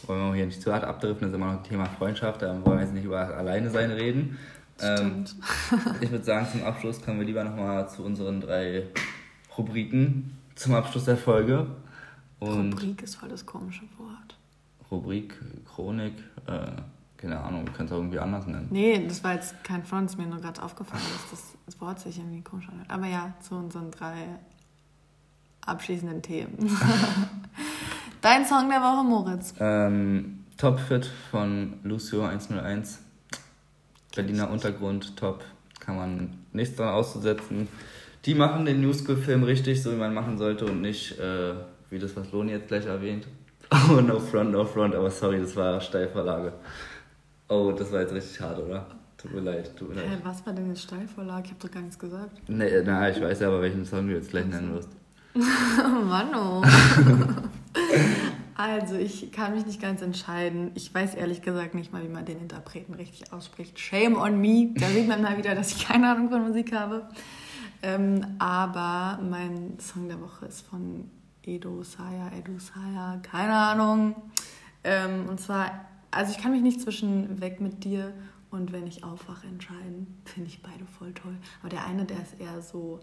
wollen 0.08 0.20
wir 0.28 0.34
hier 0.34 0.46
nicht 0.46 0.62
zu 0.62 0.72
hart 0.72 0.84
abdriften, 0.84 1.22
das 1.22 1.30
ist 1.30 1.34
immer 1.34 1.52
noch 1.52 1.58
ein 1.58 1.64
Thema 1.64 1.86
Freundschaft, 1.86 2.42
da 2.42 2.48
wollen 2.64 2.78
wir 2.78 2.84
jetzt 2.84 2.94
nicht 2.94 3.04
über 3.04 3.18
alleine 3.36 3.70
sein 3.70 3.90
reden. 3.90 4.38
Stimmt. 4.76 5.36
Ähm, 5.72 5.94
ich 6.00 6.10
würde 6.10 6.24
sagen, 6.24 6.46
zum 6.50 6.64
Abschluss 6.64 7.02
kommen 7.02 7.18
wir 7.18 7.26
lieber 7.26 7.44
nochmal 7.44 7.88
zu 7.88 8.02
unseren 8.02 8.40
drei 8.40 8.86
Rubriken 9.56 10.36
zum 10.54 10.74
Abschluss 10.74 11.04
der 11.04 11.16
Folge. 11.16 11.66
Und 12.38 12.72
Rubrik 12.72 13.02
ist 13.02 13.16
voll 13.16 13.28
das 13.28 13.44
komische 13.44 13.84
Wort. 13.98 14.38
Rubrik, 14.90 15.38
Chronik, 15.66 16.14
äh, 16.46 16.66
keine 17.16 17.38
Ahnung, 17.38 17.66
du 17.66 17.72
kannst 17.72 17.92
auch 17.92 17.98
irgendwie 17.98 18.18
anders 18.18 18.46
nennen. 18.46 18.68
Nee, 18.70 19.06
das 19.06 19.22
war 19.22 19.34
jetzt 19.34 19.62
kein 19.62 19.84
Front, 19.84 20.10
ist 20.10 20.16
mir 20.16 20.26
nur 20.26 20.40
gerade 20.40 20.62
aufgefallen, 20.62 21.02
dass 21.12 21.30
das, 21.30 21.54
das 21.66 21.80
Wort 21.80 22.00
sich 22.00 22.18
irgendwie 22.18 22.42
komisch 22.42 22.68
anhört. 22.68 22.90
Aber 22.90 23.06
ja, 23.06 23.34
zu 23.40 23.56
unseren 23.56 23.90
drei 23.90 24.38
abschließenden 25.66 26.22
Themen. 26.22 26.58
Dein 28.20 28.44
Song 28.44 28.68
der 28.68 28.80
Woche, 28.80 29.04
Moritz. 29.04 29.54
Ähm, 29.58 30.44
Top 30.58 30.78
Fit 30.78 31.06
von 31.30 31.78
Lucio 31.84 32.22
101. 32.22 32.98
Berliner 34.14 34.50
Untergrund, 34.50 35.16
top. 35.16 35.42
Kann 35.78 35.96
man 35.96 36.38
nichts 36.52 36.76
dran 36.76 36.88
auszusetzen. 36.88 37.68
Die 38.26 38.34
machen 38.34 38.66
den 38.66 38.82
New 38.82 38.92
School-Film 38.92 39.44
richtig, 39.44 39.82
so 39.82 39.92
wie 39.92 39.96
man 39.96 40.12
machen 40.12 40.36
sollte 40.36 40.66
und 40.66 40.82
nicht, 40.82 41.18
äh, 41.18 41.54
wie 41.88 41.98
das, 41.98 42.14
was 42.14 42.30
Loni 42.32 42.52
jetzt 42.52 42.68
gleich 42.68 42.86
erwähnt. 42.86 43.26
Oh, 43.88 44.00
no 44.00 44.18
front, 44.18 44.50
no 44.50 44.64
front, 44.64 44.96
aber 44.96 45.12
sorry, 45.12 45.38
das 45.38 45.54
war 45.54 45.80
Steilvorlage. 45.80 46.52
Oh, 47.48 47.70
das 47.70 47.92
war 47.92 48.00
jetzt 48.00 48.12
richtig 48.12 48.40
hart, 48.40 48.58
oder? 48.58 48.84
Tut 49.16 49.32
mir 49.32 49.42
leid, 49.42 49.70
tut 49.76 49.90
mir 49.90 49.94
leid. 49.94 50.06
Hä, 50.10 50.16
was 50.24 50.44
war 50.44 50.52
denn 50.52 50.68
jetzt 50.68 50.82
Steilvorlage? 50.82 51.44
Ich 51.44 51.50
hab 51.52 51.60
doch 51.60 51.70
gar 51.70 51.80
nichts 51.80 51.96
gesagt. 51.96 52.36
Nee, 52.48 52.82
na, 52.84 53.08
ich 53.08 53.20
weiß 53.20 53.38
ja 53.38 53.46
aber, 53.46 53.62
welchen 53.62 53.84
Song 53.84 54.08
du 54.08 54.14
jetzt 54.14 54.30
gleich 54.30 54.46
nennen 54.46 54.74
wirst. 54.74 54.88
Mann, 55.34 56.34
oh. 56.34 56.62
also, 58.54 58.96
ich 58.96 59.32
kann 59.32 59.54
mich 59.54 59.66
nicht 59.66 59.80
ganz 59.80 60.02
entscheiden. 60.02 60.70
Ich 60.74 60.92
weiß 60.92 61.14
ehrlich 61.14 61.42
gesagt 61.42 61.74
nicht 61.74 61.92
mal, 61.92 62.02
wie 62.02 62.08
man 62.08 62.24
den 62.24 62.40
Interpreten 62.40 62.94
richtig 62.94 63.32
ausspricht. 63.32 63.78
Shame 63.78 64.16
on 64.16 64.40
me. 64.40 64.72
Da 64.74 64.88
sieht 64.88 65.08
man 65.08 65.22
mal 65.22 65.38
wieder, 65.38 65.54
dass 65.54 65.72
ich 65.72 65.86
keine 65.86 66.10
Ahnung 66.10 66.30
von 66.30 66.46
Musik 66.46 66.74
habe. 66.74 67.08
Ähm, 67.82 68.26
aber 68.38 69.18
mein 69.22 69.78
Song 69.78 70.08
der 70.08 70.20
Woche 70.20 70.46
ist 70.46 70.62
von 70.66 71.10
Edo 71.42 71.82
Saya, 71.82 72.30
Edo 72.38 72.58
Saya, 72.58 73.18
keine 73.22 73.54
Ahnung. 73.54 74.14
Ähm, 74.84 75.26
und 75.28 75.40
zwar, 75.40 75.86
also 76.10 76.32
ich 76.32 76.38
kann 76.38 76.52
mich 76.52 76.62
nicht 76.62 76.80
zwischen 76.80 77.40
Weg 77.40 77.60
mit 77.60 77.84
dir 77.84 78.12
und 78.50 78.72
Wenn 78.72 78.86
ich 78.86 79.04
aufwache 79.04 79.46
entscheiden. 79.46 80.20
Finde 80.24 80.48
ich 80.48 80.60
beide 80.62 80.84
voll 80.98 81.12
toll. 81.14 81.36
Aber 81.60 81.68
der 81.68 81.86
eine, 81.86 82.04
der 82.04 82.20
ist 82.20 82.40
eher 82.40 82.60
so 82.60 83.00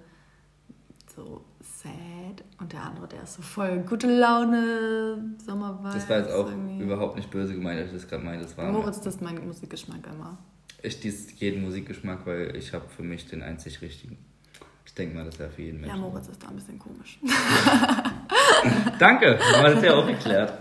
so 1.17 1.41
sad 1.59 2.43
und 2.59 2.71
der 2.71 2.83
andere, 2.83 3.07
der 3.07 3.23
ist 3.23 3.33
so 3.33 3.41
voll 3.41 3.79
gute 3.79 4.07
Laune, 4.07 5.35
Sommerwein. 5.43 5.93
Das 5.93 6.07
war 6.09 6.19
jetzt 6.19 6.31
auch 6.31 6.47
irgendwie. 6.47 6.83
überhaupt 6.83 7.15
nicht 7.15 7.31
böse 7.31 7.55
gemeint, 7.55 7.79
als 7.79 7.87
ich 7.87 7.95
das 7.95 8.07
gerade 8.07 8.23
meinte. 8.23 8.45
Das 8.45 8.55
war 8.57 8.71
Moritz, 8.71 9.01
das 9.01 9.15
ist 9.15 9.21
mein 9.21 9.43
Musikgeschmack 9.45 10.07
immer. 10.13 10.37
Ich 10.83 10.99
dies 10.99 11.39
jeden 11.39 11.63
Musikgeschmack, 11.63 12.25
weil 12.25 12.55
ich 12.55 12.71
habe 12.71 12.87
für 12.87 13.01
mich 13.01 13.27
den 13.27 13.41
einzig 13.41 13.81
richtigen. 13.81 14.17
Ich 14.85 14.93
denke 14.93 15.15
mal, 15.15 15.25
das 15.25 15.39
wäre 15.39 15.49
für 15.49 15.63
jeden 15.63 15.81
Menschen. 15.81 15.95
Ja, 15.95 16.01
Moritz 16.01 16.27
ist 16.27 16.41
da 16.41 16.49
ein 16.49 16.55
bisschen 16.55 16.77
komisch. 16.77 17.19
Danke, 18.99 19.39
haben 19.39 19.63
wir 19.63 19.73
das 19.73 19.83
ja 19.83 19.95
auch 19.95 20.07
geklärt. 20.07 20.53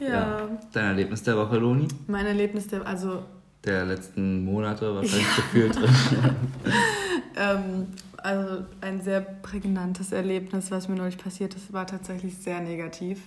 Ja. 0.00 0.08
ja. 0.08 0.48
Dein 0.72 0.84
Erlebnis 0.86 1.22
der 1.22 1.36
Woche, 1.36 1.58
Loni? 1.58 1.86
Mein 2.08 2.26
Erlebnis 2.26 2.66
der, 2.66 2.84
also... 2.84 3.22
Der 3.64 3.84
letzten 3.84 4.44
Monate 4.44 4.92
wahrscheinlich 4.92 5.36
gefühlt. 5.36 5.78
ähm, 7.36 7.86
also 8.22 8.64
ein 8.80 9.00
sehr 9.00 9.20
prägnantes 9.20 10.12
Erlebnis, 10.12 10.70
was 10.70 10.88
mir 10.88 10.96
neulich 10.96 11.18
passiert 11.18 11.54
ist, 11.54 11.72
war 11.72 11.86
tatsächlich 11.86 12.38
sehr 12.38 12.60
negativ. 12.60 13.22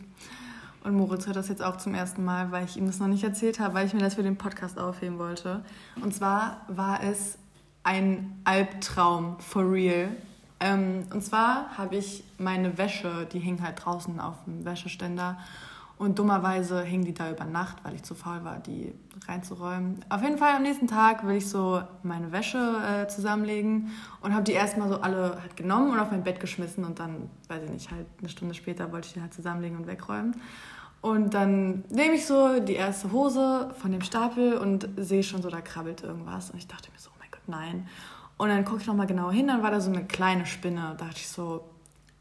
Und 0.83 0.95
Moritz 0.95 1.25
hört 1.25 1.35
das 1.35 1.49
jetzt 1.49 1.63
auch 1.63 1.77
zum 1.77 1.95
ersten 1.95 2.23
Mal, 2.23 2.51
weil 2.51 2.65
ich 2.65 2.77
ihm 2.77 2.85
das 2.85 2.99
noch 2.99 3.07
nicht 3.07 3.23
erzählt 3.23 3.59
habe, 3.59 3.73
weil 3.73 3.87
ich 3.87 3.93
mir 3.93 4.01
das 4.01 4.15
für 4.15 4.23
den 4.23 4.37
Podcast 4.37 4.77
aufheben 4.77 5.17
wollte. 5.17 5.63
Und 6.01 6.13
zwar 6.13 6.61
war 6.67 7.01
es 7.03 7.39
ein 7.83 8.39
Albtraum, 8.43 9.39
for 9.39 9.71
real. 9.71 10.09
Ähm, 10.59 11.07
und 11.11 11.23
zwar 11.23 11.77
habe 11.77 11.95
ich 11.95 12.23
meine 12.37 12.77
Wäsche, 12.77 13.27
die 13.31 13.39
hing 13.39 13.61
halt 13.63 13.83
draußen 13.83 14.19
auf 14.19 14.35
dem 14.45 14.63
Wäscheständer. 14.63 15.39
Und 15.97 16.19
dummerweise 16.19 16.81
hing 16.81 17.05
die 17.05 17.13
da 17.13 17.31
über 17.31 17.45
Nacht, 17.45 17.77
weil 17.83 17.95
ich 17.95 18.03
zu 18.03 18.15
faul 18.15 18.43
war, 18.43 18.59
die 18.59 18.93
reinzuräumen. 19.27 20.03
Auf 20.09 20.21
jeden 20.21 20.37
Fall 20.37 20.55
am 20.55 20.63
nächsten 20.63 20.87
Tag 20.87 21.25
will 21.25 21.37
ich 21.37 21.47
so 21.49 21.81
meine 22.03 22.33
Wäsche 22.33 22.57
äh, 22.57 23.07
zusammenlegen 23.07 23.91
und 24.21 24.33
habe 24.33 24.43
die 24.43 24.51
erstmal 24.51 24.89
so 24.89 24.99
alle 24.99 25.39
halt 25.41 25.55
genommen 25.55 25.91
und 25.91 25.99
auf 25.99 26.11
mein 26.11 26.23
Bett 26.23 26.41
geschmissen 26.41 26.83
und 26.83 26.99
dann, 26.99 27.29
weiß 27.47 27.63
ich 27.63 27.69
nicht, 27.69 27.91
halt 27.91 28.07
eine 28.19 28.29
Stunde 28.29 28.53
später 28.53 28.91
wollte 28.91 29.07
ich 29.07 29.13
die 29.13 29.21
halt 29.21 29.33
zusammenlegen 29.33 29.77
und 29.77 29.87
wegräumen. 29.87 30.35
Und 30.99 31.33
dann 31.33 31.85
nehme 31.89 32.15
ich 32.15 32.25
so 32.25 32.59
die 32.59 32.73
erste 32.73 33.11
Hose 33.11 33.73
von 33.79 33.91
dem 33.91 34.01
Stapel 34.01 34.57
und 34.57 34.89
sehe 34.97 35.23
schon 35.23 35.41
so, 35.41 35.49
da 35.49 35.61
krabbelt 35.61 36.03
irgendwas. 36.03 36.49
Und 36.49 36.57
ich 36.57 36.67
dachte 36.67 36.91
mir 36.91 36.99
so, 36.99 37.09
oh 37.11 37.17
mein 37.19 37.29
Gott, 37.31 37.47
nein. 37.47 37.87
Und 38.37 38.49
dann 38.49 38.65
gucke 38.65 38.81
ich 38.81 38.87
nochmal 38.87 39.07
genau 39.07 39.31
hin, 39.31 39.47
dann 39.47 39.63
war 39.63 39.71
da 39.71 39.79
so 39.79 39.91
eine 39.91 40.03
kleine 40.03 40.45
Spinne. 40.45 40.95
Da 40.97 41.05
dachte 41.05 41.17
ich 41.17 41.29
so, 41.29 41.63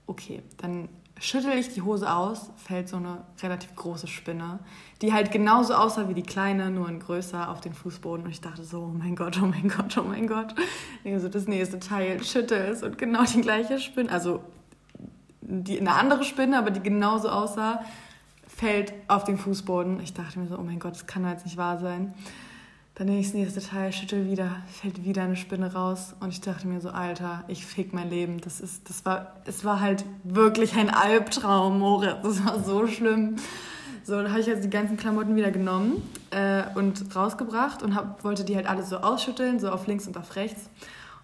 okay, 0.06 0.42
dann 0.58 0.88
schüttel 1.20 1.52
ich 1.52 1.72
die 1.72 1.82
Hose 1.82 2.12
aus, 2.12 2.50
fällt 2.56 2.88
so 2.88 2.96
eine 2.96 3.24
relativ 3.42 3.74
große 3.76 4.06
Spinne, 4.06 4.58
die 5.00 5.12
halt 5.12 5.30
genauso 5.30 5.74
aussah 5.74 6.08
wie 6.08 6.14
die 6.14 6.22
kleine, 6.22 6.70
nur 6.70 6.88
in 6.88 6.98
größer 6.98 7.48
auf 7.50 7.60
den 7.60 7.72
Fußboden. 7.72 8.24
Und 8.24 8.30
ich 8.30 8.40
dachte 8.40 8.64
so, 8.64 8.80
oh 8.82 8.94
mein 8.96 9.14
Gott, 9.16 9.38
oh 9.42 9.46
mein 9.46 9.68
Gott, 9.68 9.96
oh 9.96 10.02
mein 10.02 10.26
Gott. 10.26 10.54
Also 11.04 11.28
das 11.28 11.46
nächste 11.46 11.78
Teil 11.78 12.22
schüttel 12.22 12.58
es 12.58 12.82
und 12.82 12.98
genau 12.98 13.24
die 13.24 13.40
gleiche 13.40 13.78
Spinne, 13.78 14.10
also 14.10 14.42
die, 15.40 15.78
eine 15.78 15.94
andere 15.94 16.24
Spinne, 16.24 16.58
aber 16.58 16.70
die 16.70 16.80
genauso 16.80 17.28
aussah, 17.28 17.84
fällt 18.46 18.92
auf 19.08 19.24
den 19.24 19.36
Fußboden. 19.36 20.00
Ich 20.00 20.14
dachte 20.14 20.38
mir 20.38 20.48
so, 20.48 20.58
oh 20.58 20.62
mein 20.62 20.78
Gott, 20.78 20.92
das 20.92 21.06
kann 21.06 21.28
jetzt 21.28 21.44
nicht 21.44 21.56
wahr 21.56 21.78
sein. 21.78 22.14
Dann 22.96 23.08
nehme 23.08 23.18
ich 23.18 23.26
das 23.26 23.34
nächste 23.34 23.60
Teil, 23.60 23.92
schüttel 23.92 24.30
wieder, 24.30 24.62
fällt 24.68 25.04
wieder 25.04 25.24
eine 25.24 25.34
Spinne 25.34 25.72
raus. 25.72 26.14
Und 26.20 26.28
ich 26.28 26.40
dachte 26.40 26.68
mir 26.68 26.80
so, 26.80 26.90
Alter, 26.90 27.42
ich 27.48 27.66
fick 27.66 27.92
mein 27.92 28.08
Leben. 28.08 28.40
Das 28.40 28.60
ist, 28.60 28.88
das 28.88 29.04
war, 29.04 29.34
es 29.46 29.64
war 29.64 29.80
halt 29.80 30.04
wirklich 30.22 30.76
ein 30.76 30.90
Albtraum, 30.90 31.80
Moritz. 31.80 32.18
Das 32.22 32.44
war 32.44 32.62
so 32.62 32.86
schlimm. 32.86 33.34
So, 34.04 34.12
dann 34.16 34.30
habe 34.30 34.40
ich 34.40 34.46
jetzt 34.46 34.62
die 34.62 34.70
ganzen 34.70 34.96
Klamotten 34.96 35.34
wieder 35.34 35.50
genommen 35.50 36.08
äh, 36.30 36.62
und 36.76 37.16
rausgebracht 37.16 37.82
und 37.82 37.96
hab, 37.96 38.22
wollte 38.22 38.44
die 38.44 38.54
halt 38.54 38.66
alle 38.66 38.84
so 38.84 38.98
ausschütteln, 38.98 39.58
so 39.58 39.70
auf 39.70 39.86
links 39.88 40.06
und 40.06 40.16
auf 40.16 40.36
rechts. 40.36 40.70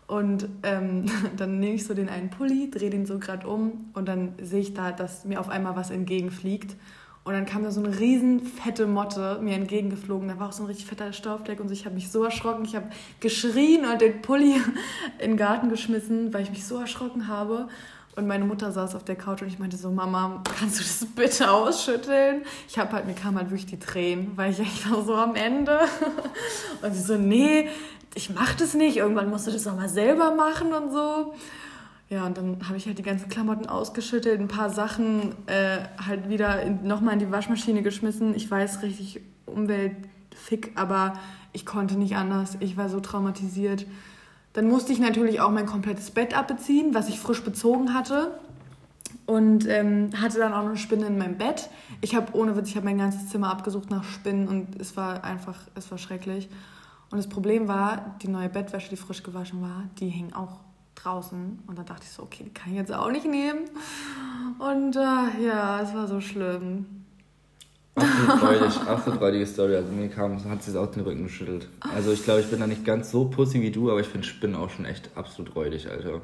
Und 0.09 0.49
ähm, 0.64 1.07
dann 1.37 1.61
nehme 1.61 1.75
ich 1.75 1.85
so 1.85 1.95
den 1.95 2.09
einen 2.09 2.31
Pulli, 2.31 2.68
drehe 2.68 2.91
den 2.91 3.07
so 3.07 3.21
gerade 3.21 3.47
um 3.47 3.91
und 3.95 4.09
dann 4.09 4.33
sehe 4.43 4.61
ich 4.61 4.75
da, 4.75 4.91
dass 4.91 5.25
mir 5.25 5.39
auf 5.39 5.49
einmal 5.49 5.77
was 5.77 5.91
entgegenfliegt. 5.91 6.75
Und 7.23 7.35
dann 7.35 7.45
kam 7.45 7.62
da 7.62 7.71
so 7.71 7.83
eine 7.83 7.99
riesen 7.99 8.41
fette 8.41 8.87
Motte 8.87 9.39
mir 9.43 9.55
entgegengeflogen. 9.55 10.29
Da 10.29 10.39
war 10.39 10.49
auch 10.49 10.53
so 10.53 10.62
ein 10.62 10.66
richtig 10.66 10.87
fetter 10.87 11.12
Staubfleck 11.12 11.61
und 11.61 11.71
ich 11.71 11.85
habe 11.85 11.95
mich 11.95 12.11
so 12.11 12.25
erschrocken. 12.25 12.64
Ich 12.64 12.75
habe 12.75 12.89
geschrien 13.21 13.85
und 13.85 14.01
den 14.01 14.23
Pulli 14.23 14.57
in 15.18 15.33
den 15.33 15.37
Garten 15.37 15.68
geschmissen, 15.68 16.33
weil 16.33 16.43
ich 16.43 16.51
mich 16.51 16.66
so 16.66 16.79
erschrocken 16.79 17.29
habe. 17.29 17.68
Und 18.16 18.27
meine 18.27 18.45
Mutter 18.45 18.73
saß 18.73 18.95
auf 18.97 19.05
der 19.05 19.16
Couch 19.16 19.43
und 19.43 19.49
ich 19.49 19.59
meinte 19.59 19.77
so, 19.77 19.91
Mama, 19.91 20.43
kannst 20.59 20.81
du 20.81 20.83
das 20.83 21.07
bitte 21.14 21.51
ausschütteln? 21.51 22.43
Ich 22.68 22.79
habe 22.79 22.93
halt, 22.93 23.07
mir 23.07 23.14
kam 23.14 23.37
halt 23.37 23.51
wirklich 23.51 23.66
die 23.66 23.79
Tränen, 23.79 24.33
weil 24.37 24.51
ich 24.51 24.59
echt 24.59 24.91
war 24.91 25.05
so 25.05 25.14
am 25.14 25.37
Ende. 25.37 25.79
Und 26.83 26.93
sie 26.93 27.03
so, 27.03 27.16
nee, 27.16 27.68
ich 28.14 28.31
mach 28.31 28.55
das 28.55 28.75
nicht. 28.75 28.97
Irgendwann 28.97 29.31
musst 29.31 29.47
du 29.47 29.53
das 29.53 29.66
auch 29.66 29.77
mal 29.77 29.89
selber 29.89 30.35
machen 30.35 30.73
und 30.73 30.91
so. 30.91 31.35
Ja, 32.11 32.26
und 32.26 32.36
dann 32.36 32.58
habe 32.66 32.76
ich 32.76 32.86
halt 32.86 32.98
die 32.98 33.04
ganzen 33.04 33.28
Klamotten 33.28 33.66
ausgeschüttelt, 33.66 34.40
ein 34.40 34.48
paar 34.48 34.68
Sachen 34.68 35.32
äh, 35.46 35.78
halt 36.04 36.28
wieder 36.28 36.68
nochmal 36.68 37.14
in 37.14 37.20
die 37.20 37.30
Waschmaschine 37.30 37.82
geschmissen. 37.82 38.34
Ich 38.34 38.50
weiß, 38.50 38.82
richtig 38.82 39.20
umweltfick, 39.46 40.72
aber 40.74 41.12
ich 41.52 41.64
konnte 41.64 41.96
nicht 41.96 42.16
anders. 42.16 42.56
Ich 42.58 42.76
war 42.76 42.88
so 42.88 42.98
traumatisiert. 42.98 43.86
Dann 44.54 44.68
musste 44.68 44.92
ich 44.92 44.98
natürlich 44.98 45.40
auch 45.40 45.52
mein 45.52 45.66
komplettes 45.66 46.11
Bett 46.11 46.36
abbeziehen, 46.36 46.94
was 46.94 47.08
ich 47.08 47.20
frisch 47.20 47.44
bezogen 47.44 47.94
hatte. 47.94 48.32
Und 49.26 49.68
ähm, 49.68 50.11
hatte 50.20 50.40
dann 50.40 50.52
auch 50.52 50.66
eine 50.66 50.76
Spinne 50.76 51.06
in 51.06 51.16
meinem 51.16 51.38
Bett. 51.38 51.70
Ich 52.00 52.16
habe 52.16 52.36
ohne 52.36 52.56
Witz, 52.56 52.70
ich 52.70 52.76
habe 52.76 52.86
mein 52.86 52.98
ganzes 52.98 53.28
Zimmer 53.28 53.50
abgesucht 53.50 53.88
nach 53.88 54.02
Spinnen 54.02 54.48
und 54.48 54.80
es 54.80 54.96
war 54.96 55.22
einfach, 55.22 55.61
es 55.76 55.88
war 55.92 55.98
schrecklich. 55.98 56.48
Und 57.12 57.18
das 57.18 57.28
Problem 57.28 57.68
war, 57.68 58.16
die 58.22 58.28
neue 58.28 58.48
Bettwäsche, 58.48 58.88
die 58.90 58.96
frisch 58.96 59.22
gewaschen 59.22 59.62
war, 59.62 59.84
die 60.00 60.08
hing 60.08 60.32
auch 60.32 60.58
draußen. 61.03 61.62
Und 61.66 61.78
dann 61.78 61.86
dachte 61.86 62.03
ich 62.05 62.11
so, 62.11 62.22
okay, 62.22 62.44
die 62.44 62.53
kann 62.53 62.72
ich 62.72 62.78
jetzt 62.78 62.92
auch 62.92 63.11
nicht 63.11 63.26
nehmen. 63.26 63.68
Und 64.59 64.96
äh, 64.96 65.46
ja, 65.46 65.80
es 65.82 65.94
war 65.94 66.07
so 66.07 66.20
schlimm. 66.20 66.86
Absolut 67.94 68.40
freudig, 68.40 68.80
absolut 68.86 69.18
freudige 69.18 69.46
Story. 69.46 69.76
Also 69.76 69.92
mir 69.92 70.09
kam, 70.09 70.42
hat 70.48 70.62
sie 70.62 70.70
es 70.70 70.76
auch 70.76 70.90
den 70.90 71.03
Rücken 71.03 71.24
geschüttelt. 71.24 71.68
Also 71.80 72.12
ich 72.12 72.24
glaube, 72.24 72.40
ich 72.40 72.51
bin 72.51 72.61
da 72.61 72.66
nicht 72.66 72.84
ganz 72.84 73.11
so 73.11 73.26
pussy 73.26 73.61
wie 73.61 73.70
du, 73.70 73.90
aber 73.90 74.01
ich 74.01 74.07
finde 74.07 74.26
Spinnen 74.26 74.57
auch 74.57 74.70
schon 74.70 74.84
echt 74.84 75.11
absolut 75.16 75.55
räudig, 75.57 75.90
Alter. 75.90 76.22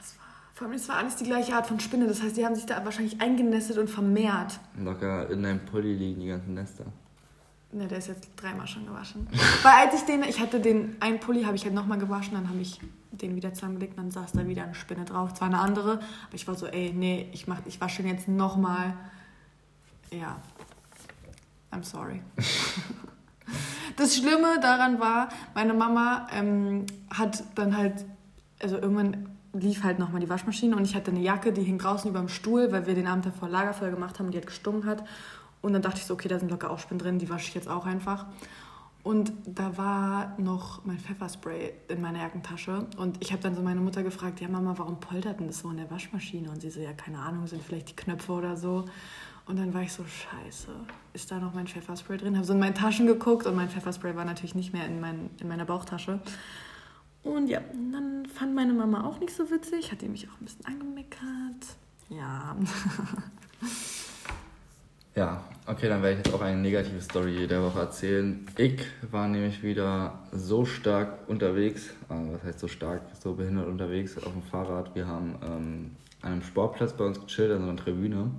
Es 0.00 0.16
war, 0.18 0.26
vor 0.54 0.66
allem, 0.66 0.76
es 0.76 0.88
war 0.88 0.96
alles 0.96 1.16
die 1.16 1.24
gleiche 1.24 1.54
Art 1.54 1.66
von 1.66 1.80
Spinne. 1.80 2.06
Das 2.06 2.22
heißt, 2.22 2.36
die 2.36 2.44
haben 2.44 2.54
sich 2.54 2.66
da 2.66 2.84
wahrscheinlich 2.84 3.20
eingenestet 3.20 3.78
und 3.78 3.88
vermehrt. 3.88 4.58
Locker 4.78 5.30
in 5.30 5.42
deinem 5.42 5.60
Pulli 5.60 5.94
liegen 5.94 6.20
die 6.20 6.28
ganzen 6.28 6.54
Nester. 6.54 6.84
Ne, 7.72 7.88
der 7.88 7.98
ist 7.98 8.08
jetzt 8.08 8.28
dreimal 8.36 8.66
schon 8.66 8.86
gewaschen. 8.86 9.26
Weil 9.62 9.86
als 9.86 9.94
ich 9.94 10.02
den, 10.02 10.22
ich 10.24 10.40
hatte 10.40 10.60
den 10.60 10.96
einen 11.00 11.20
Pulli, 11.20 11.44
habe 11.44 11.56
ich 11.56 11.64
halt 11.64 11.72
nochmal 11.72 11.98
gewaschen, 11.98 12.34
dann 12.34 12.48
habe 12.50 12.58
ich 12.58 12.78
den 13.12 13.34
wieder 13.34 13.54
zusammengelegt, 13.54 13.96
dann 13.96 14.10
saß 14.10 14.32
da 14.32 14.46
wieder 14.46 14.64
eine 14.64 14.74
Spinne 14.74 15.06
drauf. 15.06 15.32
Zwar 15.32 15.48
eine 15.48 15.58
andere, 15.58 15.92
aber 15.92 16.34
ich 16.34 16.46
war 16.46 16.54
so, 16.54 16.66
ey, 16.66 16.92
nee, 16.92 17.30
ich, 17.32 17.46
mach, 17.46 17.60
ich 17.64 17.80
wasche 17.80 18.02
den 18.02 18.10
jetzt 18.10 18.28
nochmal. 18.28 18.94
Ja, 20.10 20.36
I'm 21.70 21.82
sorry. 21.82 22.20
Das 23.96 24.16
Schlimme 24.16 24.58
daran 24.60 25.00
war, 25.00 25.28
meine 25.54 25.74
Mama 25.74 26.26
ähm, 26.32 26.86
hat 27.10 27.44
dann 27.54 27.76
halt, 27.76 28.04
also 28.62 28.78
irgendwann 28.78 29.28
lief 29.52 29.84
halt 29.84 29.98
nochmal 29.98 30.20
die 30.20 30.30
Waschmaschine 30.30 30.76
und 30.76 30.84
ich 30.84 30.94
hatte 30.94 31.10
eine 31.10 31.20
Jacke, 31.20 31.52
die 31.52 31.62
hing 31.62 31.78
draußen 31.78 32.08
über 32.08 32.20
dem 32.20 32.28
Stuhl, 32.28 32.72
weil 32.72 32.86
wir 32.86 32.94
den 32.94 33.06
Abend 33.06 33.26
davor 33.26 33.48
Lagerfeuer 33.48 33.90
gemacht 33.90 34.18
haben 34.18 34.26
und 34.26 34.32
die 34.32 34.38
hat 34.38 34.46
gestunken 34.46 34.88
hat. 34.88 35.04
Und 35.62 35.72
dann 35.72 35.82
dachte 35.82 35.98
ich 35.98 36.04
so, 36.04 36.14
okay, 36.14 36.28
da 36.28 36.38
sind 36.38 36.50
locker 36.50 36.70
Aufspinnen 36.70 36.98
drin, 36.98 37.18
die 37.18 37.30
wasche 37.30 37.48
ich 37.48 37.54
jetzt 37.54 37.68
auch 37.68 37.86
einfach. 37.86 38.26
Und 39.04 39.32
da 39.46 39.76
war 39.76 40.34
noch 40.38 40.84
mein 40.84 40.98
Pfefferspray 40.98 41.72
in 41.88 42.00
meiner 42.00 42.20
Jackentasche. 42.20 42.86
Und 42.96 43.20
ich 43.20 43.32
habe 43.32 43.42
dann 43.42 43.54
so 43.54 43.62
meine 43.62 43.80
Mutter 43.80 44.02
gefragt, 44.02 44.40
ja 44.40 44.48
Mama, 44.48 44.74
warum 44.76 45.00
poltert 45.00 45.40
denn 45.40 45.48
das 45.48 45.58
so 45.58 45.70
in 45.70 45.76
der 45.76 45.90
Waschmaschine? 45.90 46.50
Und 46.50 46.60
sie 46.62 46.70
so, 46.70 46.80
ja, 46.80 46.92
keine 46.92 47.18
Ahnung, 47.18 47.46
sind 47.46 47.62
vielleicht 47.62 47.90
die 47.90 47.96
Knöpfe 47.96 48.32
oder 48.32 48.56
so. 48.56 48.84
Und 49.46 49.58
dann 49.58 49.74
war 49.74 49.82
ich 49.82 49.92
so, 49.92 50.04
scheiße, 50.04 50.68
ist 51.14 51.30
da 51.32 51.40
noch 51.40 51.52
mein 51.52 51.66
Pfefferspray 51.66 52.16
drin? 52.16 52.36
Habe 52.36 52.46
so 52.46 52.52
in 52.52 52.60
meine 52.60 52.74
Taschen 52.74 53.08
geguckt 53.08 53.46
und 53.46 53.56
mein 53.56 53.68
Pfefferspray 53.68 54.14
war 54.14 54.24
natürlich 54.24 54.54
nicht 54.54 54.72
mehr 54.72 54.86
in, 54.86 55.00
mein, 55.00 55.30
in 55.40 55.48
meiner 55.48 55.64
Bauchtasche. 55.64 56.20
Und 57.24 57.48
ja, 57.48 57.60
dann 57.92 58.26
fand 58.26 58.54
meine 58.54 58.72
Mama 58.72 59.04
auch 59.04 59.18
nicht 59.18 59.34
so 59.34 59.50
witzig, 59.50 59.90
hat 59.90 60.00
die 60.00 60.08
mich 60.08 60.28
auch 60.28 60.40
ein 60.40 60.44
bisschen 60.44 60.64
angemeckert. 60.64 61.76
Ja. 62.08 62.56
Ja, 65.14 65.44
okay, 65.66 65.90
dann 65.90 66.02
werde 66.02 66.18
ich 66.18 66.24
jetzt 66.26 66.34
auch 66.34 66.40
eine 66.40 66.58
negative 66.58 67.02
Story 67.02 67.46
der 67.46 67.62
Woche 67.62 67.80
erzählen. 67.80 68.46
Ich 68.56 68.80
war 69.10 69.28
nämlich 69.28 69.62
wieder 69.62 70.20
so 70.32 70.64
stark 70.64 71.28
unterwegs, 71.28 71.90
also 72.08 72.32
was 72.32 72.42
heißt 72.44 72.58
so 72.58 72.66
stark, 72.66 73.02
so 73.20 73.34
behindert 73.34 73.66
unterwegs 73.66 74.16
auf 74.16 74.32
dem 74.32 74.42
Fahrrad. 74.42 74.94
Wir 74.94 75.06
haben 75.06 75.34
ähm, 75.44 75.90
an 76.22 76.32
einem 76.32 76.42
Sportplatz 76.42 76.94
bei 76.94 77.04
uns 77.04 77.20
gechillt, 77.20 77.52
an 77.52 77.58
so 77.58 77.68
einer 77.68 77.76
Tribüne. 77.76 78.30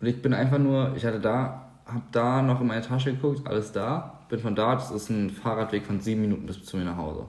Und 0.00 0.06
ich 0.06 0.20
bin 0.20 0.34
einfach 0.34 0.58
nur, 0.58 0.92
ich 0.94 1.06
hatte 1.06 1.20
da, 1.20 1.70
hab 1.86 2.12
da 2.12 2.42
noch 2.42 2.60
in 2.60 2.66
meine 2.66 2.82
Tasche 2.82 3.14
geguckt, 3.14 3.46
alles 3.46 3.72
da. 3.72 4.20
Bin 4.28 4.40
von 4.40 4.54
da, 4.54 4.74
das 4.74 4.90
ist 4.90 5.08
ein 5.08 5.30
Fahrradweg 5.30 5.86
von 5.86 6.00
sieben 6.00 6.20
Minuten 6.20 6.44
bis 6.44 6.62
zu 6.66 6.76
mir 6.76 6.84
nach 6.84 6.98
Hause. 6.98 7.24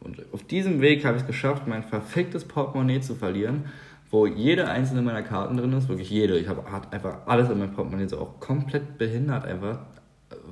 Und 0.00 0.20
auf 0.32 0.42
diesem 0.42 0.80
Weg 0.80 1.04
habe 1.04 1.16
ich 1.16 1.22
es 1.22 1.28
geschafft, 1.28 1.68
mein 1.68 1.84
verficktes 1.84 2.44
Portemonnaie 2.44 3.00
zu 3.00 3.14
verlieren 3.14 3.66
wo 4.14 4.26
jede 4.28 4.68
einzelne 4.68 5.02
meiner 5.02 5.22
Karten 5.22 5.56
drin 5.56 5.72
ist, 5.72 5.88
wirklich 5.88 6.08
jede. 6.08 6.38
Ich 6.38 6.46
habe 6.46 6.62
einfach 6.92 7.26
alles 7.26 7.50
in 7.50 7.58
meinem 7.58 7.72
Portemonnaie 7.72 8.06
so 8.06 8.18
auch 8.18 8.38
komplett 8.38 8.96
behindert 8.96 9.44
einfach, 9.44 9.80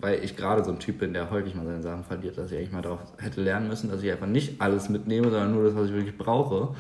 weil 0.00 0.24
ich 0.24 0.36
gerade 0.36 0.64
so 0.64 0.72
ein 0.72 0.80
Typ 0.80 0.98
bin, 0.98 1.14
der 1.14 1.30
häufig 1.30 1.54
mal 1.54 1.64
seine 1.64 1.80
Sachen 1.80 2.02
verliert, 2.02 2.36
dass 2.36 2.50
ich 2.50 2.58
eigentlich 2.58 2.72
mal 2.72 2.82
darauf 2.82 2.98
hätte 3.18 3.40
lernen 3.40 3.68
müssen, 3.68 3.88
dass 3.88 4.02
ich 4.02 4.10
einfach 4.10 4.26
nicht 4.26 4.60
alles 4.60 4.88
mitnehme, 4.88 5.30
sondern 5.30 5.52
nur 5.52 5.62
das, 5.62 5.76
was 5.76 5.86
ich 5.86 5.92
wirklich 5.92 6.18
brauche. 6.18 6.74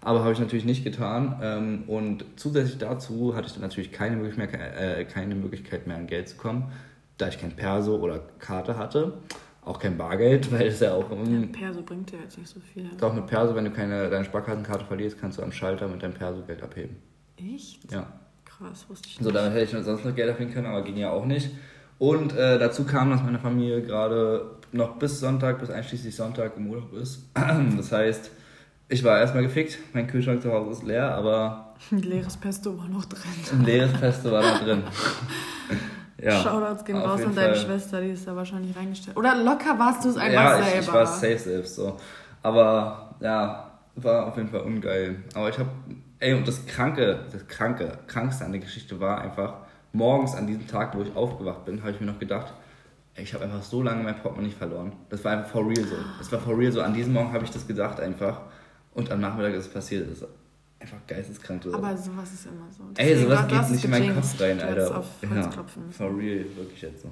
Aber 0.00 0.24
habe 0.24 0.32
ich 0.32 0.40
natürlich 0.40 0.64
nicht 0.64 0.82
getan. 0.82 1.38
Ähm, 1.40 1.84
und 1.86 2.24
zusätzlich 2.34 2.78
dazu 2.78 3.36
hatte 3.36 3.46
ich 3.46 3.52
dann 3.52 3.62
natürlich 3.62 3.92
keine 3.92 4.16
Möglichkeit 4.16 4.50
mehr, 4.50 4.98
äh, 4.98 5.04
keine 5.04 5.36
Möglichkeit 5.36 5.86
mehr 5.86 5.96
an 5.96 6.08
Geld 6.08 6.28
zu 6.28 6.36
kommen, 6.36 6.72
da 7.18 7.28
ich 7.28 7.40
kein 7.40 7.52
Perso 7.52 7.94
oder 7.98 8.18
Karte 8.40 8.76
hatte 8.76 9.12
auch 9.66 9.78
kein 9.78 9.98
Bargeld, 9.98 10.50
weil 10.58 10.68
es 10.68 10.80
ja 10.80 10.94
auch. 10.94 11.10
Um, 11.10 11.42
ja, 11.42 11.46
Perso 11.52 11.82
bringt 11.82 12.10
ja 12.12 12.18
jetzt 12.22 12.38
nicht 12.38 12.48
so 12.48 12.60
viel. 12.60 12.88
Doch 12.98 13.12
mit 13.12 13.26
Perso, 13.26 13.54
wenn 13.54 13.64
du 13.64 13.70
keine, 13.70 14.08
deine 14.08 14.24
Sparkassenkarte 14.24 14.86
verlierst, 14.86 15.20
kannst 15.20 15.38
du 15.38 15.42
am 15.42 15.52
Schalter 15.52 15.88
mit 15.88 16.02
deinem 16.02 16.14
Perso 16.14 16.42
Geld 16.42 16.62
abheben. 16.62 16.96
Echt? 17.36 17.92
Ja. 17.92 18.06
Krass, 18.44 18.86
wusste 18.88 19.08
ich 19.08 19.18
nicht. 19.18 19.24
So, 19.24 19.30
damit 19.30 19.52
hätte 19.52 19.76
ich 19.76 19.84
sonst 19.84 20.04
noch 20.04 20.14
Geld 20.14 20.30
abheben 20.30 20.52
können, 20.54 20.66
aber 20.66 20.82
ging 20.82 20.96
ja 20.96 21.10
auch 21.10 21.26
nicht. 21.26 21.50
Und 21.98 22.34
äh, 22.34 22.58
dazu 22.58 22.84
kam, 22.84 23.10
dass 23.10 23.22
meine 23.22 23.38
Familie 23.38 23.82
gerade 23.82 24.56
noch 24.72 24.98
bis 24.98 25.20
Sonntag, 25.20 25.58
bis 25.60 25.70
einschließlich 25.70 26.14
Sonntag 26.14 26.56
im 26.56 26.70
Urlaub 26.70 26.92
ist. 26.94 27.28
Das 27.76 27.92
heißt, 27.92 28.30
ich 28.88 29.02
war 29.02 29.18
erstmal 29.18 29.42
gefickt, 29.42 29.78
mein 29.92 30.06
Kühlschrank 30.06 30.42
zu 30.42 30.52
Hause 30.52 30.70
ist 30.70 30.82
leer, 30.84 31.14
aber. 31.14 31.74
Ein 31.90 31.98
leeres 31.98 32.36
Pesto 32.36 32.78
war 32.78 32.88
noch 32.88 33.04
drin. 33.04 33.20
Ein 33.52 33.64
leeres 33.64 33.92
Pesto 33.92 34.30
war 34.30 34.42
noch 34.42 34.62
drin. 34.62 34.82
Ja, 36.20 36.40
Shoutouts 36.40 36.84
gehen 36.84 36.96
raus 36.96 37.22
an 37.22 37.34
deine 37.34 37.54
Fall. 37.54 37.66
Schwester, 37.66 38.00
die 38.00 38.10
ist 38.10 38.26
da 38.26 38.34
wahrscheinlich 38.34 38.74
reingestellt. 38.76 39.16
Oder 39.16 39.36
locker 39.36 39.78
warst 39.78 40.04
du 40.04 40.08
es 40.08 40.16
einfach 40.16 40.32
ja, 40.32 40.50
selber. 40.52 40.68
Ja, 40.68 40.74
ich, 40.80 40.86
ich 40.86 40.92
war 40.92 41.06
safe 41.06 41.38
selbst 41.38 41.74
so. 41.74 41.96
Aber 42.42 43.14
ja, 43.20 43.70
war 43.96 44.26
auf 44.26 44.36
jeden 44.36 44.48
Fall 44.48 44.60
ungeil. 44.60 45.24
Aber 45.34 45.48
ich 45.48 45.58
habe, 45.58 45.68
ey, 46.20 46.34
und 46.34 46.46
das 46.46 46.64
Kranke, 46.66 47.20
das 47.30 47.46
Kranke, 47.46 47.98
Krankste 48.06 48.44
an 48.44 48.52
der 48.52 48.60
Geschichte 48.60 48.98
war 49.00 49.20
einfach, 49.20 49.54
morgens 49.92 50.34
an 50.34 50.46
diesem 50.46 50.66
Tag, 50.66 50.96
wo 50.96 51.02
ich 51.02 51.14
aufgewacht 51.16 51.64
bin, 51.64 51.80
habe 51.80 51.90
ich 51.90 52.00
mir 52.00 52.06
noch 52.06 52.18
gedacht, 52.18 52.52
ey, 53.14 53.24
ich 53.24 53.34
habe 53.34 53.44
einfach 53.44 53.62
so 53.62 53.82
lange 53.82 54.02
mein 54.02 54.16
Portemonnaie 54.16 54.50
verloren. 54.50 54.92
Das 55.08 55.24
war 55.24 55.32
einfach 55.32 55.50
for 55.50 55.66
real 55.66 55.84
so. 55.84 55.96
Das 56.18 56.30
war 56.32 56.38
for 56.38 56.56
real 56.56 56.72
so. 56.72 56.82
An 56.82 56.94
diesem 56.94 57.12
Morgen 57.12 57.32
habe 57.32 57.44
ich 57.44 57.50
das 57.50 57.66
gedacht 57.66 58.00
einfach. 58.00 58.40
Und 58.94 59.10
am 59.10 59.20
Nachmittag 59.20 59.54
ist 59.54 59.66
es 59.66 59.72
passiert. 59.72 60.10
Das 60.10 60.26
einfach 60.86 61.06
geisteskrank. 61.06 61.64
So. 61.64 61.74
Aber 61.74 61.96
sowas 61.96 62.32
ist 62.32 62.46
immer 62.46 62.66
so. 62.70 62.84
Deswegen 62.96 63.18
Ey, 63.18 63.24
sowas 63.24 63.48
geht 63.48 63.70
nicht 63.70 63.84
in 63.84 63.90
meinen 63.90 64.14
Kopf 64.14 64.40
rein, 64.40 64.60
Alter. 64.60 64.98
Auf 64.98 65.06
ja, 65.22 65.50
for 65.90 66.16
real, 66.16 66.44
wirklich 66.56 66.82
jetzt 66.82 67.02
so. 67.02 67.10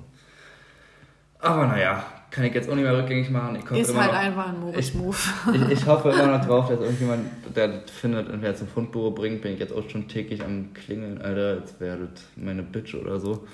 Aber 1.40 1.66
naja, 1.66 2.04
kann 2.30 2.44
ich 2.44 2.54
jetzt 2.54 2.70
auch 2.70 2.74
nicht 2.74 2.84
mehr 2.84 2.96
rückgängig 2.96 3.28
machen. 3.30 3.56
Ich 3.56 3.78
ist 3.78 3.94
halt 3.94 4.12
noch, 4.12 4.18
einfach 4.18 4.48
ein 4.48 4.60
Moritz-Move. 4.60 5.16
Ich, 5.52 5.62
ich, 5.62 5.68
ich, 5.70 5.86
hoffe 5.86 6.10
immer 6.10 6.38
noch 6.38 6.44
drauf, 6.44 6.68
dass 6.68 6.80
irgendjemand, 6.80 7.26
der 7.54 7.68
das 7.68 7.90
findet 7.90 8.30
und 8.30 8.40
wer 8.40 8.56
zum 8.56 8.68
Fundbüro 8.68 9.10
bringt, 9.10 9.42
bin 9.42 9.52
ich 9.52 9.60
jetzt 9.60 9.72
auch 9.72 9.88
schon 9.90 10.08
täglich 10.08 10.42
am 10.42 10.72
Klingeln, 10.72 11.20
Alter. 11.20 11.58
Jetzt 11.58 11.80
werdet 11.80 12.22
meine 12.36 12.62
Bitch 12.62 12.94
oder 12.94 13.20
so 13.20 13.46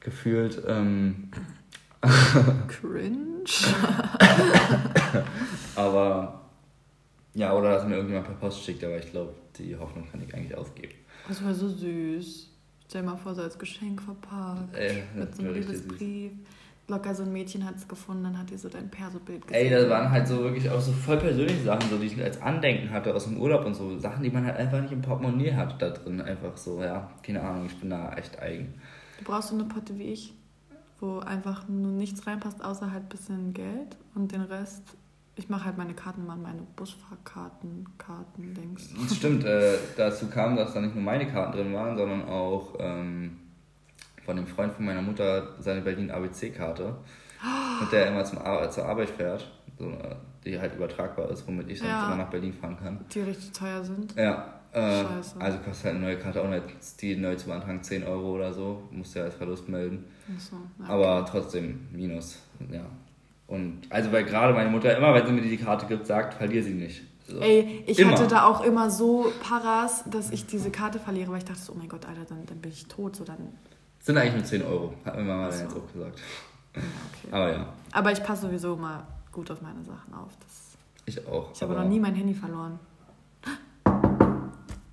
gefühlt. 0.00 0.62
Ähm. 0.66 1.30
Cringe. 2.68 3.44
Aber 5.74 6.45
ja, 7.36 7.52
oder 7.54 7.72
dass 7.74 7.86
mir 7.86 7.96
irgendjemand 7.96 8.26
per 8.26 8.34
Post 8.36 8.64
schickt, 8.64 8.82
aber 8.82 8.96
ich 8.96 9.10
glaube, 9.10 9.34
die 9.58 9.76
Hoffnung 9.76 10.06
kann 10.10 10.22
ich 10.26 10.34
eigentlich 10.34 10.56
aufgeben. 10.56 10.94
Das 11.28 11.44
war 11.44 11.52
so 11.52 11.68
süß. 11.68 12.50
Stell 12.88 13.02
dir 13.02 13.08
mal 13.08 13.16
vor, 13.16 13.34
so 13.34 13.42
als 13.42 13.58
Geschenk 13.58 14.00
verpackt. 14.00 14.74
Ey, 14.74 15.02
mit 15.14 15.34
so 15.34 15.42
einem 15.42 15.54
Liebesbrief. 15.54 16.32
Locker 16.88 17.14
so 17.14 17.24
ein 17.24 17.32
Mädchen 17.32 17.64
hat 17.64 17.76
es 17.76 17.88
gefunden, 17.88 18.24
dann 18.24 18.38
hat 18.38 18.50
ihr 18.52 18.58
so 18.58 18.68
dein 18.68 18.88
Perso-Bild 18.88 19.46
gesehen. 19.46 19.66
Ey, 19.66 19.70
das 19.70 19.90
waren 19.90 20.08
halt 20.08 20.28
so 20.28 20.44
wirklich 20.44 20.70
auch 20.70 20.80
so 20.80 20.92
voll 20.92 21.18
persönliche 21.18 21.64
Sachen, 21.64 21.90
so 21.90 21.98
die 21.98 22.06
ich 22.06 22.22
als 22.22 22.40
Andenken 22.40 22.90
hatte 22.90 23.12
aus 23.12 23.24
dem 23.24 23.38
Urlaub 23.38 23.66
und 23.66 23.74
so. 23.74 23.98
Sachen, 23.98 24.22
die 24.22 24.30
man 24.30 24.46
halt 24.46 24.56
einfach 24.56 24.80
nicht 24.80 24.92
im 24.92 25.02
Portemonnaie 25.02 25.52
hat 25.52 25.82
da 25.82 25.90
drin. 25.90 26.20
Einfach 26.20 26.56
so, 26.56 26.80
ja. 26.82 27.10
Keine 27.22 27.42
Ahnung, 27.42 27.66
ich 27.66 27.78
bin 27.78 27.90
da 27.90 28.14
echt 28.14 28.38
eigen. 28.38 28.72
Du 29.18 29.24
brauchst 29.24 29.48
so 29.48 29.56
eine 29.56 29.64
Potte 29.64 29.98
wie 29.98 30.04
ich, 30.04 30.32
wo 31.00 31.18
einfach 31.18 31.68
nur 31.68 31.90
nichts 31.90 32.24
reinpasst, 32.26 32.64
außer 32.64 32.92
halt 32.92 33.02
ein 33.02 33.08
bisschen 33.08 33.52
Geld 33.52 33.96
und 34.14 34.30
den 34.30 34.42
Rest 34.42 34.96
ich 35.36 35.50
mache 35.50 35.66
halt 35.66 35.76
meine 35.76 35.92
Karten 35.92 36.26
mal 36.26 36.36
meine 36.36 36.62
Busfahrkarten, 36.76 37.86
Karten, 37.98 38.54
Dings. 38.54 38.88
Das 38.98 39.16
stimmt, 39.16 39.44
äh, 39.44 39.76
dazu 39.96 40.28
kam, 40.28 40.56
dass 40.56 40.72
da 40.72 40.80
nicht 40.80 40.94
nur 40.94 41.04
meine 41.04 41.30
Karten 41.30 41.52
drin 41.52 41.74
waren, 41.74 41.96
sondern 41.96 42.24
auch 42.26 42.74
ähm, 42.78 43.36
von 44.24 44.36
dem 44.36 44.46
Freund 44.46 44.72
von 44.72 44.86
meiner 44.86 45.02
Mutter 45.02 45.54
seine 45.60 45.82
Berlin 45.82 46.10
ABC-Karte, 46.10 46.96
mit 47.80 47.92
der 47.92 48.06
er 48.06 48.12
immer 48.12 48.24
zum 48.24 48.38
Ar 48.38 48.70
zur 48.70 48.86
Arbeit 48.86 49.10
fährt, 49.10 49.50
so, 49.78 49.92
die 50.44 50.58
halt 50.58 50.74
übertragbar 50.74 51.30
ist, 51.30 51.46
womit 51.46 51.68
ich 51.68 51.78
sonst 51.78 51.90
ja, 51.90 52.06
immer 52.06 52.16
nach 52.16 52.30
Berlin 52.30 52.54
fahren 52.54 52.78
kann. 52.82 53.04
Die 53.12 53.20
richtig 53.20 53.52
teuer 53.52 53.84
sind. 53.84 54.14
Ja. 54.16 54.54
Äh, 54.72 55.04
Scheiße. 55.04 55.40
Also 55.40 55.58
kostet 55.58 55.84
halt 55.86 55.96
eine 55.96 56.04
neue 56.04 56.18
Karte 56.18 56.42
auch 56.42 56.48
nicht, 56.48 56.64
die 57.00 57.16
neu 57.16 57.34
zum 57.36 57.52
Anfang 57.52 57.82
10 57.82 58.04
Euro 58.04 58.34
oder 58.34 58.52
so, 58.52 58.82
musst 58.90 59.14
du 59.14 59.18
ja 59.18 59.26
als 59.26 59.34
Verlust 59.34 59.68
melden. 59.68 60.04
Ach 60.34 60.40
so, 60.40 60.56
ja, 60.80 60.88
Aber 60.88 61.20
okay. 61.20 61.30
trotzdem, 61.30 61.88
Minus, 61.92 62.40
ja. 62.70 62.84
Und 63.46 63.82
also, 63.90 64.10
weil 64.12 64.24
gerade 64.24 64.52
meine 64.52 64.70
Mutter 64.70 64.96
immer, 64.96 65.14
wenn 65.14 65.26
sie 65.26 65.32
mir 65.32 65.42
die 65.42 65.56
Karte 65.56 65.86
gibt, 65.86 66.06
sagt, 66.06 66.34
verlier 66.34 66.62
sie 66.62 66.74
nicht. 66.74 67.02
So. 67.28 67.40
Ey, 67.40 67.84
ich 67.86 67.98
immer. 67.98 68.12
hatte 68.12 68.28
da 68.28 68.46
auch 68.46 68.62
immer 68.62 68.90
so 68.90 69.32
Paras, 69.42 70.04
dass 70.08 70.30
ich 70.30 70.46
diese 70.46 70.70
Karte 70.70 70.98
verliere, 70.98 71.30
weil 71.30 71.38
ich 71.38 71.44
dachte 71.44 71.60
so, 71.60 71.72
oh 71.72 71.76
mein 71.76 71.88
Gott, 71.88 72.06
Alter, 72.06 72.24
dann, 72.24 72.46
dann 72.46 72.60
bin 72.60 72.70
ich 72.70 72.86
tot. 72.86 73.16
So 73.16 73.24
dann 73.24 73.52
Sind 74.00 74.16
eigentlich 74.16 74.34
nur 74.34 74.44
10 74.44 74.62
Euro, 74.62 74.94
hat 75.04 75.16
mir 75.16 75.24
Mama 75.24 75.50
so. 75.50 75.64
jetzt 75.64 75.76
auch 75.76 75.92
gesagt. 75.92 76.20
Okay. 76.74 77.28
Aber 77.30 77.52
ja. 77.52 77.68
Aber 77.92 78.12
ich 78.12 78.22
passe 78.22 78.42
sowieso 78.42 78.76
mal 78.76 79.04
gut 79.32 79.50
auf 79.50 79.60
meine 79.60 79.82
Sachen 79.84 80.14
auf. 80.14 80.30
Das 80.40 80.66
ich 81.06 81.26
auch. 81.26 81.50
Ich 81.52 81.62
habe 81.62 81.74
noch 81.74 81.84
nie 81.84 82.00
mein 82.00 82.14
Handy 82.14 82.34
verloren. 82.34 82.78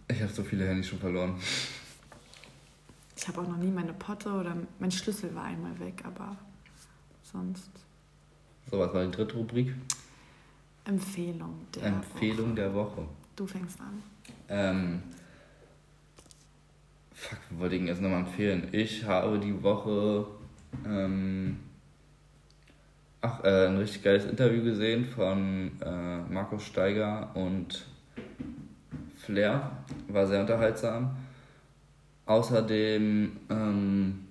Ich 0.07 0.21
habe 0.21 0.31
so 0.31 0.43
viele 0.43 0.67
Handys 0.67 0.87
schon 0.87 0.99
verloren. 0.99 1.35
Ich 3.15 3.27
habe 3.27 3.41
auch 3.41 3.47
noch 3.47 3.57
nie 3.57 3.71
meine 3.71 3.93
Potte 3.93 4.31
oder 4.31 4.55
mein 4.79 4.91
Schlüssel 4.91 5.33
war 5.33 5.45
einmal 5.45 5.79
weg, 5.79 6.03
aber 6.05 6.35
sonst. 7.23 7.69
So, 8.73 8.79
was 8.79 8.91
war 8.91 9.05
die 9.05 9.11
dritte 9.11 9.35
Rubrik? 9.35 9.71
Empfehlung 10.85 11.67
der 11.75 11.83
Empfehlung 11.83 12.47
Woche. 12.47 12.55
der 12.55 12.73
Woche. 12.73 13.05
Du 13.35 13.45
fängst 13.45 13.79
an. 13.79 14.01
Ähm, 14.49 15.03
fuck, 17.13 17.37
wollte 17.51 17.75
ich 17.75 17.81
ihn 17.81 17.87
jetzt 17.87 18.01
nochmal 18.01 18.21
empfehlen? 18.21 18.69
Ich 18.71 19.05
habe 19.05 19.37
die 19.37 19.61
Woche 19.61 20.25
ähm, 20.87 21.59
ach, 23.21 23.43
äh, 23.43 23.67
ein 23.67 23.77
richtig 23.77 24.01
geiles 24.01 24.25
Interview 24.25 24.63
gesehen 24.63 25.05
von 25.05 25.79
äh, 25.79 26.33
Markus 26.33 26.63
Steiger 26.63 27.29
und 27.35 27.85
Flair. 29.17 29.83
War 30.07 30.25
sehr 30.25 30.41
unterhaltsam. 30.41 31.15
Außerdem 32.25 33.37
ähm, 33.51 34.22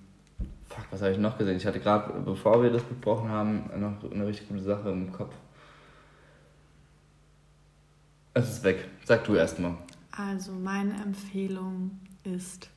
Fuck, 0.73 0.85
was 0.91 1.01
habe 1.01 1.11
ich 1.11 1.17
noch 1.17 1.37
gesehen? 1.37 1.57
Ich 1.57 1.65
hatte 1.65 1.79
gerade, 1.79 2.13
bevor 2.21 2.61
wir 2.63 2.71
das 2.71 2.83
besprochen 2.83 3.29
haben, 3.29 3.69
noch 3.77 4.11
eine 4.11 4.27
richtig 4.27 4.47
gute 4.47 4.61
Sache 4.61 4.89
im 4.89 5.11
Kopf. 5.11 5.33
Es 8.33 8.49
ist 8.49 8.63
weg. 8.63 8.87
Sag 9.05 9.23
du 9.25 9.35
erst 9.35 9.59
mal. 9.59 9.77
Also, 10.11 10.51
meine 10.51 10.93
Empfehlung 10.93 11.99
ist 12.23 12.69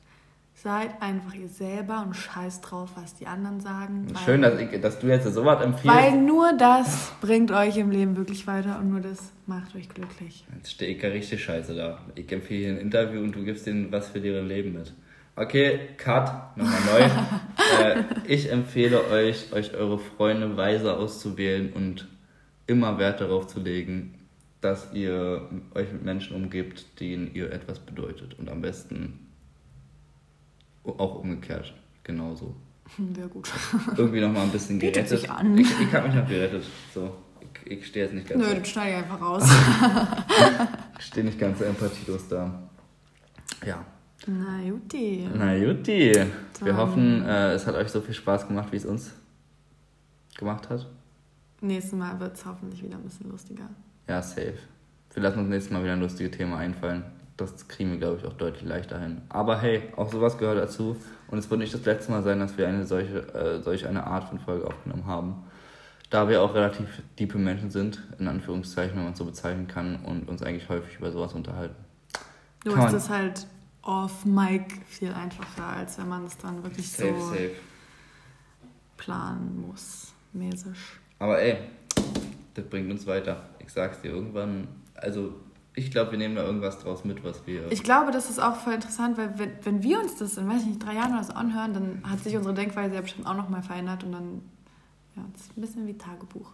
Seid 0.63 0.99
einfach 1.03 1.35
ihr 1.35 1.49
selber 1.49 2.01
und 2.01 2.15
scheiß 2.15 2.61
drauf, 2.61 2.89
was 2.95 3.13
die 3.13 3.27
anderen 3.27 3.59
sagen. 3.59 4.07
Schön, 4.25 4.41
dass, 4.41 4.59
ich, 4.59 4.81
dass 4.81 4.97
du 4.97 5.05
jetzt 5.05 5.31
so 5.31 5.45
was 5.45 5.63
empfiehlst. 5.63 5.95
Weil 5.95 6.19
nur 6.19 6.51
das 6.57 7.11
bringt 7.21 7.51
euch 7.51 7.77
im 7.77 7.91
Leben 7.91 8.17
wirklich 8.17 8.47
weiter 8.47 8.79
und 8.79 8.89
nur 8.89 8.99
das 8.99 9.31
macht 9.45 9.75
euch 9.75 9.87
glücklich. 9.87 10.45
Jetzt 10.55 10.71
stehe 10.71 10.95
ich 10.95 11.03
ja 11.03 11.09
richtig 11.09 11.43
scheiße 11.43 11.75
da. 11.75 11.99
Ich 12.15 12.31
empfehle 12.31 12.59
hier 12.59 12.69
ein 12.69 12.79
Interview 12.79 13.21
und 13.21 13.35
du 13.35 13.43
gibst 13.43 13.67
denen 13.67 13.91
was 13.91 14.07
für 14.07 14.19
deren 14.19 14.47
Leben 14.47 14.73
mit. 14.73 14.91
Okay, 15.37 15.89
Cut, 15.97 16.57
nochmal 16.57 16.81
neu. 16.85 17.83
äh, 17.83 18.03
ich 18.25 18.51
empfehle 18.51 19.07
euch, 19.11 19.53
euch 19.53 19.75
eure 19.75 19.99
Freunde 19.99 20.57
weise 20.57 20.97
auszuwählen 20.97 21.73
und 21.73 22.07
immer 22.65 22.97
Wert 22.97 23.21
darauf 23.21 23.45
zu 23.45 23.59
legen, 23.59 24.15
dass 24.61 24.91
ihr 24.93 25.47
euch 25.75 25.93
mit 25.93 26.03
Menschen 26.03 26.35
umgebt, 26.35 26.99
denen 26.99 27.35
ihr 27.35 27.51
etwas 27.51 27.77
bedeutet. 27.77 28.33
Und 28.39 28.49
am 28.49 28.61
besten 28.61 29.27
auch 30.83 31.19
umgekehrt, 31.19 31.71
genauso. 32.03 32.55
Ja, 33.15 33.27
gut. 33.27 33.47
Irgendwie 33.95 34.21
nochmal 34.21 34.41
ein 34.41 34.51
bisschen 34.51 34.79
gerettet. 34.79 35.19
Sich 35.19 35.29
an. 35.29 35.55
Ich, 35.55 35.69
ich 35.79 35.93
habe 35.93 36.07
mich 36.07 36.17
noch 36.17 36.27
gerettet. 36.27 36.63
So, 36.95 37.15
ich, 37.41 37.71
ich 37.71 37.85
stehe 37.85 38.05
jetzt 38.05 38.15
nicht 38.15 38.27
ganz. 38.27 38.43
Nö, 38.43 38.55
du 38.55 38.65
schneide 38.65 38.89
ich 38.89 38.97
einfach 38.97 39.21
raus. 39.21 39.43
ich 40.97 41.05
stehe 41.05 41.27
nicht 41.27 41.37
ganz 41.37 41.59
so 41.59 41.65
empathielos 41.65 42.27
da. 42.27 42.69
Ja. 43.63 43.85
Na 44.25 44.61
Juti. 44.61 45.29
Na 45.33 45.55
Juti. 45.55 46.13
Wir 46.61 46.75
hoffen, 46.75 47.23
äh, 47.23 47.53
es 47.53 47.67
hat 47.67 47.75
euch 47.75 47.89
so 47.89 48.01
viel 48.01 48.15
Spaß 48.15 48.47
gemacht, 48.47 48.71
wie 48.71 48.77
es 48.77 48.85
uns 48.85 49.13
gemacht 50.37 50.69
hat. 50.69 50.87
Nächstes 51.61 51.93
Mal 51.93 52.19
wird 52.19 52.35
es 52.35 52.45
hoffentlich 52.45 52.83
wieder 52.83 52.95
ein 52.95 53.03
bisschen 53.03 53.29
lustiger. 53.29 53.69
Ja, 54.07 54.21
safe. 54.21 54.57
Wir 55.13 55.23
lassen 55.23 55.39
uns 55.39 55.49
nächstes 55.49 55.71
Mal 55.71 55.83
wieder 55.83 55.93
ein 55.93 56.01
lustiges 56.01 56.35
Thema 56.35 56.57
einfallen 56.57 57.03
das 57.37 57.67
kriegen 57.67 57.91
wir, 57.91 57.99
glaube 57.99 58.17
ich, 58.17 58.25
auch 58.25 58.33
deutlich 58.33 58.63
leichter 58.63 58.99
hin. 58.99 59.21
Aber 59.29 59.61
hey, 59.61 59.83
auch 59.95 60.11
sowas 60.11 60.37
gehört 60.37 60.57
dazu. 60.57 60.97
Und 61.29 61.37
es 61.37 61.49
wird 61.49 61.59
nicht 61.59 61.73
das 61.73 61.85
letzte 61.85 62.11
Mal 62.11 62.23
sein, 62.23 62.39
dass 62.39 62.57
wir 62.57 62.67
eine 62.67 62.85
solche, 62.85 63.19
äh, 63.33 63.61
solch 63.61 63.87
eine 63.87 64.05
Art 64.05 64.25
von 64.25 64.39
Folge 64.39 64.65
aufgenommen 64.65 65.05
haben. 65.05 65.43
Da 66.09 66.27
wir 66.29 66.41
auch 66.41 66.55
relativ 66.55 67.03
diepe 67.19 67.37
Menschen 67.37 67.69
sind, 67.69 68.01
in 68.17 68.27
Anführungszeichen, 68.27 68.95
wenn 68.95 69.03
man 69.03 69.13
es 69.13 69.19
so 69.19 69.25
bezeichnen 69.25 69.67
kann, 69.67 69.97
und 69.97 70.27
uns 70.29 70.41
eigentlich 70.41 70.67
häufig 70.69 70.97
über 70.97 71.11
sowas 71.11 71.33
unterhalten. 71.33 71.75
Du 72.63 72.75
hast 72.75 72.93
es 72.93 73.09
halt 73.09 73.45
off 73.87 74.25
Mic 74.25 74.81
viel 74.85 75.13
einfacher, 75.13 75.65
als 75.65 75.97
wenn 75.97 76.09
man 76.09 76.25
es 76.25 76.37
dann 76.37 76.61
wirklich 76.61 76.91
safe, 76.91 77.15
so 77.19 77.29
safe. 77.29 77.51
planen 78.97 79.65
muss, 79.67 80.13
mäßig. 80.33 80.77
Aber 81.19 81.39
ey, 81.41 81.57
das 82.53 82.65
bringt 82.65 82.91
uns 82.91 83.07
weiter. 83.07 83.49
Ich 83.59 83.71
sag's 83.71 84.01
dir, 84.01 84.11
irgendwann, 84.11 84.67
also 84.95 85.33
ich 85.73 85.89
glaube, 85.89 86.11
wir 86.11 86.17
nehmen 86.17 86.35
da 86.35 86.43
irgendwas 86.43 86.79
draus 86.79 87.05
mit, 87.05 87.23
was 87.23 87.45
wir. 87.47 87.71
Ich 87.71 87.83
glaube, 87.83 88.11
das 88.11 88.29
ist 88.29 88.39
auch 88.39 88.55
voll 88.55 88.73
interessant, 88.73 89.17
weil 89.17 89.39
wenn, 89.39 89.51
wenn 89.63 89.83
wir 89.83 89.99
uns 89.99 90.17
das 90.17 90.35
in, 90.37 90.49
weiß 90.49 90.61
ich 90.63 90.67
nicht, 90.67 90.85
drei 90.85 90.95
Jahren 90.95 91.13
oder 91.13 91.23
so 91.23 91.33
anhören, 91.33 91.73
dann 91.73 92.01
hat 92.03 92.19
sich 92.19 92.35
unsere 92.35 92.53
Denkweise 92.53 92.95
ja 92.95 93.01
bestimmt 93.01 93.27
auch 93.27 93.35
nochmal 93.35 93.63
verändert 93.63 94.03
und 94.03 94.11
dann, 94.11 94.41
ja, 95.15 95.23
das 95.31 95.43
ist 95.43 95.57
ein 95.57 95.61
bisschen 95.61 95.87
wie 95.87 95.97
Tagebuch. 95.97 96.51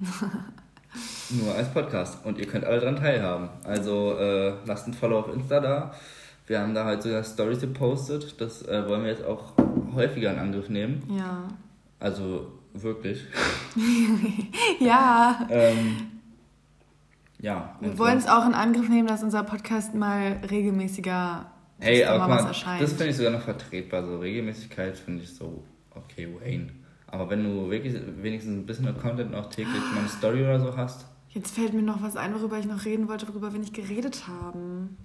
Nur 1.30 1.54
als 1.54 1.72
Podcast 1.72 2.24
und 2.26 2.38
ihr 2.38 2.46
könnt 2.46 2.64
alle 2.64 2.80
dran 2.80 2.96
teilhaben. 2.96 3.48
Also 3.64 4.16
äh, 4.18 4.54
lasst 4.66 4.86
ein 4.86 4.94
Follow 4.94 5.20
auf 5.20 5.32
Insta 5.32 5.60
da. 5.60 5.94
Wir 6.46 6.60
haben 6.60 6.74
da 6.74 6.84
halt 6.84 7.02
sogar 7.02 7.24
Stories 7.24 7.60
gepostet. 7.60 8.40
Das 8.40 8.62
äh, 8.62 8.88
wollen 8.88 9.02
wir 9.02 9.10
jetzt 9.10 9.24
auch 9.24 9.54
häufiger 9.94 10.32
in 10.32 10.38
Angriff 10.38 10.68
nehmen. 10.68 11.02
Ja. 11.16 11.48
Also 12.00 12.52
wirklich. 12.74 13.24
ja. 14.80 15.46
ähm, 15.48 15.96
ja. 17.40 17.76
Wir 17.80 17.98
wollen 17.98 18.18
es 18.18 18.26
auch 18.26 18.46
in 18.46 18.54
Angriff 18.54 18.88
nehmen, 18.88 19.06
dass 19.06 19.22
unser 19.22 19.42
Podcast 19.42 19.94
mal 19.94 20.40
regelmäßiger 20.50 21.46
Hey, 21.80 22.04
aber 22.04 22.28
mal, 22.28 22.52
das 22.78 22.92
finde 22.92 23.08
ich 23.08 23.16
sogar 23.16 23.32
noch 23.32 23.42
vertretbar. 23.42 24.04
So 24.04 24.18
Regelmäßigkeit 24.18 24.96
finde 24.96 25.22
ich 25.22 25.34
so, 25.34 25.64
okay, 25.90 26.28
Wayne. 26.40 26.70
Aber 27.06 27.28
wenn 27.30 27.44
du 27.44 27.70
wirklich 27.70 27.94
wenigstens 28.22 28.54
ein 28.54 28.66
bisschen 28.66 28.98
Content 28.98 29.32
noch 29.32 29.50
täglich 29.50 29.80
mal 29.92 30.00
eine 30.00 30.08
Story 30.08 30.42
oder 30.42 30.60
so 30.60 30.76
hast. 30.76 31.06
Jetzt 31.28 31.54
fällt 31.54 31.74
mir 31.74 31.82
noch 31.82 32.00
was 32.00 32.16
ein, 32.16 32.34
worüber 32.34 32.58
ich 32.58 32.66
noch 32.66 32.84
reden 32.84 33.08
wollte, 33.08 33.28
worüber 33.28 33.52
wir 33.52 33.60
nicht 33.60 33.74
geredet 33.74 34.28
haben. 34.28 34.96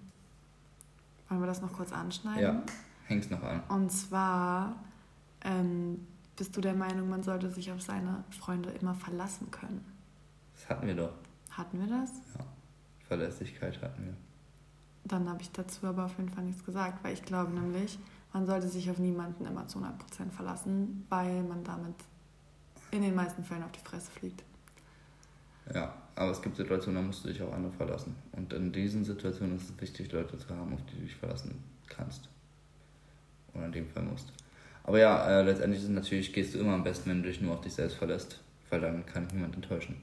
Wollen 1.29 1.41
wir 1.41 1.47
das 1.47 1.61
noch 1.61 1.73
kurz 1.73 1.93
anschneiden? 1.93 2.41
Ja, 2.41 2.63
häng's 3.05 3.29
noch 3.29 3.43
an. 3.43 3.61
Und 3.69 3.91
zwar 3.91 4.75
ähm, 5.41 6.07
bist 6.35 6.55
du 6.55 6.61
der 6.61 6.73
Meinung, 6.73 7.09
man 7.09 7.23
sollte 7.23 7.51
sich 7.51 7.71
auf 7.71 7.81
seine 7.81 8.23
Freunde 8.31 8.69
immer 8.71 8.95
verlassen 8.95 9.51
können? 9.51 9.85
Das 10.53 10.69
hatten 10.69 10.87
wir 10.87 10.95
doch. 10.95 11.13
Hatten 11.51 11.79
wir 11.79 11.87
das? 11.87 12.11
Ja, 12.37 12.45
Verlässlichkeit 13.07 13.81
hatten 13.81 14.05
wir. 14.05 14.13
Dann 15.03 15.29
habe 15.29 15.41
ich 15.41 15.51
dazu 15.51 15.85
aber 15.87 16.05
auf 16.05 16.17
jeden 16.17 16.29
Fall 16.29 16.43
nichts 16.43 16.63
gesagt, 16.65 17.03
weil 17.03 17.13
ich 17.13 17.23
glaube 17.23 17.51
nämlich, 17.51 17.99
man 18.33 18.45
sollte 18.45 18.67
sich 18.67 18.89
auf 18.89 18.99
niemanden 18.99 19.45
immer 19.45 19.67
zu 19.67 19.79
100% 19.79 20.31
verlassen, 20.31 21.05
weil 21.09 21.43
man 21.43 21.63
damit 21.63 21.95
in 22.91 23.01
den 23.01 23.15
meisten 23.15 23.43
Fällen 23.43 23.63
auf 23.63 23.71
die 23.71 23.79
Fresse 23.79 24.11
fliegt. 24.11 24.43
Ja, 25.73 25.93
aber 26.15 26.31
es 26.31 26.41
gibt 26.41 26.57
Situationen, 26.57 27.01
da 27.01 27.07
musst 27.07 27.23
du 27.23 27.29
dich 27.29 27.41
auf 27.41 27.53
andere 27.53 27.71
verlassen. 27.73 28.15
Und 28.31 28.51
in 28.53 28.71
diesen 28.71 29.05
Situationen 29.05 29.57
ist 29.57 29.69
es 29.69 29.81
wichtig, 29.81 30.11
Leute 30.11 30.37
zu 30.37 30.49
haben, 30.49 30.73
auf 30.73 30.81
die 30.91 30.95
du 30.95 31.01
dich 31.03 31.15
verlassen 31.15 31.63
kannst. 31.87 32.29
Oder 33.53 33.65
in 33.65 33.71
dem 33.71 33.89
Fall 33.89 34.03
musst. 34.03 34.31
Aber 34.83 34.99
ja, 34.99 35.29
äh, 35.29 35.43
letztendlich 35.43 35.83
ist 35.83 35.89
natürlich, 35.89 36.33
gehst 36.33 36.55
du 36.55 36.59
immer 36.59 36.73
am 36.73 36.83
besten, 36.83 37.09
wenn 37.09 37.21
du 37.21 37.29
dich 37.29 37.41
nur 37.41 37.53
auf 37.53 37.61
dich 37.61 37.73
selbst 37.73 37.97
verlässt, 37.97 38.39
weil 38.69 38.81
dann 38.81 39.05
kann 39.05 39.27
niemand 39.31 39.55
enttäuschen. 39.55 40.01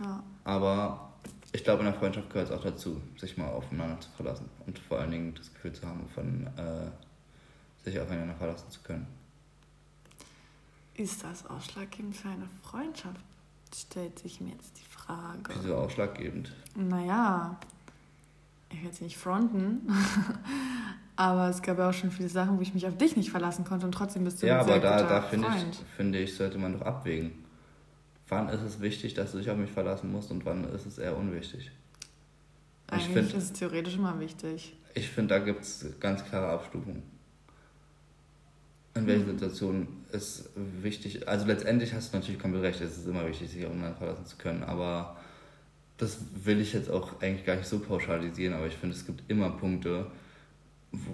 Ja. 0.00 0.22
Aber 0.44 1.12
ich 1.52 1.64
glaube, 1.64 1.80
in 1.80 1.86
der 1.86 1.94
Freundschaft 1.94 2.30
gehört 2.30 2.48
es 2.48 2.56
auch 2.56 2.62
dazu, 2.62 3.00
sich 3.16 3.36
mal 3.36 3.48
aufeinander 3.48 4.00
zu 4.00 4.08
verlassen 4.10 4.48
und 4.66 4.78
vor 4.78 5.00
allen 5.00 5.10
Dingen 5.10 5.34
das 5.34 5.52
Gefühl 5.52 5.72
zu 5.72 5.86
haben, 5.86 6.08
von 6.14 6.46
äh, 6.56 6.90
sich 7.82 7.98
aufeinander 7.98 8.34
verlassen 8.34 8.70
zu 8.70 8.80
können. 8.82 9.06
Ist 10.94 11.24
das 11.24 11.46
ausschlaggebend 11.46 12.16
für 12.16 12.28
eine 12.28 12.48
Freundschaft? 12.62 13.20
Stellt 13.74 14.18
sich 14.18 14.40
mir 14.40 14.50
jetzt 14.50 14.78
die 14.78 14.84
Frage. 15.16 15.60
Wieso 15.60 15.76
ausschlaggebend? 15.76 16.52
Naja, 16.76 17.56
ich 18.70 18.78
will 18.78 18.86
jetzt 18.86 19.02
nicht 19.02 19.16
fronten, 19.16 19.88
aber 21.16 21.48
es 21.48 21.62
gab 21.62 21.78
ja 21.78 21.90
auch 21.90 21.94
schon 21.94 22.10
viele 22.10 22.28
Sachen, 22.28 22.58
wo 22.58 22.62
ich 22.62 22.74
mich 22.74 22.86
auf 22.86 22.96
dich 22.96 23.16
nicht 23.16 23.30
verlassen 23.30 23.64
konnte 23.64 23.86
und 23.86 23.92
trotzdem 23.92 24.24
bist 24.24 24.42
du 24.42 24.46
ja, 24.46 24.60
ein 24.60 24.66
sehr 24.66 24.76
Ja, 24.76 24.90
aber 24.92 25.02
da, 25.02 25.08
da 25.08 25.22
finde 25.22 25.48
ich, 25.48 25.78
finde 25.96 26.18
ich, 26.18 26.34
sollte 26.34 26.58
man 26.58 26.78
doch 26.78 26.82
abwägen 26.82 27.40
wann 28.30 28.48
ist 28.48 28.62
es 28.62 28.80
wichtig, 28.80 29.14
dass 29.14 29.32
du 29.32 29.38
dich 29.38 29.50
auf 29.50 29.56
mich 29.56 29.70
verlassen 29.70 30.10
musst 30.10 30.30
und 30.30 30.44
wann 30.44 30.64
ist 30.72 30.86
es 30.86 30.98
eher 30.98 31.16
unwichtig. 31.16 31.70
Eigentlich 32.86 33.08
ich 33.08 33.12
find, 33.12 33.34
ist 33.34 33.42
es 33.42 33.52
theoretisch 33.52 33.96
immer 33.96 34.18
wichtig. 34.18 34.76
Ich 34.94 35.08
finde, 35.08 35.34
da 35.34 35.44
gibt 35.44 35.62
es 35.62 35.86
ganz 36.00 36.24
klare 36.24 36.48
Abstufungen. 36.48 37.02
In 39.00 39.06
welchen. 39.06 39.26
Situationen 39.26 39.88
ist 40.12 40.50
wichtig, 40.54 41.28
also 41.28 41.46
letztendlich 41.46 41.92
hast 41.92 42.12
du 42.12 42.18
natürlich 42.18 42.40
komplett 42.40 42.62
recht, 42.62 42.80
es 42.80 42.98
ist 42.98 43.06
immer 43.06 43.26
wichtig, 43.26 43.50
sich 43.50 43.64
aufeinander 43.64 43.96
verlassen 43.96 44.26
zu 44.26 44.36
können, 44.36 44.62
aber 44.62 45.16
das 46.00 46.18
will 46.44 46.60
ich 46.60 46.72
jetzt 46.72 46.90
auch 46.90 47.20
eigentlich 47.20 47.44
gar 47.44 47.56
nicht 47.56 47.68
so 47.68 47.78
pauschalisieren, 47.78 48.54
aber 48.54 48.66
ich 48.66 48.74
finde, 48.74 48.96
es 48.96 49.06
gibt 49.06 49.22
immer 49.28 49.50
Punkte, 49.50 50.06
wo, 50.92 51.10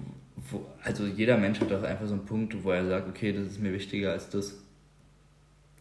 wo, 0.51 0.67
also 0.83 1.07
jeder 1.07 1.37
Mensch 1.37 1.61
hat 1.61 1.71
doch 1.71 1.83
einfach 1.83 2.07
so 2.07 2.15
einen 2.15 2.25
Punkt, 2.25 2.63
wo 2.63 2.71
er 2.71 2.87
sagt, 2.87 3.09
okay, 3.09 3.33
das 3.33 3.49
ist 3.49 3.61
mir 3.61 3.73
wichtiger 3.73 4.13
als 4.13 4.31
das. 4.31 4.55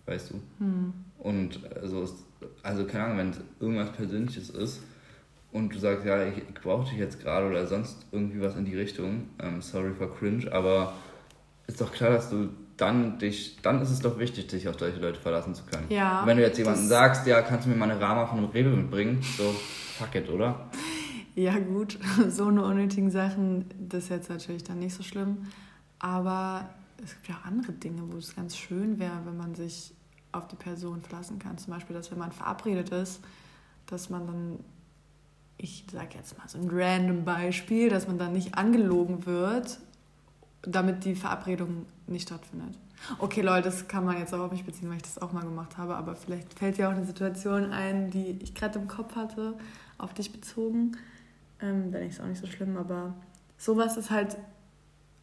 Weißt 0.05 0.31
du? 0.31 0.41
Hm. 0.59 0.93
Und 1.19 1.59
also, 1.75 2.07
also 2.63 2.85
keine 2.85 3.05
Ahnung, 3.05 3.17
wenn 3.17 3.29
es 3.29 3.39
irgendwas 3.59 3.91
Persönliches 3.91 4.49
ist 4.49 4.81
und 5.51 5.73
du 5.73 5.79
sagst, 5.79 6.05
ja, 6.05 6.25
ich, 6.27 6.37
ich 6.37 6.61
brauche 6.61 6.89
dich 6.89 6.99
jetzt 6.99 7.21
gerade 7.21 7.47
oder 7.47 7.65
sonst 7.67 8.05
irgendwie 8.11 8.41
was 8.41 8.55
in 8.55 8.65
die 8.65 8.75
Richtung, 8.75 9.29
ähm, 9.39 9.61
sorry 9.61 9.93
for 9.93 10.15
cringe, 10.15 10.51
aber 10.51 10.93
ist 11.67 11.81
doch 11.81 11.91
klar, 11.91 12.11
dass 12.11 12.29
du 12.29 12.49
dann 12.77 13.19
dich, 13.19 13.57
dann 13.61 13.81
ist 13.81 13.89
es 13.89 13.99
doch 13.99 14.19
wichtig, 14.19 14.47
dich 14.47 14.67
auf 14.67 14.77
solche 14.77 14.99
Leute 14.99 15.19
verlassen 15.19 15.55
zu 15.55 15.63
können. 15.63 15.85
Ja. 15.89 16.21
Und 16.21 16.27
wenn 16.27 16.37
du 16.37 16.43
jetzt 16.43 16.57
jemanden 16.57 16.87
sagst, 16.87 17.25
ja, 17.25 17.41
kannst 17.41 17.65
du 17.65 17.69
mir 17.69 17.75
mal 17.75 17.89
eine 17.89 17.99
Rama 17.99 18.27
von 18.27 18.37
einem 18.37 18.49
Rewe 18.49 18.69
mitbringen, 18.69 19.21
so, 19.37 19.55
fuck 19.97 20.15
it, 20.15 20.29
oder? 20.29 20.69
Ja, 21.35 21.57
gut, 21.57 21.97
so 22.29 22.47
eine 22.47 22.63
unnötigen 22.63 23.11
Sachen, 23.11 23.65
das 23.79 24.05
ist 24.05 24.09
jetzt 24.09 24.29
natürlich 24.29 24.63
dann 24.63 24.79
nicht 24.79 24.93
so 24.93 25.03
schlimm. 25.03 25.47
Aber 25.99 26.69
es 27.03 27.13
gibt 27.13 27.29
ja 27.29 27.35
auch 27.35 27.45
andere 27.45 27.71
Dinge, 27.71 28.01
wo 28.11 28.17
es 28.17 28.35
ganz 28.35 28.57
schön 28.57 28.99
wäre, 28.99 29.21
wenn 29.25 29.37
man 29.37 29.55
sich 29.55 29.93
auf 30.31 30.47
die 30.47 30.55
Person 30.55 31.01
verlassen 31.01 31.39
kann. 31.39 31.57
Zum 31.57 31.73
Beispiel, 31.73 31.95
dass 31.95 32.11
wenn 32.11 32.19
man 32.19 32.31
verabredet 32.31 32.89
ist, 32.89 33.21
dass 33.85 34.09
man 34.09 34.27
dann, 34.27 34.59
ich 35.57 35.85
sage 35.91 36.15
jetzt 36.15 36.37
mal 36.37 36.47
so 36.47 36.57
ein 36.57 36.69
random 36.69 37.23
Beispiel, 37.23 37.89
dass 37.89 38.07
man 38.07 38.17
dann 38.17 38.33
nicht 38.33 38.57
angelogen 38.57 39.25
wird, 39.25 39.79
damit 40.67 41.05
die 41.05 41.15
Verabredung 41.15 41.85
nicht 42.07 42.27
stattfindet. 42.27 42.77
Okay, 43.19 43.41
Leute, 43.41 43.63
das 43.63 43.87
kann 43.87 44.05
man 44.05 44.17
jetzt 44.17 44.33
auch 44.33 44.39
auf 44.39 44.51
mich 44.51 44.65
beziehen, 44.65 44.89
weil 44.89 44.97
ich 44.97 45.03
das 45.03 45.21
auch 45.21 45.31
mal 45.31 45.43
gemacht 45.43 45.77
habe, 45.77 45.95
aber 45.95 46.15
vielleicht 46.15 46.57
fällt 46.57 46.77
dir 46.77 46.87
auch 46.87 46.93
eine 46.93 47.05
Situation 47.05 47.71
ein, 47.71 48.09
die 48.09 48.39
ich 48.41 48.55
gerade 48.55 48.79
im 48.79 48.87
Kopf 48.87 49.15
hatte, 49.15 49.53
auf 49.97 50.13
dich 50.13 50.31
bezogen. 50.31 50.97
Ähm, 51.61 51.91
dann 51.91 52.01
ist 52.03 52.15
es 52.15 52.19
auch 52.21 52.27
nicht 52.27 52.41
so 52.41 52.47
schlimm, 52.47 52.77
aber 52.77 53.13
sowas 53.57 53.97
ist 53.97 54.09
halt 54.09 54.37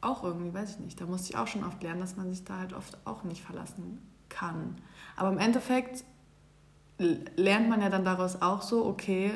auch 0.01 0.25
irgendwie, 0.25 0.53
weiß 0.53 0.71
ich 0.71 0.79
nicht, 0.81 1.01
da 1.01 1.07
musste 1.07 1.31
ich 1.31 1.37
auch 1.37 1.47
schon 1.47 1.65
oft 1.65 1.83
lernen, 1.83 2.01
dass 2.01 2.17
man 2.17 2.31
sich 2.31 2.45
da 2.45 2.59
halt 2.59 2.73
oft 2.73 2.99
auch 3.05 3.25
nicht 3.25 3.43
verlassen 3.43 3.99
kann. 4.29 4.77
Aber 5.17 5.31
im 5.31 5.39
Endeffekt 5.39 6.05
lernt 6.99 7.69
man 7.69 7.81
ja 7.81 7.89
dann 7.89 8.05
daraus 8.05 8.43
auch 8.43 8.63
so, 8.63 8.85
okay, 8.85 9.33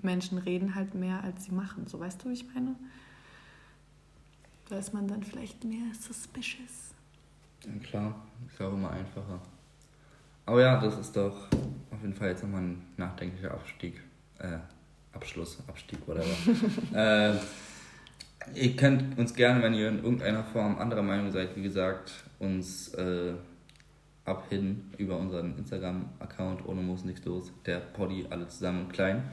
Menschen 0.00 0.38
reden 0.38 0.74
halt 0.74 0.94
mehr, 0.94 1.22
als 1.24 1.44
sie 1.44 1.52
machen. 1.52 1.86
So 1.86 1.98
weißt 1.98 2.22
du, 2.22 2.28
wie 2.28 2.34
ich 2.34 2.52
meine? 2.54 2.76
Da 4.68 4.78
ist 4.78 4.92
man 4.92 5.08
dann 5.08 5.22
vielleicht 5.22 5.64
mehr 5.64 5.94
suspicious. 5.98 6.94
Ja, 7.64 7.72
klar, 7.82 8.26
ist 8.46 8.60
auch 8.60 8.72
immer 8.72 8.90
einfacher. 8.90 9.40
Aber 10.44 10.60
ja, 10.60 10.78
das 10.80 10.98
ist 10.98 11.16
doch 11.16 11.48
auf 11.90 12.02
jeden 12.02 12.14
Fall 12.14 12.28
jetzt 12.28 12.42
nochmal 12.42 12.62
ein 12.62 12.86
nachdenklicher 12.96 13.50
Abstieg. 13.50 14.02
Äh, 14.38 14.58
Abschluss, 15.12 15.58
Abstieg, 15.66 15.98
whatever. 16.06 16.26
äh, 16.94 17.36
ihr 18.54 18.76
könnt 18.76 19.18
uns 19.18 19.34
gerne, 19.34 19.62
wenn 19.62 19.74
ihr 19.74 19.88
in 19.88 20.02
irgendeiner 20.02 20.44
Form 20.44 20.78
anderer 20.78 21.02
Meinung 21.02 21.30
seid, 21.32 21.56
wie 21.56 21.62
gesagt, 21.62 22.12
uns 22.38 22.88
äh, 22.94 23.34
abhidden 24.26 24.92
über 24.98 25.16
unseren 25.16 25.56
Instagram-Account 25.56 26.66
ohne 26.66 26.82
muss 26.82 27.04
nichts 27.04 27.24
los. 27.24 27.52
Der 27.64 27.80
Poddy, 27.80 28.26
alle 28.28 28.48
zusammen 28.48 28.84
und 28.84 28.92
klein. 28.92 29.30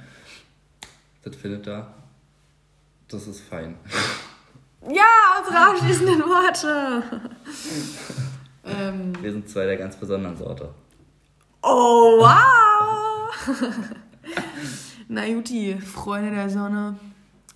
Das 1.24 1.36
findet 1.36 1.68
da. 1.68 1.94
Das 3.10 3.28
ist 3.28 3.41
fein. 3.41 3.76
Ja, 4.94 5.40
unsere 5.40 5.57
abschließenden 5.57 6.22
Worte. 6.22 7.03
ähm, 8.66 9.14
Wir 9.22 9.32
sind 9.32 9.49
zwei 9.49 9.66
der 9.66 9.78
ganz 9.78 9.95
besonderen 9.95 10.38
Sorte. 10.38 10.70
Oh, 11.64 12.20
wow! 12.20 13.32
Na 15.07 15.26
Juti, 15.26 15.80
Freunde 15.80 16.32
der 16.32 16.49
Sonne. 16.49 16.99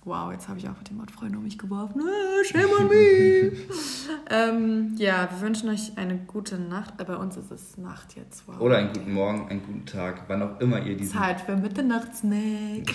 Wow, 0.04 0.32
jetzt 0.32 0.48
habe 0.48 0.58
ich 0.58 0.68
auch 0.68 0.76
mit 0.76 0.88
dem 0.88 0.98
Wort 0.98 1.10
Freunde 1.10 1.36
um 1.36 1.44
mich 1.44 1.58
geworfen. 1.58 2.00
Ah, 2.02 2.44
shame 2.44 2.70
on 2.80 2.88
me! 2.88 3.52
ähm, 4.30 4.94
ja, 4.96 5.28
wir 5.30 5.40
wünschen 5.42 5.68
euch 5.68 5.92
eine 5.96 6.16
gute 6.16 6.58
Nacht. 6.58 7.00
Äh, 7.00 7.04
bei 7.04 7.16
uns 7.16 7.36
ist 7.36 7.50
es 7.52 7.76
Nacht 7.76 8.16
jetzt. 8.16 8.48
Wow. 8.48 8.58
Oder 8.60 8.78
einen 8.78 8.92
guten 8.92 9.12
Morgen, 9.12 9.48
einen 9.50 9.62
guten 9.62 9.84
Tag, 9.84 10.24
wann 10.26 10.42
auch 10.42 10.58
immer 10.58 10.84
ihr 10.84 10.96
diesen... 10.96 11.16
Zeit 11.16 11.42
für 11.42 11.54
Mitternachtssnack. 11.54 12.88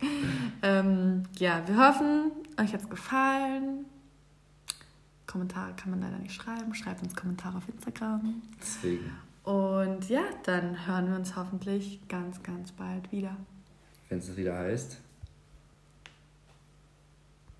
ähm, 0.62 1.22
ja, 1.38 1.62
wir 1.66 1.78
hoffen, 1.78 2.32
euch 2.60 2.72
hat 2.72 2.82
es 2.82 2.88
gefallen. 2.88 3.86
Kommentare 5.26 5.74
kann 5.74 5.90
man 5.90 6.00
leider 6.00 6.18
nicht 6.18 6.34
schreiben. 6.34 6.74
Schreibt 6.74 7.02
uns 7.02 7.14
Kommentare 7.14 7.58
auf 7.58 7.68
Instagram. 7.68 8.42
Deswegen. 8.60 9.12
Und 9.44 10.08
ja, 10.08 10.22
dann 10.44 10.86
hören 10.86 11.08
wir 11.08 11.16
uns 11.16 11.36
hoffentlich 11.36 12.00
ganz, 12.08 12.42
ganz 12.42 12.72
bald 12.72 13.10
wieder. 13.12 13.36
Wenn 14.08 14.18
es 14.18 14.36
wieder 14.36 14.58
heißt. 14.58 15.00